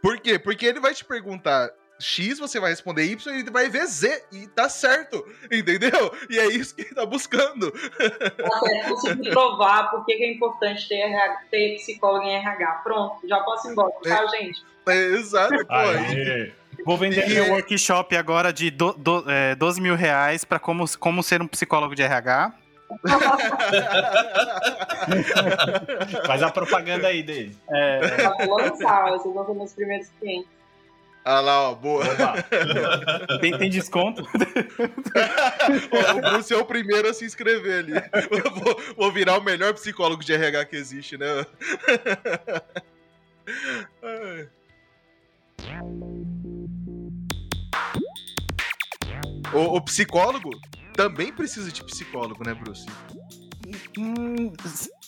Por 0.03 0.21
quê? 0.21 0.39
Porque 0.39 0.67
ele 0.67 0.81
vai 0.81 0.95
te 0.95 1.05
perguntar 1.05 1.71
X, 1.99 2.39
você 2.39 2.61
vai 2.61 2.71
responder 2.71 3.05
Y 3.05 3.35
e 3.35 3.41
ele 3.41 3.51
vai 3.51 3.69
ver 3.69 3.87
Z. 3.87 4.25
E 4.33 4.47
tá 4.49 4.69
certo, 4.69 5.25
entendeu? 5.51 6.13
E 6.29 6.39
é 6.39 6.47
isso 6.47 6.75
que 6.75 6.83
ele 6.83 6.95
tá 6.95 7.07
buscando. 7.07 7.73
Até 7.99 8.89
conseguir 8.89 9.31
provar 9.31 9.91
por 9.91 10.05
que 10.05 10.13
é 10.13 10.33
importante 10.33 10.89
ter, 10.89 10.97
RH 10.97 11.39
ter 11.51 11.77
psicólogo 11.77 12.25
em 12.25 12.35
RH. 12.37 12.67
Pronto, 12.85 13.27
já 13.29 13.41
posso 13.41 13.69
ir 13.69 13.73
embora, 13.73 13.93
tá, 14.03 14.27
gente? 14.27 14.63
É, 14.89 14.95
exato, 15.15 15.67
pô. 15.67 15.75
Aí, 15.75 16.53
Vou 16.85 16.97
vender 16.99 17.29
E- 17.29 17.35
meu 17.35 17.53
workshop 17.53 18.15
agora 18.17 18.53
de 18.53 18.71
do, 18.71 18.93
do, 18.93 19.25
é, 19.31 19.55
12 19.55 19.81
mil 19.81 19.95
reais 19.97 20.45
pra 20.45 20.59
como, 20.59 20.85
como 20.99 21.23
ser 21.23 21.41
um 21.41 21.49
psicólogo 21.49 21.95
de 21.95 22.03
RH. 22.03 22.53
faz 26.27 26.43
a 26.43 26.51
propaganda 26.51 27.09
aí 27.09 27.23
dele. 27.23 27.57
É, 27.71 28.01
vou 28.47 28.59
lançar, 28.59 29.11
vocês 29.11 29.35
vão 29.35 29.47
ser 29.47 29.55
meus 29.55 29.73
primeiros 29.73 30.09
clientes. 30.21 30.56
Ah 31.29 31.41
lá, 31.41 31.71
ó, 31.71 31.75
boa. 31.75 32.05
Tem, 33.41 33.59
tem 33.59 33.69
desconto? 33.69 34.23
o 34.23 36.21
Bruce 36.31 36.55
é 36.55 36.57
o 36.57 36.65
primeiro 36.65 37.09
a 37.11 37.13
se 37.13 37.25
inscrever 37.25 37.81
ali. 37.81 37.95
Eu 38.31 38.49
Vou, 38.53 38.81
vou 38.97 39.13
virar 39.13 39.37
o 39.37 39.43
melhor 39.43 39.75
psicólogo 39.75 40.23
de 40.25 40.33
RH 40.33 40.67
que 40.67 40.77
existe, 40.77 41.19
né? 41.19 41.27
O, 49.53 49.77
o 49.77 49.81
psicólogo 49.81 50.51
também 50.95 51.33
precisa 51.33 51.71
de 51.71 51.83
psicólogo, 51.85 52.45
né, 52.45 52.55
Bruce? 52.55 52.87
Hum, 53.99 54.53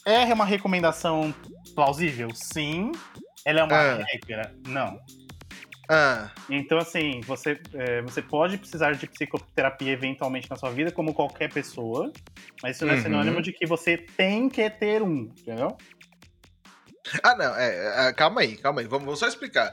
é 0.05 0.25
uma 0.33 0.45
recomendação 0.45 1.35
plausível? 1.75 2.31
Sim. 2.35 2.93
Ela 3.45 3.61
é 3.61 3.65
uma 3.65 3.75
Ah. 3.77 4.05
regra? 4.13 4.53
Não. 4.67 4.99
Ah, 5.89 6.31
Então, 6.51 6.77
assim, 6.79 7.21
você, 7.23 7.59
é, 7.75 8.03
você 8.03 8.21
pode 8.21 8.59
precisar 8.59 8.93
de 8.93 9.07
psicoterapia 9.07 9.93
eventualmente 9.93 10.49
na 10.51 10.57
sua 10.57 10.71
vida, 10.71 10.93
como 10.93 11.15
qualquer 11.15 11.51
pessoa, 11.53 12.13
mas 12.63 12.77
isso 12.77 12.85
não 12.85 12.93
é 12.93 12.97
Uhum. 12.97 13.03
sinônimo 13.03 13.43
de 13.43 13.53
que 13.53 13.65
você 13.67 13.97
tem 13.97 14.49
que 14.51 14.69
ter 14.69 15.03
um, 15.03 15.33
entendeu? 15.39 15.77
ah 17.23 17.35
não, 17.37 17.57
é, 17.57 18.09
é, 18.09 18.13
calma 18.13 18.43
aí, 18.43 18.57
calma 18.57 18.81
aí, 18.83 18.87
vamos, 18.87 19.05
vamos 19.07 19.19
só 19.21 19.27
explicar. 19.27 19.73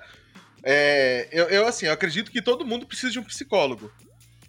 É, 0.64 1.28
eu, 1.32 1.50
eu, 1.50 1.68
assim, 1.68 1.86
eu 1.86 1.92
acredito 1.92 2.32
que 2.32 2.42
todo 2.42 2.66
mundo 2.66 2.88
precisa 2.88 3.12
de 3.12 3.20
um 3.20 3.24
psicólogo. 3.24 3.92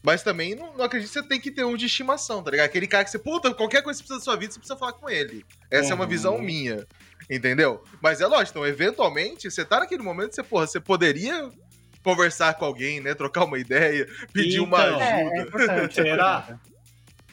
Mas 0.02 0.22
também 0.22 0.54
não, 0.54 0.76
não 0.76 0.84
acredito 0.84 1.08
que 1.08 1.14
você 1.20 1.26
tem 1.26 1.40
que 1.40 1.50
ter 1.50 1.64
um 1.64 1.76
de 1.76 1.86
estimação, 1.86 2.40
tá 2.40 2.52
ligado? 2.52 2.66
Aquele 2.66 2.86
cara 2.86 3.02
que 3.04 3.10
você, 3.10 3.18
puta, 3.18 3.52
qualquer 3.52 3.82
coisa 3.82 4.00
que 4.00 4.06
você 4.06 4.14
precisa 4.14 4.20
da 4.20 4.24
sua 4.32 4.38
vida, 4.38 4.52
você 4.52 4.60
precisa 4.60 4.78
falar 4.78 4.92
com 4.92 5.10
ele. 5.10 5.44
Essa 5.68 5.92
é 5.92 5.94
uma 5.94 6.04
Uhum. 6.04 6.10
visão 6.10 6.38
minha. 6.40 6.86
Entendeu? 7.28 7.82
Mas 8.00 8.20
é 8.20 8.26
lógico, 8.26 8.58
então, 8.58 8.66
eventualmente, 8.66 9.50
você 9.50 9.64
tá 9.64 9.80
naquele 9.80 10.02
momento, 10.02 10.34
você, 10.34 10.42
porra, 10.42 10.66
você 10.66 10.78
poderia 10.80 11.50
conversar 12.02 12.54
com 12.54 12.64
alguém, 12.64 13.00
né? 13.00 13.14
Trocar 13.14 13.44
uma 13.44 13.58
ideia, 13.58 14.06
pedir 14.32 14.60
uma 14.60 14.78
Então, 14.80 15.00
ajuda. 15.00 15.72
É, 15.72 15.84
é. 15.84 15.90
Será? 15.90 16.58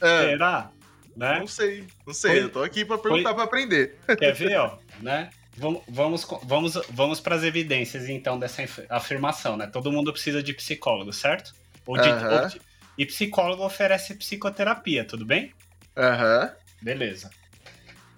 Ah, 0.01 0.19
Será? 0.21 0.71
Né? 1.15 1.39
não 1.39 1.45
sei, 1.47 1.85
não 2.07 2.13
sei. 2.13 2.31
Foi- 2.31 2.43
eu 2.43 2.49
tô 2.49 2.63
aqui 2.63 2.83
pra 2.83 2.97
perguntar 2.97 3.35
pra 3.35 3.43
aprender. 3.43 3.97
Quer 4.17 4.33
ver, 4.33 4.57
ó, 4.57 4.77
né? 4.99 5.29
Vamos, 5.55 5.83
vamos, 5.87 6.27
vamos, 6.43 6.73
vamos 6.89 7.19
para 7.19 7.35
as 7.35 7.43
evidências, 7.43 8.09
então, 8.09 8.39
dessa 8.39 8.63
afirmação, 8.89 9.55
né? 9.55 9.67
Todo 9.67 9.91
mundo 9.91 10.11
precisa 10.11 10.41
de 10.41 10.51
psicólogo, 10.55 11.13
certo? 11.13 11.53
Ou 11.85 11.95
de, 11.99 12.09
ou 12.09 12.47
de- 12.47 12.59
e 12.97 13.05
psicólogo 13.05 13.63
oferece 13.63 14.15
psicoterapia, 14.15 15.05
tudo 15.05 15.23
bem? 15.23 15.53
Aham. 15.95 16.51
Beleza. 16.81 17.29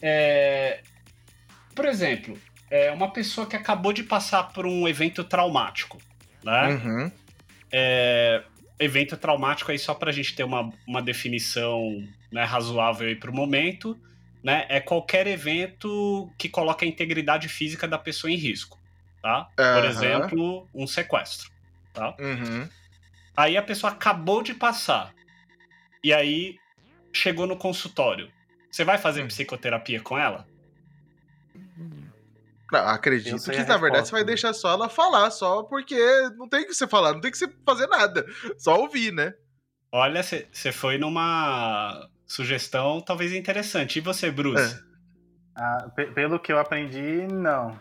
É, 0.02 0.80
por 1.76 1.86
exemplo, 1.86 2.40
é 2.70 2.92
uma 2.92 3.12
pessoa 3.12 3.46
que 3.46 3.56
acabou 3.56 3.94
de 3.94 4.04
passar 4.04 4.52
por 4.54 4.66
um 4.66 4.88
evento 4.88 5.24
traumático, 5.24 5.98
né? 6.44 6.70
Uhum. 6.70 7.12
É, 7.72 8.44
evento 8.80 9.18
traumático 9.18 9.72
aí 9.72 9.80
só 9.80 9.94
para 9.94 10.10
a 10.10 10.14
gente 10.14 10.36
ter 10.36 10.44
uma, 10.44 10.72
uma 10.88 11.02
definição 11.02 11.82
né, 12.32 12.44
razoável 12.44 13.08
aí 13.08 13.16
para 13.16 13.32
o 13.32 13.36
momento, 13.36 14.00
né? 14.44 14.66
É 14.70 14.80
qualquer 14.80 15.28
evento 15.28 16.34
que 16.38 16.50
coloca 16.50 16.86
a 16.86 16.88
integridade 16.88 17.50
física 17.50 17.88
da 17.88 17.98
pessoa 17.98 18.32
em 18.32 18.36
risco, 18.36 18.80
tá? 19.22 19.48
Por 19.56 19.60
Aham. 19.60 19.86
exemplo, 19.86 20.70
um 20.74 20.88
sequestro, 20.88 21.50
tá? 21.94 22.16
Uhum. 22.20 22.70
Aí 23.38 23.58
a 23.58 23.62
pessoa 23.62 23.92
acabou 23.92 24.42
de 24.42 24.54
passar 24.54 25.14
e 26.04 26.14
aí 26.14 26.56
chegou 27.14 27.48
no 27.48 27.58
consultório. 27.58 28.32
Você 28.72 28.84
vai 28.84 28.98
fazer 28.98 29.24
Hum. 29.24 29.28
psicoterapia 29.28 30.02
com 30.02 30.18
ela? 30.18 30.48
Acredito 32.74 33.52
que, 33.52 33.64
na 33.64 33.78
verdade, 33.78 34.08
você 34.08 34.12
vai 34.12 34.22
né? 34.22 34.28
deixar 34.28 34.54
só 34.54 34.72
ela 34.72 34.90
falar, 34.90 35.30
só 35.32 35.64
porque 35.64 35.96
não 36.38 36.48
tem 36.50 36.62
o 36.64 36.68
que 36.68 36.74
você 36.74 36.88
falar, 36.88 37.14
não 37.14 37.22
tem 37.22 37.32
que 37.32 37.38
você 37.38 37.48
fazer 37.66 37.88
nada. 37.88 38.26
Só 38.58 38.80
ouvir, 38.80 39.12
né? 39.12 39.34
Olha, 39.92 40.22
você 40.24 40.72
foi 40.72 40.98
numa 40.98 42.10
sugestão 42.26 43.00
talvez 43.00 43.32
interessante. 43.34 43.98
E 43.98 44.02
você, 44.02 44.30
Bruce? 44.32 44.84
Ah, 45.56 45.90
pe- 45.96 46.08
pelo 46.12 46.40
que 46.40 46.52
eu 46.52 46.60
aprendi, 46.60 47.28
não. 47.32 47.80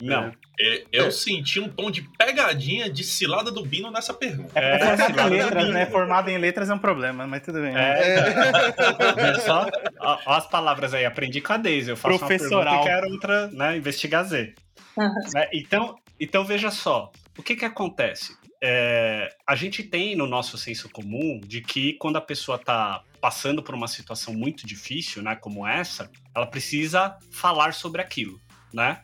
Não. 0.00 0.32
É, 0.60 0.84
Eu 0.92 1.06
É. 1.06 1.10
senti 1.10 1.60
um 1.60 1.68
tom 1.68 1.90
de 1.90 2.02
pegadinha 2.16 2.90
de 2.90 3.04
cilada 3.04 3.50
do 3.50 3.64
Bino 3.64 3.90
nessa 3.90 4.12
pergunta. 4.14 4.52
É, 4.58 4.78
Formado 4.78 5.06
cilada 5.06 5.22
em 5.22 5.38
do 5.38 5.44
letras, 5.44 5.62
Bino. 5.64 5.74
né? 5.74 5.86
Formado 5.86 6.28
em 6.30 6.38
letras 6.38 6.70
é 6.70 6.74
um 6.74 6.78
problema, 6.78 7.26
mas 7.26 7.42
tudo 7.42 7.60
bem. 7.60 7.74
É, 7.76 8.16
Vê 9.34 9.40
só, 9.40 9.66
ó, 10.00 10.18
ó 10.26 10.32
as 10.34 10.46
palavras 10.48 10.94
aí, 10.94 11.04
aprendi 11.04 11.40
com 11.40 11.52
a 11.52 11.56
Deise. 11.56 11.90
Eu 11.90 11.96
faço 11.96 12.18
Professoral. 12.18 12.60
uma 12.62 12.84
pergunta 12.84 12.90
e 12.90 12.94
quero 12.94 13.12
outra, 13.12 13.46
né, 13.48 13.76
investigar 13.76 14.24
Z. 14.24 14.54
Né, 14.96 15.48
então, 15.52 15.96
então, 16.18 16.44
veja 16.44 16.70
só, 16.70 17.12
o 17.38 17.42
que 17.42 17.54
que 17.54 17.64
acontece? 17.64 18.36
É, 18.60 19.28
a 19.46 19.54
gente 19.54 19.84
tem 19.84 20.16
no 20.16 20.26
nosso 20.26 20.58
senso 20.58 20.88
comum 20.88 21.40
de 21.44 21.60
que 21.60 21.92
quando 21.94 22.16
a 22.16 22.20
pessoa 22.20 22.56
está 22.56 23.02
passando 23.20 23.62
por 23.62 23.74
uma 23.74 23.86
situação 23.86 24.34
muito 24.34 24.66
difícil, 24.66 25.22
né, 25.22 25.36
como 25.36 25.64
essa, 25.66 26.10
ela 26.34 26.46
precisa 26.46 27.16
falar 27.30 27.72
sobre 27.74 28.02
aquilo, 28.02 28.40
né? 28.74 29.00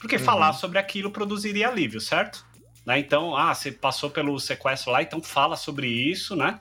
Porque 0.00 0.16
Uhum. 0.16 0.22
falar 0.24 0.52
sobre 0.52 0.78
aquilo 0.78 1.10
produziria 1.10 1.68
alívio, 1.68 2.00
certo? 2.00 2.46
Né, 2.86 2.98
Então, 2.98 3.36
ah, 3.36 3.54
você 3.54 3.70
passou 3.72 4.08
pelo 4.10 4.38
sequestro 4.40 4.90
lá, 4.92 5.02
então 5.02 5.22
fala 5.22 5.56
sobre 5.56 5.86
isso, 5.88 6.34
né? 6.34 6.58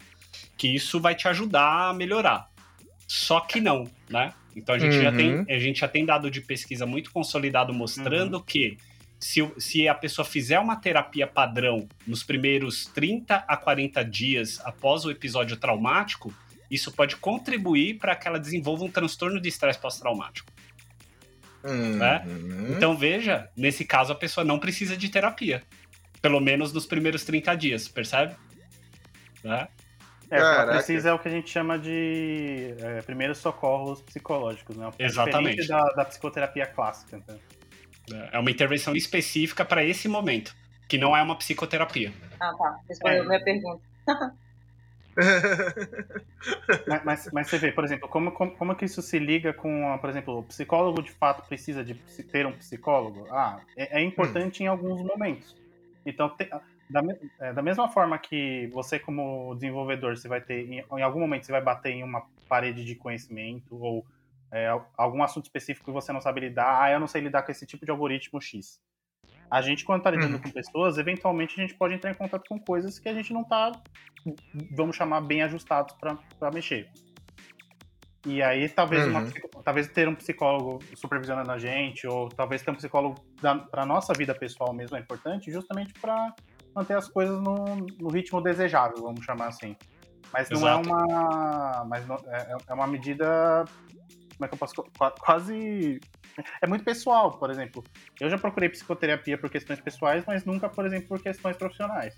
Que 0.58 0.68
isso 0.76 1.00
vai 1.00 1.16
te 1.16 1.28
ajudar 1.28 1.90
a 1.90 1.94
melhorar. 1.94 2.50
Só 3.08 3.40
que 3.40 3.62
não, 3.62 3.90
né? 4.10 4.34
Então 4.56 4.76
a 4.76 4.80
gente, 4.80 4.98
já, 5.00 5.10
Uhum. 5.12 5.16
tem, 5.46 5.56
a 5.56 5.60
gente 5.60 5.80
já 5.80 5.88
tem 5.88 6.04
dado 6.06 6.30
de 6.32 6.42
pesquisa 6.42 6.86
muito 6.86 7.12
consolidado 7.12 7.74
mostrando 7.74 8.42
que 8.44 8.78
se, 9.20 9.48
se 9.58 9.88
a 9.88 9.96
pessoa 9.96 10.26
fizer 10.26 10.60
uma 10.60 10.76
terapia 10.76 11.26
padrão 11.28 11.88
nos 12.06 12.24
primeiros 12.24 12.86
30 12.88 13.36
a 13.48 13.56
40 13.56 14.04
dias 14.04 14.60
após 14.66 15.06
o 15.06 15.12
episódio 15.12 15.56
traumático, 15.58 16.34
isso 16.70 16.92
pode 16.92 17.16
contribuir 17.18 17.98
para 18.00 18.16
que 18.16 18.28
ela 18.28 18.40
desenvolva 18.40 18.84
um 18.84 18.92
transtorno 18.92 19.40
de 19.40 19.48
estresse 19.48 19.80
pós-traumático. 19.80 20.52
Né? 21.74 22.24
Uhum. 22.26 22.74
Então 22.76 22.96
veja, 22.96 23.50
nesse 23.56 23.86
caso 23.86 24.12
a 24.12 24.16
pessoa 24.16 24.44
não 24.44 24.60
precisa 24.60 24.96
de 24.96 25.10
terapia. 25.10 25.64
Pelo 26.22 26.40
menos 26.40 26.74
nos 26.74 26.86
primeiros 26.86 27.24
30 27.24 27.56
dias, 27.56 27.88
percebe? 27.88 28.36
Né? 29.44 29.68
É, 30.30 30.36
o 30.36 30.40
que 30.40 30.46
ela 30.46 30.56
Caraca. 30.56 30.72
precisa 30.74 31.10
é 31.10 31.14
o 31.14 31.20
que 31.20 31.28
a 31.28 31.32
gente 31.32 31.50
chama 31.50 31.80
de 31.80 32.76
é, 32.80 33.02
primeiros 33.02 33.38
socorros 33.38 34.02
psicológicos, 34.02 34.76
né? 34.76 34.90
É 35.00 35.06
Exatamente. 35.06 35.68
da, 35.68 35.84
da 35.94 36.06
psicoterapia 36.06 36.66
clássica. 36.66 37.18
Então. 37.18 37.40
É 38.32 38.40
uma 38.40 38.50
intervenção 38.50 38.96
específica 38.96 39.66
para 39.66 39.84
esse 39.84 40.08
momento, 40.08 40.56
que 40.88 40.98
não 40.98 41.16
é 41.16 41.22
uma 41.22 41.38
psicoterapia. 41.38 42.14
Ah, 42.40 42.54
tá. 42.58 42.80
Respondeu 42.88 43.24
a 43.24 43.26
minha 43.26 43.44
pergunta. 43.44 43.82
mas, 46.88 47.04
mas, 47.04 47.30
mas, 47.34 47.50
você 47.50 47.58
vê, 47.58 47.72
por 47.72 47.84
exemplo, 47.84 48.08
como, 48.08 48.32
como, 48.32 48.52
como 48.52 48.76
que 48.76 48.86
isso 48.86 49.02
se 49.02 49.18
liga 49.18 49.52
com, 49.52 49.98
por 50.00 50.10
exemplo, 50.10 50.40
o 50.40 50.44
psicólogo 50.44 51.02
de 51.02 51.12
fato 51.12 51.48
precisa 51.48 51.84
de 51.84 51.96
ter 52.32 52.46
um 52.46 52.54
psicólogo? 52.54 53.28
Ah, 53.32 53.60
é, 53.76 54.00
é 54.00 54.04
importante 54.04 54.62
hum. 54.62 54.66
em 54.66 54.70
alguns 54.70 55.02
momentos. 55.02 55.56
Então, 56.06 56.30
te, 56.30 56.48
da, 56.90 57.02
é, 57.40 57.54
da 57.54 57.62
mesma 57.62 57.90
forma 57.90 58.18
que 58.18 58.68
você, 58.68 59.00
como 59.00 59.54
desenvolvedor, 59.56 60.16
você 60.16 60.28
vai 60.28 60.40
ter, 60.40 60.70
em, 60.72 60.86
em, 60.98 61.02
algum 61.02 61.20
momento, 61.20 61.46
você 61.46 61.52
vai 61.52 61.62
bater 61.62 61.92
em 61.92 62.04
uma 62.04 62.26
parede 62.48 62.86
de 62.86 62.96
conhecimento 62.96 63.76
ou 63.76 64.06
é, 64.52 64.70
algum 64.96 65.22
assunto 65.24 65.46
específico 65.46 65.86
que 65.86 65.92
você 65.92 66.14
não 66.14 66.22
sabe 66.22 66.42
lidar. 66.42 66.82
Ah, 66.82 66.92
eu 66.92 67.00
não 67.00 67.08
sei 67.08 67.22
lidar 67.22 67.42
com 67.42 67.52
esse 67.52 67.66
tipo 67.66 67.86
de 67.86 67.92
algoritmo 67.92 68.40
X. 68.40 68.80
A 69.50 69.62
gente, 69.62 69.86
quando 69.86 70.00
está 70.00 70.12
lidando 70.12 70.36
uhum. 70.36 70.42
com 70.42 70.50
pessoas, 70.52 70.98
eventualmente 70.98 71.56
a 71.58 71.62
gente 71.62 71.74
pode 71.76 71.94
entrar 71.94 72.12
em 72.12 72.16
contato 72.16 72.44
com 72.48 72.60
coisas 72.60 73.00
que 73.00 73.08
a 73.08 73.14
gente 73.14 73.34
não 73.34 73.42
está, 73.42 73.72
vamos 74.76 74.96
chamar, 74.96 75.22
bem 75.22 75.42
ajustados 75.42 75.96
para 75.96 76.52
mexer. 76.52 76.90
E 78.26 78.44
aí, 78.44 78.68
talvez, 78.68 79.06
uhum. 79.06 79.12
uma, 79.12 79.32
talvez 79.64 79.88
ter 79.88 80.08
um 80.08 80.16
psicólogo 80.16 80.80
supervisionando 80.96 81.50
a 81.50 81.58
gente, 81.58 82.06
ou 82.06 82.28
talvez 82.28 82.62
ter 82.62 82.72
um 82.72 82.76
psicólogo 82.76 83.16
para 83.72 83.86
nossa 83.86 84.14
vida 84.14 84.36
pessoal 84.36 84.74
mesmo 84.74 84.98
é 84.98 85.00
importante, 85.00 85.50
justamente 85.50 85.94
para 85.94 86.34
manter 86.76 86.96
as 86.96 87.08
coisas 87.08 87.42
no, 87.42 87.78
no, 88.00 88.10
ritmo 88.10 88.42
desejável, 88.42 89.02
vamos 89.02 89.24
chamar 89.24 89.48
assim. 89.48 89.78
Mas 90.34 90.50
não 90.50 90.68
é 90.68 90.72
Exato. 90.72 90.90
é 90.90 90.92
uma. 90.92 91.86
Mas 91.86 92.06
não, 92.06 92.16
é, 92.28 92.58
é 92.68 92.74
uma 92.74 92.86
medida. 92.86 93.64
Como 94.38 94.46
é 94.46 94.48
que 94.48 94.54
eu 94.54 94.58
posso. 94.58 94.76
Quase 95.20 96.00
é 96.62 96.68
muito 96.68 96.84
pessoal, 96.84 97.32
por 97.32 97.50
exemplo. 97.50 97.84
Eu 98.20 98.30
já 98.30 98.38
procurei 98.38 98.70
psicoterapia 98.70 99.38
por 99.38 99.50
questões 99.50 99.80
pessoais, 99.80 100.24
mas 100.26 100.46
nunca, 100.46 100.70
por 100.70 100.86
exemplo, 100.86 101.08
por 101.08 101.22
questões 101.22 101.58
profissionais. 101.58 102.16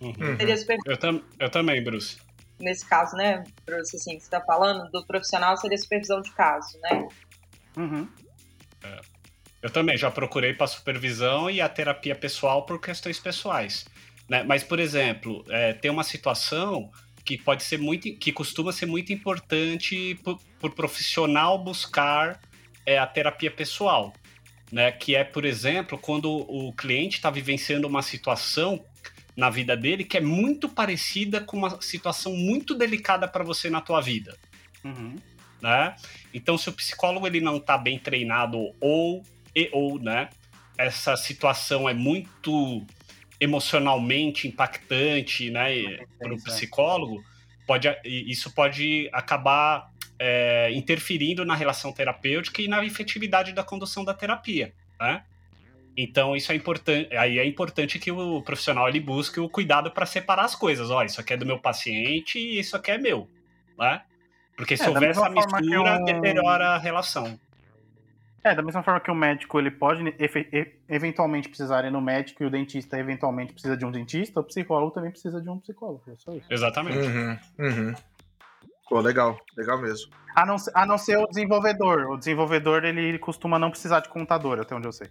Uhum. 0.00 0.14
Super... 0.56 0.78
Eu, 0.86 0.96
tam 0.96 1.22
eu 1.38 1.50
também, 1.50 1.82
Bruce. 1.84 2.18
Nesse 2.58 2.86
caso, 2.86 3.16
né, 3.16 3.44
Bruce, 3.66 3.96
assim, 3.96 4.18
você 4.18 4.30
tá 4.30 4.40
falando 4.40 4.90
do 4.90 5.04
profissional 5.06 5.56
seria 5.56 5.76
supervisão 5.76 6.20
de 6.20 6.30
caso, 6.32 6.78
né? 6.80 7.08
Uhum. 7.76 8.08
É. 8.84 9.00
Eu 9.62 9.70
também 9.70 9.96
já 9.96 10.10
procurei 10.10 10.54
para 10.54 10.66
supervisão 10.66 11.48
e 11.48 11.60
a 11.60 11.68
terapia 11.68 12.16
pessoal 12.16 12.66
por 12.66 12.80
questões 12.80 13.18
pessoais. 13.18 13.84
Né? 14.28 14.42
Mas, 14.42 14.64
por 14.64 14.80
exemplo, 14.80 15.44
é, 15.48 15.72
tem 15.72 15.90
uma 15.90 16.02
situação 16.02 16.90
que 17.24 17.38
pode 17.38 17.62
ser 17.62 17.78
muito, 17.78 18.12
que 18.16 18.32
costuma 18.32 18.72
ser 18.72 18.86
muito 18.86 19.12
importante 19.12 20.18
por, 20.62 20.70
profissional 20.70 21.58
buscar 21.58 22.40
é 22.86 22.96
a 22.96 23.06
terapia 23.06 23.50
pessoal, 23.50 24.12
né? 24.70 24.92
Que 24.92 25.16
é, 25.16 25.24
por 25.24 25.44
exemplo, 25.44 25.98
quando 25.98 26.30
o 26.30 26.72
cliente 26.72 27.16
está 27.16 27.30
vivenciando 27.30 27.88
uma 27.88 28.00
situação 28.00 28.82
na 29.36 29.50
vida 29.50 29.76
dele 29.76 30.04
que 30.04 30.16
é 30.16 30.20
muito 30.20 30.68
parecida 30.68 31.40
com 31.40 31.56
uma 31.56 31.80
situação 31.80 32.36
muito 32.36 32.74
delicada 32.74 33.26
para 33.26 33.42
você 33.42 33.68
na 33.68 33.80
tua 33.80 34.00
vida, 34.00 34.38
uhum. 34.84 35.16
né? 35.60 35.96
Então, 36.32 36.56
se 36.56 36.68
o 36.68 36.72
psicólogo 36.72 37.26
ele 37.26 37.40
não 37.40 37.56
está 37.56 37.76
bem 37.76 37.98
treinado 37.98 38.72
ou 38.80 39.22
e 39.54 39.68
ou, 39.72 39.98
né? 39.98 40.30
Essa 40.78 41.16
situação 41.16 41.88
é 41.88 41.92
muito 41.92 42.86
emocionalmente 43.38 44.46
impactante, 44.46 45.50
né? 45.50 45.98
Para 46.18 46.32
o 46.32 46.42
psicólogo, 46.42 47.22
pode 47.66 47.88
isso 48.04 48.50
pode 48.52 49.10
acabar 49.12 49.91
é, 50.24 50.70
interferindo 50.72 51.44
na 51.44 51.56
relação 51.56 51.92
terapêutica 51.92 52.62
e 52.62 52.68
na 52.68 52.84
efetividade 52.84 53.52
da 53.52 53.64
condução 53.64 54.04
da 54.04 54.14
terapia, 54.14 54.72
né? 55.00 55.24
Então 55.96 56.36
isso 56.36 56.52
é 56.52 56.54
importante. 56.54 57.14
Aí 57.16 57.40
é 57.40 57.44
importante 57.44 57.98
que 57.98 58.12
o 58.12 58.40
profissional 58.40 58.88
ele 58.88 59.00
busque 59.00 59.40
o 59.40 59.48
cuidado 59.48 59.90
para 59.90 60.06
separar 60.06 60.44
as 60.44 60.54
coisas. 60.54 60.90
Olha, 60.90 61.06
isso 61.06 61.20
aqui 61.20 61.32
é 61.32 61.36
do 61.36 61.44
meu 61.44 61.58
paciente 61.58 62.38
e 62.38 62.60
isso 62.60 62.76
aqui 62.76 62.92
é 62.92 62.98
meu, 62.98 63.28
né? 63.76 64.02
Porque 64.56 64.76
se 64.76 64.84
é, 64.84 64.88
houver 64.88 65.10
essa 65.10 65.28
mistura, 65.28 65.98
eu... 65.98 66.04
deteriora 66.04 66.68
a 66.68 66.78
relação. 66.78 67.36
É, 68.44 68.54
da 68.54 68.62
mesma 68.62 68.82
forma 68.82 69.00
que 69.00 69.10
o 69.10 69.14
médico 69.14 69.58
ele 69.58 69.70
pode 69.70 70.02
eventualmente 70.88 71.48
precisar 71.48 71.84
ir 71.84 71.90
no 71.90 72.00
médico 72.00 72.42
e 72.42 72.46
o 72.46 72.50
dentista 72.50 72.98
eventualmente 72.98 73.52
precisa 73.52 73.76
de 73.76 73.84
um 73.84 73.90
dentista, 73.90 74.40
o 74.40 74.44
psicólogo 74.44 74.92
também 74.92 75.10
precisa 75.10 75.40
de 75.40 75.48
um 75.48 75.58
psicólogo. 75.58 76.02
É 76.08 76.16
só 76.16 76.32
isso. 76.32 76.46
Exatamente. 76.50 76.98
Uhum, 76.98 77.38
uhum. 77.58 77.94
Pô, 78.92 79.00
legal, 79.00 79.40
legal 79.56 79.80
mesmo. 79.80 80.12
A 80.36 80.44
não, 80.44 80.56
a 80.74 80.84
não 80.84 80.98
ser 80.98 81.16
o 81.16 81.26
desenvolvedor. 81.26 82.10
O 82.10 82.18
desenvolvedor, 82.18 82.84
ele 82.84 83.18
costuma 83.18 83.58
não 83.58 83.70
precisar 83.70 84.00
de 84.00 84.10
contador, 84.10 84.60
até 84.60 84.74
onde 84.74 84.86
eu 84.86 84.92
sei. 84.92 85.08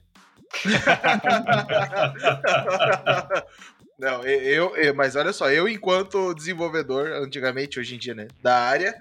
não, 3.98 4.22
eu, 4.22 4.76
eu, 4.76 4.94
mas 4.94 5.16
olha 5.16 5.34
só, 5.34 5.50
eu 5.50 5.68
enquanto 5.68 6.32
desenvolvedor, 6.36 7.08
antigamente, 7.24 7.80
hoje 7.80 7.96
em 7.96 7.98
dia, 7.98 8.14
né, 8.14 8.28
da 8.40 8.56
área, 8.56 8.94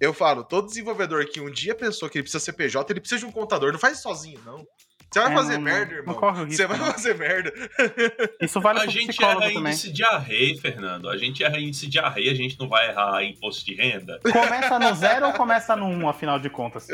eu 0.00 0.14
falo, 0.14 0.44
todo 0.44 0.68
desenvolvedor 0.68 1.26
que 1.26 1.40
um 1.40 1.50
dia 1.50 1.74
pensou 1.74 2.08
que 2.08 2.18
ele 2.18 2.22
precisa 2.22 2.44
ser 2.44 2.52
PJ, 2.52 2.92
ele 2.92 3.00
precisa 3.00 3.18
de 3.18 3.26
um 3.26 3.32
contador, 3.32 3.72
não 3.72 3.80
faz 3.80 3.98
sozinho, 3.98 4.40
não. 4.46 4.64
Você 5.10 5.18
vai 5.18 5.32
é, 5.32 5.34
fazer 5.34 5.54
não, 5.54 5.62
merda, 5.62 5.94
irmão. 5.94 6.14
Não 6.14 6.20
corre 6.20 6.40
o 6.40 6.44
risco, 6.44 6.56
Você 6.56 6.66
vai 6.68 6.78
não. 6.78 6.86
fazer 6.86 7.18
merda. 7.18 7.52
Isso 8.40 8.60
vale 8.60 8.78
A 8.78 8.86
gente 8.86 9.22
erra 9.22 9.50
índice 9.50 9.92
de 9.92 10.04
arreio, 10.04 10.60
Fernando. 10.60 11.08
A 11.08 11.16
gente 11.16 11.42
erra 11.42 11.58
índice 11.58 11.88
de 11.88 11.98
arreio, 11.98 12.30
a 12.30 12.34
gente 12.34 12.56
não 12.60 12.68
vai 12.68 12.88
errar 12.88 13.24
imposto 13.24 13.64
de 13.66 13.74
renda. 13.74 14.20
Começa 14.22 14.78
no 14.78 14.94
zero 14.94 15.26
ou 15.26 15.32
começa 15.32 15.74
no 15.74 15.86
um, 15.86 16.08
afinal 16.08 16.38
de 16.38 16.48
contas? 16.48 16.86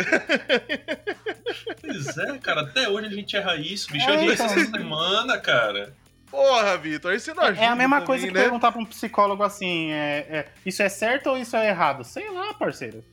Pois 1.81 2.19
é, 2.19 2.39
cara. 2.39 2.63
Até 2.63 2.89
hoje 2.89 3.07
a 3.07 3.11
gente 3.11 3.37
erra 3.37 3.57
isso. 3.57 3.93
Bicho, 3.93 4.09
é, 4.09 4.17
eu 4.17 4.33
então. 4.33 4.47
essa 4.47 4.65
semana, 4.65 5.39
cara. 5.39 5.95
Porra, 6.31 6.77
Vitor, 6.79 7.15
isso 7.15 7.35
não 7.35 7.45
ajuda 7.45 7.63
É 7.63 7.69
a 7.69 7.77
mesma 7.77 7.97
também, 7.97 8.07
coisa 8.07 8.27
que 8.27 8.33
né? 8.33 8.41
perguntar 8.43 8.73
pra 8.73 8.81
um 8.81 8.85
psicólogo 8.85 9.43
assim, 9.43 9.93
é, 9.93 10.27
é, 10.29 10.49
isso 10.65 10.83
é 10.83 10.89
certo 10.89 11.31
ou 11.31 11.39
isso 11.39 11.55
é 11.55 11.69
errado? 11.69 12.03
Sei 12.03 12.29
lá, 12.31 12.53
parceiro. 12.55 13.05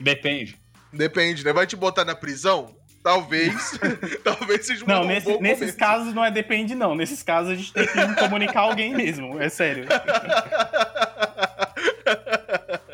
Depende. 0.00 0.58
Depende, 0.92 1.44
né? 1.44 1.52
Vai 1.52 1.66
te 1.66 1.76
botar 1.76 2.04
na 2.04 2.14
prisão? 2.14 2.74
Talvez. 3.06 3.78
talvez 4.24 4.66
seja 4.66 4.84
um 4.84 4.88
Não, 4.88 5.04
nesse, 5.04 5.40
nesses 5.40 5.76
casos 5.76 6.12
não 6.12 6.24
é 6.24 6.30
depende, 6.32 6.74
não. 6.74 6.92
Nesses 6.96 7.22
casos 7.22 7.52
a 7.52 7.54
gente 7.54 7.72
tem 7.72 7.86
que 7.86 8.14
comunicar 8.20 8.62
alguém 8.62 8.96
mesmo. 8.96 9.40
É 9.40 9.48
sério. 9.48 9.86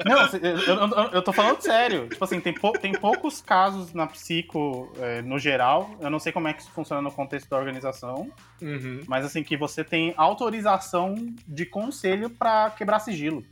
Não, 0.05 0.27
eu, 0.37 0.59
eu, 0.59 1.11
eu, 1.13 1.23
tô 1.23 1.33
falando 1.33 1.61
sério. 1.61 2.09
Tipo 2.09 2.25
assim, 2.25 2.41
tem, 2.41 2.53
pou, 2.53 2.73
tem 2.73 2.93
poucos 2.93 3.41
casos 3.41 3.95
na 3.95 4.05
psico 4.05 4.93
é, 4.99 5.23
no 5.23 5.39
geral. 5.39 5.95
Eu 6.01 6.11
não 6.11 6.19
sei 6.19 6.33
como 6.33 6.49
é 6.49 6.53
que 6.53 6.61
isso 6.61 6.73
funciona 6.73 7.01
no 7.01 7.13
contexto 7.13 7.49
da 7.49 7.57
organização. 7.57 8.29
Uhum. 8.61 9.01
Mas 9.07 9.25
assim, 9.25 9.45
que 9.45 9.57
você 9.57 9.85
tem 9.85 10.13
autorização 10.17 11.15
de 11.47 11.65
conselho 11.65 12.29
para 12.29 12.71
quebrar 12.71 12.99
sigilo. 12.99 13.45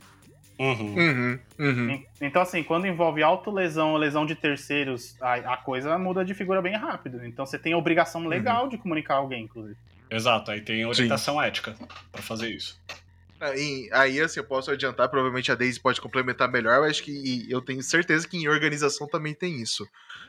Uhum. 0.61 0.95
Uhum, 0.95 1.39
uhum. 1.57 2.03
Então, 2.21 2.39
assim, 2.39 2.61
quando 2.61 2.85
envolve 2.85 3.23
autolesão 3.23 3.93
ou 3.93 3.97
lesão 3.97 4.27
de 4.27 4.35
terceiros, 4.35 5.15
a, 5.19 5.53
a, 5.53 5.57
coisa 5.57 5.97
muda 5.97 6.23
de 6.23 6.35
figura 6.35 6.61
bem 6.61 6.77
rápido. 6.77 7.25
Então, 7.25 7.47
você 7.47 7.57
tem 7.57 7.73
a 7.73 7.77
obrigação 7.77 8.27
legal 8.27 8.63
uhum. 8.63 8.69
de 8.69 8.77
comunicar 8.77 9.15
alguém, 9.15 9.45
inclusive. 9.45 9.75
Exato, 10.07 10.51
aí 10.51 10.61
tem 10.61 10.85
orientação 10.85 11.39
Sim. 11.39 11.45
ética 11.45 11.75
para 12.11 12.21
fazer 12.21 12.49
isso. 12.49 12.79
Aí, 13.39 13.89
aí, 13.91 14.21
assim, 14.21 14.39
eu 14.39 14.43
posso 14.43 14.69
adiantar, 14.69 15.09
provavelmente 15.09 15.51
a 15.51 15.55
Daisy 15.55 15.79
pode 15.79 15.99
complementar 15.99 16.47
melhor, 16.47 16.81
mas 16.81 16.91
acho 16.91 17.03
que 17.03 17.47
eu 17.49 17.59
tenho 17.59 17.81
certeza 17.81 18.27
que 18.27 18.37
em 18.37 18.47
organização 18.47 19.07
também 19.07 19.33
tem 19.33 19.59
isso. 19.59 19.87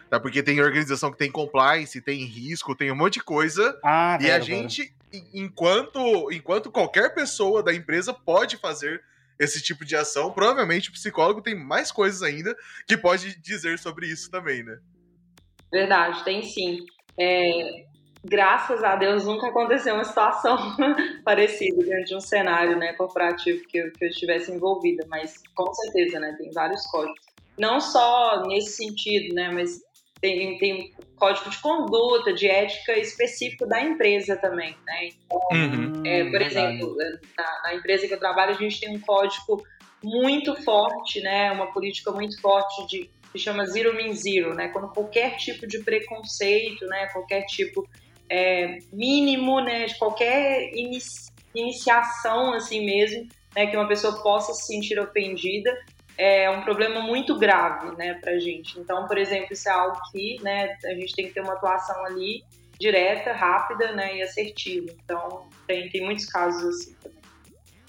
Tá? 0.08 0.18
Porque 0.18 0.42
tem 0.42 0.62
organização 0.62 1.12
que 1.12 1.18
tem 1.18 1.30
compliance, 1.30 2.00
tem 2.00 2.24
risco, 2.24 2.74
tem 2.74 2.90
um 2.90 2.96
monte 2.96 3.14
de 3.14 3.22
coisa. 3.22 3.78
Ah, 3.84 4.16
e 4.18 4.30
a 4.30 4.40
gente, 4.40 4.94
enquanto, 5.34 6.32
enquanto 6.32 6.70
qualquer 6.70 7.14
pessoa 7.14 7.62
da 7.62 7.74
empresa 7.74 8.14
pode 8.14 8.56
fazer 8.56 9.02
esse 9.38 9.62
tipo 9.62 9.84
de 9.84 9.96
ação, 9.96 10.32
provavelmente 10.32 10.90
o 10.90 10.92
psicólogo 10.92 11.42
tem 11.42 11.54
mais 11.54 11.90
coisas 11.90 12.22
ainda 12.22 12.56
que 12.86 12.96
pode 12.96 13.40
dizer 13.40 13.78
sobre 13.78 14.06
isso 14.06 14.30
também, 14.30 14.62
né? 14.62 14.78
Verdade, 15.70 16.22
tem 16.24 16.42
sim. 16.42 16.78
É, 17.18 17.84
graças 18.24 18.84
a 18.84 18.96
Deus 18.96 19.24
nunca 19.24 19.48
aconteceu 19.48 19.94
uma 19.94 20.04
situação 20.04 20.56
parecida 21.24 21.82
dentro 21.82 22.04
de 22.04 22.16
um 22.16 22.20
cenário 22.20 22.76
né, 22.78 22.92
corporativo 22.92 23.62
que 23.66 23.78
eu, 23.78 23.92
que 23.92 24.04
eu 24.04 24.08
estivesse 24.08 24.52
envolvida, 24.52 25.04
mas 25.08 25.34
com 25.54 25.72
certeza, 25.74 26.20
né, 26.20 26.34
tem 26.38 26.50
vários 26.52 26.86
códigos. 26.86 27.20
Não 27.58 27.80
só 27.80 28.42
nesse 28.46 28.76
sentido, 28.76 29.34
né, 29.34 29.50
mas 29.50 29.80
tem, 30.22 30.56
tem 30.56 30.92
código 31.16 31.50
de 31.50 31.60
conduta, 31.60 32.32
de 32.32 32.48
ética 32.48 32.96
específico 32.96 33.66
da 33.66 33.82
empresa 33.82 34.36
também, 34.36 34.76
né? 34.86 35.08
Então, 35.08 35.40
uhum, 35.50 36.06
é, 36.06 36.30
por 36.30 36.40
exemplo, 36.40 36.96
na, 37.36 37.62
na, 37.64 37.74
empresa 37.74 38.06
que 38.06 38.14
eu 38.14 38.20
trabalho, 38.20 38.52
a 38.52 38.58
gente 38.58 38.80
tem 38.80 38.96
um 38.96 39.00
código 39.00 39.62
muito 40.02 40.54
forte, 40.62 41.20
né? 41.20 41.50
Uma 41.50 41.72
política 41.72 42.12
muito 42.12 42.40
forte 42.40 42.86
de 42.86 43.10
que 43.32 43.38
chama 43.38 43.66
Zero 43.66 43.96
Mean 43.96 44.14
Zero, 44.14 44.54
né? 44.54 44.68
Quando 44.68 44.92
qualquer 44.92 45.36
tipo 45.38 45.66
de 45.66 45.80
preconceito, 45.80 46.86
né? 46.86 47.08
Qualquer 47.12 47.42
tipo 47.46 47.88
é, 48.30 48.78
mínimo, 48.92 49.60
né? 49.60 49.86
De 49.86 49.98
qualquer 49.98 50.72
inici 50.72 51.32
iniciação, 51.54 52.54
assim 52.54 52.84
mesmo, 52.84 53.28
né? 53.56 53.66
Que 53.66 53.76
uma 53.76 53.88
pessoa 53.88 54.22
possa 54.22 54.54
se 54.54 54.66
sentir 54.66 54.98
ofendida, 55.00 55.76
é 56.16 56.50
um 56.50 56.62
problema 56.62 57.00
muito 57.00 57.38
grave, 57.38 57.96
né, 57.96 58.14
pra 58.14 58.38
gente. 58.38 58.78
Então, 58.78 59.06
por 59.06 59.18
exemplo, 59.18 59.52
isso 59.52 59.68
é 59.68 59.72
algo 59.72 59.98
que, 60.10 60.38
né, 60.42 60.76
a 60.84 60.94
gente 60.94 61.14
tem 61.14 61.26
que 61.26 61.34
ter 61.34 61.40
uma 61.40 61.54
atuação 61.54 62.04
ali 62.04 62.44
direta, 62.78 63.32
rápida 63.32 63.92
né, 63.92 64.16
e 64.16 64.22
assertiva. 64.22 64.88
Então, 65.04 65.48
tem, 65.66 65.88
tem 65.88 66.04
muitos 66.04 66.26
casos 66.26 66.64
assim 66.64 66.94
também. 67.02 67.22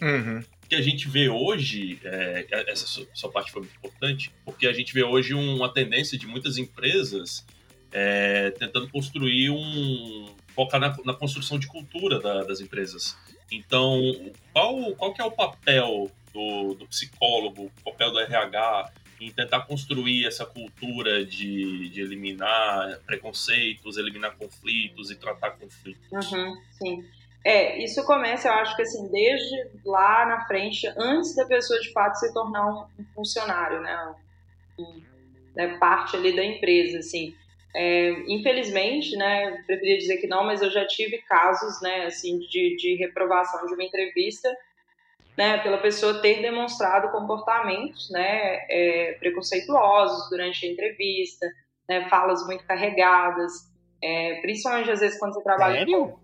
Uhum. 0.02 0.44
que 0.68 0.76
a 0.76 0.82
gente 0.82 1.08
vê 1.08 1.30
hoje, 1.30 2.00
é, 2.04 2.46
essa 2.68 2.86
sua 3.14 3.32
parte 3.32 3.52
foi 3.52 3.62
muito 3.62 3.76
importante, 3.78 4.34
porque 4.44 4.68
a 4.68 4.74
gente 4.74 4.94
vê 4.94 5.02
hoje 5.02 5.34
uma 5.34 5.72
tendência 5.72 6.18
de 6.18 6.28
muitas 6.28 6.58
empresas 6.58 7.46
é, 7.92 8.52
tentando 8.52 8.90
construir 8.90 9.50
um. 9.50 10.34
focar 10.54 10.80
na, 10.80 10.98
na 11.06 11.14
construção 11.14 11.58
de 11.58 11.68
cultura 11.68 12.20
da, 12.20 12.44
das 12.44 12.60
empresas. 12.60 13.16
Então, 13.52 14.02
qual, 14.52 14.94
qual 14.96 15.14
que 15.14 15.22
é 15.22 15.24
o 15.24 15.32
papel 15.32 16.12
do, 16.34 16.74
do 16.74 16.88
psicólogo, 16.88 17.66
o 17.66 17.92
papel 17.92 18.12
do 18.12 18.20
RH 18.20 18.92
em 19.22 19.32
tentar 19.32 19.62
construir 19.62 20.26
essa 20.26 20.46
cultura 20.46 21.26
de, 21.26 21.90
de 21.90 22.02
eliminar 22.02 23.00
preconceitos, 23.06 23.98
eliminar 23.98 24.36
conflitos 24.36 25.12
e 25.12 25.16
tratar 25.16 25.52
conflitos? 25.52 26.04
Uhum, 26.12 26.56
sim. 26.72 27.06
É, 27.46 27.84
isso 27.84 28.04
começa, 28.06 28.48
eu 28.48 28.54
acho 28.54 28.76
que 28.76 28.82
assim, 28.82 29.10
desde 29.10 29.70
lá 29.86 30.26
na 30.26 30.46
frente, 30.46 30.88
antes 30.98 31.36
da 31.36 31.46
pessoa 31.46 31.80
de 31.80 31.92
fato 31.92 32.16
se 32.16 32.34
tornar 32.34 32.66
um, 32.68 32.86
funcionário, 33.14 33.82
né? 33.82 34.16
Um, 34.80 35.02
né? 35.56 35.78
Parte 35.78 36.16
ali 36.16 36.36
da 36.36 36.44
empresa, 36.44 37.00
assim. 37.00 37.36
É, 37.76 38.12
infelizmente, 38.28 39.16
né, 39.18 39.64
preferia 39.66 39.98
dizer 39.98 40.18
que 40.18 40.28
não, 40.28 40.46
mas 40.46 40.62
eu 40.62 40.70
já 40.70 40.86
tive 40.86 41.18
casos, 41.24 41.82
né, 41.82 42.06
assim, 42.06 42.38
de, 42.38 42.76
de 42.78 42.96
reprovação 42.96 43.66
de 43.66 43.74
uma 43.74 43.84
entrevista, 43.84 44.48
né, 45.38 45.58
pela 45.60 45.78
pessoa 45.78 46.22
ter 46.22 46.42
demonstrado 46.42 47.12
comportamentos, 47.12 48.10
né, 48.12 48.60
é, 48.70 49.18
preconceituosos 49.20 50.30
durante 50.30 50.66
a 50.66 50.70
entrevista, 50.70 51.48
né, 51.90 52.08
falas 52.10 52.46
muito 52.46 52.66
carregadas, 52.66 53.52
é, 54.02 54.42
principalmente 54.42 54.92
às 54.92 55.00
vezes 55.00 55.20
quando 55.20 55.34
você 55.34 55.44
trabalha 55.44 55.80
Sério? 55.80 56.00
Com... 56.00 56.20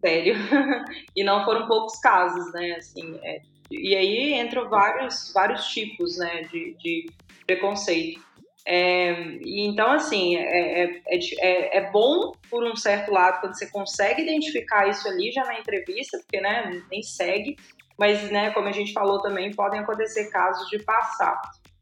sério, 0.00 0.34
e 1.14 1.24
não 1.24 1.44
foram 1.44 1.66
poucos 1.66 1.98
casos, 2.00 2.52
né, 2.52 2.72
assim, 2.72 3.18
é, 3.22 3.40
e 3.70 3.94
aí 3.94 4.34
entram 4.34 4.68
vários 4.68 5.32
vários 5.32 5.66
tipos, 5.68 6.18
né, 6.18 6.42
de, 6.50 6.74
de 6.78 7.06
preconceito. 7.46 8.28
É, 8.70 9.38
então, 9.46 9.92
assim, 9.92 10.36
é, 10.36 10.82
é, 10.84 11.00
é, 11.40 11.78
é, 11.78 11.90
bom 11.90 12.32
por 12.50 12.62
um 12.64 12.76
certo 12.76 13.10
lado 13.10 13.40
quando 13.40 13.56
você 13.56 13.66
consegue 13.70 14.20
identificar 14.20 14.86
isso 14.86 15.08
ali 15.08 15.32
já 15.32 15.42
na 15.44 15.58
entrevista, 15.58 16.18
porque 16.18 16.38
né, 16.38 16.82
nem 16.90 17.02
segue, 17.02 17.56
mas, 17.98 18.30
né, 18.30 18.50
como 18.50 18.68
a 18.68 18.72
gente 18.72 18.92
falou 18.92 19.20
também, 19.20 19.52
podem 19.54 19.80
acontecer 19.80 20.30
casos 20.30 20.68
de 20.68 20.78
passar. 20.78 21.40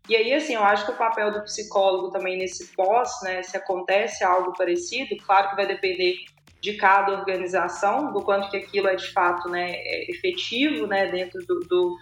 E 0.09 0.17
aí, 0.17 0.33
assim, 0.33 0.55
eu 0.55 0.63
acho 0.63 0.87
que 0.87 0.93
o 0.93 0.97
papel 0.97 1.33
do 1.33 1.43
psicólogo 1.43 2.11
também 2.11 2.39
nesse 2.39 2.75
pós, 2.75 3.11
né, 3.23 3.43
se 3.43 3.57
acontece 3.57 4.25
algo 4.25 4.53
parecido, 4.57 5.17
claro 5.25 5.51
que 5.51 5.57
vai 5.57 5.67
depender 5.67 6.15
de 6.61 6.75
cada 6.75 7.13
organização, 7.13 8.13
do 8.13 8.23
quanto 8.23 8.51
que 8.51 8.57
aquilo 8.57 8.89
é 8.89 8.97
de 8.97 9.13
fato 9.13 9.49
né, 9.49 9.75
efetivo 10.09 10.87
né, 10.87 11.07
dentro 11.09 11.45
do, 11.45 11.61
do 11.61 11.97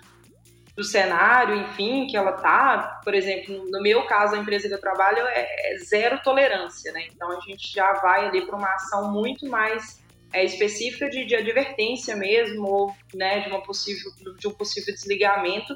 do 0.76 0.82
cenário, 0.82 1.54
enfim, 1.54 2.06
que 2.06 2.16
ela 2.16 2.32
tá, 2.32 3.00
por 3.04 3.14
exemplo, 3.14 3.64
no 3.70 3.80
meu 3.80 4.06
caso, 4.06 4.34
a 4.34 4.38
empresa 4.38 4.66
que 4.66 4.74
eu 4.74 4.80
trabalho 4.80 5.18
é, 5.28 5.72
é 5.72 5.78
zero 5.78 6.20
tolerância, 6.22 6.92
né? 6.92 7.06
Então 7.12 7.30
a 7.30 7.40
gente 7.40 7.72
já 7.72 7.92
vai 7.94 8.26
ali 8.26 8.44
para 8.44 8.56
uma 8.56 8.74
ação 8.74 9.12
muito 9.12 9.48
mais 9.48 10.03
é, 10.34 10.44
específica 10.44 11.08
de, 11.08 11.24
de, 11.24 11.36
advertência 11.36 12.16
mesmo, 12.16 12.66
ou 12.66 12.94
né, 13.14 13.40
de, 13.40 13.48
uma 13.48 13.62
possível, 13.62 14.10
de 14.36 14.48
um 14.48 14.50
possível 14.50 14.92
desligamento, 14.92 15.74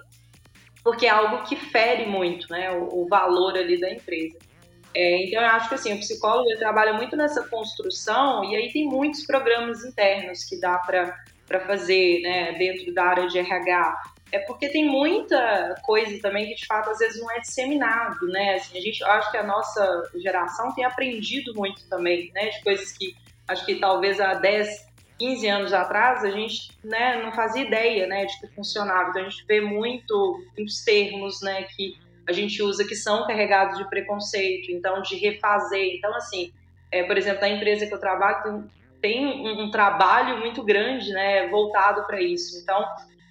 porque 0.83 1.07
é 1.07 1.11
algo 1.11 1.45
que 1.45 1.55
fere 1.55 2.07
muito 2.07 2.51
né, 2.51 2.73
o, 2.73 3.03
o 3.03 3.09
valor 3.09 3.57
ali 3.57 3.81
da 3.81 3.91
empresa. 3.91 4.37
É, 4.93 5.25
então 5.25 5.41
eu 5.41 5.49
acho 5.49 5.69
que 5.69 5.77
assim, 5.77 5.95
o 5.95 5.99
psicólogo 5.99 6.49
trabalha 6.59 6.93
muito 6.93 7.17
nessa 7.17 7.47
construção 7.49 8.43
e 8.45 8.57
aí 8.57 8.73
tem 8.73 8.87
muitos 8.87 9.25
programas 9.25 9.85
internos 9.85 10.43
que 10.45 10.59
dá 10.59 10.77
para 10.79 11.61
fazer 11.61 12.21
né, 12.23 12.53
dentro 12.59 12.93
da 12.93 13.05
área 13.05 13.29
de 13.29 13.39
RH 13.39 13.97
é 14.31 14.39
porque 14.41 14.69
tem 14.69 14.87
muita 14.87 15.75
coisa 15.83 16.21
também 16.21 16.49
que 16.49 16.55
de 16.55 16.67
fato 16.67 16.91
às 16.91 16.99
vezes 16.99 17.21
não 17.21 17.31
é 17.31 17.41
disseminado, 17.41 18.27
né? 18.27 18.57
Assim, 18.57 18.77
a 18.77 18.81
gente 18.81 19.03
acho 19.03 19.31
que 19.31 19.39
a 19.39 19.43
nossa 19.43 20.11
geração 20.17 20.75
tem 20.75 20.85
aprendido 20.85 21.55
muito 21.55 21.89
também, 21.89 22.31
né? 22.35 22.51
De 22.51 22.63
coisas 22.63 22.93
que 22.93 23.17
acho 23.49 23.65
que 23.65 23.77
talvez 23.77 24.21
há 24.21 24.35
10, 24.35 24.87
15 25.19 25.49
anos 25.49 25.73
atrás 25.73 26.23
a 26.25 26.31
gente 26.31 26.71
né, 26.85 27.21
não 27.23 27.33
fazia 27.33 27.63
ideia 27.63 28.07
né, 28.07 28.27
de 28.27 28.39
que 28.39 28.47
funcionava. 28.55 29.11
Então 29.11 29.23
a 29.23 29.29
gente 29.29 29.45
vê 29.47 29.61
muito 29.61 30.45
muitos 30.57 30.85
termos 30.85 31.41
né, 31.43 31.65
que 31.75 31.99
a 32.29 32.33
gente 32.33 32.63
usa 32.63 32.87
que 32.87 32.95
são 32.95 33.27
carregados 33.27 33.79
de 33.79 33.89
preconceito, 33.89 34.71
então 34.71 35.01
de 35.01 35.17
refazer. 35.17 35.95
Então, 35.97 36.15
assim, 36.15 36.53
é, 36.93 37.03
por 37.03 37.17
exemplo, 37.17 37.41
na 37.41 37.49
empresa 37.49 37.87
que 37.87 37.95
eu 37.95 37.99
trabalho, 37.99 38.43
tem, 38.43 38.71
tem 39.01 39.27
um, 39.27 39.63
um 39.65 39.71
trabalho 39.71 40.39
muito 40.39 40.63
grande 40.63 41.11
né, 41.11 41.49
voltado 41.49 42.07
para 42.07 42.21
isso. 42.21 42.61
Então, 42.63 42.85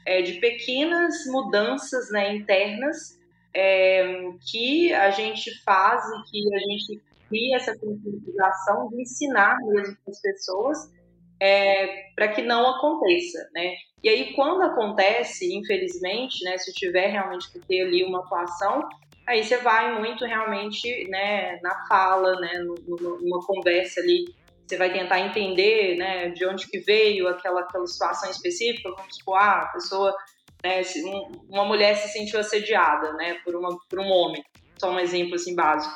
é, 0.04 0.22
de 0.24 0.34
pequenas 0.40 1.26
mudanças 1.28 2.10
né, 2.10 2.36
internas 2.36 3.20
é, 3.54 4.32
que 4.50 4.92
a 4.94 5.12
gente 5.12 5.52
faz 5.64 6.04
e 6.04 6.32
que 6.32 6.56
a 6.56 6.60
gente 6.60 7.02
cria 7.28 7.58
essa 7.58 7.78
conscientização 7.78 8.90
de 8.90 9.02
ensinar 9.02 9.58
mesmo 9.66 9.98
as 10.08 10.22
pessoas 10.22 10.78
é, 11.40 12.12
para 12.16 12.30
que 12.30 12.42
não 12.42 12.68
aconteça, 12.68 13.48
né? 13.54 13.76
E 14.04 14.10
aí 14.10 14.34
quando 14.34 14.64
acontece, 14.64 15.54
infelizmente, 15.54 16.44
né, 16.44 16.58
se 16.58 16.72
tiver 16.74 17.08
realmente 17.08 17.52
que 17.52 17.60
ter 17.60 17.82
ali 17.82 18.04
uma 18.04 18.20
atuação, 18.20 18.88
aí 19.28 19.44
você 19.44 19.58
vai 19.58 20.00
muito 20.00 20.26
realmente, 20.26 21.08
né, 21.10 21.60
na 21.62 21.86
fala, 21.88 22.40
né, 22.40 22.60
numa 22.60 23.46
conversa 23.46 24.02
ali 24.02 24.26
você 24.68 24.76
vai 24.76 24.92
tentar 24.92 25.22
entender 25.22 25.96
né, 25.98 26.30
de 26.30 26.46
onde 26.46 26.68
que 26.68 26.80
veio 26.80 27.28
aquela, 27.30 27.62
aquela 27.62 27.88
situação 27.88 28.30
específica, 28.30 28.90
vamos 28.90 29.16
supor, 29.16 29.38
ah, 29.38 29.62
a 29.62 29.68
pessoa, 29.68 30.14
né, 30.64 30.82
uma 31.50 31.64
mulher 31.64 31.96
se 31.96 32.10
sentiu 32.10 32.40
assediada 32.40 33.14
né, 33.14 33.36
por, 33.46 33.56
uma, 33.56 33.70
por 33.90 34.00
um 34.00 34.10
homem, 34.10 34.44
só 34.78 34.92
um 34.92 35.00
exemplo 35.00 35.36
assim 35.36 35.56
básico. 35.56 35.96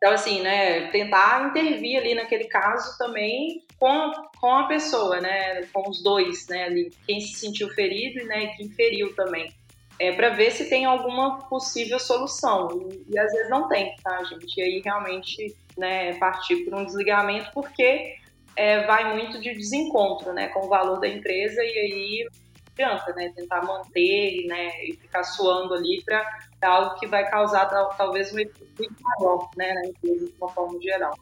Então, 0.00 0.14
assim, 0.14 0.40
né, 0.40 0.86
tentar 0.86 1.50
intervir 1.50 1.98
ali 1.98 2.14
naquele 2.14 2.44
caso 2.44 2.96
também 2.96 3.62
com, 3.78 4.12
com 4.40 4.54
a 4.54 4.66
pessoa, 4.66 5.20
né, 5.20 5.66
com 5.74 5.90
os 5.90 6.02
dois, 6.02 6.48
né, 6.48 6.64
ali, 6.64 6.90
quem 7.06 7.20
se 7.20 7.34
sentiu 7.34 7.68
ferido 7.68 8.24
né, 8.24 8.44
e 8.44 8.56
quem 8.56 8.70
feriu 8.70 9.14
também 9.14 9.52
é, 10.00 10.10
para 10.12 10.30
ver 10.30 10.50
se 10.50 10.70
tem 10.70 10.86
alguma 10.86 11.46
possível 11.46 11.98
solução. 11.98 12.88
E, 12.90 13.14
e, 13.14 13.18
às 13.18 13.30
vezes 13.30 13.50
não 13.50 13.68
tem, 13.68 13.94
tá, 14.02 14.24
gente? 14.24 14.58
E 14.58 14.62
aí 14.62 14.82
realmente 14.82 15.54
né, 15.76 16.14
partir 16.14 16.64
por 16.64 16.74
um 16.74 16.86
desligamento, 16.86 17.50
porque 17.52 18.14
é, 18.56 18.86
vai 18.86 19.14
muito 19.14 19.38
de 19.38 19.54
desencontro 19.54 20.32
né, 20.32 20.48
com 20.48 20.64
o 20.64 20.68
valor 20.68 20.98
da 20.98 21.06
empresa 21.06 21.62
e 21.62 21.78
aí 21.78 22.28
adianta 22.72 23.12
né, 23.14 23.32
tentar 23.34 23.62
manter 23.64 24.46
né, 24.46 24.84
e 24.84 24.92
ficar 24.94 25.22
suando 25.22 25.74
ali 25.74 26.02
para 26.04 26.24
algo 26.62 26.98
que 26.98 27.06
vai 27.06 27.28
causar 27.28 27.66
talvez 27.96 28.32
um 28.32 28.38
efeito 28.38 28.94
maior 29.00 29.50
né, 29.56 29.72
na 29.74 29.86
empresa 29.86 30.26
de 30.26 30.34
uma 30.40 30.48
forma 30.48 30.80
geral 30.80 31.14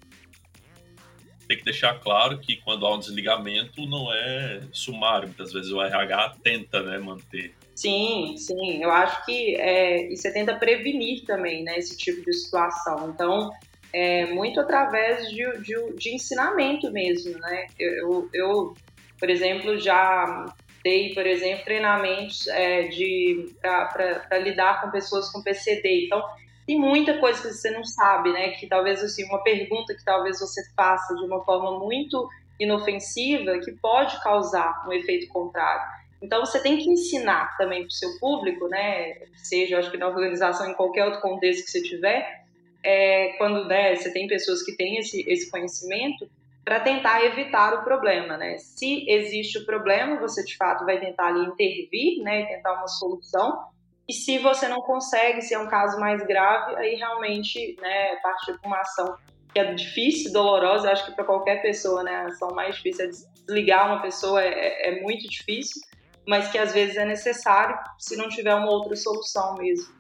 tem 1.47 1.57
que 1.57 1.65
deixar 1.65 1.99
claro 2.01 2.39
que 2.39 2.57
quando 2.57 2.87
há 2.87 2.95
um 2.95 2.99
desligamento 2.99 3.87
não 3.87 4.12
é 4.12 4.61
sumário, 4.70 5.29
muitas 5.29 5.51
vezes 5.51 5.73
o 5.73 5.81
RH 5.81 6.37
tenta 6.43 6.83
né, 6.83 6.99
manter 6.99 7.55
Sim, 7.79 8.35
sim. 8.37 8.83
Eu 8.83 8.91
acho 8.91 9.25
que 9.25 9.55
é, 9.55 10.12
e 10.12 10.16
você 10.16 10.33
tenta 10.33 10.57
prevenir 10.57 11.25
também, 11.25 11.62
né, 11.62 11.79
esse 11.79 11.97
tipo 11.97 12.25
de 12.25 12.33
situação. 12.33 13.11
Então, 13.15 13.53
é 13.93 14.27
muito 14.27 14.59
através 14.59 15.29
de, 15.29 15.45
de, 15.62 15.93
de 15.95 16.12
ensinamento 16.12 16.91
mesmo, 16.91 17.39
né? 17.39 17.69
Eu, 17.79 18.29
eu, 18.35 18.75
por 19.16 19.31
exemplo, 19.31 19.79
já 19.79 20.53
dei, 20.89 21.12
por 21.12 21.27
exemplo, 21.27 21.65
treinamentos 21.66 22.47
é, 22.48 22.85
de 22.85 23.55
para 23.60 24.39
lidar 24.39 24.81
com 24.81 24.90
pessoas 24.90 25.31
com 25.31 25.43
PCD. 25.43 26.06
Então, 26.06 26.23
tem 26.66 26.78
muita 26.78 27.19
coisa 27.19 27.43
que 27.43 27.52
você 27.52 27.70
não 27.70 27.85
sabe, 27.85 28.32
né? 28.32 28.52
Que 28.52 28.66
talvez 28.66 29.02
assim 29.02 29.24
uma 29.24 29.43
pergunta 29.43 29.94
que 29.94 30.05
talvez 30.05 30.40
você 30.40 30.62
faça 30.74 31.15
de 31.15 31.24
uma 31.24 31.44
forma 31.44 31.78
muito 31.78 32.27
inofensiva 32.59 33.59
que 33.59 33.73
pode 33.73 34.20
causar 34.23 34.86
um 34.89 34.93
efeito 34.93 35.28
contrário. 35.28 35.82
Então 36.20 36.44
você 36.44 36.60
tem 36.60 36.78
que 36.78 36.90
ensinar 36.90 37.56
também 37.56 37.81
para 37.82 37.89
o 37.89 37.93
seu 37.93 38.19
público, 38.19 38.66
né? 38.69 39.15
Seja, 39.36 39.78
acho 39.78 39.90
que 39.90 39.98
na 39.98 40.09
organização, 40.09 40.69
em 40.69 40.74
qualquer 40.74 41.05
outro 41.05 41.20
contexto 41.20 41.65
que 41.65 41.70
você 41.70 41.82
tiver, 41.82 42.44
é, 42.82 43.35
quando 43.39 43.66
né, 43.66 43.94
você 43.94 44.12
tem 44.12 44.27
pessoas 44.27 44.62
que 44.62 44.77
têm 44.77 44.98
esse, 44.98 45.24
esse 45.31 45.51
conhecimento, 45.51 46.28
para 46.69 46.81
tentar 46.81 47.24
evitar 47.24 47.73
o 47.73 47.82
problema, 47.82 48.36
né? 48.36 48.59
Se 48.59 49.09
existe 49.09 49.57
o 49.57 49.65
problema, 49.65 50.20
você 50.20 50.45
de 50.45 50.55
fato 50.55 50.85
vai 50.85 51.01
tentar 51.01 51.28
ali 51.28 51.47
intervir, 51.47 52.23
né? 52.23 52.45
Tentar 52.45 52.74
uma 52.74 52.86
solução. 52.86 53.65
E 54.07 54.12
se 54.12 54.36
você 54.36 54.69
não 54.69 54.82
consegue, 54.82 55.40
se 55.40 55.55
é 55.55 55.59
um 55.59 55.66
caso 55.66 55.99
mais 55.99 56.23
grave, 56.27 56.77
aí 56.77 56.95
realmente, 56.97 57.74
né, 57.81 58.16
partir 58.16 58.59
para 58.59 58.69
uma 58.69 58.81
ação 58.81 59.16
que 59.51 59.59
é 59.59 59.73
difícil, 59.73 60.31
dolorosa, 60.31 60.93
acho 60.93 61.07
que 61.07 61.12
para 61.12 61.24
qualquer 61.24 61.62
pessoa, 61.62 62.03
né, 62.03 62.15
a 62.16 62.27
ação 62.27 62.51
mais 62.55 62.77
difícil 62.77 63.07
é 63.07 63.09
desligar 63.09 63.86
uma 63.86 64.03
pessoa, 64.03 64.45
é, 64.45 64.49
é, 64.49 64.89
é 64.90 65.01
muito 65.01 65.27
difícil 65.27 65.81
mas 66.28 66.51
que 66.51 66.59
às 66.59 66.74
vezes 66.74 66.99
é 66.99 67.07
necessário 67.07 67.74
se 67.99 68.15
não 68.15 68.28
tiver 68.28 68.55
uma 68.55 68.70
outra 68.70 68.95
solução 68.95 69.55
mesmo 69.55 69.90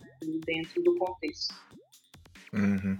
dentro 0.44 0.82
do 0.82 0.94
contexto. 0.96 1.54
Uhum. 2.52 2.98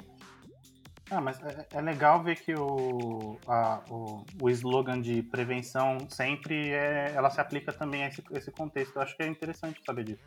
Ah, 1.11 1.21
mas 1.21 1.41
é, 1.43 1.67
é 1.73 1.81
legal 1.81 2.23
ver 2.23 2.37
que 2.37 2.55
o, 2.55 3.39
a, 3.47 3.83
o, 3.89 4.25
o 4.41 4.51
slogan 4.51 5.01
de 5.01 5.23
prevenção 5.23 5.99
sempre 6.11 6.71
é, 6.71 7.13
ela 7.15 7.31
se 7.31 7.41
aplica 7.41 7.73
também 7.73 8.05
a 8.05 8.09
esse, 8.09 8.23
esse 8.33 8.51
contexto. 8.51 8.97
Eu 8.97 9.03
acho 9.03 9.17
que 9.17 9.23
é 9.23 9.27
interessante 9.27 9.81
saber 9.85 10.05
disso. 10.05 10.23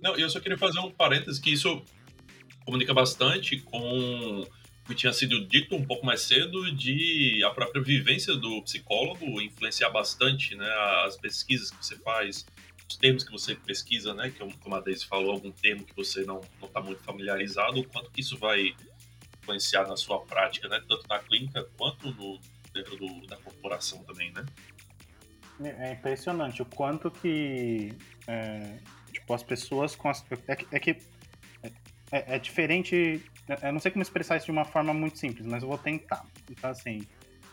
Não, 0.00 0.16
eu 0.16 0.30
só 0.30 0.40
queria 0.40 0.56
fazer 0.56 0.78
um 0.78 0.90
parênteses 0.90 1.38
que 1.38 1.52
isso 1.52 1.82
comunica 2.64 2.94
bastante 2.94 3.58
com 3.60 4.40
o 4.40 4.46
que 4.86 4.94
tinha 4.94 5.12
sido 5.12 5.46
dito 5.46 5.74
um 5.74 5.84
pouco 5.84 6.06
mais 6.06 6.22
cedo 6.22 6.74
de 6.74 7.42
a 7.44 7.50
própria 7.50 7.82
vivência 7.82 8.34
do 8.34 8.62
psicólogo 8.62 9.40
influenciar 9.40 9.90
bastante, 9.90 10.54
né, 10.54 10.68
as 11.04 11.16
pesquisas 11.16 11.70
que 11.70 11.84
você 11.84 11.96
faz, 11.98 12.46
os 12.88 12.96
termos 12.96 13.22
que 13.22 13.30
você 13.30 13.54
pesquisa, 13.54 14.14
né, 14.14 14.30
que 14.30 14.38
como 14.58 14.74
a 14.74 14.80
Daisy 14.80 15.06
falou, 15.06 15.32
algum 15.32 15.50
termo 15.50 15.84
que 15.84 15.94
você 15.94 16.24
não 16.24 16.40
está 16.62 16.80
muito 16.80 17.02
familiarizado, 17.02 17.80
o 17.80 17.84
quanto 17.84 18.10
que 18.10 18.20
isso 18.20 18.38
vai 18.38 18.74
influenciar 19.50 19.86
na 19.86 19.96
sua 19.96 20.20
prática, 20.20 20.68
né? 20.68 20.80
Tanto 20.88 21.06
na 21.08 21.18
clínica 21.18 21.66
quanto 21.76 22.12
no, 22.12 22.38
dentro 22.72 22.96
do, 22.96 23.26
da 23.26 23.36
corporação 23.36 24.02
também, 24.04 24.32
né? 24.32 24.44
É 25.78 25.92
impressionante 25.92 26.62
o 26.62 26.64
quanto 26.64 27.10
que 27.10 27.92
é, 28.26 28.78
tipo, 29.12 29.34
as 29.34 29.42
pessoas 29.42 29.94
com 29.94 30.08
as, 30.08 30.24
é, 30.48 30.56
que, 30.56 30.66
é 30.74 30.78
que 30.78 30.90
é, 32.10 32.36
é, 32.36 32.38
diferente. 32.38 33.22
Eu 33.62 33.72
não 33.72 33.80
sei 33.80 33.90
como 33.90 34.02
expressar 34.02 34.36
isso 34.36 34.46
de 34.46 34.52
uma 34.52 34.64
forma 34.64 34.94
muito 34.94 35.18
simples, 35.18 35.46
mas 35.46 35.62
eu 35.62 35.68
vou 35.68 35.76
tentar. 35.76 36.24
Então, 36.50 36.70
assim, 36.70 37.02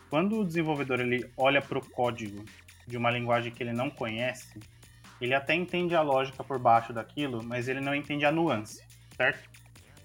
quando 0.10 0.40
o 0.40 0.46
desenvolvedor 0.46 1.02
ele 1.02 1.30
olha 1.36 1.62
para 1.62 1.78
o 1.78 1.90
código 1.90 2.46
de 2.88 2.96
uma 2.96 3.12
linguagem 3.12 3.52
que 3.52 3.62
ele 3.62 3.74
não 3.74 3.90
conhece, 3.90 4.58
ele 5.20 5.34
até 5.34 5.54
entende 5.54 5.96
a 5.96 6.02
lógica 6.02 6.44
por 6.44 6.60
baixo 6.60 6.94
daquilo, 6.94 7.44
mas 7.44 7.68
ele 7.68 7.82
não 7.82 7.94
entende 7.94 8.24
a 8.24 8.32
nuance, 8.32 8.82
certo? 9.18 9.50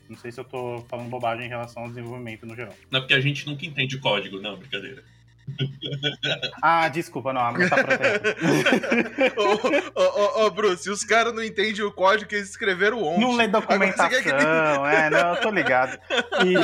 Não 0.08 0.16
sei 0.16 0.32
se 0.32 0.40
eu 0.40 0.44
tô 0.44 0.84
falando 0.88 1.08
bobagem 1.08 1.46
em 1.46 1.48
relação 1.48 1.82
ao 1.84 1.88
desenvolvimento 1.88 2.46
no 2.46 2.54
geral. 2.54 2.74
Não, 2.90 3.00
porque 3.00 3.14
a 3.14 3.20
gente 3.20 3.46
nunca 3.46 3.64
entende 3.66 3.98
código, 3.98 4.40
não, 4.40 4.56
brincadeira. 4.56 5.02
Ah, 6.62 6.88
desculpa, 6.88 7.32
não, 7.32 7.40
a 7.40 7.52
tá 7.52 7.76
ô, 9.36 10.00
ô, 10.00 10.46
ô, 10.46 10.50
Bruce, 10.50 10.88
os 10.88 11.04
caras 11.04 11.34
não 11.34 11.42
entendem 11.42 11.82
o 11.82 11.90
código 11.90 12.28
que 12.28 12.36
eles 12.36 12.50
escreveram 12.50 13.02
ontem. 13.02 13.20
Não 13.20 13.34
lê 13.34 13.48
documentação, 13.48 14.22
que... 14.22 14.28
é, 14.30 15.10
não, 15.10 15.34
eu 15.34 15.40
tô 15.40 15.50
ligado. 15.50 15.98
E... 16.46 16.54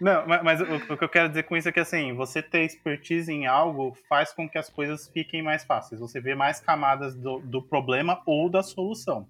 Não, 0.00 0.26
mas 0.42 0.60
o, 0.62 0.94
o, 0.94 0.96
que 0.96 1.04
eu 1.04 1.08
quero 1.08 1.28
dizer 1.28 1.42
com 1.42 1.54
isso 1.56 1.68
é 1.68 1.72
que, 1.72 1.80
assim, 1.80 2.14
você 2.14 2.42
ter 2.42 2.64
expertise 2.64 3.30
em 3.30 3.46
algo 3.46 3.94
faz 4.08 4.32
com 4.32 4.48
que 4.48 4.56
as 4.56 4.70
coisas 4.70 5.06
fiquem 5.08 5.42
mais 5.42 5.62
fáceis. 5.62 6.00
Você 6.00 6.18
vê 6.20 6.34
mais 6.34 6.58
camadas 6.58 7.14
do, 7.14 7.40
do 7.40 7.60
problema 7.60 8.22
ou 8.24 8.48
da 8.48 8.62
solução. 8.62 9.28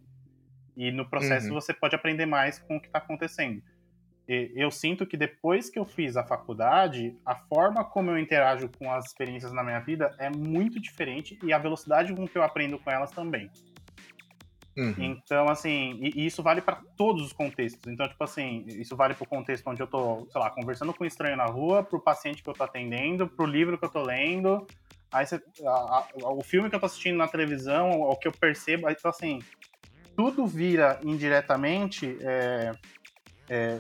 E 0.77 0.91
no 0.91 1.09
processo 1.09 1.49
uhum. 1.49 1.55
você 1.55 1.75
pode 1.75 1.95
aprender 1.95 2.27
mais 2.27 2.59
com 2.59 2.77
o 2.77 2.81
que 2.81 2.87
está 2.87 2.99
acontecendo. 2.99 3.63
E 4.29 4.53
eu 4.55 4.71
sinto 4.71 5.05
que 5.05 5.17
depois 5.17 5.69
que 5.69 5.79
eu 5.79 5.85
fiz 5.85 6.17
a 6.17 6.23
faculdade, 6.23 7.17
a 7.27 7.35
forma 7.35 7.85
como 7.85 8.13
eu 8.13 8.19
interajo 8.19 8.71
com 8.79 8.93
as 8.93 9.07
experiências 9.07 9.53
na 9.53 9.65
minha 9.65 9.81
vida 9.81 10.15
é 10.19 10.31
muito 10.31 10.81
diferente 10.81 11.37
e 11.43 11.53
a 11.53 11.59
velocidade 11.59 12.15
com 12.15 12.29
que 12.29 12.39
eu 12.39 12.43
aprendo 12.45 12.79
com 12.79 12.91
elas 12.91 13.11
também. 13.11 13.51
Uhum. 14.77 14.95
Então, 14.99 15.49
assim, 15.49 15.99
e, 16.01 16.25
isso 16.25 16.43
vale 16.43 16.61
para 16.61 16.81
todos 16.97 17.23
os 17.23 17.33
contextos. 17.33 17.93
Então, 17.93 18.09
tipo 18.09 18.23
assim, 18.23 18.65
isso 18.69 18.97
vale 18.97 19.15
para 19.15 19.25
o 19.25 19.29
contexto 19.29 19.69
onde 19.69 19.83
eu 19.83 19.87
tô, 19.87 20.27
sei 20.31 20.41
lá, 20.41 20.49
conversando 20.51 20.95
com 20.95 21.03
um 21.03 21.07
estranho 21.07 21.37
na 21.37 21.47
rua, 21.47 21.83
para 21.83 21.99
o 21.99 22.01
paciente 22.01 22.43
que 22.43 22.49
eu 22.49 22.55
tô 22.55 22.63
atendendo, 22.63 23.29
para 23.29 23.45
o 23.45 23.49
livro 23.49 23.77
que 23.77 23.85
eu 23.85 23.91
tô 23.91 24.03
lendo, 24.03 24.67
aí 25.11 25.27
você, 25.27 25.43
a, 25.67 25.71
a, 25.71 26.33
o 26.33 26.43
filme 26.43 26.71
que 26.71 26.77
eu 26.77 26.81
tô 26.81 26.87
assistindo 26.87 27.17
na 27.17 27.27
televisão, 27.27 27.91
o 27.91 28.17
que 28.17 28.29
eu 28.29 28.33
percebo, 28.33 28.87
aí, 28.87 28.95
então, 28.97 29.11
assim, 29.11 29.41
tudo 30.17 30.47
vira 30.47 31.01
indiretamente. 31.03 32.17
É, 32.21 32.73
é, 33.49 33.79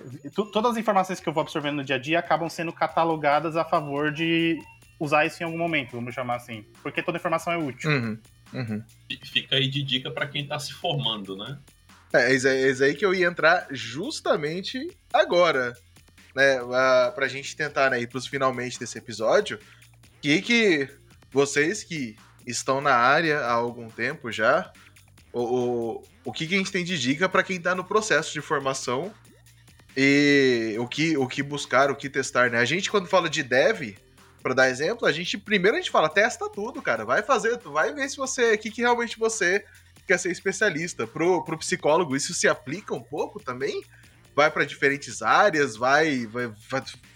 todas 0.53 0.73
as 0.73 0.77
informações 0.77 1.21
que 1.21 1.29
eu 1.29 1.33
vou 1.33 1.43
absorvendo 1.43 1.77
no 1.77 1.85
dia 1.85 1.97
a 1.97 1.99
dia 1.99 2.19
acabam 2.19 2.49
sendo 2.49 2.73
catalogadas 2.73 3.57
a 3.57 3.65
favor 3.65 4.13
de 4.13 4.59
usar 4.99 5.25
isso 5.25 5.43
em 5.43 5.47
algum 5.47 5.59
momento, 5.59 5.93
vamos 5.93 6.15
chamar 6.15 6.37
assim. 6.37 6.65
Porque 6.83 7.03
toda 7.03 7.19
informação 7.19 7.53
é 7.53 7.57
útil. 7.57 7.91
Uhum, 7.91 8.19
uhum. 8.53 8.85
Fica 9.25 9.57
aí 9.57 9.69
de 9.69 9.83
dica 9.83 10.11
para 10.11 10.27
quem 10.27 10.43
está 10.43 10.59
se 10.59 10.73
formando, 10.73 11.37
né? 11.37 11.59
É, 12.13 12.33
é 12.33 12.35
isso 12.35 12.85
aí 12.85 12.95
que 12.95 13.07
eu 13.07 13.15
ia 13.15 13.27
entrar 13.27 13.67
justamente 13.71 14.91
agora. 15.13 15.75
Né, 16.35 16.59
pra 17.13 17.27
gente 17.27 17.57
tentar 17.57 17.91
né, 17.91 18.01
ir 18.01 18.07
pros 18.07 18.27
finalmente 18.27 18.79
desse 18.79 18.99
episódio. 18.99 19.59
Que 20.21 20.41
que 20.43 20.89
vocês 21.33 21.83
que 21.83 22.17
estão 22.47 22.81
na 22.81 22.95
área 22.95 23.41
há 23.41 23.53
algum 23.53 23.89
tempo 23.89 24.31
já, 24.31 24.73
o, 25.33 25.43
o, 25.43 26.03
o 26.25 26.33
que, 26.33 26.47
que 26.47 26.55
a 26.55 26.59
gente 26.59 26.73
tem 26.73 26.85
de 26.85 26.99
dica 26.99 27.29
para 27.29 27.43
quem 27.43 27.57
está 27.57 27.75
no 27.75 27.85
processo 27.85 28.33
de 28.33 28.41
formação 28.41 29.13
e 29.97 30.77
o 30.79 30.87
que, 30.87 31.17
o 31.17 31.27
que 31.27 31.43
buscar, 31.43 31.91
o 31.91 31.97
que 31.97 32.09
testar, 32.09 32.51
né? 32.51 32.59
A 32.59 32.65
gente, 32.65 32.91
quando 32.91 33.09
fala 33.09 33.29
de 33.29 33.43
dev, 33.43 33.97
para 34.43 34.55
dar 34.55 34.71
exemplo, 34.71 35.07
a 35.07 35.13
gente 35.13 35.37
primeiro 35.37 35.77
a 35.77 35.81
gente 35.81 35.91
fala, 35.91 36.09
testa 36.09 36.49
tudo, 36.49 36.81
cara. 36.81 37.05
Vai 37.05 37.23
fazer, 37.23 37.59
vai 37.59 37.93
ver 37.93 38.09
se 38.09 38.17
você, 38.17 38.55
o 38.55 38.59
que, 38.59 38.71
que 38.71 38.81
realmente 38.81 39.19
você 39.19 39.65
quer 40.07 40.19
ser 40.19 40.31
especialista. 40.31 41.07
Pro, 41.07 41.45
pro 41.45 41.59
psicólogo, 41.59 42.17
isso 42.17 42.35
se 42.35 42.49
aplica 42.49 42.95
um 42.95 43.03
pouco 43.03 43.41
também? 43.41 43.83
Vai 44.35 44.51
para 44.51 44.65
diferentes 44.65 45.23
áreas, 45.23 45.77
vai, 45.77 46.27
vai, 46.27 46.53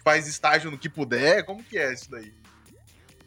faz 0.05 0.27
estágio 0.27 0.71
no 0.71 0.79
que 0.79 0.89
puder, 0.89 1.45
como 1.45 1.63
que 1.63 1.79
é 1.79 1.93
isso 1.93 2.11
daí? 2.11 2.33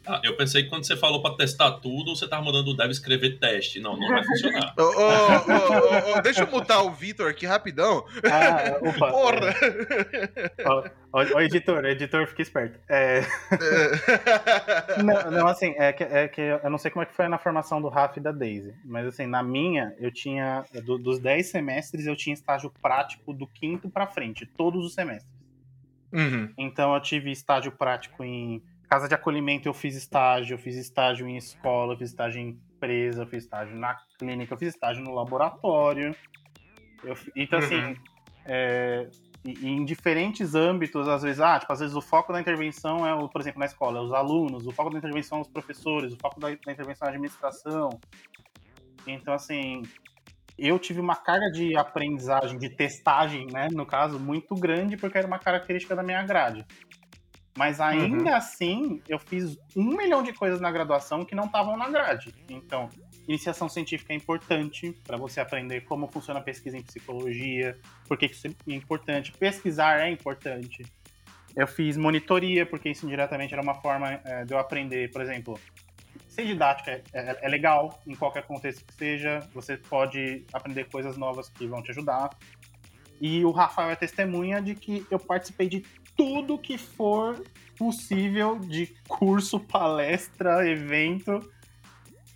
Ah, 0.08 0.20
eu 0.24 0.36
pensei 0.36 0.62
que 0.62 0.68
quando 0.68 0.84
você 0.84 0.96
falou 0.96 1.20
pra 1.20 1.34
testar 1.34 1.72
tudo, 1.72 2.16
você 2.16 2.26
tava 2.26 2.42
mandando 2.44 2.70
o 2.70 2.76
dev 2.76 2.90
escrever 2.90 3.38
teste. 3.38 3.78
Não, 3.78 3.96
não 3.96 4.08
vai 4.08 4.24
funcionar. 4.24 4.74
oh, 4.78 4.82
oh, 4.82 6.16
oh, 6.16 6.22
deixa 6.22 6.42
eu 6.42 6.50
mutar 6.50 6.82
o 6.82 6.90
Vitor 6.90 7.30
aqui 7.30 7.44
rapidão. 7.46 8.04
Ah, 8.24 8.78
opa. 8.80 9.10
Porra! 9.12 10.92
Ó, 11.12 11.40
editor, 11.40 11.84
editor, 11.84 12.26
fica 12.26 12.42
esperto. 12.42 12.78
É... 12.88 13.20
não, 15.02 15.30
não, 15.30 15.46
assim, 15.46 15.74
é 15.76 15.92
que, 15.92 16.04
é 16.04 16.28
que 16.28 16.40
eu 16.40 16.70
não 16.70 16.78
sei 16.78 16.90
como 16.90 17.02
é 17.02 17.06
que 17.06 17.14
foi 17.14 17.28
na 17.28 17.38
formação 17.38 17.80
do 17.80 17.88
Raf 17.88 18.16
e 18.16 18.20
da 18.20 18.32
Daisy, 18.32 18.74
mas 18.84 19.06
assim, 19.06 19.26
na 19.26 19.42
minha, 19.42 19.94
eu 19.98 20.12
tinha, 20.12 20.64
do, 20.84 20.98
dos 20.98 21.18
10 21.18 21.46
semestres, 21.46 22.06
eu 22.06 22.16
tinha 22.16 22.34
estágio 22.34 22.72
prático 22.82 23.32
do 23.32 23.46
quinto 23.46 23.88
pra 23.88 24.06
frente, 24.06 24.46
todos 24.46 24.84
os 24.84 24.94
semestres. 24.94 25.38
Uhum. 26.12 26.52
Então 26.56 26.94
eu 26.94 27.00
tive 27.00 27.30
estágio 27.30 27.72
prático 27.72 28.24
em 28.24 28.62
Casa 28.88 29.08
de 29.08 29.14
acolhimento 29.14 29.68
eu 29.68 29.74
fiz 29.74 29.94
estágio, 29.94 30.54
eu 30.54 30.58
fiz 30.58 30.76
estágio 30.76 31.28
em 31.28 31.36
escola, 31.36 31.92
eu 31.92 31.98
fiz 31.98 32.10
estágio 32.10 32.40
em 32.40 32.48
empresa, 32.48 33.22
eu 33.22 33.26
fiz 33.26 33.44
estágio 33.44 33.76
na 33.76 33.94
clínica, 34.18 34.54
eu 34.54 34.58
fiz 34.58 34.68
estágio 34.68 35.02
no 35.02 35.14
laboratório. 35.14 36.14
Eu, 37.04 37.16
então, 37.36 37.58
assim, 37.58 37.76
uhum. 37.76 37.96
é, 38.46 39.08
em 39.44 39.84
diferentes 39.84 40.54
âmbitos, 40.54 41.08
às 41.08 41.22
vezes, 41.22 41.40
ah, 41.40 41.58
tipo, 41.58 41.72
às 41.72 41.80
vezes 41.80 41.94
o 41.94 42.00
foco 42.00 42.32
da 42.32 42.40
intervenção 42.40 43.06
é, 43.06 43.14
o, 43.14 43.28
por 43.28 43.40
exemplo, 43.40 43.60
na 43.60 43.66
escola, 43.66 43.98
é 43.98 44.02
os 44.02 44.12
alunos, 44.12 44.66
o 44.66 44.72
foco 44.72 44.90
da 44.90 44.98
intervenção 44.98 45.38
é 45.38 45.40
os 45.42 45.48
professores, 45.48 46.12
o 46.12 46.16
foco 46.16 46.40
da, 46.40 46.48
da 46.48 46.72
intervenção 46.72 47.06
é 47.06 47.10
a 47.10 47.12
administração. 47.12 47.90
Então, 49.06 49.34
assim, 49.34 49.82
eu 50.58 50.78
tive 50.78 51.00
uma 51.00 51.14
carga 51.14 51.50
de 51.50 51.76
aprendizagem, 51.76 52.58
de 52.58 52.68
testagem, 52.68 53.46
né, 53.52 53.68
no 53.70 53.86
caso, 53.86 54.18
muito 54.18 54.54
grande, 54.54 54.96
porque 54.96 55.16
era 55.16 55.26
uma 55.26 55.38
característica 55.38 55.94
da 55.94 56.02
minha 56.02 56.22
grade. 56.24 56.66
Mas 57.58 57.80
ainda 57.80 58.30
uhum. 58.30 58.36
assim, 58.36 59.02
eu 59.08 59.18
fiz 59.18 59.58
um 59.74 59.96
milhão 59.96 60.22
de 60.22 60.32
coisas 60.32 60.60
na 60.60 60.70
graduação 60.70 61.24
que 61.24 61.34
não 61.34 61.46
estavam 61.46 61.76
na 61.76 61.88
grade. 61.88 62.32
Então, 62.48 62.88
iniciação 63.26 63.68
científica 63.68 64.12
é 64.12 64.16
importante 64.16 64.96
para 65.02 65.16
você 65.16 65.40
aprender 65.40 65.80
como 65.80 66.06
funciona 66.06 66.38
a 66.38 66.42
pesquisa 66.42 66.76
em 66.76 66.82
psicologia, 66.82 67.76
por 68.06 68.16
que 68.16 68.26
isso 68.26 68.46
é 68.46 68.72
importante. 68.72 69.32
Pesquisar 69.32 69.98
é 69.98 70.08
importante. 70.08 70.86
Eu 71.56 71.66
fiz 71.66 71.96
monitoria, 71.96 72.64
porque 72.64 72.90
isso 72.90 73.04
indiretamente 73.04 73.52
era 73.52 73.60
uma 73.60 73.74
forma 73.74 74.20
é, 74.24 74.44
de 74.44 74.54
eu 74.54 74.58
aprender, 74.60 75.10
por 75.10 75.20
exemplo, 75.20 75.58
ser 76.28 76.46
didática 76.46 76.92
é, 76.92 77.02
é, 77.12 77.38
é, 77.42 77.48
legal 77.48 78.00
em 78.06 78.14
qualquer 78.14 78.44
contexto 78.44 78.84
que 78.84 78.94
seja, 78.94 79.40
você 79.52 79.76
pode 79.76 80.46
aprender 80.52 80.84
coisas 80.84 81.16
novas 81.16 81.48
que 81.48 81.66
vão 81.66 81.82
te 81.82 81.90
ajudar. 81.90 82.30
E 83.20 83.44
o 83.44 83.50
Rafael 83.50 83.90
é 83.90 83.96
testemunha 83.96 84.62
de 84.62 84.76
que 84.76 85.04
eu 85.10 85.18
participei 85.18 85.68
de 85.68 85.84
tudo 86.18 86.58
que 86.58 86.76
for 86.76 87.40
possível 87.78 88.58
de 88.58 88.92
curso, 89.06 89.60
palestra, 89.60 90.68
evento. 90.68 91.48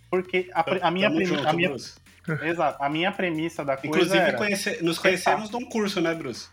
Porque 0.09 0.49
a, 0.53 0.87
a 0.87 0.91
minha 0.91 1.11
premissa. 1.11 1.49
A 1.49 1.53
minha, 1.53 1.75
exato, 2.49 2.81
a 2.81 2.89
minha 2.89 3.11
premissa 3.11 3.65
da 3.65 3.75
coisa. 3.75 3.87
Inclusive, 3.87 4.17
era, 4.17 4.37
conhece, 4.37 4.81
nos 4.81 4.97
conhecemos 4.97 5.51
num 5.51 5.65
curso, 5.65 5.99
né, 5.99 6.15
Bruce? 6.15 6.47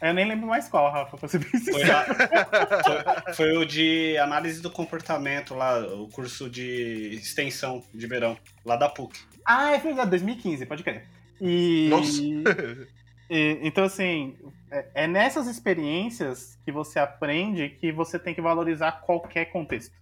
Eu 0.00 0.14
nem 0.14 0.26
lembro 0.26 0.46
mais 0.46 0.68
qual, 0.68 0.90
Rafa, 0.90 1.16
pra 1.16 1.28
ser 1.28 1.40
bem 1.40 1.50
foi, 1.50 1.84
foi, 1.84 3.34
foi, 3.34 3.56
o 3.56 3.66
de 3.66 4.16
análise 4.16 4.62
do 4.62 4.70
comportamento 4.70 5.54
lá, 5.54 5.78
o 5.94 6.08
curso 6.08 6.48
de 6.48 7.10
extensão 7.12 7.82
de 7.92 8.06
verão, 8.06 8.38
lá 8.64 8.76
da 8.76 8.88
PUC. 8.88 9.18
Ah, 9.44 9.72
é 9.72 9.78
verdade, 9.78 10.10
2015, 10.10 10.64
pode 10.64 10.82
crer. 10.82 11.06
E. 11.40 11.88
Nossa! 11.90 12.22
E, 13.30 13.60
então, 13.62 13.84
assim, 13.84 14.36
é, 14.70 15.04
é 15.04 15.06
nessas 15.06 15.46
experiências 15.46 16.58
que 16.64 16.72
você 16.72 16.98
aprende 16.98 17.68
que 17.68 17.92
você 17.92 18.18
tem 18.18 18.34
que 18.34 18.40
valorizar 18.40 18.92
qualquer 19.02 19.46
contexto. 19.46 19.94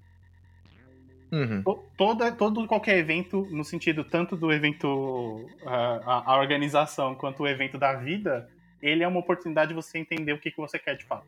Uhum. 1.31 1.63
Todo, 1.97 2.37
todo 2.37 2.67
qualquer 2.67 2.97
evento, 2.97 3.47
no 3.51 3.63
sentido 3.63 4.03
tanto 4.03 4.35
do 4.35 4.51
evento, 4.51 5.47
a, 5.67 6.33
a, 6.33 6.39
organização, 6.39 7.15
quanto 7.15 7.43
o 7.43 7.47
evento 7.47 7.77
da 7.77 7.93
vida, 7.93 8.49
ele 8.81 9.05
é 9.05 9.09
uma 9.09 9.21
oportunidade 9.21 9.69
de 9.69 9.75
você 9.75 9.99
entender 9.99 10.33
o 10.33 10.39
que, 10.39 10.51
que 10.51 10.57
você 10.57 10.79
quer 10.79 10.97
de 10.97 11.05
fato. 11.05 11.27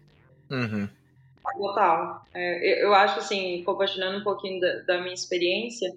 Uhum. 0.51 0.89
Total. 1.59 2.25
É, 2.33 2.83
eu 2.83 2.95
acho 2.95 3.19
assim, 3.19 3.63
compartilhando 3.65 4.21
um 4.21 4.25
pouquinho 4.25 4.61
da, 4.61 4.75
da, 4.81 5.01
minha 5.03 5.15
experiência, 5.15 5.95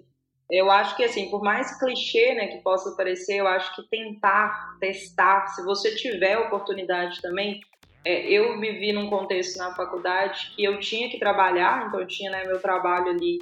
eu 0.50 0.70
acho 0.70 0.96
que 0.96 1.04
assim, 1.04 1.30
por 1.30 1.42
mais 1.42 1.78
clichê 1.78 2.34
né, 2.34 2.48
que 2.48 2.58
possa 2.58 2.94
parecer, 2.96 3.36
eu 3.36 3.46
acho 3.46 3.74
que 3.74 3.88
tentar, 3.88 4.76
testar, 4.78 5.46
se 5.48 5.64
você 5.64 5.94
tiver 5.94 6.38
oportunidade 6.38 7.20
também, 7.22 7.60
é, 8.04 8.30
eu 8.30 8.60
vivi 8.60 8.92
num 8.92 9.08
contexto 9.08 9.56
na 9.56 9.74
faculdade 9.74 10.52
que 10.54 10.62
eu 10.62 10.78
tinha 10.78 11.08
que 11.08 11.18
trabalhar, 11.18 11.86
então 11.86 12.00
eu 12.00 12.06
tinha 12.06 12.30
né, 12.30 12.44
meu 12.44 12.60
trabalho 12.60 13.08
ali, 13.08 13.38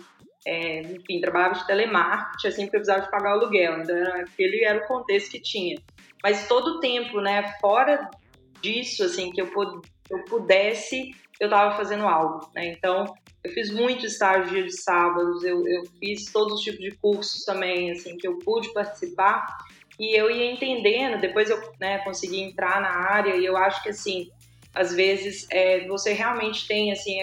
é, 0.47 0.83
enfim, 0.83 1.21
trabalhava 1.21 1.55
de 1.55 1.67
telemarketing, 1.67 2.49
assim, 2.49 2.63
porque 2.63 2.77
eu 2.77 2.81
precisava 2.81 3.05
de 3.05 3.11
pagar 3.11 3.31
o 3.31 3.41
aluguel, 3.41 3.81
então 3.81 3.97
era, 3.97 4.23
aquele 4.23 4.65
era 4.65 4.85
o 4.85 4.87
contexto 4.87 5.33
que 5.33 5.41
tinha. 5.41 5.77
Mas 6.23 6.47
todo 6.47 6.77
o 6.77 6.81
tempo, 6.81 7.21
né, 7.21 7.53
fora 7.61 8.09
disso, 8.61 9.03
assim, 9.03 9.33
que 9.33 9.43
eu, 9.43 9.51
eu 10.09 10.25
pudesse, 10.27 11.11
eu 11.41 11.49
estava 11.49 11.77
fazendo 11.77 12.07
algo, 12.07 12.49
né, 12.55 12.67
então 12.67 13.13
eu 13.45 13.53
fiz 13.53 13.71
muito 13.71 14.07
estágio 14.07 14.65
de 14.65 14.73
sábados, 14.73 15.43
eu, 15.43 15.67
eu 15.67 15.85
fiz 15.99 16.27
todos 16.27 16.55
os 16.55 16.61
tipos 16.61 16.81
de 16.81 16.93
cursos 16.93 17.45
também, 17.45 17.91
assim, 17.91 18.17
que 18.17 18.27
eu 18.27 18.39
pude 18.39 18.73
participar, 18.73 19.47
e 19.99 20.19
eu 20.19 20.31
ia 20.31 20.53
entendendo, 20.53 21.21
depois 21.21 21.51
eu 21.51 21.61
né, 21.81 21.99
consegui 21.99 22.41
entrar 22.41 22.81
na 22.81 22.91
área, 22.91 23.37
e 23.37 23.45
eu 23.45 23.57
acho 23.57 23.83
que, 23.83 23.89
assim, 23.89 24.31
às 24.75 24.95
vezes 24.95 25.47
é, 25.51 25.87
você 25.87 26.13
realmente 26.13 26.67
tem, 26.69 26.93
assim, 26.93 27.19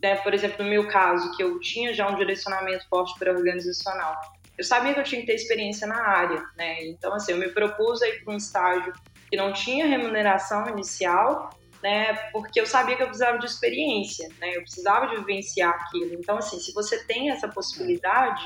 né, 0.00 0.16
por 0.16 0.32
exemplo, 0.32 0.64
no 0.64 0.70
meu 0.70 0.86
caso, 0.88 1.36
que 1.36 1.42
eu 1.42 1.58
tinha 1.60 1.92
já 1.92 2.08
um 2.08 2.16
direcionamento 2.16 2.88
forte 2.88 3.18
para 3.18 3.32
organizacional, 3.32 4.14
eu 4.56 4.64
sabia 4.64 4.94
que 4.94 5.00
eu 5.00 5.04
tinha 5.04 5.20
que 5.20 5.26
ter 5.26 5.34
experiência 5.34 5.86
na 5.86 6.00
área, 6.00 6.40
né? 6.56 6.84
Então, 6.84 7.12
assim, 7.12 7.32
eu 7.32 7.38
me 7.38 7.48
propus 7.48 8.00
a 8.02 8.08
ir 8.08 8.22
para 8.22 8.34
um 8.34 8.36
estágio 8.36 8.92
que 9.28 9.36
não 9.36 9.52
tinha 9.52 9.84
remuneração 9.84 10.68
inicial, 10.68 11.50
né? 11.84 12.14
Porque 12.32 12.58
eu 12.58 12.66
sabia 12.66 12.96
que 12.96 13.02
eu 13.02 13.08
precisava 13.08 13.38
de 13.38 13.44
experiência, 13.44 14.26
né? 14.40 14.56
Eu 14.56 14.62
precisava 14.62 15.06
de 15.08 15.16
vivenciar 15.16 15.70
aquilo. 15.70 16.14
Então, 16.14 16.38
assim, 16.38 16.58
se 16.58 16.72
você 16.72 17.04
tem 17.04 17.30
essa 17.30 17.46
possibilidade, 17.46 18.42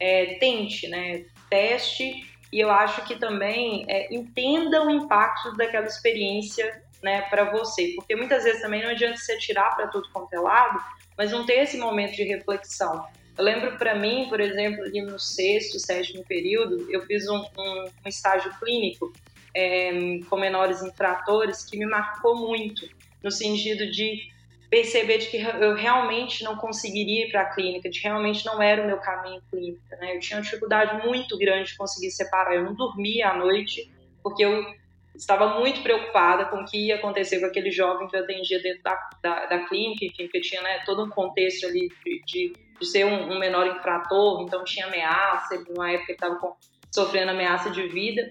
é, 0.00 0.34
tente, 0.40 0.88
né? 0.88 1.24
Teste 1.48 2.28
e 2.52 2.58
eu 2.58 2.68
acho 2.68 3.04
que 3.04 3.14
também 3.14 3.84
é, 3.88 4.12
entenda 4.12 4.84
o 4.84 4.90
impacto 4.90 5.56
daquela 5.56 5.86
experiência, 5.86 6.82
né? 7.00 7.22
Para 7.22 7.52
você, 7.52 7.92
porque 7.94 8.16
muitas 8.16 8.42
vezes 8.42 8.60
também 8.60 8.82
não 8.82 8.90
adianta 8.90 9.18
você 9.18 9.38
tirar 9.38 9.76
para 9.76 9.86
tudo 9.86 10.08
quanto 10.12 10.34
é 10.34 10.40
lado, 10.40 10.80
mas 11.16 11.30
não 11.30 11.46
ter 11.46 11.60
esse 11.60 11.78
momento 11.78 12.16
de 12.16 12.24
reflexão. 12.24 13.06
Eu 13.38 13.44
lembro 13.44 13.78
para 13.78 13.94
mim, 13.94 14.26
por 14.28 14.40
exemplo, 14.40 14.82
ali 14.82 15.00
no 15.00 15.16
sexto, 15.16 15.78
sétimo 15.78 16.24
período, 16.24 16.90
eu 16.90 17.06
fiz 17.06 17.28
um, 17.28 17.38
um, 17.56 17.84
um 18.04 18.08
estágio 18.08 18.52
clínico 18.58 19.12
é, 19.54 20.20
com 20.28 20.36
menores 20.36 20.82
infratores 20.82 21.64
que 21.64 21.76
me 21.78 21.86
marcou 21.86 22.36
muito, 22.36 22.88
no 23.22 23.30
sentido 23.30 23.90
de 23.90 24.30
perceber 24.70 25.18
de 25.18 25.26
que 25.26 25.36
eu 25.36 25.74
realmente 25.74 26.44
não 26.44 26.56
conseguiria 26.56 27.26
ir 27.26 27.30
para 27.30 27.42
a 27.42 27.46
clínica, 27.46 27.90
de 27.90 28.00
realmente 28.00 28.46
não 28.46 28.62
era 28.62 28.82
o 28.82 28.86
meu 28.86 28.98
caminho 28.98 29.42
clínica, 29.50 29.96
né? 29.96 30.14
Eu 30.14 30.20
tinha 30.20 30.38
uma 30.38 30.44
dificuldade 30.44 31.04
muito 31.04 31.36
grande 31.36 31.70
de 31.70 31.76
conseguir 31.76 32.12
separar. 32.12 32.54
Eu 32.54 32.64
não 32.64 32.74
dormia 32.74 33.30
à 33.30 33.36
noite 33.36 33.90
porque 34.22 34.44
eu 34.44 34.64
estava 35.14 35.58
muito 35.58 35.82
preocupada 35.82 36.44
com 36.46 36.58
o 36.58 36.64
que 36.64 36.86
ia 36.86 36.96
acontecer 36.96 37.40
com 37.40 37.46
aquele 37.46 37.70
jovem 37.70 38.06
que 38.06 38.16
eu 38.16 38.22
atendia 38.22 38.62
dentro 38.62 38.82
da, 38.82 39.10
da, 39.22 39.46
da 39.46 39.58
clínica, 39.66 40.04
enfim, 40.04 40.40
tinha 40.40 40.62
né, 40.62 40.82
todo 40.86 41.04
um 41.04 41.10
contexto 41.10 41.66
ali 41.66 41.88
de, 42.04 42.22
de, 42.24 42.52
de 42.78 42.86
ser 42.86 43.04
um, 43.04 43.32
um, 43.32 43.38
menor 43.38 43.66
infrator, 43.66 44.42
então 44.42 44.64
tinha 44.64 44.86
ameaça, 44.86 45.62
numa 45.68 45.90
época 45.90 46.12
ele 46.12 46.16
estava 46.16 46.56
sofrendo 46.92 47.32
ameaça 47.32 47.70
de 47.70 47.86
vida. 47.88 48.30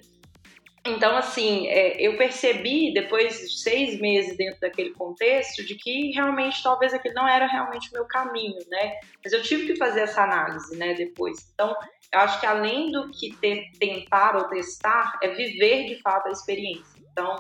Então, 0.90 1.16
assim, 1.16 1.68
é, 1.68 2.00
eu 2.00 2.18
percebi 2.18 2.94
depois 2.94 3.40
de 3.40 3.62
seis 3.62 4.00
meses 4.00 4.36
dentro 4.36 4.60
daquele 4.60 4.92
contexto 4.92 5.64
de 5.66 5.76
que 5.76 6.12
realmente 6.12 6.62
talvez 6.62 6.94
aquele 6.94 7.14
não 7.14 7.28
era 7.28 7.46
realmente 7.48 7.90
o 7.90 7.94
meu 7.94 8.06
caminho, 8.06 8.58
né? 8.70 9.00
Mas 9.24 9.34
eu 9.34 9.42
tive 9.42 9.68
que 9.68 9.76
fazer 9.76 10.02
essa 10.02 10.24
análise, 10.24 10.76
né, 10.78 10.94
depois. 10.94 11.50
Então, 11.54 11.76
eu 12.12 12.20
acho 12.20 12.40
que 12.40 12.46
além 12.46 12.92
do 12.92 13.10
que 13.12 13.36
ter, 13.38 13.72
tentar 13.80 14.36
ou 14.36 14.46
testar, 14.46 15.20
é 15.22 15.30
viver 15.30 15.86
de 15.86 16.02
fato 16.02 16.28
a 16.28 16.32
experiência. 16.32 17.00
Então, 17.12 17.36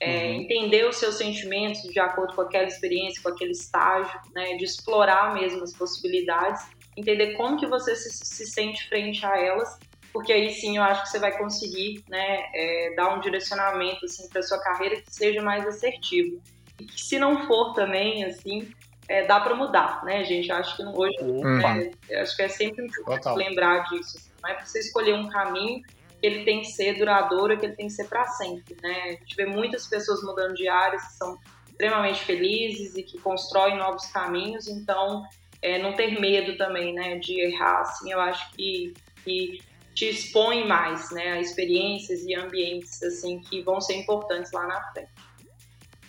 é, 0.00 0.24
uhum. 0.24 0.42
entender 0.42 0.86
os 0.86 0.96
seus 0.96 1.16
sentimentos 1.16 1.82
de 1.82 2.00
acordo 2.00 2.34
com 2.34 2.42
aquela 2.42 2.64
experiência, 2.64 3.22
com 3.22 3.28
aquele 3.28 3.52
estágio, 3.52 4.18
né, 4.34 4.56
de 4.56 4.64
explorar 4.64 5.34
mesmo 5.34 5.62
as 5.62 5.72
possibilidades, 5.72 6.66
entender 6.96 7.34
como 7.34 7.58
que 7.58 7.66
você 7.66 7.94
se, 7.94 8.10
se 8.10 8.46
sente 8.46 8.88
frente 8.88 9.24
a 9.24 9.38
elas 9.38 9.78
porque 10.14 10.32
aí 10.32 10.48
sim 10.50 10.76
eu 10.76 10.82
acho 10.84 11.02
que 11.02 11.08
você 11.08 11.18
vai 11.18 11.36
conseguir 11.36 12.04
né, 12.08 12.44
é, 12.54 12.94
dar 12.94 13.16
um 13.16 13.20
direcionamento 13.20 14.04
assim, 14.04 14.28
para 14.28 14.42
sua 14.42 14.62
carreira 14.62 15.00
que 15.00 15.12
seja 15.12 15.42
mais 15.42 15.66
assertivo. 15.66 16.40
E 16.78 16.84
que 16.84 17.02
se 17.02 17.18
não 17.18 17.48
for 17.48 17.74
também, 17.74 18.24
assim, 18.24 18.72
é, 19.08 19.26
dá 19.26 19.40
para 19.40 19.56
mudar, 19.56 20.04
né, 20.04 20.24
gente? 20.24 20.52
Acho 20.52 20.76
que 20.76 20.84
hoje 20.84 21.16
né, 21.20 21.90
acho 22.20 22.36
que 22.36 22.42
é 22.42 22.48
sempre 22.48 22.86
importante 22.86 23.36
lembrar 23.36 23.88
disso. 23.88 24.16
Assim, 24.16 24.30
não 24.40 24.50
é 24.50 24.54
para 24.54 24.64
você 24.64 24.78
escolher 24.78 25.14
um 25.14 25.28
caminho 25.28 25.82
que 25.82 26.26
ele 26.26 26.44
tem 26.44 26.60
que 26.60 26.68
ser 26.68 26.96
duradouro, 26.96 27.58
que 27.58 27.66
ele 27.66 27.74
tem 27.74 27.88
que 27.88 27.92
ser 27.92 28.08
para 28.08 28.24
sempre, 28.28 28.76
né? 28.80 29.02
A 29.06 29.10
gente 29.10 29.34
vê 29.34 29.46
muitas 29.46 29.88
pessoas 29.88 30.22
mudando 30.22 30.54
de 30.54 30.68
áreas 30.68 31.04
que 31.08 31.12
são 31.14 31.36
extremamente 31.68 32.20
felizes 32.20 32.94
e 32.94 33.02
que 33.02 33.18
constroem 33.18 33.76
novos 33.76 34.06
caminhos, 34.12 34.68
então 34.68 35.24
é, 35.60 35.76
não 35.82 35.92
ter 35.94 36.20
medo 36.20 36.56
também, 36.56 36.94
né, 36.94 37.18
de 37.18 37.40
errar, 37.40 37.80
assim, 37.80 38.12
eu 38.12 38.20
acho 38.20 38.52
que, 38.52 38.94
que 39.24 39.60
te 39.94 40.10
expõe 40.10 40.66
mais, 40.66 41.10
né, 41.10 41.32
a 41.32 41.40
experiências 41.40 42.22
e 42.24 42.34
ambientes 42.34 43.02
assim 43.02 43.40
que 43.40 43.62
vão 43.62 43.80
ser 43.80 43.94
importantes 43.94 44.52
lá 44.52 44.66
na 44.66 44.82
frente. 44.92 45.10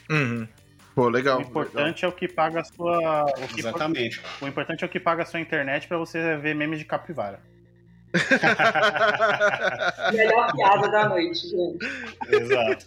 Uhum. 0.10 0.48
Pô, 0.96 1.10
legal. 1.10 1.40
O 1.40 1.42
importante 1.42 1.98
legal. 1.98 2.12
é 2.12 2.14
o 2.14 2.18
que 2.18 2.28
paga 2.28 2.62
a 2.62 2.64
sua. 2.64 3.26
O 3.26 3.58
Exatamente. 3.58 4.22
O 4.42 4.48
importante 4.48 4.84
é 4.84 4.88
o 4.88 4.90
que 4.90 5.00
paga 5.00 5.24
a 5.24 5.26
sua 5.26 5.40
internet 5.40 5.88
para 5.88 5.98
você 5.98 6.38
ver 6.38 6.56
memes 6.56 6.80
de 6.80 6.86
capivara. 6.86 7.40
Melhor 10.14 10.54
piada 10.54 10.90
da 10.90 11.10
noite, 11.10 11.50
gente. 11.50 11.86
Exato. 12.30 12.86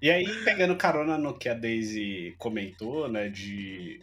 E 0.00 0.10
aí, 0.10 0.26
pegando 0.44 0.76
carona 0.76 1.18
no 1.18 1.36
que 1.36 1.48
a 1.48 1.54
Daisy 1.54 2.36
comentou, 2.38 3.08
né, 3.08 3.28
de 3.28 4.00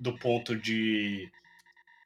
do 0.00 0.18
ponto 0.18 0.56
de 0.56 1.30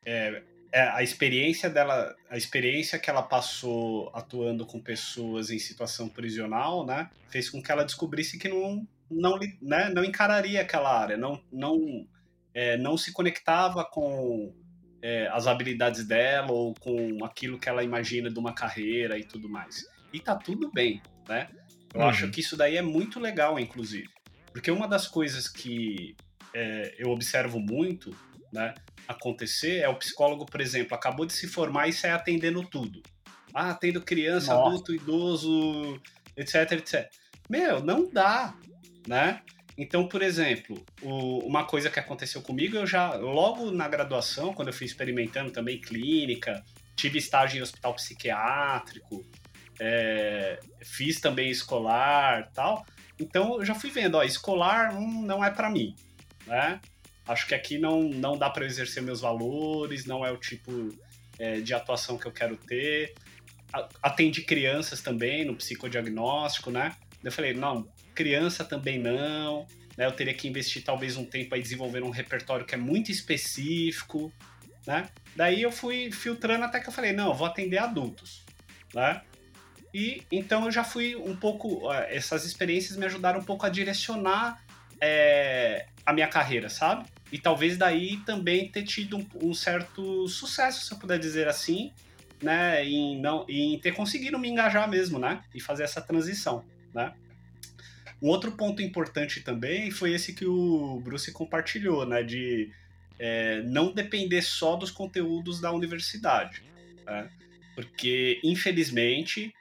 é, 0.05 0.43
é, 0.75 0.89
a 0.89 1.05
experiência 1.05 1.71
dela, 1.71 2.17
a 2.29 2.37
experiência 2.37 2.99
que 2.99 3.09
ela 3.09 3.23
passou 3.23 4.11
atuando 4.13 4.67
com 4.67 4.81
pessoas 4.81 5.49
em 5.49 5.59
situação 5.61 6.09
prisional, 6.09 6.85
né, 6.85 7.09
fez 7.29 7.49
com 7.49 7.63
que 7.63 7.71
ela 7.71 7.85
descobrisse 7.85 8.37
que 8.41 8.49
não, 8.49 8.85
não, 9.09 9.39
né, 9.63 9.89
não 9.95 10.03
encararia 10.03 10.61
aquela 10.61 11.01
área, 11.01 11.17
não, 11.17 11.41
não, 11.53 12.05
é, 12.53 12.77
não 12.77 12.97
se 12.97 13.13
conectava 13.13 13.85
com 13.85 14.53
é, 15.01 15.29
as 15.29 15.47
habilidades 15.47 16.05
dela 16.05 16.51
ou 16.51 16.75
com 16.75 17.25
aquilo 17.25 17.57
que 17.57 17.69
ela 17.69 17.85
imagina 17.85 18.29
de 18.29 18.39
uma 18.41 18.53
carreira 18.53 19.17
e 19.17 19.23
tudo 19.23 19.49
mais. 19.49 19.87
E 20.13 20.19
tá 20.19 20.35
tudo 20.35 20.73
bem, 20.73 21.01
né? 21.29 21.51
Eu 21.95 22.01
uhum. 22.01 22.09
acho 22.09 22.29
que 22.33 22.41
isso 22.41 22.57
daí 22.57 22.77
é 22.77 22.83
muito 22.83 23.21
legal, 23.21 23.61
inclusive, 23.61 24.09
porque 24.53 24.73
uma 24.73 24.89
das 24.89 25.07
coisas 25.07 25.47
que 25.47 26.17
é, 26.53 26.97
eu 26.99 27.11
observo 27.11 27.61
muito, 27.61 28.11
né, 28.53 28.75
acontecer 29.09 29.81
é 29.81 29.89
o 29.89 29.97
psicólogo, 29.97 30.47
por 30.47 30.61
exemplo, 30.61 30.95
acabou 30.95 31.27
de 31.27 31.33
se 31.33 31.47
formar 31.47 31.89
e 31.89 31.93
sai 31.93 32.11
atendendo 32.11 32.65
tudo. 32.67 33.03
Ah, 33.55 33.71
atendo 33.71 34.01
criança, 34.01 34.53
Nossa. 34.53 34.69
adulto, 34.69 34.95
idoso, 34.95 36.01
etc, 36.37 36.73
etc. 36.73 37.11
Meu, 37.49 37.83
não 37.85 38.11
dá, 38.11 38.55
né? 39.07 39.43
Então, 39.77 40.09
por 40.09 40.23
exemplo, 40.23 40.85
o, 41.03 41.39
uma 41.47 41.65
coisa 41.65 41.91
que 41.91 41.99
aconteceu 41.99 42.41
comigo, 42.43 42.77
eu 42.77 42.87
já, 42.87 43.15
logo 43.15 43.71
na 43.71 43.89
graduação, 43.89 44.55
quando 44.55 44.69
eu 44.69 44.75
fui 44.75 44.87
experimentando 44.87 45.51
também 45.51 45.81
clínica, 45.81 46.65
tive 46.97 47.19
estágio 47.19 47.59
em 47.59 47.63
hospital 47.63 47.95
psiquiátrico, 47.95 49.25
é, 49.81 50.61
fiz 50.83 51.21
também 51.21 51.51
escolar 51.51 52.51
tal. 52.53 52.87
Então, 53.19 53.57
eu 53.59 53.65
já 53.65 53.75
fui 53.75 53.91
vendo, 53.91 54.17
ó, 54.17 54.23
escolar 54.23 54.97
hum, 54.97 55.23
não 55.23 55.45
é 55.45 55.51
para 55.51 55.71
mim, 55.71 55.95
né? 56.47 56.81
Acho 57.27 57.47
que 57.47 57.55
aqui 57.55 57.79
não, 57.79 58.03
não 58.03 58.37
dá 58.37 58.51
para 58.51 58.67
exercer 58.67 59.03
meus 59.03 59.21
valores, 59.21 60.05
não 60.05 60.25
é 60.25 60.31
o 60.31 60.37
tipo 60.37 60.91
é, 61.39 61.61
de 61.61 61.73
atuação 61.73 62.19
que 62.19 62.27
eu 62.27 62.33
quero 62.33 62.57
ter. 62.57 63.15
Atendi 64.03 64.43
crianças 64.43 65.01
também 65.01 65.45
no 65.45 65.57
psicodiagnóstico, 65.57 66.71
né? 66.71 66.95
Eu 67.23 67.33
falei, 67.33 67.55
não, 67.55 67.89
criança 68.15 68.65
também 68.65 68.99
não. 68.99 69.67
Né? 69.97 70.07
Eu 70.07 70.13
teria 70.13 70.35
que 70.35 70.47
investir 70.47 70.85
talvez 70.85 71.17
um 71.17 71.25
tempo 71.25 71.55
aí 71.55 71.63
desenvolvendo 71.63 72.07
um 72.07 72.11
repertório 72.11 72.67
que 72.67 72.75
é 72.75 72.79
muito 72.79 73.11
específico, 73.11 74.33
né? 74.87 75.09
Daí 75.35 75.63
eu 75.63 75.73
fui 75.73 76.13
filtrando 76.13 76.65
até 76.65 76.79
que 76.79 76.89
eu 76.89 76.93
falei, 76.93 77.13
não, 77.13 77.29
eu 77.29 77.35
vou 77.35 77.47
atender 77.47 77.79
adultos, 77.79 78.45
né? 78.95 79.23
E 79.93 80.23
então 80.31 80.65
eu 80.65 80.73
já 80.73 80.85
fui 80.85 81.17
um 81.17 81.35
pouco, 81.35 81.91
essas 81.93 82.45
experiências 82.45 82.97
me 82.97 83.07
ajudaram 83.07 83.41
um 83.41 83.45
pouco 83.45 83.65
a 83.65 83.69
direcionar 83.69 84.63
é, 85.01 85.87
a 86.05 86.13
minha 86.13 86.27
carreira, 86.27 86.69
sabe? 86.69 87.09
E 87.35 87.39
talvez 87.41 87.77
daí 87.77 88.19
também 88.19 88.69
ter 88.69 88.85
tido 88.85 89.17
um, 89.17 89.27
um, 89.43 89.53
certo 89.53 90.29
sucesso, 90.29 90.85
se 90.87 90.93
eu 90.93 90.99
puder 91.01 91.19
dizer 91.19 91.49
assim, 91.49 91.93
né? 92.41 92.87
Em, 92.87 93.21
não, 93.21 93.45
em 93.49 93.77
ter 93.81 93.93
conseguido 93.93 94.39
me 94.39 94.49
engajar 94.49 94.89
mesmo, 94.89 95.19
né? 95.19 95.43
E 95.53 95.61
fazer 95.61 95.83
essa 95.83 96.01
transição, 96.01 96.65
né? 96.95 97.13
Um 98.23 98.29
outro 98.29 98.53
ponto 98.53 98.81
importante 98.81 99.41
também 99.41 99.91
foi 99.91 100.13
esse 100.13 100.33
que 100.33 100.47
o 100.47 101.01
Bruce 101.01 101.33
compartilhou, 101.33 102.07
né? 102.07 102.23
De 102.23 102.71
é, 103.19 103.63
não 103.63 103.93
depender 103.93 104.41
só 104.41 104.77
dos 104.77 104.93
conteúdos 104.93 105.61
da 105.61 105.73
universidade. 105.73 106.63
Né? 107.05 107.29
Porque, 107.75 108.39
infelizmente, 108.45 109.53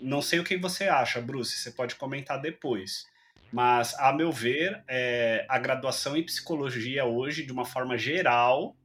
não 0.00 0.20
sei 0.20 0.40
o 0.40 0.44
que 0.44 0.56
você 0.56 0.88
acha, 0.88 1.20
Bruce, 1.20 1.56
você 1.56 1.70
pode 1.70 1.94
comentar 1.94 2.42
depois. 2.42 3.06
Mas, 3.52 3.94
a 3.98 4.12
meu 4.12 4.30
ver, 4.30 4.82
é, 4.86 5.44
a 5.48 5.58
graduação 5.58 6.16
em 6.16 6.22
psicologia 6.22 7.04
hoje, 7.04 7.44
de 7.44 7.52
uma 7.52 7.64
forma 7.64 7.98
geral, 7.98 8.76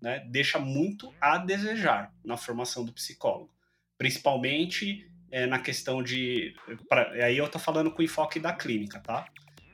né, 0.00 0.22
deixa 0.28 0.58
muito 0.58 1.14
a 1.20 1.38
desejar 1.38 2.12
na 2.24 2.36
formação 2.36 2.84
do 2.84 2.92
psicólogo. 2.92 3.50
Principalmente 3.96 5.08
é, 5.30 5.46
na 5.46 5.58
questão 5.58 6.02
de. 6.02 6.54
Pra, 6.88 7.10
aí 7.12 7.38
eu 7.38 7.46
estou 7.46 7.60
falando 7.60 7.90
com 7.90 8.02
enfoque 8.02 8.38
da 8.38 8.52
clínica, 8.52 9.00
tá? 9.00 9.26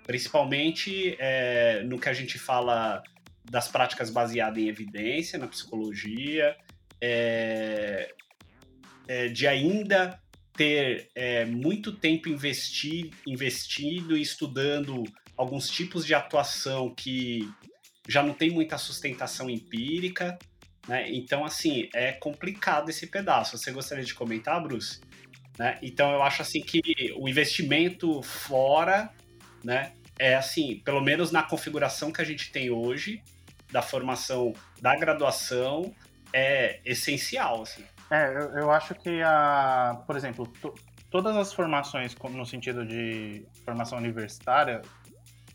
Principalmente 0.06 1.16
é, 1.18 1.82
no 1.82 1.98
que 1.98 2.08
a 2.08 2.12
gente 2.12 2.38
fala 2.38 3.02
das 3.44 3.66
práticas 3.66 4.10
baseadas 4.10 4.58
em 4.58 4.68
evidência 4.68 5.38
na 5.38 5.48
psicologia, 5.48 6.56
é, 7.00 8.14
é, 9.08 9.28
de 9.28 9.46
ainda 9.46 10.20
ter 10.58 11.08
é, 11.14 11.44
muito 11.44 11.92
tempo 11.92 12.28
investi, 12.28 13.12
investido 13.24 14.16
e 14.16 14.20
estudando 14.20 15.04
alguns 15.36 15.70
tipos 15.70 16.04
de 16.04 16.14
atuação 16.14 16.92
que 16.92 17.48
já 18.08 18.24
não 18.24 18.34
tem 18.34 18.50
muita 18.50 18.76
sustentação 18.76 19.48
empírica, 19.48 20.36
né? 20.88 21.08
Então, 21.12 21.44
assim, 21.44 21.88
é 21.94 22.10
complicado 22.10 22.88
esse 22.88 23.06
pedaço. 23.06 23.56
Você 23.56 23.70
gostaria 23.70 24.04
de 24.04 24.14
comentar, 24.14 24.60
Bruce? 24.60 25.00
Né? 25.56 25.78
Então, 25.80 26.10
eu 26.10 26.22
acho 26.22 26.42
assim 26.42 26.60
que 26.60 26.82
o 27.16 27.28
investimento 27.28 28.20
fora, 28.22 29.10
né, 29.62 29.92
é 30.18 30.34
assim, 30.34 30.80
pelo 30.84 31.00
menos 31.00 31.30
na 31.30 31.42
configuração 31.42 32.10
que 32.10 32.20
a 32.20 32.24
gente 32.24 32.50
tem 32.50 32.70
hoje, 32.70 33.22
da 33.70 33.82
formação 33.82 34.54
da 34.80 34.96
graduação, 34.96 35.94
é 36.32 36.80
essencial, 36.84 37.62
assim. 37.62 37.84
É, 38.10 38.34
eu, 38.34 38.60
eu 38.60 38.70
acho 38.70 38.94
que 38.94 39.22
a, 39.22 40.02
por 40.06 40.16
exemplo, 40.16 40.46
to, 40.46 40.74
todas 41.10 41.36
as 41.36 41.52
formações 41.52 42.14
no 42.30 42.46
sentido 42.46 42.84
de 42.86 43.46
formação 43.64 43.98
universitária, 43.98 44.82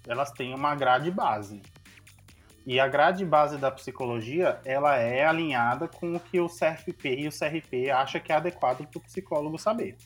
elas 0.07 0.31
têm 0.31 0.53
uma 0.53 0.75
grade 0.75 1.09
base. 1.09 1.61
E 2.65 2.79
a 2.79 2.87
grade 2.87 3.25
base 3.25 3.57
da 3.57 3.69
psicologia, 3.69 4.59
ela 4.63 4.95
é 4.97 5.25
alinhada 5.25 5.87
com 5.87 6.15
o 6.15 6.19
que 6.19 6.39
o 6.39 6.47
CFP 6.47 7.15
e 7.19 7.27
o 7.27 7.31
CRP 7.31 7.89
acha 7.89 8.19
que 8.19 8.31
é 8.31 8.35
adequado 8.35 8.87
para 8.87 8.99
o 8.99 9.01
psicólogo 9.01 9.57
saber. 9.57 9.97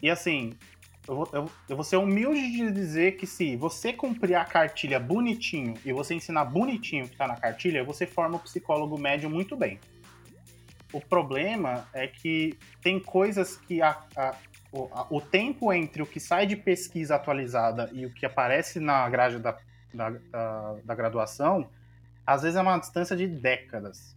E 0.00 0.08
assim, 0.08 0.54
eu 1.08 1.16
vou, 1.16 1.28
eu, 1.32 1.50
eu 1.68 1.76
vou 1.76 1.84
ser 1.84 1.96
humilde 1.96 2.52
de 2.52 2.70
dizer 2.70 3.16
que 3.16 3.26
se 3.26 3.56
você 3.56 3.92
cumprir 3.92 4.36
a 4.36 4.44
cartilha 4.44 5.00
bonitinho 5.00 5.74
e 5.84 5.92
você 5.92 6.14
ensinar 6.14 6.44
bonitinho 6.44 7.04
o 7.04 7.08
que 7.08 7.14
está 7.14 7.26
na 7.26 7.36
cartilha, 7.36 7.82
você 7.82 8.06
forma 8.06 8.36
o 8.36 8.40
psicólogo 8.40 8.96
médio 8.96 9.28
muito 9.28 9.56
bem. 9.56 9.80
O 10.92 11.00
problema 11.00 11.86
é 11.92 12.06
que 12.06 12.58
tem 12.82 12.98
coisas 12.98 13.56
que 13.56 13.80
a, 13.80 13.96
a, 14.16 14.34
o, 14.72 14.88
a, 14.92 15.06
o, 15.10 15.20
tempo 15.20 15.72
entre 15.72 16.02
o 16.02 16.06
que 16.06 16.18
sai 16.18 16.46
de 16.46 16.56
pesquisa 16.56 17.14
atualizada 17.14 17.88
e 17.92 18.04
o 18.06 18.12
que 18.12 18.26
aparece 18.26 18.80
na 18.80 19.08
grade 19.08 19.38
da, 19.38 19.56
da, 19.94 20.10
da, 20.10 20.76
da 20.84 20.94
graduação, 20.94 21.68
às 22.26 22.42
vezes 22.42 22.56
é 22.56 22.62
uma 22.62 22.78
distância 22.78 23.16
de 23.16 23.26
décadas. 23.26 24.16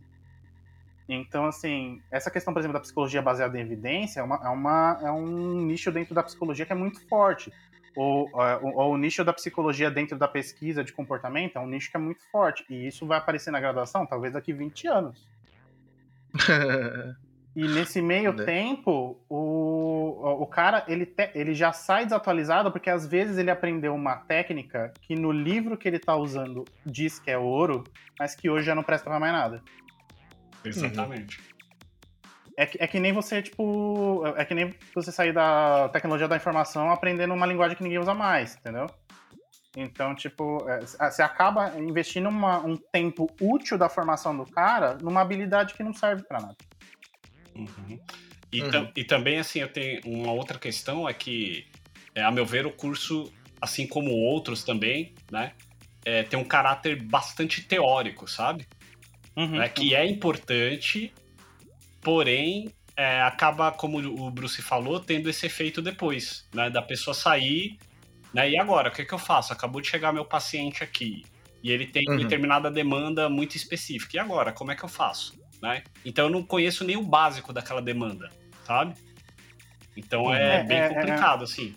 Então, 1.07 1.45
assim, 1.45 2.01
essa 2.09 2.31
questão, 2.31 2.53
por 2.53 2.59
exemplo, 2.59 2.73
da 2.73 2.79
psicologia 2.79 3.21
baseada 3.21 3.57
em 3.57 3.61
evidência 3.61 4.21
é, 4.21 4.23
uma, 4.23 4.35
é, 4.43 4.49
uma, 4.49 4.99
é 5.03 5.11
um 5.11 5.61
nicho 5.61 5.91
dentro 5.91 6.15
da 6.15 6.23
psicologia 6.23 6.65
que 6.65 6.71
é 6.71 6.75
muito 6.75 7.05
forte. 7.07 7.51
Ou, 7.95 8.27
ou, 8.33 8.75
ou, 8.75 8.93
o 8.93 8.97
nicho 8.97 9.23
da 9.23 9.33
psicologia 9.33 9.91
dentro 9.91 10.17
da 10.17 10.27
pesquisa 10.27 10.83
de 10.83 10.91
comportamento 10.91 11.57
é 11.57 11.59
um 11.59 11.67
nicho 11.67 11.91
que 11.91 11.97
é 11.97 11.99
muito 11.99 12.23
forte. 12.31 12.65
E 12.69 12.87
isso 12.87 13.05
vai 13.05 13.17
aparecer 13.17 13.51
na 13.51 13.59
graduação 13.59 14.05
talvez 14.05 14.33
daqui 14.33 14.53
20 14.53 14.87
anos. 14.87 15.32
e 17.55 17.67
nesse 17.67 18.01
meio 18.01 18.33
né? 18.33 18.43
tempo, 18.43 19.23
o, 19.29 20.41
o 20.41 20.47
cara 20.47 20.83
ele, 20.87 21.05
te, 21.05 21.29
ele 21.35 21.53
já 21.53 21.71
sai 21.71 22.05
desatualizado 22.05 22.71
porque 22.71 22.89
às 22.89 23.05
vezes 23.05 23.37
ele 23.37 23.51
aprendeu 23.51 23.93
uma 23.93 24.15
técnica 24.15 24.93
que 25.01 25.15
no 25.15 25.31
livro 25.31 25.77
que 25.77 25.87
ele 25.87 25.97
está 25.97 26.15
usando 26.15 26.65
diz 26.85 27.19
que 27.19 27.29
é 27.29 27.37
ouro, 27.37 27.83
mas 28.19 28.35
que 28.35 28.49
hoje 28.49 28.65
já 28.65 28.75
não 28.75 28.83
presta 28.83 29.09
pra 29.09 29.19
mais 29.19 29.33
nada. 29.33 29.61
Exatamente. 30.65 31.39
Uhum. 31.39 31.53
É 32.55 32.65
que, 32.65 32.77
é 32.81 32.87
que 32.87 32.99
nem 32.99 33.11
você, 33.11 33.41
tipo. 33.41 34.23
É 34.37 34.45
que 34.45 34.53
nem 34.53 34.73
você 34.93 35.11
sair 35.11 35.33
da 35.33 35.89
tecnologia 35.89 36.27
da 36.27 36.35
informação 36.35 36.91
aprendendo 36.91 37.33
uma 37.33 37.47
linguagem 37.47 37.75
que 37.75 37.83
ninguém 37.83 37.97
usa 37.97 38.13
mais, 38.13 38.55
entendeu? 38.55 38.87
Então, 39.75 40.13
tipo, 40.13 40.67
é, 40.69 40.81
você 40.81 41.21
acaba 41.21 41.77
investindo 41.79 42.29
uma, 42.29 42.59
um 42.59 42.75
tempo 42.75 43.27
útil 43.41 43.77
da 43.77 43.89
formação 43.89 44.35
do 44.35 44.45
cara 44.45 44.97
numa 45.01 45.21
habilidade 45.21 45.73
que 45.73 45.83
não 45.83 45.93
serve 45.93 46.23
para 46.23 46.39
nada. 46.39 46.57
Uhum. 47.55 47.99
E, 48.51 48.61
uhum. 48.61 48.91
e, 48.95 49.03
também, 49.03 49.39
assim, 49.39 49.59
eu 49.59 49.67
tenho 49.67 50.01
uma 50.05 50.31
outra 50.31 50.59
questão 50.59 51.09
é 51.09 51.13
que, 51.13 51.65
é, 52.13 52.21
a 52.21 52.31
meu 52.31 52.45
ver, 52.45 52.67
o 52.67 52.71
curso, 52.71 53.31
assim 53.59 53.87
como 53.87 54.11
outros 54.11 54.63
também, 54.63 55.13
né, 55.31 55.53
é, 56.05 56.21
tem 56.21 56.37
um 56.37 56.43
caráter 56.43 57.01
bastante 57.01 57.63
teórico, 57.63 58.27
sabe? 58.29 58.67
Uhum, 59.35 59.57
né, 59.57 59.69
que 59.69 59.95
é 59.95 60.05
importante, 60.05 61.11
porém 61.99 62.71
é, 62.95 63.21
acaba, 63.21 63.71
como 63.71 63.97
o 63.97 64.29
Bruce 64.29 64.61
falou, 64.61 64.99
tendo 64.99 65.29
esse 65.29 65.45
efeito 65.45 65.81
depois, 65.81 66.47
né? 66.53 66.69
Da 66.69 66.81
pessoa 66.81 67.13
sair, 67.13 67.77
né? 68.33 68.49
E 68.49 68.57
agora, 68.57 68.89
o 68.89 68.91
que, 68.91 69.05
que 69.05 69.13
eu 69.13 69.19
faço? 69.19 69.53
Acabou 69.53 69.81
de 69.81 69.87
chegar 69.87 70.11
meu 70.11 70.25
paciente 70.25 70.83
aqui 70.83 71.23
e 71.63 71.71
ele 71.71 71.87
tem 71.87 72.03
uhum. 72.09 72.17
determinada 72.17 72.69
demanda 72.69 73.29
muito 73.29 73.55
específica. 73.55 74.17
E 74.17 74.19
agora, 74.19 74.51
como 74.51 74.71
é 74.71 74.75
que 74.75 74.83
eu 74.83 74.89
faço? 74.89 75.41
Né? 75.61 75.83
Então 76.03 76.25
eu 76.25 76.31
não 76.31 76.43
conheço 76.43 76.83
nem 76.83 76.97
o 76.97 77.03
básico 77.03 77.53
daquela 77.53 77.81
demanda, 77.81 78.29
sabe? 78.65 78.95
Então 79.95 80.33
é, 80.33 80.59
é 80.59 80.63
bem 80.63 80.77
é, 80.77 80.85
é, 80.85 80.89
complicado, 80.89 81.41
é, 81.41 81.43
assim. 81.45 81.75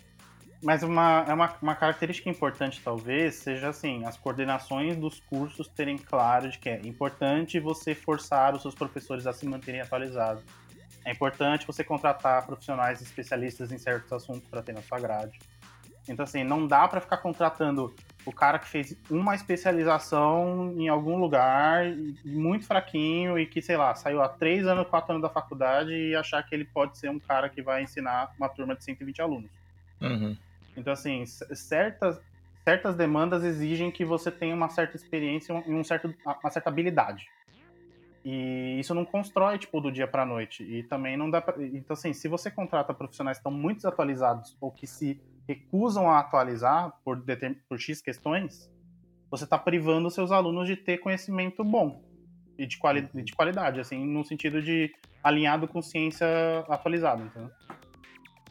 Mas 0.61 0.83
uma, 0.83 1.23
é 1.27 1.33
uma, 1.33 1.55
uma 1.61 1.75
característica 1.75 2.29
importante, 2.29 2.81
talvez, 2.83 3.35
seja 3.35 3.69
assim, 3.69 4.03
as 4.05 4.17
coordenações 4.17 4.97
dos 4.97 5.19
cursos 5.19 5.67
terem 5.67 5.97
claro 5.97 6.49
de 6.49 6.57
que 6.57 6.67
é 6.67 6.81
importante 6.83 7.59
você 7.59 7.93
forçar 7.93 8.55
os 8.55 8.63
seus 8.63 8.73
professores 8.73 9.27
a 9.27 9.31
se 9.31 9.45
manterem 9.45 9.79
atualizados. 9.79 10.43
É 11.05 11.11
importante 11.11 11.65
você 11.65 11.83
contratar 11.83 12.45
profissionais 12.45 13.01
especialistas 13.01 13.71
em 13.71 13.77
certos 13.77 14.11
assuntos 14.11 14.49
para 14.49 14.61
ter 14.61 14.73
na 14.73 14.81
sua 14.81 14.99
grade. 14.99 15.39
Então, 16.09 16.23
assim, 16.23 16.43
não 16.43 16.65
dá 16.65 16.87
para 16.87 17.01
ficar 17.01 17.17
contratando 17.17 17.93
o 18.25 18.31
cara 18.31 18.59
que 18.59 18.67
fez 18.67 18.95
uma 19.09 19.35
especialização 19.35 20.73
em 20.77 20.87
algum 20.87 21.17
lugar, 21.17 21.85
muito 22.25 22.65
fraquinho, 22.65 23.39
e 23.39 23.45
que, 23.45 23.61
sei 23.61 23.77
lá, 23.77 23.95
saiu 23.95 24.21
há 24.21 24.27
três 24.27 24.67
anos, 24.67 24.87
quatro 24.87 25.11
anos 25.11 25.21
da 25.21 25.29
faculdade 25.29 25.91
e 25.91 26.15
achar 26.15 26.43
que 26.43 26.53
ele 26.53 26.65
pode 26.65 26.97
ser 26.97 27.09
um 27.09 27.19
cara 27.19 27.49
que 27.49 27.61
vai 27.61 27.83
ensinar 27.83 28.31
uma 28.37 28.49
turma 28.49 28.75
de 28.75 28.83
120 28.83 29.21
alunos. 29.21 29.49
Uhum. 30.01 30.35
Então, 30.75 30.93
assim, 30.93 31.25
certas, 31.25 32.19
certas 32.63 32.95
demandas 32.95 33.43
exigem 33.43 33.89
que 33.89 34.03
você 34.03 34.29
tenha 34.29 34.53
uma 34.53 34.69
certa 34.69 34.95
experiência 34.95 35.63
e 35.65 35.73
um 35.73 35.83
certo, 35.83 36.13
uma 36.25 36.49
certa 36.49 36.69
habilidade. 36.69 37.27
E 38.25 38.77
isso 38.77 38.93
não 38.93 39.05
constrói, 39.05 39.57
tipo, 39.57 39.79
do 39.79 39.89
dia 39.89 40.05
para 40.05 40.25
noite. 40.25 40.63
E 40.63 40.83
também 40.83 41.15
não 41.15 41.29
dá 41.29 41.39
pra... 41.39 41.63
Então, 41.63 41.93
assim, 41.93 42.11
se 42.11 42.27
você 42.27 42.51
contrata 42.51 42.93
profissionais 42.93 43.37
que 43.37 43.39
estão 43.39 43.53
muito 43.53 43.77
desatualizados 43.77 44.57
ou 44.59 44.69
que 44.69 44.85
se 44.85 45.17
recusam 45.47 46.09
a 46.09 46.19
atualizar 46.19 46.93
por, 47.03 47.23
por 47.67 47.79
X 47.79 48.01
questões, 48.01 48.71
você 49.29 49.43
está 49.43 49.57
privando 49.57 50.07
os 50.07 50.13
seus 50.13 50.31
alunos 50.31 50.67
de 50.67 50.75
ter 50.75 50.97
conhecimento 50.97 51.63
bom 51.63 52.03
e 52.57 52.65
de, 52.65 52.77
quali... 52.77 53.01
de 53.13 53.33
qualidade, 53.33 53.79
assim, 53.79 54.05
no 54.05 54.23
sentido 54.23 54.61
de 54.61 54.93
alinhado 55.23 55.67
com 55.67 55.81
ciência 55.81 56.27
atualizada, 56.67 57.23
entendeu? 57.23 57.51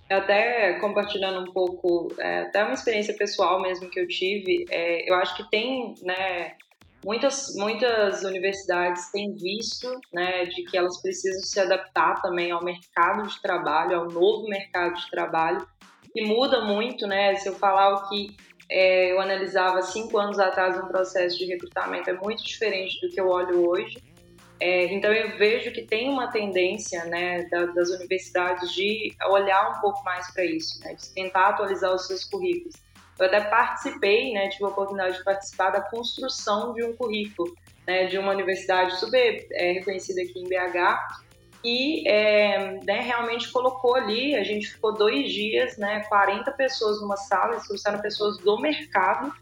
até 0.09 0.75
compartilhando 0.75 1.41
um 1.41 1.53
pouco, 1.53 2.15
é, 2.21 2.43
até 2.43 2.63
uma 2.63 2.75
experiência 2.75 3.13
pessoal 3.17 3.61
mesmo 3.61 3.91
que 3.91 3.99
eu 3.99 4.07
tive, 4.07 4.65
é, 4.71 5.11
eu 5.11 5.17
acho 5.17 5.37
que 5.37 5.51
tem, 5.51 5.95
né, 6.03 6.55
muitas, 7.05 7.55
muitas 7.57 8.23
universidades 8.23 9.11
têm 9.11 9.35
visto, 9.35 9.89
né, 10.13 10.45
de 10.45 10.63
que 10.65 10.77
elas 10.77 11.01
precisam 11.03 11.43
se 11.43 11.59
adaptar 11.59 12.23
também 12.23 12.53
ao 12.53 12.65
mercado 12.65 13.27
de 13.27 13.43
trabalho, 13.43 13.99
ao 13.99 14.07
novo 14.07 14.49
mercado 14.49 14.95
de 14.95 15.11
trabalho, 15.11 15.67
que 16.17 16.25
muda 16.25 16.63
muito, 16.63 17.07
né, 17.07 17.35
se 17.37 17.47
eu 17.47 17.53
falar 17.53 17.93
o 17.93 18.09
que 18.09 18.35
é, 18.71 19.13
eu 19.13 19.21
analisava 19.21 19.83
cinco 19.83 20.17
anos 20.17 20.39
atrás 20.39 20.83
um 20.83 20.89
processo 20.89 21.37
de 21.37 21.45
recrutamento 21.45 22.09
é 22.09 22.15
muito 22.15 22.43
diferente 22.43 22.99
do 23.03 23.13
que 23.13 23.21
eu 23.21 23.29
olho 23.29 23.69
hoje, 23.69 24.03
é, 24.59 24.87
então 24.87 25.13
eu 25.13 25.37
vejo 25.37 25.71
que 25.73 25.83
tem 25.83 26.09
uma 26.09 26.29
tendência 26.29 27.05
né, 27.05 27.45
da, 27.51 27.67
das 27.67 27.91
universidades 27.91 28.73
de 28.73 29.15
olhar 29.29 29.77
um 29.77 29.81
pouco 29.83 30.03
mais 30.03 30.33
para 30.33 30.43
isso, 30.43 30.83
né, 30.83 30.95
de 30.95 31.07
tentar 31.11 31.49
atualizar 31.49 31.95
os 31.95 32.07
seus 32.07 32.25
currículos. 32.25 32.75
Eu 33.19 33.27
até 33.27 33.43
participei, 33.43 34.33
né, 34.33 34.49
tive 34.49 34.65
a 34.65 34.69
oportunidade 34.69 35.19
de 35.19 35.25
participar 35.25 35.69
da 35.69 35.83
construção 35.83 36.73
de 36.73 36.83
um 36.83 36.97
currículo 36.97 37.55
né, 37.87 38.07
de 38.07 38.17
uma 38.17 38.33
universidade 38.33 38.99
super 38.99 39.47
é, 39.53 39.73
reconhecida 39.73 40.23
aqui 40.23 40.41
em 40.41 40.49
BH, 40.49 41.26
e 41.65 42.09
é, 42.09 42.81
né, 42.85 43.01
realmente 43.01 43.51
colocou 43.51 43.97
ali, 43.97 44.35
a 44.35 44.45
gente 44.45 44.69
ficou 44.69 44.95
dois 44.95 45.33
dias, 45.33 45.77
né, 45.77 46.05
40 46.09 46.51
pessoas 46.53 47.01
numa 47.01 47.17
sala, 47.17 47.61
eram 47.87 48.01
pessoas 48.01 48.39
do 48.39 48.61
mercado, 48.61 49.33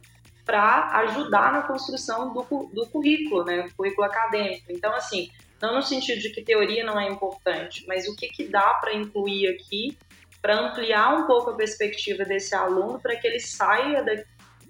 para 0.45 0.91
ajudar 1.01 1.53
na 1.53 1.62
construção 1.62 2.32
do, 2.32 2.43
do 2.73 2.86
currículo, 2.89 3.45
né, 3.45 3.69
currículo 3.77 4.07
acadêmico. 4.07 4.66
Então, 4.69 4.95
assim, 4.95 5.31
não 5.61 5.74
no 5.77 5.82
sentido 5.82 6.20
de 6.20 6.31
que 6.31 6.43
teoria 6.43 6.85
não 6.85 7.01
é 7.01 7.09
importante, 7.09 7.85
mas 7.89 8.07
o 8.07 8.15
que, 8.15 8.28
que 8.28 8.45
dá 8.45 8.74
para 8.74 8.95
incluir 8.95 9.49
aqui 9.49 9.97
para 10.43 10.61
ampliar 10.61 11.15
um 11.15 11.27
pouco 11.27 11.51
a 11.51 11.57
perspectiva 11.57 12.23
desse 12.23 12.55
aluno 12.55 13.01
para 13.01 13.16
que 13.16 13.27
ele 13.27 13.41
saia 13.41 14.05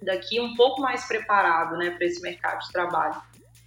daqui 0.01 0.41
um 0.41 0.55
pouco 0.55 0.81
mais 0.81 1.05
preparado 1.05 1.77
né, 1.77 1.91
para 1.91 2.07
esse 2.07 2.23
mercado 2.23 2.61
de 2.61 2.71
trabalho. 2.71 3.21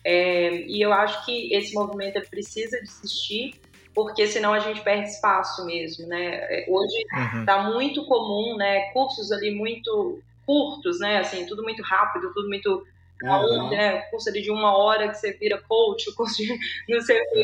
É, 0.06 0.62
e 0.62 0.82
eu 0.82 0.94
acho 0.94 1.26
que 1.26 1.54
esse 1.54 1.74
movimento 1.74 2.22
precisa 2.30 2.78
de 2.78 2.88
existir 2.88 3.60
porque 3.98 4.28
senão 4.28 4.54
a 4.54 4.60
gente 4.60 4.82
perde 4.82 5.10
espaço 5.10 5.66
mesmo, 5.66 6.06
né? 6.06 6.36
É, 6.52 6.66
hoje 6.70 6.96
está 7.40 7.68
uhum. 7.68 7.74
muito 7.74 8.06
comum, 8.06 8.56
né? 8.56 8.92
Cursos 8.92 9.32
ali 9.32 9.50
muito 9.50 10.22
curtos, 10.46 11.00
né? 11.00 11.18
Assim, 11.18 11.48
tudo 11.48 11.64
muito 11.64 11.82
rápido, 11.82 12.32
tudo 12.32 12.48
muito 12.48 12.86
Uhum. 13.24 13.72
né? 13.72 14.02
Curso 14.12 14.30
ali 14.30 14.44
de 14.44 14.52
uma 14.52 14.78
hora 14.78 15.10
que 15.10 15.16
você 15.16 15.34
vira 15.34 15.60
coach, 15.68 16.08
o 16.08 16.14
curso 16.14 16.38
de 16.38 16.56
não 16.88 17.02
sei 17.02 17.20
o 17.20 17.32
que. 17.32 17.44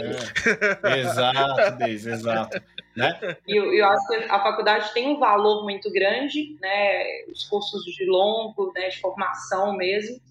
É. 0.84 1.00
Exato, 1.00 1.78
Deise, 1.80 2.12
exato. 2.12 2.62
Né? 2.96 3.38
E 3.48 3.58
eu, 3.58 3.74
eu, 3.74 3.90
acho 3.90 4.08
que 4.08 4.16
a 4.30 4.40
faculdade 4.40 4.94
tem 4.94 5.08
um 5.08 5.18
valor 5.18 5.64
muito 5.64 5.92
grande, 5.92 6.56
né? 6.62 7.24
Os 7.32 7.46
cursos 7.46 7.84
de 7.84 8.06
longo, 8.06 8.72
né? 8.76 8.90
de 8.90 9.02
formação 9.02 9.76
mesmo, 9.76 10.22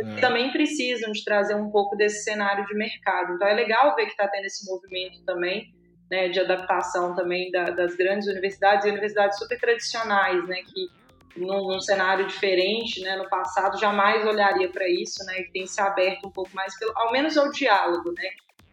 é. 0.00 0.20
também 0.20 0.50
precisam 0.50 1.12
de 1.12 1.24
trazer 1.24 1.54
um 1.54 1.70
pouco 1.70 1.96
desse 1.96 2.24
cenário 2.24 2.64
de 2.66 2.74
mercado. 2.74 3.34
Então 3.34 3.46
é 3.46 3.54
legal 3.54 3.94
ver 3.94 4.04
que 4.04 4.10
está 4.10 4.28
tendo 4.28 4.44
esse 4.44 4.64
movimento 4.66 5.22
também, 5.24 5.74
né, 6.10 6.28
de 6.28 6.40
adaptação 6.40 7.14
também 7.14 7.50
da, 7.50 7.70
das 7.70 7.94
grandes 7.94 8.26
universidades 8.26 8.84
e 8.84 8.90
universidades 8.90 9.38
super 9.38 9.58
tradicionais, 9.58 10.46
né, 10.48 10.62
que 10.62 10.88
num, 11.36 11.68
num, 11.68 11.80
cenário 11.80 12.26
diferente, 12.26 13.00
né, 13.00 13.16
no 13.16 13.28
passado 13.28 13.78
jamais 13.78 14.26
olharia 14.26 14.68
para 14.68 14.88
isso, 14.88 15.24
né, 15.24 15.40
e 15.40 15.52
tem 15.52 15.66
se 15.66 15.80
aberto 15.80 16.26
um 16.26 16.30
pouco 16.30 16.50
mais, 16.52 16.76
pelo, 16.78 16.92
ao 16.96 17.12
menos 17.12 17.36
ao 17.38 17.50
diálogo, 17.52 18.12
né, 18.12 18.30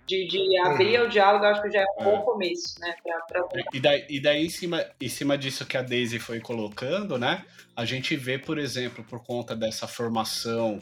de, 0.08 0.26
de 0.26 0.58
abrir 0.60 1.00
uhum. 1.00 1.06
o 1.06 1.10
diálogo, 1.10 1.46
acho 1.46 1.62
que 1.62 1.70
já 1.70 1.82
é 1.82 1.86
um 2.00 2.04
bom 2.04 2.18
é. 2.18 2.22
começo, 2.22 2.80
né? 2.80 2.96
Pra, 3.04 3.44
pra... 3.44 3.62
E 3.74 3.80
daí, 3.80 4.06
e 4.10 4.20
daí 4.22 4.46
em, 4.46 4.50
cima, 4.50 4.86
em 5.00 5.10
cima 5.10 5.38
disso 5.38 5.66
que 5.66 5.76
a 5.76 5.82
Daisy 5.82 6.18
foi 6.18 6.40
colocando, 6.40 7.18
né? 7.18 7.46
A 7.76 7.84
gente 7.84 8.16
vê, 8.16 8.40
por 8.40 8.58
exemplo, 8.58 9.04
por 9.04 9.24
conta 9.24 9.54
dessa 9.54 9.86
formação 9.86 10.80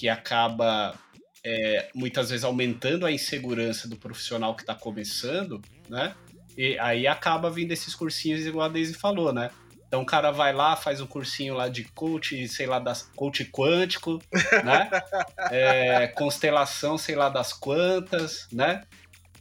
que 0.00 0.08
acaba 0.08 0.94
é, 1.44 1.90
muitas 1.94 2.30
vezes 2.30 2.42
aumentando 2.42 3.04
a 3.04 3.12
insegurança 3.12 3.86
do 3.86 3.96
profissional 3.96 4.54
que 4.54 4.62
está 4.62 4.74
começando, 4.74 5.60
né? 5.90 6.14
E 6.56 6.78
aí 6.78 7.06
acaba 7.06 7.50
vindo 7.50 7.72
esses 7.72 7.94
cursinhos, 7.94 8.46
igual 8.46 8.64
a 8.64 8.72
Daisy 8.72 8.94
falou, 8.94 9.30
né? 9.30 9.50
Então 9.86 10.00
o 10.00 10.06
cara 10.06 10.30
vai 10.30 10.54
lá, 10.54 10.74
faz 10.74 11.02
um 11.02 11.06
cursinho 11.06 11.52
lá 11.52 11.68
de 11.68 11.84
coach, 11.84 12.48
sei 12.48 12.64
lá, 12.64 12.78
das 12.78 13.02
coach 13.14 13.44
quântico, 13.44 14.22
né? 14.64 14.88
É, 15.50 16.06
constelação, 16.06 16.96
sei 16.96 17.14
lá 17.14 17.28
das 17.28 17.52
quantas, 17.52 18.48
né? 18.50 18.84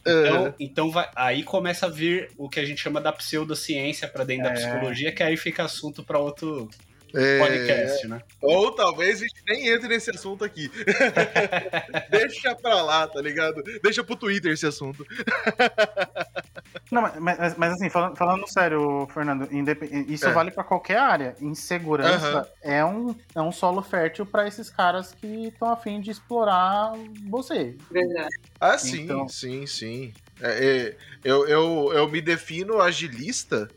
Então, 0.02 0.44
uhum. 0.44 0.54
então 0.60 0.92
vai, 0.92 1.10
aí 1.16 1.42
começa 1.42 1.86
a 1.86 1.90
vir 1.90 2.32
o 2.38 2.50
que 2.50 2.60
a 2.60 2.66
gente 2.66 2.82
chama 2.82 3.00
da 3.00 3.14
pseudociência 3.14 4.10
para 4.10 4.26
dentro 4.26 4.48
é. 4.48 4.50
da 4.50 4.56
psicologia, 4.56 5.14
que 5.14 5.24
aí 5.24 5.38
fica 5.38 5.64
assunto 5.64 6.04
para 6.04 6.20
outro, 6.20 6.70
é... 7.14 7.40
podcast, 7.40 8.08
né? 8.08 8.22
Ou 8.42 8.72
talvez 8.72 9.20
a 9.20 9.24
gente 9.24 9.42
nem 9.48 9.68
entre 9.70 9.88
nesse 9.88 10.10
assunto 10.12 10.44
aqui. 10.44 10.70
Deixa 12.10 12.56
pra 12.56 12.82
lá, 12.82 13.08
tá 13.08 13.22
ligado? 13.22 13.64
Deixa 13.82 14.04
pro 14.04 14.16
Twitter 14.16 14.52
esse 14.52 14.66
assunto. 14.66 15.06
Não, 16.92 17.02
mas, 17.20 17.56
mas 17.58 17.74
assim, 17.74 17.90
falando, 17.90 18.16
falando 18.16 18.48
sério, 18.48 19.08
Fernando, 19.14 19.48
isso 20.08 20.28
é. 20.28 20.32
vale 20.32 20.52
para 20.52 20.64
qualquer 20.64 20.98
área. 20.98 21.36
Insegurança 21.42 22.40
uhum. 22.64 22.72
é, 22.72 22.86
um, 22.86 23.16
é 23.36 23.42
um 23.42 23.52
solo 23.52 23.82
fértil 23.82 24.26
para 24.26 24.48
esses 24.48 24.70
caras 24.70 25.14
que 25.14 25.48
estão 25.48 25.72
afim 25.72 26.00
de 26.02 26.12
explorar 26.12 26.94
você. 27.28 27.76
Verdade. 27.92 28.36
Ah, 28.60 28.78
sim, 28.78 29.04
então... 29.04 29.28
sim, 29.28 29.66
sim. 29.66 30.14
É, 30.42 30.66
é, 30.66 30.96
eu, 31.24 31.48
eu, 31.48 31.92
eu 31.94 32.08
me 32.10 32.22
defino 32.22 32.82
agilista 32.82 33.70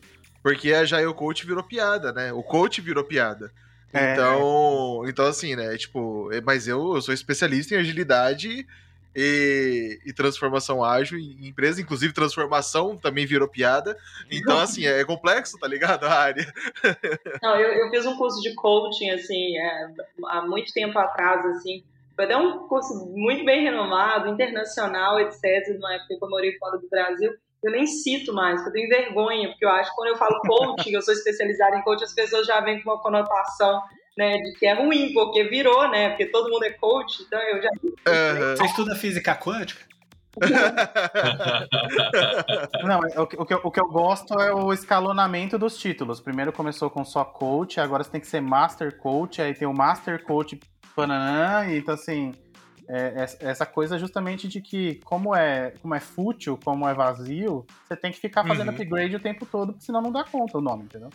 porque 0.42 0.72
a 0.72 0.84
Jail 0.84 1.14
Coach 1.14 1.46
virou 1.46 1.62
piada, 1.62 2.12
né? 2.12 2.32
O 2.32 2.42
coach 2.42 2.80
virou 2.80 3.04
piada. 3.04 3.52
É. 3.92 4.12
Então, 4.12 5.04
então 5.06 5.26
assim, 5.26 5.54
né? 5.54 5.76
Tipo, 5.76 6.32
é, 6.32 6.40
mas 6.40 6.66
eu, 6.66 6.94
eu 6.94 7.02
sou 7.02 7.12
especialista 7.12 7.74
em 7.74 7.78
agilidade 7.78 8.66
e, 9.14 10.00
e, 10.06 10.12
transformação 10.12 10.82
ágil 10.82 11.18
em 11.18 11.46
empresa, 11.46 11.82
inclusive 11.82 12.14
transformação 12.14 12.96
também 12.96 13.26
virou 13.26 13.46
piada. 13.46 13.96
Então, 14.30 14.58
assim, 14.58 14.86
é, 14.86 15.04
complexo, 15.04 15.58
tá 15.58 15.68
ligado? 15.68 16.04
A 16.04 16.14
área. 16.14 16.52
Não, 17.42 17.56
eu, 17.56 17.84
eu 17.84 17.90
fiz 17.90 18.06
um 18.06 18.16
curso 18.16 18.40
de 18.40 18.54
coaching, 18.54 19.10
assim, 19.10 19.56
é, 19.58 19.90
há 20.26 20.42
muito 20.42 20.72
tempo 20.72 20.98
atrás, 20.98 21.44
assim. 21.46 21.84
Foi 22.16 22.24
até 22.24 22.36
um 22.36 22.66
curso 22.68 23.06
muito 23.14 23.44
bem 23.44 23.62
renomado, 23.62 24.28
internacional, 24.28 25.20
etc., 25.20 25.74
numa 25.74 25.94
época 25.94 26.16
que 26.18 26.24
eu 26.24 26.30
morei 26.30 26.56
fora 26.58 26.78
do 26.78 26.88
Brasil 26.88 27.32
eu 27.62 27.70
nem 27.70 27.86
cito 27.86 28.32
mais, 28.32 28.62
porque 28.62 28.70
eu 28.70 28.72
tenho 28.72 28.88
vergonha, 28.88 29.48
porque 29.48 29.64
eu 29.64 29.70
acho 29.70 29.90
que 29.90 29.96
quando 29.96 30.08
eu 30.08 30.16
falo 30.16 30.40
coaching, 30.40 30.92
eu 30.92 31.02
sou 31.02 31.14
especializada 31.14 31.76
em 31.76 31.82
coaching, 31.82 32.04
as 32.04 32.14
pessoas 32.14 32.46
já 32.46 32.60
vêm 32.60 32.82
com 32.82 32.90
uma 32.90 33.00
conotação 33.00 33.80
né, 34.16 34.38
de 34.38 34.52
que 34.58 34.66
é 34.66 34.74
ruim, 34.74 35.12
porque 35.12 35.44
virou, 35.44 35.88
né? 35.88 36.10
Porque 36.10 36.26
todo 36.26 36.50
mundo 36.50 36.64
é 36.64 36.70
coach, 36.70 37.22
então 37.22 37.40
eu 37.40 37.62
já. 37.62 37.70
Uhum. 37.70 38.56
Você 38.56 38.64
estuda 38.64 38.94
física 38.94 39.34
quântica? 39.34 39.92
Não, 42.84 43.04
é, 43.04 43.20
o 43.20 43.26
que, 43.26 43.36
o, 43.36 43.44
que 43.44 43.52
eu, 43.52 43.60
o 43.62 43.70
que 43.70 43.80
eu 43.80 43.88
gosto 43.88 44.32
é 44.40 44.50
o 44.52 44.72
escalonamento 44.72 45.58
dos 45.58 45.76
títulos. 45.76 46.20
Primeiro 46.20 46.52
começou 46.52 46.88
com 46.88 47.04
só 47.04 47.22
coach, 47.24 47.78
agora 47.78 48.02
você 48.02 48.10
tem 48.10 48.20
que 48.20 48.26
ser 48.26 48.40
master 48.40 48.96
coach, 48.98 49.42
aí 49.42 49.54
tem 49.54 49.68
o 49.68 49.74
master 49.74 50.24
coach 50.24 50.58
pananã, 50.96 51.66
então 51.74 51.94
assim, 51.94 52.34
é, 52.88 53.26
essa 53.40 53.64
coisa 53.64 53.98
justamente 53.98 54.48
de 54.48 54.60
que, 54.60 54.96
como 55.04 55.34
é, 55.34 55.72
como 55.82 55.94
é 55.94 56.00
fútil, 56.00 56.58
como 56.62 56.88
é 56.88 56.94
vazio, 56.94 57.66
você 57.86 57.96
tem 57.96 58.10
que 58.10 58.18
ficar 58.18 58.46
fazendo 58.46 58.68
uhum. 58.68 58.74
upgrade 58.74 59.16
o 59.16 59.20
tempo 59.20 59.46
todo, 59.46 59.72
porque 59.72 59.84
senão 59.84 60.02
não 60.02 60.12
dá 60.12 60.24
conta 60.24 60.58
o 60.58 60.60
nome, 60.60 60.84
entendeu? 60.84 61.10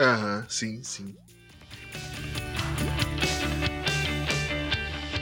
Aham, 0.00 0.38
uhum, 0.38 0.48
sim, 0.48 0.82
sim. 0.82 1.16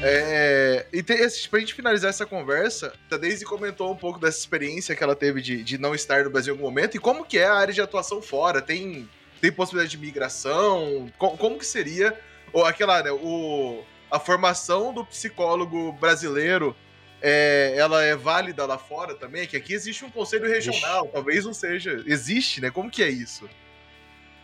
É, 0.04 0.84
e 0.92 1.00
te, 1.00 1.14
pra 1.48 1.60
gente 1.60 1.74
finalizar 1.74 2.10
essa 2.10 2.26
conversa, 2.26 2.92
a 3.08 3.16
Daisy 3.16 3.44
comentou 3.44 3.92
um 3.92 3.96
pouco 3.96 4.18
dessa 4.18 4.38
experiência 4.38 4.96
que 4.96 5.04
ela 5.04 5.14
teve 5.14 5.40
de, 5.40 5.62
de 5.62 5.78
não 5.78 5.94
estar 5.94 6.24
no 6.24 6.30
Brasil 6.30 6.52
em 6.52 6.56
algum 6.56 6.68
momento 6.68 6.96
e 6.96 7.00
como 7.00 7.24
que 7.24 7.38
é 7.38 7.46
a 7.46 7.54
área 7.54 7.72
de 7.72 7.80
atuação 7.80 8.20
fora. 8.20 8.60
Tem, 8.60 9.08
tem 9.40 9.52
possibilidade 9.52 9.92
de 9.92 9.98
migração? 9.98 11.08
Como, 11.16 11.36
como 11.38 11.58
que 11.58 11.64
seria? 11.64 12.18
Ou 12.52 12.66
aquela, 12.66 13.00
né, 13.00 13.12
o, 13.12 13.84
a 14.12 14.18
formação 14.18 14.92
do 14.92 15.06
psicólogo 15.06 15.90
brasileiro 15.92 16.76
é, 17.22 17.74
ela 17.78 18.04
é 18.04 18.14
válida 18.14 18.66
lá 18.66 18.76
fora 18.76 19.14
também? 19.14 19.46
Que 19.46 19.56
aqui 19.56 19.72
existe 19.72 20.04
um 20.04 20.10
conselho 20.10 20.46
regional, 20.46 21.04
Ixi. 21.04 21.12
talvez 21.14 21.46
não 21.46 21.54
seja. 21.54 22.04
Existe, 22.06 22.60
né? 22.60 22.70
Como 22.70 22.90
que 22.90 23.02
é 23.02 23.08
isso? 23.08 23.48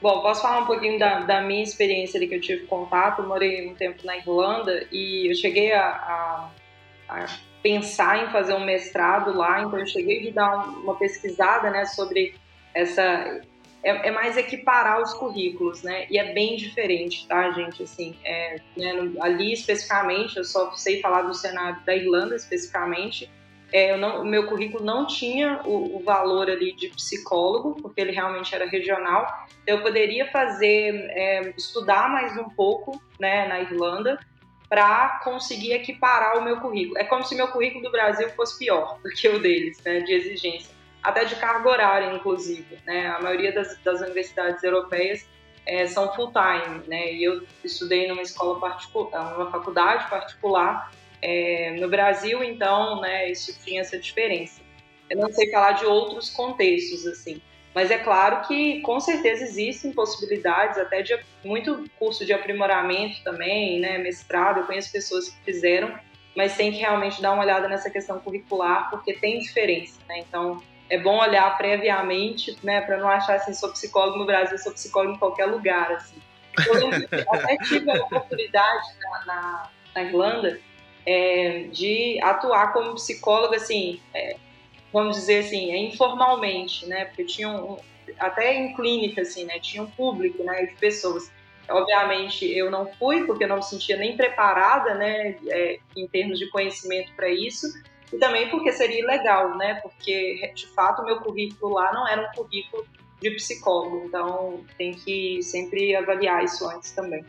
Bom, 0.00 0.22
posso 0.22 0.40
falar 0.40 0.60
um 0.60 0.66
pouquinho 0.66 0.98
da, 0.98 1.20
da 1.20 1.42
minha 1.42 1.62
experiência 1.62 2.16
ali 2.16 2.26
que 2.26 2.36
eu 2.36 2.40
tive 2.40 2.64
contato. 2.64 3.20
Eu 3.20 3.28
morei 3.28 3.68
um 3.68 3.74
tempo 3.74 4.06
na 4.06 4.16
Irlanda 4.16 4.86
e 4.90 5.30
eu 5.30 5.34
cheguei 5.34 5.72
a, 5.72 5.84
a, 5.86 6.50
a 7.10 7.26
pensar 7.62 8.24
em 8.24 8.30
fazer 8.32 8.54
um 8.54 8.64
mestrado 8.64 9.36
lá, 9.36 9.60
então 9.60 9.78
eu 9.78 9.86
cheguei 9.86 10.30
a 10.30 10.32
dar 10.32 10.68
uma 10.68 10.94
pesquisada 10.94 11.70
né, 11.70 11.84
sobre 11.84 12.34
essa 12.72 13.42
é, 13.88 14.08
é, 14.08 14.10
mais 14.10 14.36
equiparar 14.36 15.00
os 15.00 15.14
currículos, 15.14 15.82
né? 15.82 16.06
E 16.10 16.18
é 16.18 16.32
bem 16.34 16.56
diferente, 16.56 17.26
tá, 17.26 17.50
gente? 17.52 17.82
Assim, 17.82 18.14
é, 18.22 18.60
né, 18.76 18.92
ali 19.20 19.52
especificamente, 19.52 20.36
eu 20.36 20.44
só 20.44 20.72
sei 20.72 21.00
falar 21.00 21.22
do 21.22 21.32
cenário 21.32 21.80
da 21.86 21.96
Irlanda 21.96 22.36
especificamente. 22.36 23.30
É, 23.72 23.96
não, 23.96 24.22
o 24.22 24.24
meu 24.26 24.46
currículo 24.46 24.84
não 24.84 25.06
tinha 25.06 25.62
o, 25.64 25.96
o, 25.96 26.02
valor 26.02 26.50
ali 26.50 26.72
de 26.72 26.88
psicólogo, 26.88 27.80
porque 27.80 28.00
ele 28.00 28.12
realmente 28.12 28.54
era 28.54 28.66
regional. 28.66 29.26
Eu 29.66 29.82
poderia 29.82 30.30
fazer, 30.30 30.94
é, 31.10 31.54
estudar 31.56 32.10
mais 32.10 32.36
um 32.36 32.48
pouco, 32.50 33.00
né, 33.18 33.46
na 33.48 33.60
Irlanda, 33.60 34.18
para 34.68 35.20
conseguir 35.24 35.72
equiparar 35.72 36.38
o 36.38 36.44
meu 36.44 36.60
currículo. 36.60 36.98
É 36.98 37.04
como 37.04 37.24
se 37.24 37.34
meu 37.34 37.48
currículo 37.48 37.84
do 37.84 37.90
Brasil 37.90 38.28
fosse 38.30 38.58
pior 38.58 38.98
do 39.02 39.08
que 39.10 39.28
o 39.28 39.38
deles, 39.38 39.82
né, 39.82 40.00
de 40.00 40.12
exigência 40.12 40.77
até 41.08 41.24
de 41.24 41.36
carga 41.36 41.68
horária, 41.68 42.14
inclusive. 42.14 42.78
Né? 42.84 43.06
A 43.06 43.20
maioria 43.20 43.50
das, 43.52 43.78
das 43.78 44.00
universidades 44.00 44.62
europeias 44.62 45.26
é, 45.66 45.86
são 45.86 46.14
full-time, 46.14 46.86
né? 46.86 47.12
E 47.12 47.24
eu 47.24 47.42
estudei 47.64 48.06
numa 48.08 48.22
escola 48.22 48.60
particular, 48.60 49.32
numa 49.32 49.50
faculdade 49.50 50.08
particular 50.08 50.92
é, 51.20 51.76
no 51.78 51.88
Brasil, 51.88 52.44
então, 52.44 53.00
né, 53.00 53.30
isso 53.30 53.58
tinha 53.64 53.80
essa 53.80 53.98
diferença. 53.98 54.60
Eu 55.10 55.18
não 55.18 55.32
sei 55.32 55.50
falar 55.50 55.72
de 55.72 55.84
outros 55.84 56.30
contextos, 56.30 57.06
assim, 57.06 57.42
mas 57.74 57.90
é 57.90 57.98
claro 57.98 58.46
que 58.46 58.80
com 58.82 59.00
certeza 59.00 59.44
existem 59.44 59.92
possibilidades, 59.92 60.78
até 60.78 61.02
de 61.02 61.18
muito 61.44 61.84
curso 61.98 62.24
de 62.24 62.32
aprimoramento 62.32 63.22
também, 63.24 63.80
né, 63.80 63.98
mestrado, 63.98 64.60
eu 64.60 64.66
conheço 64.66 64.92
pessoas 64.92 65.28
que 65.28 65.44
fizeram 65.44 65.98
mas 66.38 66.56
tem 66.56 66.70
que 66.70 66.78
realmente 66.78 67.20
dar 67.20 67.32
uma 67.32 67.42
olhada 67.42 67.68
nessa 67.68 67.90
questão 67.90 68.20
curricular, 68.20 68.90
porque 68.90 69.12
tem 69.12 69.40
diferença, 69.40 69.98
né? 70.08 70.20
Então, 70.20 70.62
é 70.90 70.98
bom 70.98 71.18
olhar 71.18 71.56
previamente, 71.58 72.56
né, 72.62 72.80
para 72.80 72.96
não 72.96 73.08
achar 73.08 73.36
assim, 73.36 73.52
sou 73.52 73.70
psicólogo 73.70 74.18
no 74.18 74.26
Brasil, 74.26 74.58
sou 74.58 74.72
psicólogo 74.72 75.14
em 75.14 75.18
qualquer 75.18 75.46
lugar, 75.46 75.92
assim. 75.92 76.20
Eu 76.66 77.32
até 77.32 77.56
tive 77.58 77.90
a 77.90 78.02
oportunidade 78.02 78.88
na, 79.00 79.24
na, 79.26 79.70
na 79.94 80.02
Irlanda 80.02 80.60
é, 81.06 81.68
de 81.70 82.20
atuar 82.22 82.72
como 82.72 82.94
psicóloga, 82.94 83.56
assim, 83.56 84.00
é, 84.14 84.36
vamos 84.92 85.16
dizer 85.16 85.44
assim, 85.44 85.74
informalmente, 85.76 86.86
né, 86.86 87.06
porque 87.06 87.24
tinha 87.24 87.48
um, 87.48 87.76
até 88.18 88.54
em 88.54 88.74
clínica, 88.74 89.22
assim, 89.22 89.44
né, 89.44 89.58
tinha 89.60 89.82
um 89.82 89.90
público, 89.90 90.42
né, 90.42 90.66
de 90.66 90.74
pessoas. 90.76 91.30
Obviamente, 91.68 92.46
eu 92.46 92.70
não 92.70 92.90
fui, 92.94 93.26
porque 93.26 93.44
eu 93.44 93.48
não 93.48 93.56
me 93.56 93.62
sentia 93.62 93.96
nem 93.98 94.16
preparada, 94.16 94.94
né, 94.94 95.36
é, 95.48 95.78
em 95.94 96.08
termos 96.08 96.38
de 96.38 96.48
conhecimento 96.50 97.12
para 97.14 97.28
isso, 97.28 97.66
e 98.12 98.18
também 98.18 98.48
porque 98.50 98.72
seria 98.72 99.00
ilegal, 99.00 99.56
né? 99.56 99.74
Porque, 99.82 100.52
de 100.54 100.66
fato, 100.68 101.02
o 101.02 101.04
meu 101.04 101.18
currículo 101.20 101.74
lá 101.74 101.92
não 101.92 102.06
era 102.06 102.22
um 102.22 102.32
currículo 102.32 102.86
de 103.20 103.30
psicólogo, 103.32 104.04
então 104.06 104.64
tem 104.76 104.92
que 104.92 105.42
sempre 105.42 105.94
avaliar 105.94 106.44
isso 106.44 106.68
antes 106.68 106.92
também. 106.92 107.24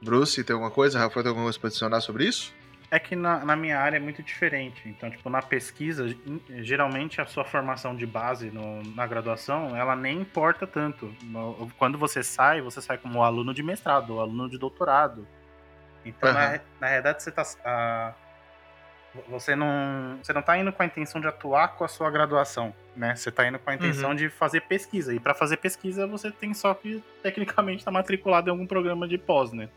Bruce, 0.00 0.42
tem 0.42 0.54
alguma 0.54 0.70
coisa? 0.70 0.98
Rafael, 0.98 1.22
tem 1.22 1.30
alguma 1.30 1.46
coisa 1.46 1.58
para 1.58 1.68
adicionar 1.68 2.00
sobre 2.00 2.24
isso? 2.24 2.54
É 2.90 2.98
que 2.98 3.14
na, 3.14 3.44
na, 3.44 3.54
minha 3.54 3.78
área 3.78 3.98
é 3.98 4.00
muito 4.00 4.22
diferente. 4.22 4.88
Então, 4.88 5.10
tipo, 5.10 5.28
na 5.28 5.42
pesquisa, 5.42 6.06
geralmente 6.62 7.20
a 7.20 7.26
sua 7.26 7.44
formação 7.44 7.94
de 7.94 8.06
base 8.06 8.50
no, 8.50 8.82
na 8.94 9.06
graduação, 9.06 9.76
ela 9.76 9.94
nem 9.94 10.20
importa 10.22 10.66
tanto. 10.66 11.12
Quando 11.76 11.98
você 11.98 12.22
sai, 12.22 12.62
você 12.62 12.80
sai 12.80 12.96
como 12.96 13.22
aluno 13.22 13.52
de 13.52 13.62
mestrado 13.62 14.14
ou 14.14 14.20
aluno 14.22 14.48
de 14.48 14.56
doutorado. 14.56 15.28
Então, 16.02 16.30
uhum. 16.30 16.34
na, 16.34 16.60
na 16.80 16.86
realidade, 16.86 17.22
você 17.22 17.28
está 17.28 18.16
você 19.28 19.56
não, 19.56 20.18
você 20.22 20.32
não 20.32 20.42
tá 20.42 20.58
indo 20.58 20.72
com 20.72 20.82
a 20.82 20.86
intenção 20.86 21.20
de 21.20 21.26
atuar 21.26 21.68
com 21.68 21.84
a 21.84 21.88
sua 21.88 22.10
graduação, 22.10 22.74
né? 22.96 23.14
Você 23.16 23.30
tá 23.30 23.46
indo 23.46 23.58
com 23.58 23.70
a 23.70 23.74
intenção 23.74 24.10
uhum. 24.10 24.16
de 24.16 24.28
fazer 24.28 24.62
pesquisa. 24.62 25.14
E 25.14 25.20
para 25.20 25.34
fazer 25.34 25.56
pesquisa, 25.56 26.06
você 26.06 26.30
tem 26.30 26.52
só 26.54 26.74
que, 26.74 27.02
tecnicamente, 27.22 27.78
estar 27.78 27.90
tá 27.90 27.98
matriculado 27.98 28.48
em 28.48 28.52
algum 28.52 28.66
programa 28.66 29.08
de 29.08 29.18
pós, 29.18 29.52
né? 29.52 29.68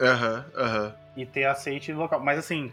Aham, 0.00 0.44
uhum, 0.54 0.62
aham. 0.62 0.84
Uhum. 0.84 0.92
E 1.16 1.26
ter 1.26 1.44
aceite 1.44 1.92
local. 1.92 2.20
Mas 2.20 2.38
assim. 2.38 2.72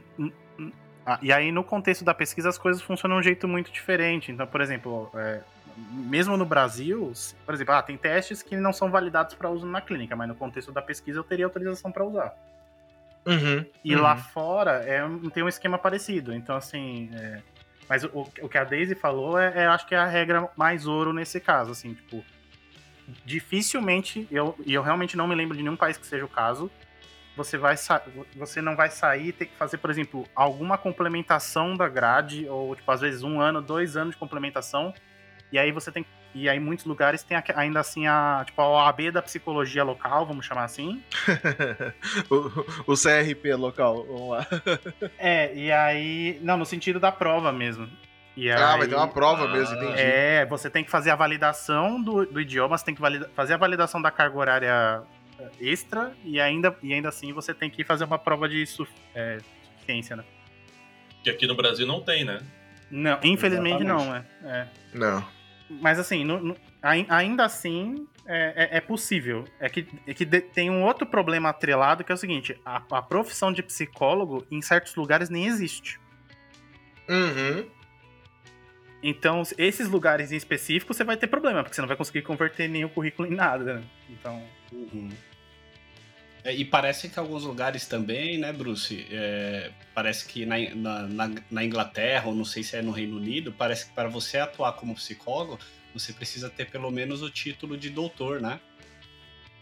Ah, 1.06 1.20
e 1.22 1.34
aí, 1.34 1.52
no 1.52 1.64
contexto 1.64 2.04
da 2.04 2.14
pesquisa, 2.14 2.50
as 2.50 2.58
coisas 2.58 2.82
funcionam 2.82 3.18
de 3.18 3.20
um 3.22 3.24
jeito 3.24 3.48
muito 3.48 3.72
diferente. 3.72 4.32
Então, 4.32 4.46
por 4.46 4.62
exemplo, 4.62 5.10
é, 5.16 5.42
mesmo 5.78 6.38
no 6.38 6.46
Brasil, 6.46 7.12
por 7.46 7.54
exemplo, 7.54 7.74
ah, 7.74 7.82
tem 7.82 7.98
testes 7.98 8.42
que 8.42 8.56
não 8.56 8.74
são 8.74 8.90
validados 8.90 9.34
para 9.36 9.50
uso 9.50 9.66
na 9.66 9.82
clínica, 9.82 10.16
mas 10.16 10.28
no 10.28 10.36
contexto 10.36 10.72
da 10.72 10.82
pesquisa 10.82 11.20
eu 11.20 11.24
teria 11.24 11.46
autorização 11.46 11.92
para 11.92 12.04
usar. 12.04 12.36
Uhum, 13.26 13.66
e 13.84 13.96
uhum. 13.96 14.02
lá 14.02 14.18
fora 14.18 14.84
é, 14.84 15.02
tem 15.34 15.44
um 15.44 15.48
esquema 15.48 15.78
parecido. 15.78 16.34
Então, 16.34 16.56
assim. 16.56 17.10
É... 17.14 17.42
Mas 17.88 18.04
o, 18.04 18.28
o 18.42 18.50
que 18.50 18.58
a 18.58 18.64
Daisy 18.64 18.96
falou 18.96 19.38
é, 19.38 19.64
é, 19.64 19.68
acho 19.68 19.86
que 19.86 19.94
é 19.94 19.98
a 19.98 20.08
regra 20.08 20.50
mais 20.56 20.88
ouro 20.88 21.14
nesse 21.14 21.40
caso. 21.40 21.72
Assim, 21.72 21.94
tipo. 21.94 22.24
Dificilmente, 23.26 24.26
eu, 24.32 24.56
e 24.66 24.74
eu 24.74 24.82
realmente 24.82 25.18
não 25.18 25.28
me 25.28 25.36
lembro 25.36 25.58
de 25.58 25.62
nenhum 25.62 25.76
país 25.76 25.98
que 25.98 26.06
seja 26.06 26.24
o 26.24 26.30
caso, 26.30 26.72
você, 27.36 27.58
vai 27.58 27.76
você 28.36 28.62
não 28.62 28.76
vai 28.76 28.90
sair 28.90 29.28
e 29.28 29.34
ter 29.34 29.48
que 29.48 29.56
fazer, 29.56 29.78
por 29.78 29.90
exemplo, 29.90 30.26
alguma 30.34 30.78
complementação 30.78 31.76
da 31.76 31.90
grade, 31.90 32.48
ou, 32.48 32.74
tipo, 32.74 32.90
às 32.90 33.02
vezes 33.02 33.24
um 33.24 33.42
ano, 33.42 33.62
dois 33.62 33.98
anos 33.98 34.14
de 34.14 34.20
complementação, 34.20 34.94
e 35.52 35.60
aí 35.60 35.72
você 35.72 35.92
tem 35.92 36.06
e 36.34 36.48
aí, 36.48 36.60
muitos 36.60 36.86
lugares 36.86 37.24
tem 37.24 37.38
ainda 37.56 37.80
assim 37.82 38.08
a, 38.08 38.44
tipo, 38.46 38.62
a 38.62 38.68
OAB 38.68 39.12
da 39.12 39.22
psicologia 39.22 39.84
local, 39.84 40.26
vamos 40.26 40.46
chamar 40.46 40.64
assim. 40.64 41.04
o, 42.32 42.92
o, 42.94 42.96
CRP 42.96 43.54
local, 43.56 44.06
vamos 44.06 44.30
lá. 44.30 44.48
é, 45.20 45.54
e 45.54 45.72
aí. 45.72 46.40
Não, 46.42 46.58
no 46.58 46.66
sentido 46.66 47.00
da 47.00 47.12
prova 47.12 47.52
mesmo. 47.52 47.90
E 48.36 48.50
ah, 48.50 48.74
aí, 48.74 48.80
vai 48.80 48.88
ter 48.88 48.96
uma 48.96 49.10
prova 49.10 49.46
mesmo, 49.50 49.76
entendi. 49.76 50.00
É, 50.00 50.46
você 50.46 50.70
tem 50.70 50.86
que 50.86 50.90
fazer 50.90 51.12
a 51.12 51.16
validação 51.16 52.02
do, 52.02 52.26
do 52.26 52.40
idioma, 52.40 52.78
você 52.78 52.86
tem 52.86 52.96
que 52.96 53.02
valida, 53.02 53.30
fazer 53.36 53.56
a 53.56 53.58
validação 53.58 54.02
da 54.02 54.10
carga 54.10 54.38
horária 54.38 55.04
eh, 55.38 55.50
extra 55.60 56.14
e 56.24 56.40
ainda, 56.40 56.74
e 56.82 56.94
ainda 56.94 57.10
assim 57.10 57.34
você 57.34 57.54
tem 57.54 57.70
que 57.70 57.84
fazer 57.84 58.06
uma 58.06 58.18
prova 58.18 58.48
de 58.48 58.66
su, 58.66 58.88
é, 59.14 59.40
suficiência, 59.74 60.16
né? 60.16 60.24
Que 61.22 61.30
aqui 61.30 61.46
no 61.46 61.56
Brasil 61.56 61.86
não 61.86 62.02
tem, 62.02 62.24
né? 62.24 62.40
Não, 62.90 63.20
infelizmente 63.22 63.84
Exatamente. 63.84 64.06
não, 64.06 64.16
é. 64.16 64.24
é. 64.46 64.68
Não. 64.94 65.41
Mas 65.80 66.00
assim, 66.00 66.24
no, 66.24 66.40
no, 66.40 66.58
ainda 66.82 67.46
assim 67.46 68.08
é, 68.26 68.70
é, 68.76 68.78
é, 68.78 68.82
possível. 68.82 69.46
É 69.60 69.70
que, 69.70 69.88
é 70.06 70.14
que 70.14 70.26
de, 70.26 70.42
tem 70.42 70.70
um 70.70 70.84
outro 70.84 71.06
problema 71.06 71.50
atrelado 71.50 72.04
que 72.04 72.12
é 72.12 72.16
o 72.16 72.18
seguinte: 72.18 72.60
a, 72.66 72.82
a 72.92 73.02
profissão 73.02 73.52
de 73.54 73.64
psicólogo 73.64 74.46
em 74.50 74.62
certos 74.62 74.96
lugares 74.96 75.30
nem 75.30 75.46
existe. 75.46 76.00
Uhum. 77.08 77.66
Então, 79.04 79.42
esses 79.58 79.88
lugares 79.88 80.32
em 80.32 80.36
específico 80.36 80.94
você 80.94 81.04
vai 81.04 81.18
ter 81.18 81.28
problema, 81.28 81.64
porque 81.64 81.76
você 81.76 81.82
não 81.82 81.88
vai 81.88 81.98
conseguir 81.98 82.22
converter 82.22 82.68
nenhum 82.68 82.90
currículo 82.90 83.28
em 83.28 83.36
nada. 83.36 83.76
Né? 83.76 83.84
Então. 84.10 84.44
Uhum. 84.72 85.10
É, 86.44 86.54
e 86.54 86.66
parece 86.66 87.10
que 87.10 87.20
alguns 87.20 87.44
lugares 87.44 87.88
também, 87.88 88.38
né, 88.38 88.52
Bruce? 88.52 89.06
É, 89.12 89.72
parece 89.94 90.26
que 90.26 90.46
na, 90.46 90.58
na, 90.76 91.32
na, 91.50 91.64
Inglaterra, 91.64 92.28
ou 92.28 92.36
não 92.36 92.46
sei 92.46 92.64
se 92.64 92.76
é 92.76 92.82
no 92.82 92.92
Reino 92.92 93.18
Unido, 93.18 93.54
parece 93.54 93.88
que 93.88 93.94
para 93.94 94.10
você 94.10 94.40
atuar 94.40 94.74
como 94.74 94.96
psicólogo, 94.96 95.60
você 95.94 96.12
precisa 96.14 96.50
ter 96.50 96.70
pelo 96.70 96.90
menos 96.90 97.22
o 97.22 97.30
título 97.30 97.78
de 97.78 97.90
doutor, 97.90 98.42
né? 98.42 98.60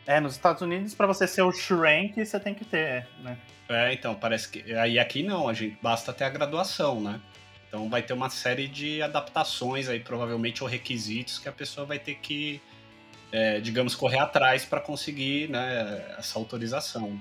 É, 0.07 0.19
nos 0.19 0.33
Estados 0.33 0.61
Unidos, 0.61 0.95
para 0.95 1.05
você 1.05 1.27
ser 1.27 1.41
o 1.41 1.51
Shrank, 1.51 2.23
você 2.25 2.39
tem 2.39 2.55
que 2.55 2.65
ter, 2.65 3.07
né? 3.19 3.37
É, 3.67 3.93
então, 3.93 4.15
parece 4.15 4.49
que. 4.49 4.73
Aí 4.73 4.97
aqui 4.97 5.21
não, 5.21 5.47
a 5.47 5.53
gente 5.53 5.77
basta 5.81 6.13
ter 6.13 6.23
a 6.23 6.29
graduação, 6.29 7.01
né? 7.01 7.19
Então 7.67 7.87
vai 7.87 8.01
ter 8.01 8.13
uma 8.13 8.29
série 8.29 8.67
de 8.67 9.01
adaptações 9.01 9.87
aí, 9.87 9.99
provavelmente, 9.99 10.63
ou 10.63 10.69
requisitos 10.69 11.37
que 11.37 11.47
a 11.47 11.51
pessoa 11.51 11.85
vai 11.85 11.99
ter 11.99 12.15
que 12.15 12.59
é, 13.31 13.59
digamos, 13.59 13.95
correr 13.95 14.19
atrás 14.19 14.65
para 14.65 14.79
conseguir 14.79 15.49
né, 15.49 16.15
essa 16.17 16.37
autorização. 16.37 17.19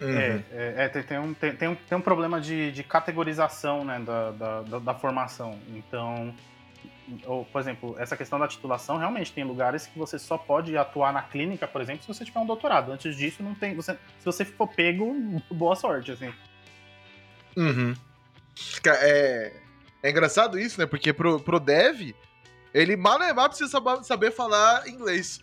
Uhum. 0.00 0.16
É, 0.16 0.42
é, 0.52 0.74
é 0.84 0.88
tem, 0.88 1.18
um, 1.18 1.34
tem, 1.34 1.52
tem, 1.54 1.68
um, 1.68 1.74
tem 1.74 1.98
um 1.98 2.00
problema 2.00 2.40
de, 2.40 2.70
de 2.70 2.84
categorização 2.84 3.84
né, 3.84 3.98
da, 3.98 4.30
da, 4.30 4.62
da, 4.62 4.78
da 4.78 4.94
formação. 4.94 5.58
Então, 5.74 6.32
ou, 7.24 7.44
por 7.44 7.60
exemplo, 7.60 7.96
essa 7.98 8.16
questão 8.16 8.38
da 8.38 8.46
titulação, 8.46 8.96
realmente 8.96 9.32
tem 9.32 9.44
lugares 9.44 9.86
que 9.86 9.98
você 9.98 10.18
só 10.18 10.36
pode 10.36 10.76
atuar 10.76 11.12
na 11.12 11.22
clínica, 11.22 11.66
por 11.66 11.80
exemplo, 11.80 12.02
se 12.02 12.08
você 12.08 12.24
tiver 12.24 12.40
um 12.40 12.46
doutorado. 12.46 12.92
Antes 12.92 13.16
disso, 13.16 13.42
não 13.42 13.54
tem. 13.54 13.74
Você, 13.74 13.94
se 14.18 14.24
você 14.24 14.44
for 14.44 14.68
pego, 14.68 15.14
boa 15.50 15.74
sorte, 15.74 16.12
assim. 16.12 16.32
Uhum. 17.56 17.94
É, 18.86 19.52
é 20.02 20.10
engraçado 20.10 20.58
isso, 20.58 20.80
né? 20.80 20.86
Porque 20.86 21.12
pro, 21.12 21.40
pro 21.40 21.58
dev, 21.58 22.12
ele 22.78 22.96
mal 22.96 23.20
é 23.20 23.32
mal 23.32 23.48
precisa 23.48 23.80
saber 24.02 24.30
falar 24.30 24.86
inglês. 24.88 25.40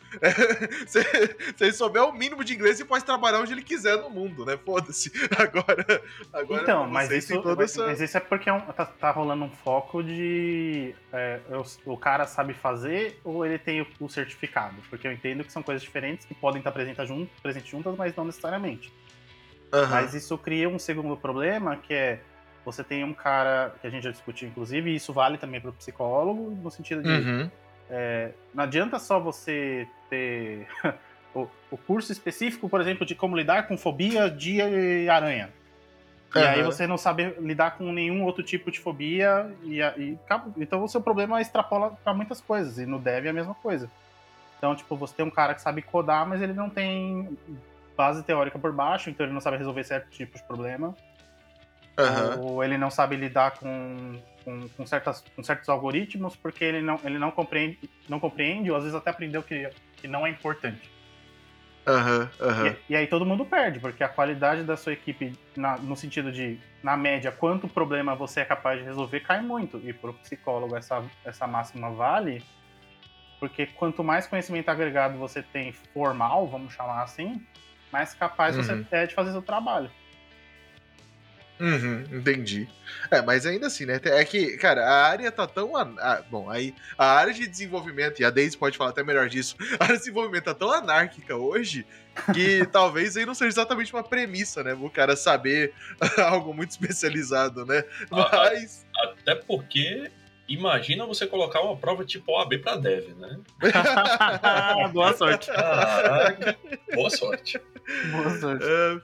se, 0.88 1.04
se, 1.04 1.64
ele 1.64 1.74
souber 1.74 2.04
o 2.04 2.14
mínimo 2.14 2.44
de 2.44 2.54
inglês, 2.54 2.80
ele 2.80 2.88
pode 2.88 3.04
trabalhar 3.04 3.40
onde 3.40 3.52
ele 3.52 3.62
quiser 3.62 3.98
no 3.98 4.10
mundo, 4.10 4.46
né? 4.46 4.58
Foda-se. 4.58 5.12
Agora, 5.38 6.02
agora. 6.32 6.62
Então, 6.62 6.88
mas 6.88 7.12
isso, 7.12 7.42
mas, 7.44 7.60
essa... 7.60 7.86
mas 7.88 8.02
isso 8.02 8.18
é 8.18 8.20
porque 8.20 8.50
é 8.50 8.54
um, 8.54 8.62
tá, 8.62 8.86
tá, 8.86 9.12
rolando 9.12 9.44
um 9.44 9.50
foco 9.50 10.02
de. 10.02 10.96
É, 11.12 11.40
o 11.86 11.98
cara 11.98 12.26
sabe 12.26 12.54
fazer 12.54 13.20
ou 13.24 13.46
ele 13.46 13.58
tem 13.58 13.82
o, 13.82 13.88
o, 14.00 14.10
certificado? 14.10 14.76
Porque 14.90 15.08
eu 15.08 15.12
entendo 15.12 15.44
que 15.44 15.52
são 15.52 15.62
coisas 15.62 15.82
diferentes 15.82 16.26
que 16.26 16.34
podem 16.34 16.60
estar 16.60 16.72
presentes, 16.72 17.08
junto, 17.08 17.30
presentes 17.42 17.70
juntas, 17.70 17.96
mas 17.98 18.16
não 18.16 18.26
necessariamente. 18.26 18.94
Uhum. 19.74 19.88
Mas 19.90 20.14
isso 20.14 20.38
cria 20.38 20.70
um 20.70 20.80
segundo 20.80 21.18
problema 21.18 21.76
que 21.76 21.94
é 21.94 22.22
você 22.66 22.84
tem 22.84 23.04
um 23.04 23.14
cara 23.14 23.76
que 23.80 23.86
a 23.86 23.90
gente 23.90 24.04
já 24.04 24.12
discutiu, 24.12 24.48
inclusive, 24.48 24.90
e 24.90 24.96
isso 24.96 25.14
vale 25.14 25.38
também 25.38 25.62
para 25.62 25.70
o 25.70 25.74
psicólogo, 25.74 26.58
no 26.62 26.72
sentido 26.72 27.04
de. 27.04 27.10
Uhum. 27.10 27.50
É, 27.90 28.32
não 28.54 28.64
adianta 28.64 28.98
só 28.98 29.20
você 29.20 29.88
ter 30.10 30.68
o, 31.34 31.48
o, 31.70 31.78
curso 31.78 32.12
específico, 32.12 32.68
por 32.68 32.82
exemplo, 32.82 33.06
de 33.06 33.14
como 33.14 33.38
lidar 33.38 33.68
com 33.68 33.78
fobia 33.78 34.30
de 34.30 34.60
aranha. 35.08 35.50
E 36.34 36.40
uhum. 36.40 36.46
aí 36.46 36.64
você 36.64 36.88
não 36.88 36.98
sabe 36.98 37.36
lidar 37.40 37.78
com 37.78 37.94
nenhum 37.94 38.24
outro 38.24 38.44
tipo 38.44 38.72
de 38.72 38.80
fobia, 38.80 39.50
e, 39.64 39.80
e 39.80 40.18
então 40.58 40.84
o 40.84 40.88
seu 40.88 41.00
problema 41.00 41.40
extrapola 41.40 41.92
para 42.04 42.14
muitas 42.14 42.42
coisas, 42.42 42.80
e 42.80 42.86
no 42.86 42.98
dev 42.98 43.28
é 43.28 43.30
a 43.30 43.34
mesma 43.34 43.54
coisa. 43.54 43.90
Então, 44.58 44.76
tipo, 44.76 44.96
você 44.96 45.14
tem 45.14 45.26
um 45.26 45.30
cara 45.30 45.54
que 45.54 45.62
sabe 45.62 45.84
codar, 45.84 46.28
mas 46.28 46.42
ele 46.42 46.54
não 46.54 46.70
tem 46.70 47.38
base 47.96 48.24
teórica 48.24 48.58
por 48.58 48.72
baixo, 48.74 49.10
então 49.10 49.26
ele 49.26 49.34
não 49.34 49.42
sabe 49.42 49.58
resolver 49.58 49.84
certos 49.84 50.18
tipos 50.18 50.42
de 50.42 50.48
problema. 50.48 50.96
Uhum. 51.98 52.46
Ou 52.46 52.64
ele 52.64 52.78
não 52.78 52.90
sabe 52.90 53.16
lidar 53.16 53.52
com, 53.52 54.20
com, 54.44 54.68
com, 54.70 54.86
certas, 54.86 55.24
com 55.36 55.44
certos 55.44 55.70
algoritmos 55.70 56.36
porque 56.36 56.64
ele 56.64 56.82
não, 56.82 57.00
ele 57.04 57.18
não 57.18 57.32
compreende, 57.32 57.80
não 58.10 58.20
compreende, 58.20 58.70
ou 58.70 58.78
às 58.78 58.84
vezes 58.84 58.98
até 58.98 59.10
aprendeu 59.10 59.42
que, 59.42 59.70
que 59.96 60.08
não 60.08 60.28
é 60.28 60.30
importante. 60.30 60.92
Uhum, 61.88 62.22
uhum. 62.22 62.68
E, 62.68 62.94
e, 62.94 62.96
aí 62.96 63.06
todo 63.06 63.26
mundo 63.26 63.46
perde, 63.46 63.80
porque 63.80 64.04
a 64.04 64.10
qualidade 64.10 64.64
da 64.64 64.76
sua 64.76 64.94
equipe, 64.94 65.38
na, 65.56 65.78
no 65.78 65.96
sentido 65.96 66.32
de, 66.32 66.60
na 66.82 66.98
média, 66.98 67.32
quanto 67.32 67.68
problema 67.68 68.16
você 68.16 68.42
é 68.42 68.46
capaz 68.46 68.80
de 68.80 68.86
resolver, 68.86 69.20
cai 69.20 69.42
muito. 69.42 69.80
E 69.86 69.94
para 69.94 70.10
o 70.10 70.14
psicólogo 70.16 70.76
essa, 70.76 71.04
essa 71.24 71.46
máxima 71.46 71.92
vale, 71.92 72.44
porque 73.40 73.68
quanto 73.68 74.04
mais 74.04 74.26
conhecimento 74.26 74.70
agregado 74.70 75.18
você 75.20 75.44
tem 75.44 75.72
formal, 75.94 76.48
vamos 76.48 76.74
chamar 76.74 77.04
assim, 77.04 77.46
mais 77.92 78.16
capaz 78.16 78.58
uhum. 78.58 78.64
você 78.64 78.96
é 78.96 79.06
de 79.06 79.14
fazer 79.14 79.32
seu 79.32 79.44
trabalho. 79.44 79.92
Uhum, 81.60 82.04
entendi. 82.12 82.68
É, 83.10 83.22
mas 83.22 83.46
ainda 83.46 83.68
assim, 83.68 83.86
né? 83.86 84.00
É 84.04 84.26
que, 84.26 84.58
cara, 84.58 84.86
a 84.86 85.08
área 85.08 85.32
tá 85.32 85.48
tão. 85.48 85.76
An... 85.76 85.96
Ah, 86.00 86.22
bom, 86.30 86.50
aí 86.50 86.76
a 86.98 87.06
área 87.06 87.34
de 87.34 87.48
desenvolvimento, 87.48 88.20
e 88.20 88.26
a 88.26 88.30
Daisy 88.30 88.58
pode 88.58 88.78
falar 88.78 88.90
até 88.90 89.04
melhor 89.04 89.30
disso, 89.30 89.56
a 89.80 89.84
área 89.84 89.96
de 89.96 90.02
desenvolvimento 90.02 90.46
tá 90.46 90.54
tão 90.54 90.72
anárquica 90.72 91.36
hoje 91.36 91.86
que 92.34 92.66
talvez 92.72 93.16
aí 93.16 93.26
não 93.26 93.34
seja 93.34 93.50
exatamente 93.50 93.94
uma 93.94 94.04
premissa, 94.04 94.64
né? 94.64 94.74
O 94.74 94.90
cara 94.90 95.16
saber 95.16 95.74
algo 96.20 96.54
muito 96.54 96.72
especializado, 96.72 97.66
né? 97.66 97.84
Mas. 98.10 98.86
Até 98.96 99.36
porque. 99.36 100.12
Imagina 100.48 101.08
você 101.08 101.26
colocar 101.26 101.60
uma 101.62 101.76
prova 101.76 102.06
tipo 102.06 102.32
OAB 102.32 102.60
pra 102.60 102.76
Dev, 102.76 103.16
né? 103.18 103.40
Boa 104.94 105.12
sorte. 105.18 105.48
Caraca, 105.48 106.56
boa 106.94 107.10
sorte. 107.10 107.60
Boa 108.12 108.40
sorte. 108.40 108.64
É, 108.64 109.02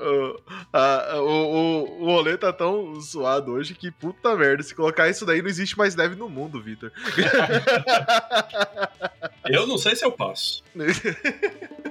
filho. 0.00 0.34
Uh, 0.34 0.42
ah, 0.72 1.16
o, 1.16 1.26
o, 1.26 2.02
o 2.02 2.06
rolê 2.06 2.36
tá 2.36 2.52
tão 2.52 3.00
zoado 3.00 3.52
hoje 3.52 3.74
que 3.74 3.90
puta 3.90 4.34
merda. 4.36 4.62
Se 4.62 4.74
colocar 4.74 5.08
isso 5.08 5.26
daí, 5.26 5.42
não 5.42 5.48
existe 5.48 5.76
mais 5.76 5.94
dev 5.94 6.14
no 6.16 6.28
mundo, 6.28 6.60
Vitor. 6.60 6.90
Eu 9.48 9.66
não 9.66 9.78
sei 9.78 9.96
se 9.96 10.04
eu 10.04 10.12
passo. 10.12 10.62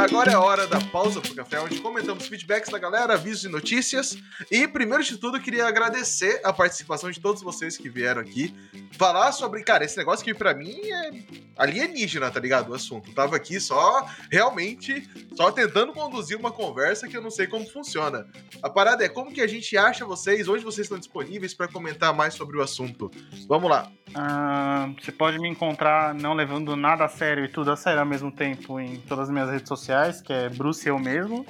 Agora 0.00 0.30
é 0.30 0.34
a 0.34 0.40
hora 0.40 0.66
da 0.66 0.80
pausa 0.80 1.20
pro 1.20 1.34
café, 1.34 1.60
onde 1.60 1.78
comentamos 1.78 2.26
feedbacks 2.26 2.70
da 2.70 2.78
galera, 2.78 3.12
avisos 3.12 3.44
e 3.44 3.48
notícias. 3.48 4.16
E 4.50 4.66
primeiro 4.66 5.04
de 5.04 5.18
tudo, 5.18 5.38
queria 5.38 5.66
agradecer 5.68 6.40
a 6.42 6.54
participação 6.54 7.10
de 7.10 7.20
todos 7.20 7.42
vocês 7.42 7.76
que 7.76 7.90
vieram 7.90 8.22
aqui 8.22 8.54
falar 8.92 9.30
sobre, 9.32 9.62
cara, 9.62 9.84
esse 9.84 9.98
negócio 9.98 10.24
que 10.24 10.32
pra 10.32 10.54
mim 10.54 10.80
é 10.90 11.10
alienígena, 11.56 12.30
tá 12.30 12.40
ligado? 12.40 12.70
O 12.70 12.74
assunto. 12.74 13.10
Eu 13.10 13.14
tava 13.14 13.36
aqui 13.36 13.60
só 13.60 14.06
realmente 14.30 15.06
só 15.36 15.52
tentando 15.52 15.92
conduzir 15.92 16.36
uma 16.38 16.50
conversa 16.50 17.06
que 17.06 17.16
eu 17.16 17.22
não 17.22 17.30
sei 17.30 17.46
como 17.46 17.66
funciona. 17.66 18.26
A 18.62 18.70
parada 18.70 19.04
é 19.04 19.08
como 19.08 19.32
que 19.32 19.40
a 19.40 19.46
gente 19.46 19.76
acha 19.76 20.04
vocês, 20.04 20.48
onde 20.48 20.64
vocês 20.64 20.86
estão 20.86 20.98
disponíveis 20.98 21.54
para 21.54 21.68
comentar 21.68 22.14
mais 22.14 22.34
sobre 22.34 22.56
o 22.56 22.62
assunto. 22.62 23.10
Vamos 23.46 23.70
lá. 23.70 23.90
Ah, 24.14 24.90
você 25.00 25.12
pode 25.12 25.38
me 25.38 25.48
encontrar 25.48 26.14
não 26.14 26.34
levando 26.34 26.74
nada 26.76 27.04
a 27.04 27.08
sério 27.08 27.44
e 27.44 27.48
tudo 27.48 27.70
a 27.70 27.76
sério 27.76 28.00
ao 28.00 28.06
mesmo 28.06 28.30
tempo 28.32 28.80
em 28.80 28.96
todas 29.00 29.28
as 29.28 29.30
minhas 29.30 29.48
redes 29.48 29.68
sociais, 29.68 29.89
que 30.24 30.32
é 30.32 30.48
Bruce 30.48 30.88
Eu 30.88 30.98
Mesmo. 30.98 31.44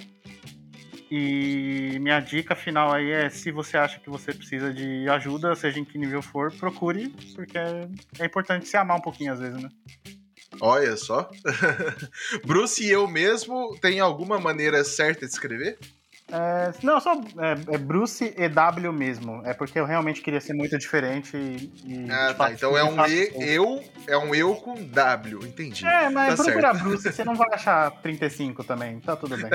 E 1.10 1.98
minha 2.00 2.20
dica 2.20 2.54
final 2.54 2.92
aí 2.92 3.10
é: 3.10 3.28
se 3.28 3.50
você 3.50 3.76
acha 3.76 3.98
que 3.98 4.08
você 4.08 4.32
precisa 4.32 4.72
de 4.72 5.08
ajuda, 5.08 5.54
seja 5.54 5.80
em 5.80 5.84
que 5.84 5.98
nível 5.98 6.22
for, 6.22 6.52
procure, 6.52 7.08
porque 7.34 7.58
é, 7.58 7.88
é 8.20 8.26
importante 8.26 8.68
se 8.68 8.76
amar 8.76 8.96
um 8.96 9.02
pouquinho 9.02 9.32
às 9.32 9.40
vezes, 9.40 9.60
né? 9.60 9.68
Olha 10.60 10.96
só. 10.96 11.30
Bruce 12.46 12.84
e 12.84 12.90
eu 12.90 13.08
mesmo 13.08 13.76
tem 13.80 13.98
alguma 14.00 14.38
maneira 14.38 14.84
certa 14.84 15.26
de 15.26 15.32
escrever? 15.32 15.78
É, 16.32 16.72
não, 16.82 17.00
só 17.00 17.12
é, 17.14 17.74
é 17.74 17.78
Bruce 17.78 18.34
EW 18.36 18.92
mesmo. 18.92 19.42
É 19.44 19.52
porque 19.52 19.78
eu 19.78 19.84
realmente 19.84 20.22
queria 20.22 20.40
ser 20.40 20.54
muito 20.54 20.78
diferente 20.78 21.36
e. 21.36 21.72
e 21.84 22.10
Ah, 22.10 22.34
tá. 22.34 22.52
Então 22.52 22.76
é 22.76 22.84
um 22.84 23.06
e, 23.06 23.30
eu, 23.54 23.82
é 24.06 24.16
um 24.16 24.34
eu 24.34 24.54
com 24.54 24.74
W, 24.74 25.40
entendi. 25.46 25.86
É, 25.86 26.08
mas 26.08 26.36
Tá 26.36 26.44
procura 26.44 26.72
certo. 26.72 26.84
Bruce, 26.84 27.12
você 27.12 27.24
não 27.24 27.34
vai 27.34 27.48
achar 27.52 27.90
35 28.02 28.64
também, 28.64 29.00
tá 29.00 29.16
tudo 29.16 29.36
bem. 29.36 29.50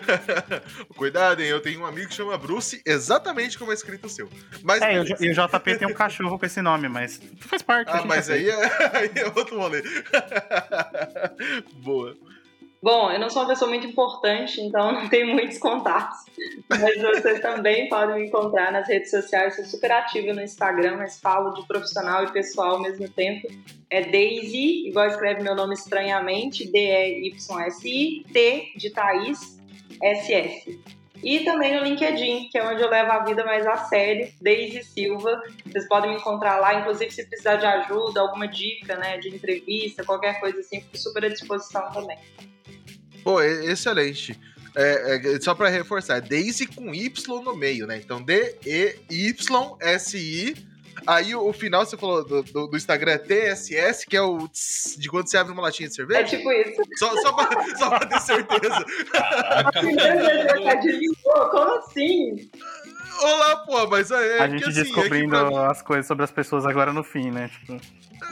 Cuidado, 0.96 1.40
hein? 1.40 1.48
Eu 1.48 1.60
tenho 1.60 1.80
um 1.80 1.86
amigo 1.86 2.08
que 2.08 2.14
chama 2.14 2.36
Bruce, 2.36 2.82
exatamente 2.84 3.58
como 3.58 3.70
é 3.70 3.74
escrito 3.74 4.06
o 4.06 4.10
seu. 4.10 4.28
Mas, 4.62 4.82
É, 4.82 4.94
e 4.94 5.00
o 5.00 5.04
e 5.04 5.32
JP 5.32 5.78
tem 5.78 5.88
um 5.88 5.94
cachorro 5.94 6.38
com 6.38 6.46
esse 6.46 6.60
nome, 6.60 6.88
mas 6.88 7.20
faz 7.40 7.62
parte. 7.62 7.90
ah, 7.92 8.04
mas 8.04 8.28
aí 8.30 8.48
é, 8.48 8.54
aí 8.96 9.10
é 9.14 9.26
outro 9.26 9.58
rolê. 9.58 9.82
Boa. 11.82 12.16
Bom, 12.82 13.12
eu 13.12 13.20
não 13.20 13.28
sou 13.28 13.42
uma 13.42 13.48
pessoa 13.48 13.68
muito 13.68 13.86
importante, 13.86 14.58
então 14.60 14.90
não 14.92 15.08
tenho 15.08 15.26
muitos 15.26 15.58
contatos. 15.58 16.24
Mas 16.68 17.00
vocês 17.00 17.40
também 17.40 17.88
podem 17.88 18.16
me 18.16 18.26
encontrar 18.26 18.72
nas 18.72 18.88
redes 18.88 19.10
sociais. 19.10 19.56
Sou 19.56 19.64
super 19.64 19.92
ativa 19.92 20.32
no 20.32 20.40
Instagram, 20.40 20.96
mas 20.96 21.20
falo 21.20 21.52
de 21.52 21.66
profissional 21.66 22.24
e 22.24 22.32
pessoal 22.32 22.76
ao 22.76 22.80
mesmo 22.80 23.08
tempo. 23.08 23.48
É 23.90 24.02
Daisy, 24.02 24.88
igual 24.88 25.08
escreve 25.08 25.42
meu 25.42 25.54
nome 25.54 25.74
estranhamente, 25.74 26.70
D-E-Y-S-I, 26.70 28.24
T 28.32 28.72
de 28.76 28.90
Thaís, 28.90 29.60
S-S. 30.02 30.80
E 31.22 31.40
também 31.40 31.76
no 31.76 31.84
LinkedIn, 31.84 32.48
que 32.48 32.56
é 32.56 32.66
onde 32.66 32.80
eu 32.80 32.88
levo 32.88 33.12
a 33.12 33.24
vida 33.24 33.44
mais 33.44 33.66
a 33.66 33.76
sério, 33.76 34.32
Daisy 34.40 34.82
Silva. 34.82 35.42
Vocês 35.66 35.86
podem 35.86 36.12
me 36.12 36.16
encontrar 36.16 36.58
lá, 36.58 36.80
inclusive 36.80 37.10
se 37.10 37.26
precisar 37.26 37.56
de 37.56 37.66
ajuda, 37.66 38.22
alguma 38.22 38.48
dica, 38.48 38.96
né, 38.96 39.18
de 39.18 39.28
entrevista, 39.28 40.02
qualquer 40.02 40.40
coisa 40.40 40.60
assim, 40.60 40.80
fico 40.80 40.96
super 40.96 41.26
à 41.26 41.28
disposição 41.28 41.90
também. 41.92 42.16
Pô, 43.22 43.40
excelente. 43.42 44.38
É, 44.76 45.16
é, 45.34 45.40
só 45.40 45.54
pra 45.54 45.68
reforçar, 45.68 46.16
é 46.18 46.20
Daisy 46.20 46.66
com 46.66 46.94
Y 46.94 47.42
no 47.42 47.56
meio, 47.56 47.86
né? 47.86 47.96
Então 47.98 48.22
D-E-Y-S-I. 49.40 50.68
Aí 51.06 51.34
o, 51.34 51.46
o 51.48 51.52
final 51.52 51.84
você 51.86 51.96
falou 51.96 52.22
do, 52.24 52.42
do- 52.42 52.66
do 52.66 52.76
Instagram 52.76 53.12
é 53.12 53.18
TSS, 53.18 54.04
que 54.06 54.14
é 54.16 54.20
o 54.22 54.46
tss, 54.48 54.98
de 55.00 55.08
quando 55.08 55.28
você 55.30 55.38
abre 55.38 55.52
uma 55.52 55.62
latinha 55.62 55.88
de 55.88 55.94
É 55.94 55.96
cerveja? 55.96 56.24
tipo 56.36 56.52
isso. 56.52 56.82
Só, 56.98 57.16
só, 57.22 57.32
pra, 57.32 57.76
só 57.76 57.88
pra 57.88 58.06
ter 58.06 58.20
certeza. 58.20 58.84
Caraca, 59.10 59.80
como 61.50 61.74
assim? 61.78 62.50
Olá, 63.22 63.56
pô, 63.64 63.86
mas 63.86 64.10
é, 64.10 64.38
é 64.38 64.42
A 64.42 64.48
que 64.48 64.58
gente 64.58 64.68
assim, 64.70 64.82
descobrindo 64.82 65.36
é 65.36 65.44
que 65.44 65.50
pra- 65.50 65.70
as 65.70 65.80
coisas 65.82 66.06
sobre 66.06 66.24
as 66.24 66.30
pessoas 66.30 66.66
agora 66.66 66.92
no 66.92 67.02
fim, 67.02 67.30
né? 67.30 67.48
Tipo, 67.48 67.80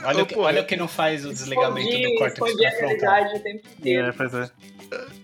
Olha, 0.03 0.23
o 0.23 0.25
que, 0.25 0.37
olha 0.37 0.61
o 0.61 0.65
que 0.65 0.75
não 0.75 0.87
faz 0.87 1.25
o 1.25 1.29
desligamento 1.29 1.87
Escondi, 1.89 2.07
do 2.13 2.17
córtex 2.19 2.55
pré-frontal. 2.55 2.87
realidade 2.87 3.35
o 3.39 3.43
tempo 3.43 3.67
inteiro. 3.79 4.07
é, 4.07 4.11
pois 4.11 4.33
é. 4.33 4.49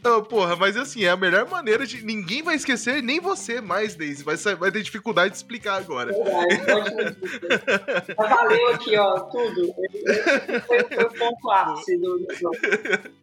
Não, 0.04 0.24
porra, 0.24 0.56
mas 0.56 0.78
assim, 0.78 1.04
é 1.06 1.10
a 1.10 1.18
melhor 1.18 1.50
maneira 1.50 1.88
de. 1.88 2.06
Ninguém 2.06 2.44
vai 2.44 2.56
esquecer, 2.56 3.02
nem 3.02 3.20
você 3.20 3.60
mais, 3.62 3.96
Daisy. 3.96 4.24
Vai, 4.24 4.36
vai 4.56 4.72
ter 4.72 4.84
dificuldade 4.84 5.32
de 5.32 5.38
explicar 5.38 5.78
agora. 5.78 6.12
Verdade, 6.14 7.18
valeu 8.16 8.68
aqui, 8.70 8.96
ó, 8.98 9.20
tudo. 9.22 9.74
Foi, 10.68 10.84
foi 10.84 11.04
o 11.04 11.10
ponto 11.14 11.52
ápice 11.52 11.98
do 11.98 12.20
do 12.20 12.36
jogo. 12.36 12.56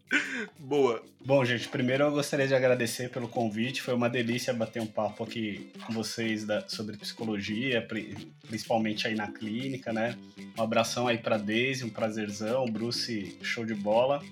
Boa. 0.59 1.03
Bom, 1.25 1.43
gente, 1.45 1.69
primeiro 1.69 2.05
eu 2.05 2.11
gostaria 2.11 2.47
de 2.47 2.55
agradecer 2.55 3.09
pelo 3.09 3.29
convite. 3.29 3.81
Foi 3.81 3.95
uma 3.95 4.11
delícia 4.11 4.53
bater 4.53 4.83
um 4.83 4.87
papo 4.87 5.23
aqui 5.25 5.71
com 5.87 5.93
vocês 5.93 6.45
da- 6.45 6.69
sobre 6.69 6.97
psicologia, 6.97 7.81
pri- 7.81 8.17
principalmente 8.47 9.07
aí 9.07 9.15
na 9.15 9.29
clínica, 9.31 9.93
né? 9.93 10.17
Um 10.59 10.63
abração 10.63 11.07
aí 11.07 11.17
pra 11.19 11.32
Daisy, 11.37 11.85
um 11.85 11.91
prazerzão, 11.91 12.67
Bruce, 12.67 13.37
show 13.43 13.65
de 13.65 13.75
bola. 13.75 14.23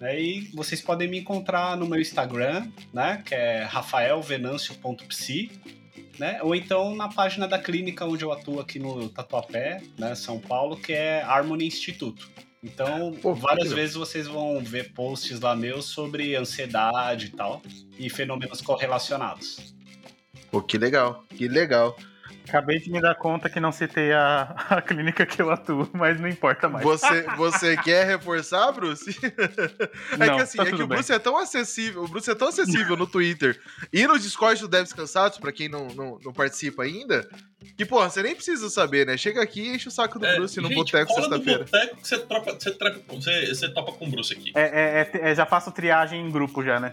Né, 0.00 0.20
E 0.20 0.40
vocês 0.54 0.80
podem 0.80 1.08
me 1.08 1.18
encontrar 1.18 1.76
no 1.76 1.86
meu 1.86 2.00
Instagram, 2.00 2.66
né? 2.92 3.22
Que 3.24 3.34
é 3.34 3.62
rafaelvenancio.psi, 3.62 5.50
né? 6.18 6.40
Ou 6.42 6.54
então 6.54 6.94
na 6.94 7.08
página 7.08 7.46
da 7.46 7.58
clínica 7.58 8.04
onde 8.04 8.24
eu 8.24 8.32
atuo 8.32 8.60
aqui 8.60 8.78
no 8.78 9.08
Tatuapé, 9.08 9.82
né? 9.98 10.14
São 10.14 10.38
Paulo, 10.38 10.76
que 10.76 10.92
é 10.92 11.22
Harmony 11.22 11.66
Instituto. 11.66 12.28
Então, 12.62 13.12
Pô, 13.20 13.34
várias 13.34 13.70
vezes 13.72 13.94
vocês 13.94 14.26
vão 14.26 14.58
ver 14.64 14.92
posts 14.94 15.38
lá 15.38 15.54
meus 15.54 15.84
sobre 15.84 16.34
ansiedade 16.34 17.26
e 17.26 17.30
tal, 17.30 17.60
e 17.98 18.08
fenômenos 18.08 18.62
correlacionados. 18.62 19.74
Pô, 20.50 20.62
que 20.62 20.78
legal, 20.78 21.24
que 21.28 21.46
legal. 21.46 21.94
Acabei 22.46 22.78
de 22.78 22.90
me 22.90 23.00
dar 23.00 23.14
conta 23.14 23.48
que 23.48 23.58
não 23.58 23.72
citei 23.72 24.12
a, 24.12 24.42
a 24.68 24.82
clínica 24.82 25.24
que 25.24 25.40
eu 25.40 25.50
atuo, 25.50 25.88
mas 25.94 26.20
não 26.20 26.28
importa 26.28 26.68
mais. 26.68 26.84
Você, 26.84 27.22
você 27.38 27.76
quer 27.76 28.06
reforçar, 28.06 28.70
Bruce? 28.72 29.16
é 30.12 30.16
Não, 30.26 30.36
que 30.36 30.42
assim, 30.42 30.58
tá 30.58 30.64
é 30.64 30.66
que 30.66 30.74
o 30.74 30.78
bem. 30.86 30.88
Bruce 30.88 31.10
é 31.12 31.18
tão 31.18 31.38
acessível, 31.38 32.04
o 32.04 32.08
Bruce 32.08 32.30
é 32.30 32.34
tão 32.34 32.48
acessível 32.48 32.96
no 32.96 33.06
Twitter 33.06 33.58
e 33.92 34.06
no 34.06 34.18
Discord 34.18 34.60
do 34.60 34.68
Devs 34.68 34.92
Cansados, 34.92 35.38
pra 35.38 35.50
quem 35.52 35.68
não, 35.70 35.86
não, 35.88 36.18
não 36.22 36.32
participa 36.34 36.82
ainda, 36.82 37.26
que, 37.78 37.84
porra, 37.86 38.10
você 38.10 38.22
nem 38.22 38.34
precisa 38.34 38.68
saber, 38.68 39.06
né? 39.06 39.16
Chega 39.16 39.42
aqui 39.42 39.62
e 39.62 39.74
enche 39.76 39.88
o 39.88 39.90
saco 39.90 40.18
do 40.18 40.26
É, 40.26 40.36
Bruce 40.36 40.60
no 40.60 40.68
gente, 40.68 40.76
boteco 40.76 41.14
cola 41.14 41.28
no 41.28 41.34
sexta-feira. 41.36 41.64
boteco 41.64 41.96
que 41.96 42.06
você, 42.08 42.18
tropa, 42.18 42.52
você, 42.52 42.70
você, 43.08 43.46
você 43.54 43.68
topa 43.70 43.92
com 43.92 44.06
o 44.06 44.10
Bruce 44.10 44.34
aqui. 44.34 44.52
É, 44.54 44.60
é- 44.62 45.10
é- 45.24 45.30
é- 45.30 45.34
já 45.34 45.46
faço 45.46 45.72
triagem 45.72 46.20
em 46.20 46.30
grupo 46.30 46.62
já, 46.62 46.78
né? 46.78 46.92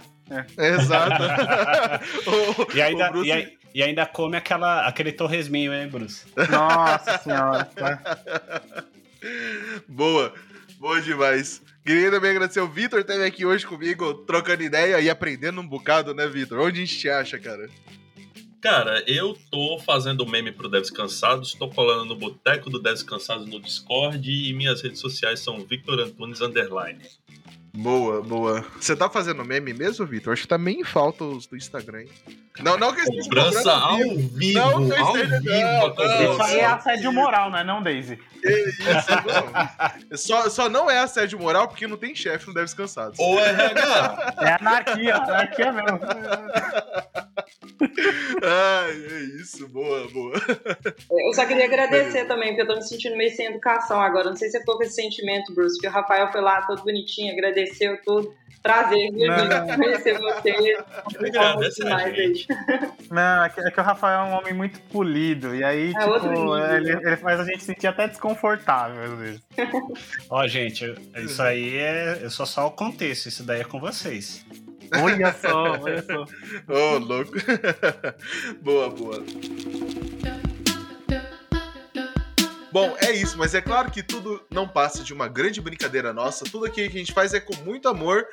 Exato. 0.57 1.21
O- 2.71 2.75
E 2.77 2.81
ainda, 2.81 3.09
o 3.09 3.11
Bruce- 3.11 3.27
e, 3.27 3.31
ai- 3.33 3.51
e 3.73 3.81
ainda 3.81 4.05
come 4.05 4.37
aquela, 4.37 4.87
aquele 4.87 5.11
torresminho, 5.11 5.73
hein, 5.73 5.87
Bruce? 5.87 6.25
Nossa 6.49 7.17
senhora. 7.19 7.65
tá? 7.65 8.83
Boa, 9.87 10.33
boa 10.79 10.99
demais. 10.99 11.61
Queria 11.85 12.09
também 12.09 12.31
agradecer 12.31 12.59
o 12.59 12.67
Vitor 12.67 12.99
esteve 12.99 13.23
aqui 13.23 13.45
hoje 13.45 13.67
comigo, 13.67 14.13
trocando 14.13 14.63
ideia 14.63 14.99
e 14.99 15.11
aprendendo 15.11 15.61
um 15.61 15.67
bocado, 15.67 16.13
né, 16.13 16.27
Vitor? 16.27 16.59
Onde 16.59 16.81
a 16.81 16.85
gente 16.85 16.97
te 16.97 17.07
acha, 17.07 17.37
cara? 17.37 17.69
Cara, 18.61 19.03
eu 19.07 19.35
tô 19.49 19.79
fazendo 19.79 20.25
meme 20.25 20.51
pro 20.51 20.69
Devs 20.69 20.91
Cansados, 20.91 21.53
tô 21.55 21.67
colando 21.67 22.05
no 22.05 22.15
Boteco 22.15 22.69
do 22.69 22.79
Devs 22.79 23.01
Cansados 23.01 23.47
no 23.47 23.59
Discord 23.59 24.29
e 24.29 24.53
minhas 24.53 24.81
redes 24.81 24.99
sociais 24.99 25.39
são 25.39 25.65
Victor 25.65 25.99
Antunes 25.99 26.41
Underline. 26.41 27.01
Boa, 27.73 28.21
boa. 28.21 28.65
Você 28.79 28.95
tá 28.95 29.09
fazendo 29.09 29.45
meme 29.45 29.73
mesmo, 29.73 30.05
Vitor? 30.05 30.33
Acho 30.33 30.41
que 30.41 30.47
tá 30.47 30.57
meio 30.57 30.81
em 30.81 30.83
falta 30.83 31.23
os 31.23 31.47
do 31.47 31.55
Instagram. 31.55 32.05
Não, 32.59 32.77
não 32.77 32.93
que 32.93 32.99
eu 32.99 33.03
esteja 33.05 33.23
Cobrança 33.29 33.71
ao 33.73 33.97
vivo. 33.97 34.29
vivo, 34.37 34.59
Não, 34.59 34.89
que 34.89 34.93
eu 34.99 35.05
ao 35.05 35.15
esteja- 35.15 35.39
vivo. 35.39 35.51
não, 35.55 35.95
não. 35.95 36.33
Isso 36.33 36.41
aí 36.43 36.59
é 36.59 36.65
assédio 36.65 37.13
moral, 37.13 37.49
não 37.49 37.57
é 37.57 37.63
não, 37.63 37.81
Daisy? 37.81 38.19
Isso, 38.43 38.83
não. 40.09 40.17
Só, 40.17 40.49
só 40.49 40.67
não 40.69 40.91
é 40.91 40.97
assédio 40.99 41.39
moral 41.39 41.67
porque 41.69 41.87
não 41.87 41.95
tem 41.95 42.13
chefe, 42.13 42.47
não 42.47 42.53
deve 42.53 42.65
descansar. 42.65 43.11
Ô, 43.17 43.39
RH, 43.39 44.35
É 44.41 44.53
anarquia, 44.59 45.15
anarquia 45.15 45.71
mesmo. 45.71 45.99
Ai, 48.43 48.91
é 48.91 49.19
isso, 49.41 49.67
boa, 49.69 50.07
boa. 50.09 50.33
Eu 51.09 51.33
só 51.33 51.45
queria 51.45 51.65
agradecer 51.65 52.25
também, 52.25 52.49
porque 52.49 52.63
eu 52.63 52.67
tô 52.67 52.75
me 52.75 52.81
sentindo 52.83 53.15
meio 53.15 53.33
sem 53.35 53.45
educação 53.47 54.01
agora. 54.01 54.29
Não 54.29 54.35
sei 54.35 54.49
se 54.49 54.53
você 54.53 54.59
ficou 54.59 54.75
com 54.77 54.83
esse 54.83 54.95
sentimento, 54.95 55.53
Bruce, 55.53 55.79
que 55.79 55.87
o 55.87 55.91
Rafael 55.91 56.31
foi 56.31 56.41
lá 56.41 56.61
todo 56.63 56.83
bonitinho, 56.83 57.31
agradeceu 57.31 57.60
tudo. 58.05 58.33
Prazer, 58.61 59.11
viu, 59.11 59.27
Não. 59.27 59.75
Conhecer 59.75 60.19
você. 60.19 60.51
Demais 61.21 62.13
aí. 62.13 62.45
Não, 63.09 63.43
é 63.43 63.49
que, 63.49 63.59
é 63.59 63.71
que 63.71 63.79
o 63.79 63.83
Rafael 63.83 64.19
é 64.19 64.23
um 64.29 64.37
homem 64.37 64.53
muito 64.53 64.79
polido. 64.81 65.55
E 65.55 65.63
aí, 65.63 65.89
É 65.89 65.99
tipo, 65.99 66.27
nível. 66.27 66.57
ele, 66.57 66.91
ele 66.91 67.17
faz 67.17 67.39
a 67.39 67.43
gente 67.43 67.63
sentir 67.63 67.87
até 67.87 68.07
desconfortável 68.07 69.01
às 69.03 69.19
vezes. 69.19 69.41
Ó, 70.29 70.45
gente, 70.47 70.93
isso 71.17 71.41
aí 71.41 71.75
é. 71.75 72.19
Eu 72.21 72.29
só 72.29 72.45
só 72.45 72.67
o 72.67 72.71
contexto, 72.71 73.27
isso 73.27 73.43
daí 73.43 73.61
é 73.61 73.63
com 73.63 73.79
vocês. 73.79 74.45
Olha 75.01 75.33
só, 75.33 75.79
olha 75.81 76.03
só. 76.03 76.25
Ô, 76.67 76.97
louco. 76.99 77.31
boa, 78.61 78.89
boa. 78.89 79.23
Bom, 82.71 82.95
é 82.99 83.11
isso, 83.11 83.37
mas 83.37 83.53
é 83.53 83.61
claro 83.61 83.91
que 83.91 84.01
tudo 84.01 84.41
não 84.49 84.67
passa 84.67 85.03
de 85.03 85.13
uma 85.13 85.27
grande 85.27 85.59
brincadeira 85.59 86.13
nossa. 86.13 86.45
Tudo 86.45 86.65
aqui 86.65 86.87
que 86.87 86.95
a 86.97 86.99
gente 86.99 87.13
faz 87.13 87.33
é 87.33 87.39
com 87.39 87.55
muito 87.63 87.89
amor. 87.89 88.25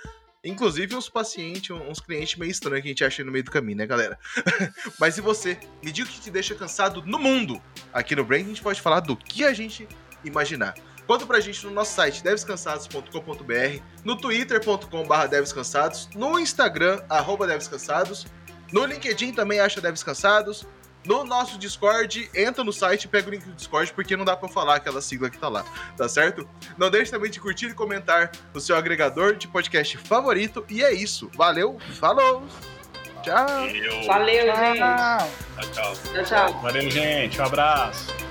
Inclusive 0.44 0.94
uns 0.94 1.09
pacientes, 1.09 1.70
uns 1.70 1.98
clientes 2.01 2.36
meio 2.36 2.51
estranhos 2.51 2.82
que 2.82 2.89
a 2.89 2.93
gente 2.93 3.05
acha 3.05 3.24
no 3.24 3.32
meio 3.32 3.44
do 3.44 3.51
caminho, 3.51 3.78
né, 3.78 3.86
galera? 3.86 4.16
Mas 4.98 5.19
e 5.19 5.20
você? 5.20 5.59
Me 5.82 5.90
diga 5.90 6.09
o 6.09 6.12
que 6.12 6.20
te 6.20 6.31
deixa 6.31 6.55
cansado 6.55 7.02
no 7.05 7.19
mundo. 7.19 7.60
Aqui 7.93 8.15
no 8.15 8.24
Brain 8.24 8.44
a 8.44 8.48
gente 8.48 8.62
pode 8.62 8.81
falar 8.81 9.01
do 9.01 9.16
que 9.16 9.44
a 9.44 9.52
gente 9.52 9.89
imaginar. 10.24 10.74
Conta 11.09 11.27
pra 11.27 11.40
gente 11.40 11.65
no 11.66 11.73
nosso 11.73 11.94
site 11.94 12.23
devescansados.com.br, 12.23 13.82
no 14.05 14.16
twitter.com.br 14.16 15.27
devescansados, 15.28 16.09
no 16.15 16.39
Instagram, 16.39 17.02
arroba 17.09 17.47
devescansados, 17.47 18.27
no 18.70 18.85
LinkedIn 18.85 19.32
também 19.32 19.59
acha 19.59 19.81
devescansados, 19.81 20.66
no 21.05 21.25
nosso 21.25 21.59
Discord, 21.59 22.31
entra 22.35 22.62
no 22.62 22.73
site 22.73 23.05
e 23.05 23.09
pega 23.09 23.29
o 23.29 23.31
link 23.31 23.45
do 23.45 23.53
Discord, 23.53 23.93
porque 23.93 24.16
não 24.16 24.25
dá 24.25 24.37
pra 24.37 24.49
falar 24.49 24.77
aquela 24.77 25.01
sigla 25.01 25.31
que 25.31 25.39
tá 25.39 25.49
lá, 25.49 25.65
tá 25.97 26.09
certo? 26.09 26.49
Não 26.77 26.91
deixe 26.91 27.11
também 27.11 27.31
de 27.31 27.41
curtir 27.41 27.66
e 27.66 27.75
comentar 27.75 28.31
no 28.53 28.61
seu 28.61 28.77
agregador 28.77 29.35
de 29.35 29.49
podcast 29.49 29.97
favorito. 29.99 30.65
E 30.69 30.83
é 30.83 30.93
isso. 30.93 31.31
Valeu, 31.35 31.79
falou! 31.95 32.45
Tchau! 33.23 33.66
eu. 33.66 34.07
Valeu, 34.07 34.47
gente. 34.47 34.79
Tchau, 34.79 35.70
tchau. 35.73 35.95
Tchau, 36.12 36.25
tchau. 36.25 36.61
Valeu, 36.61 36.91
gente. 36.91 37.41
Um 37.41 37.45
abraço. 37.45 38.28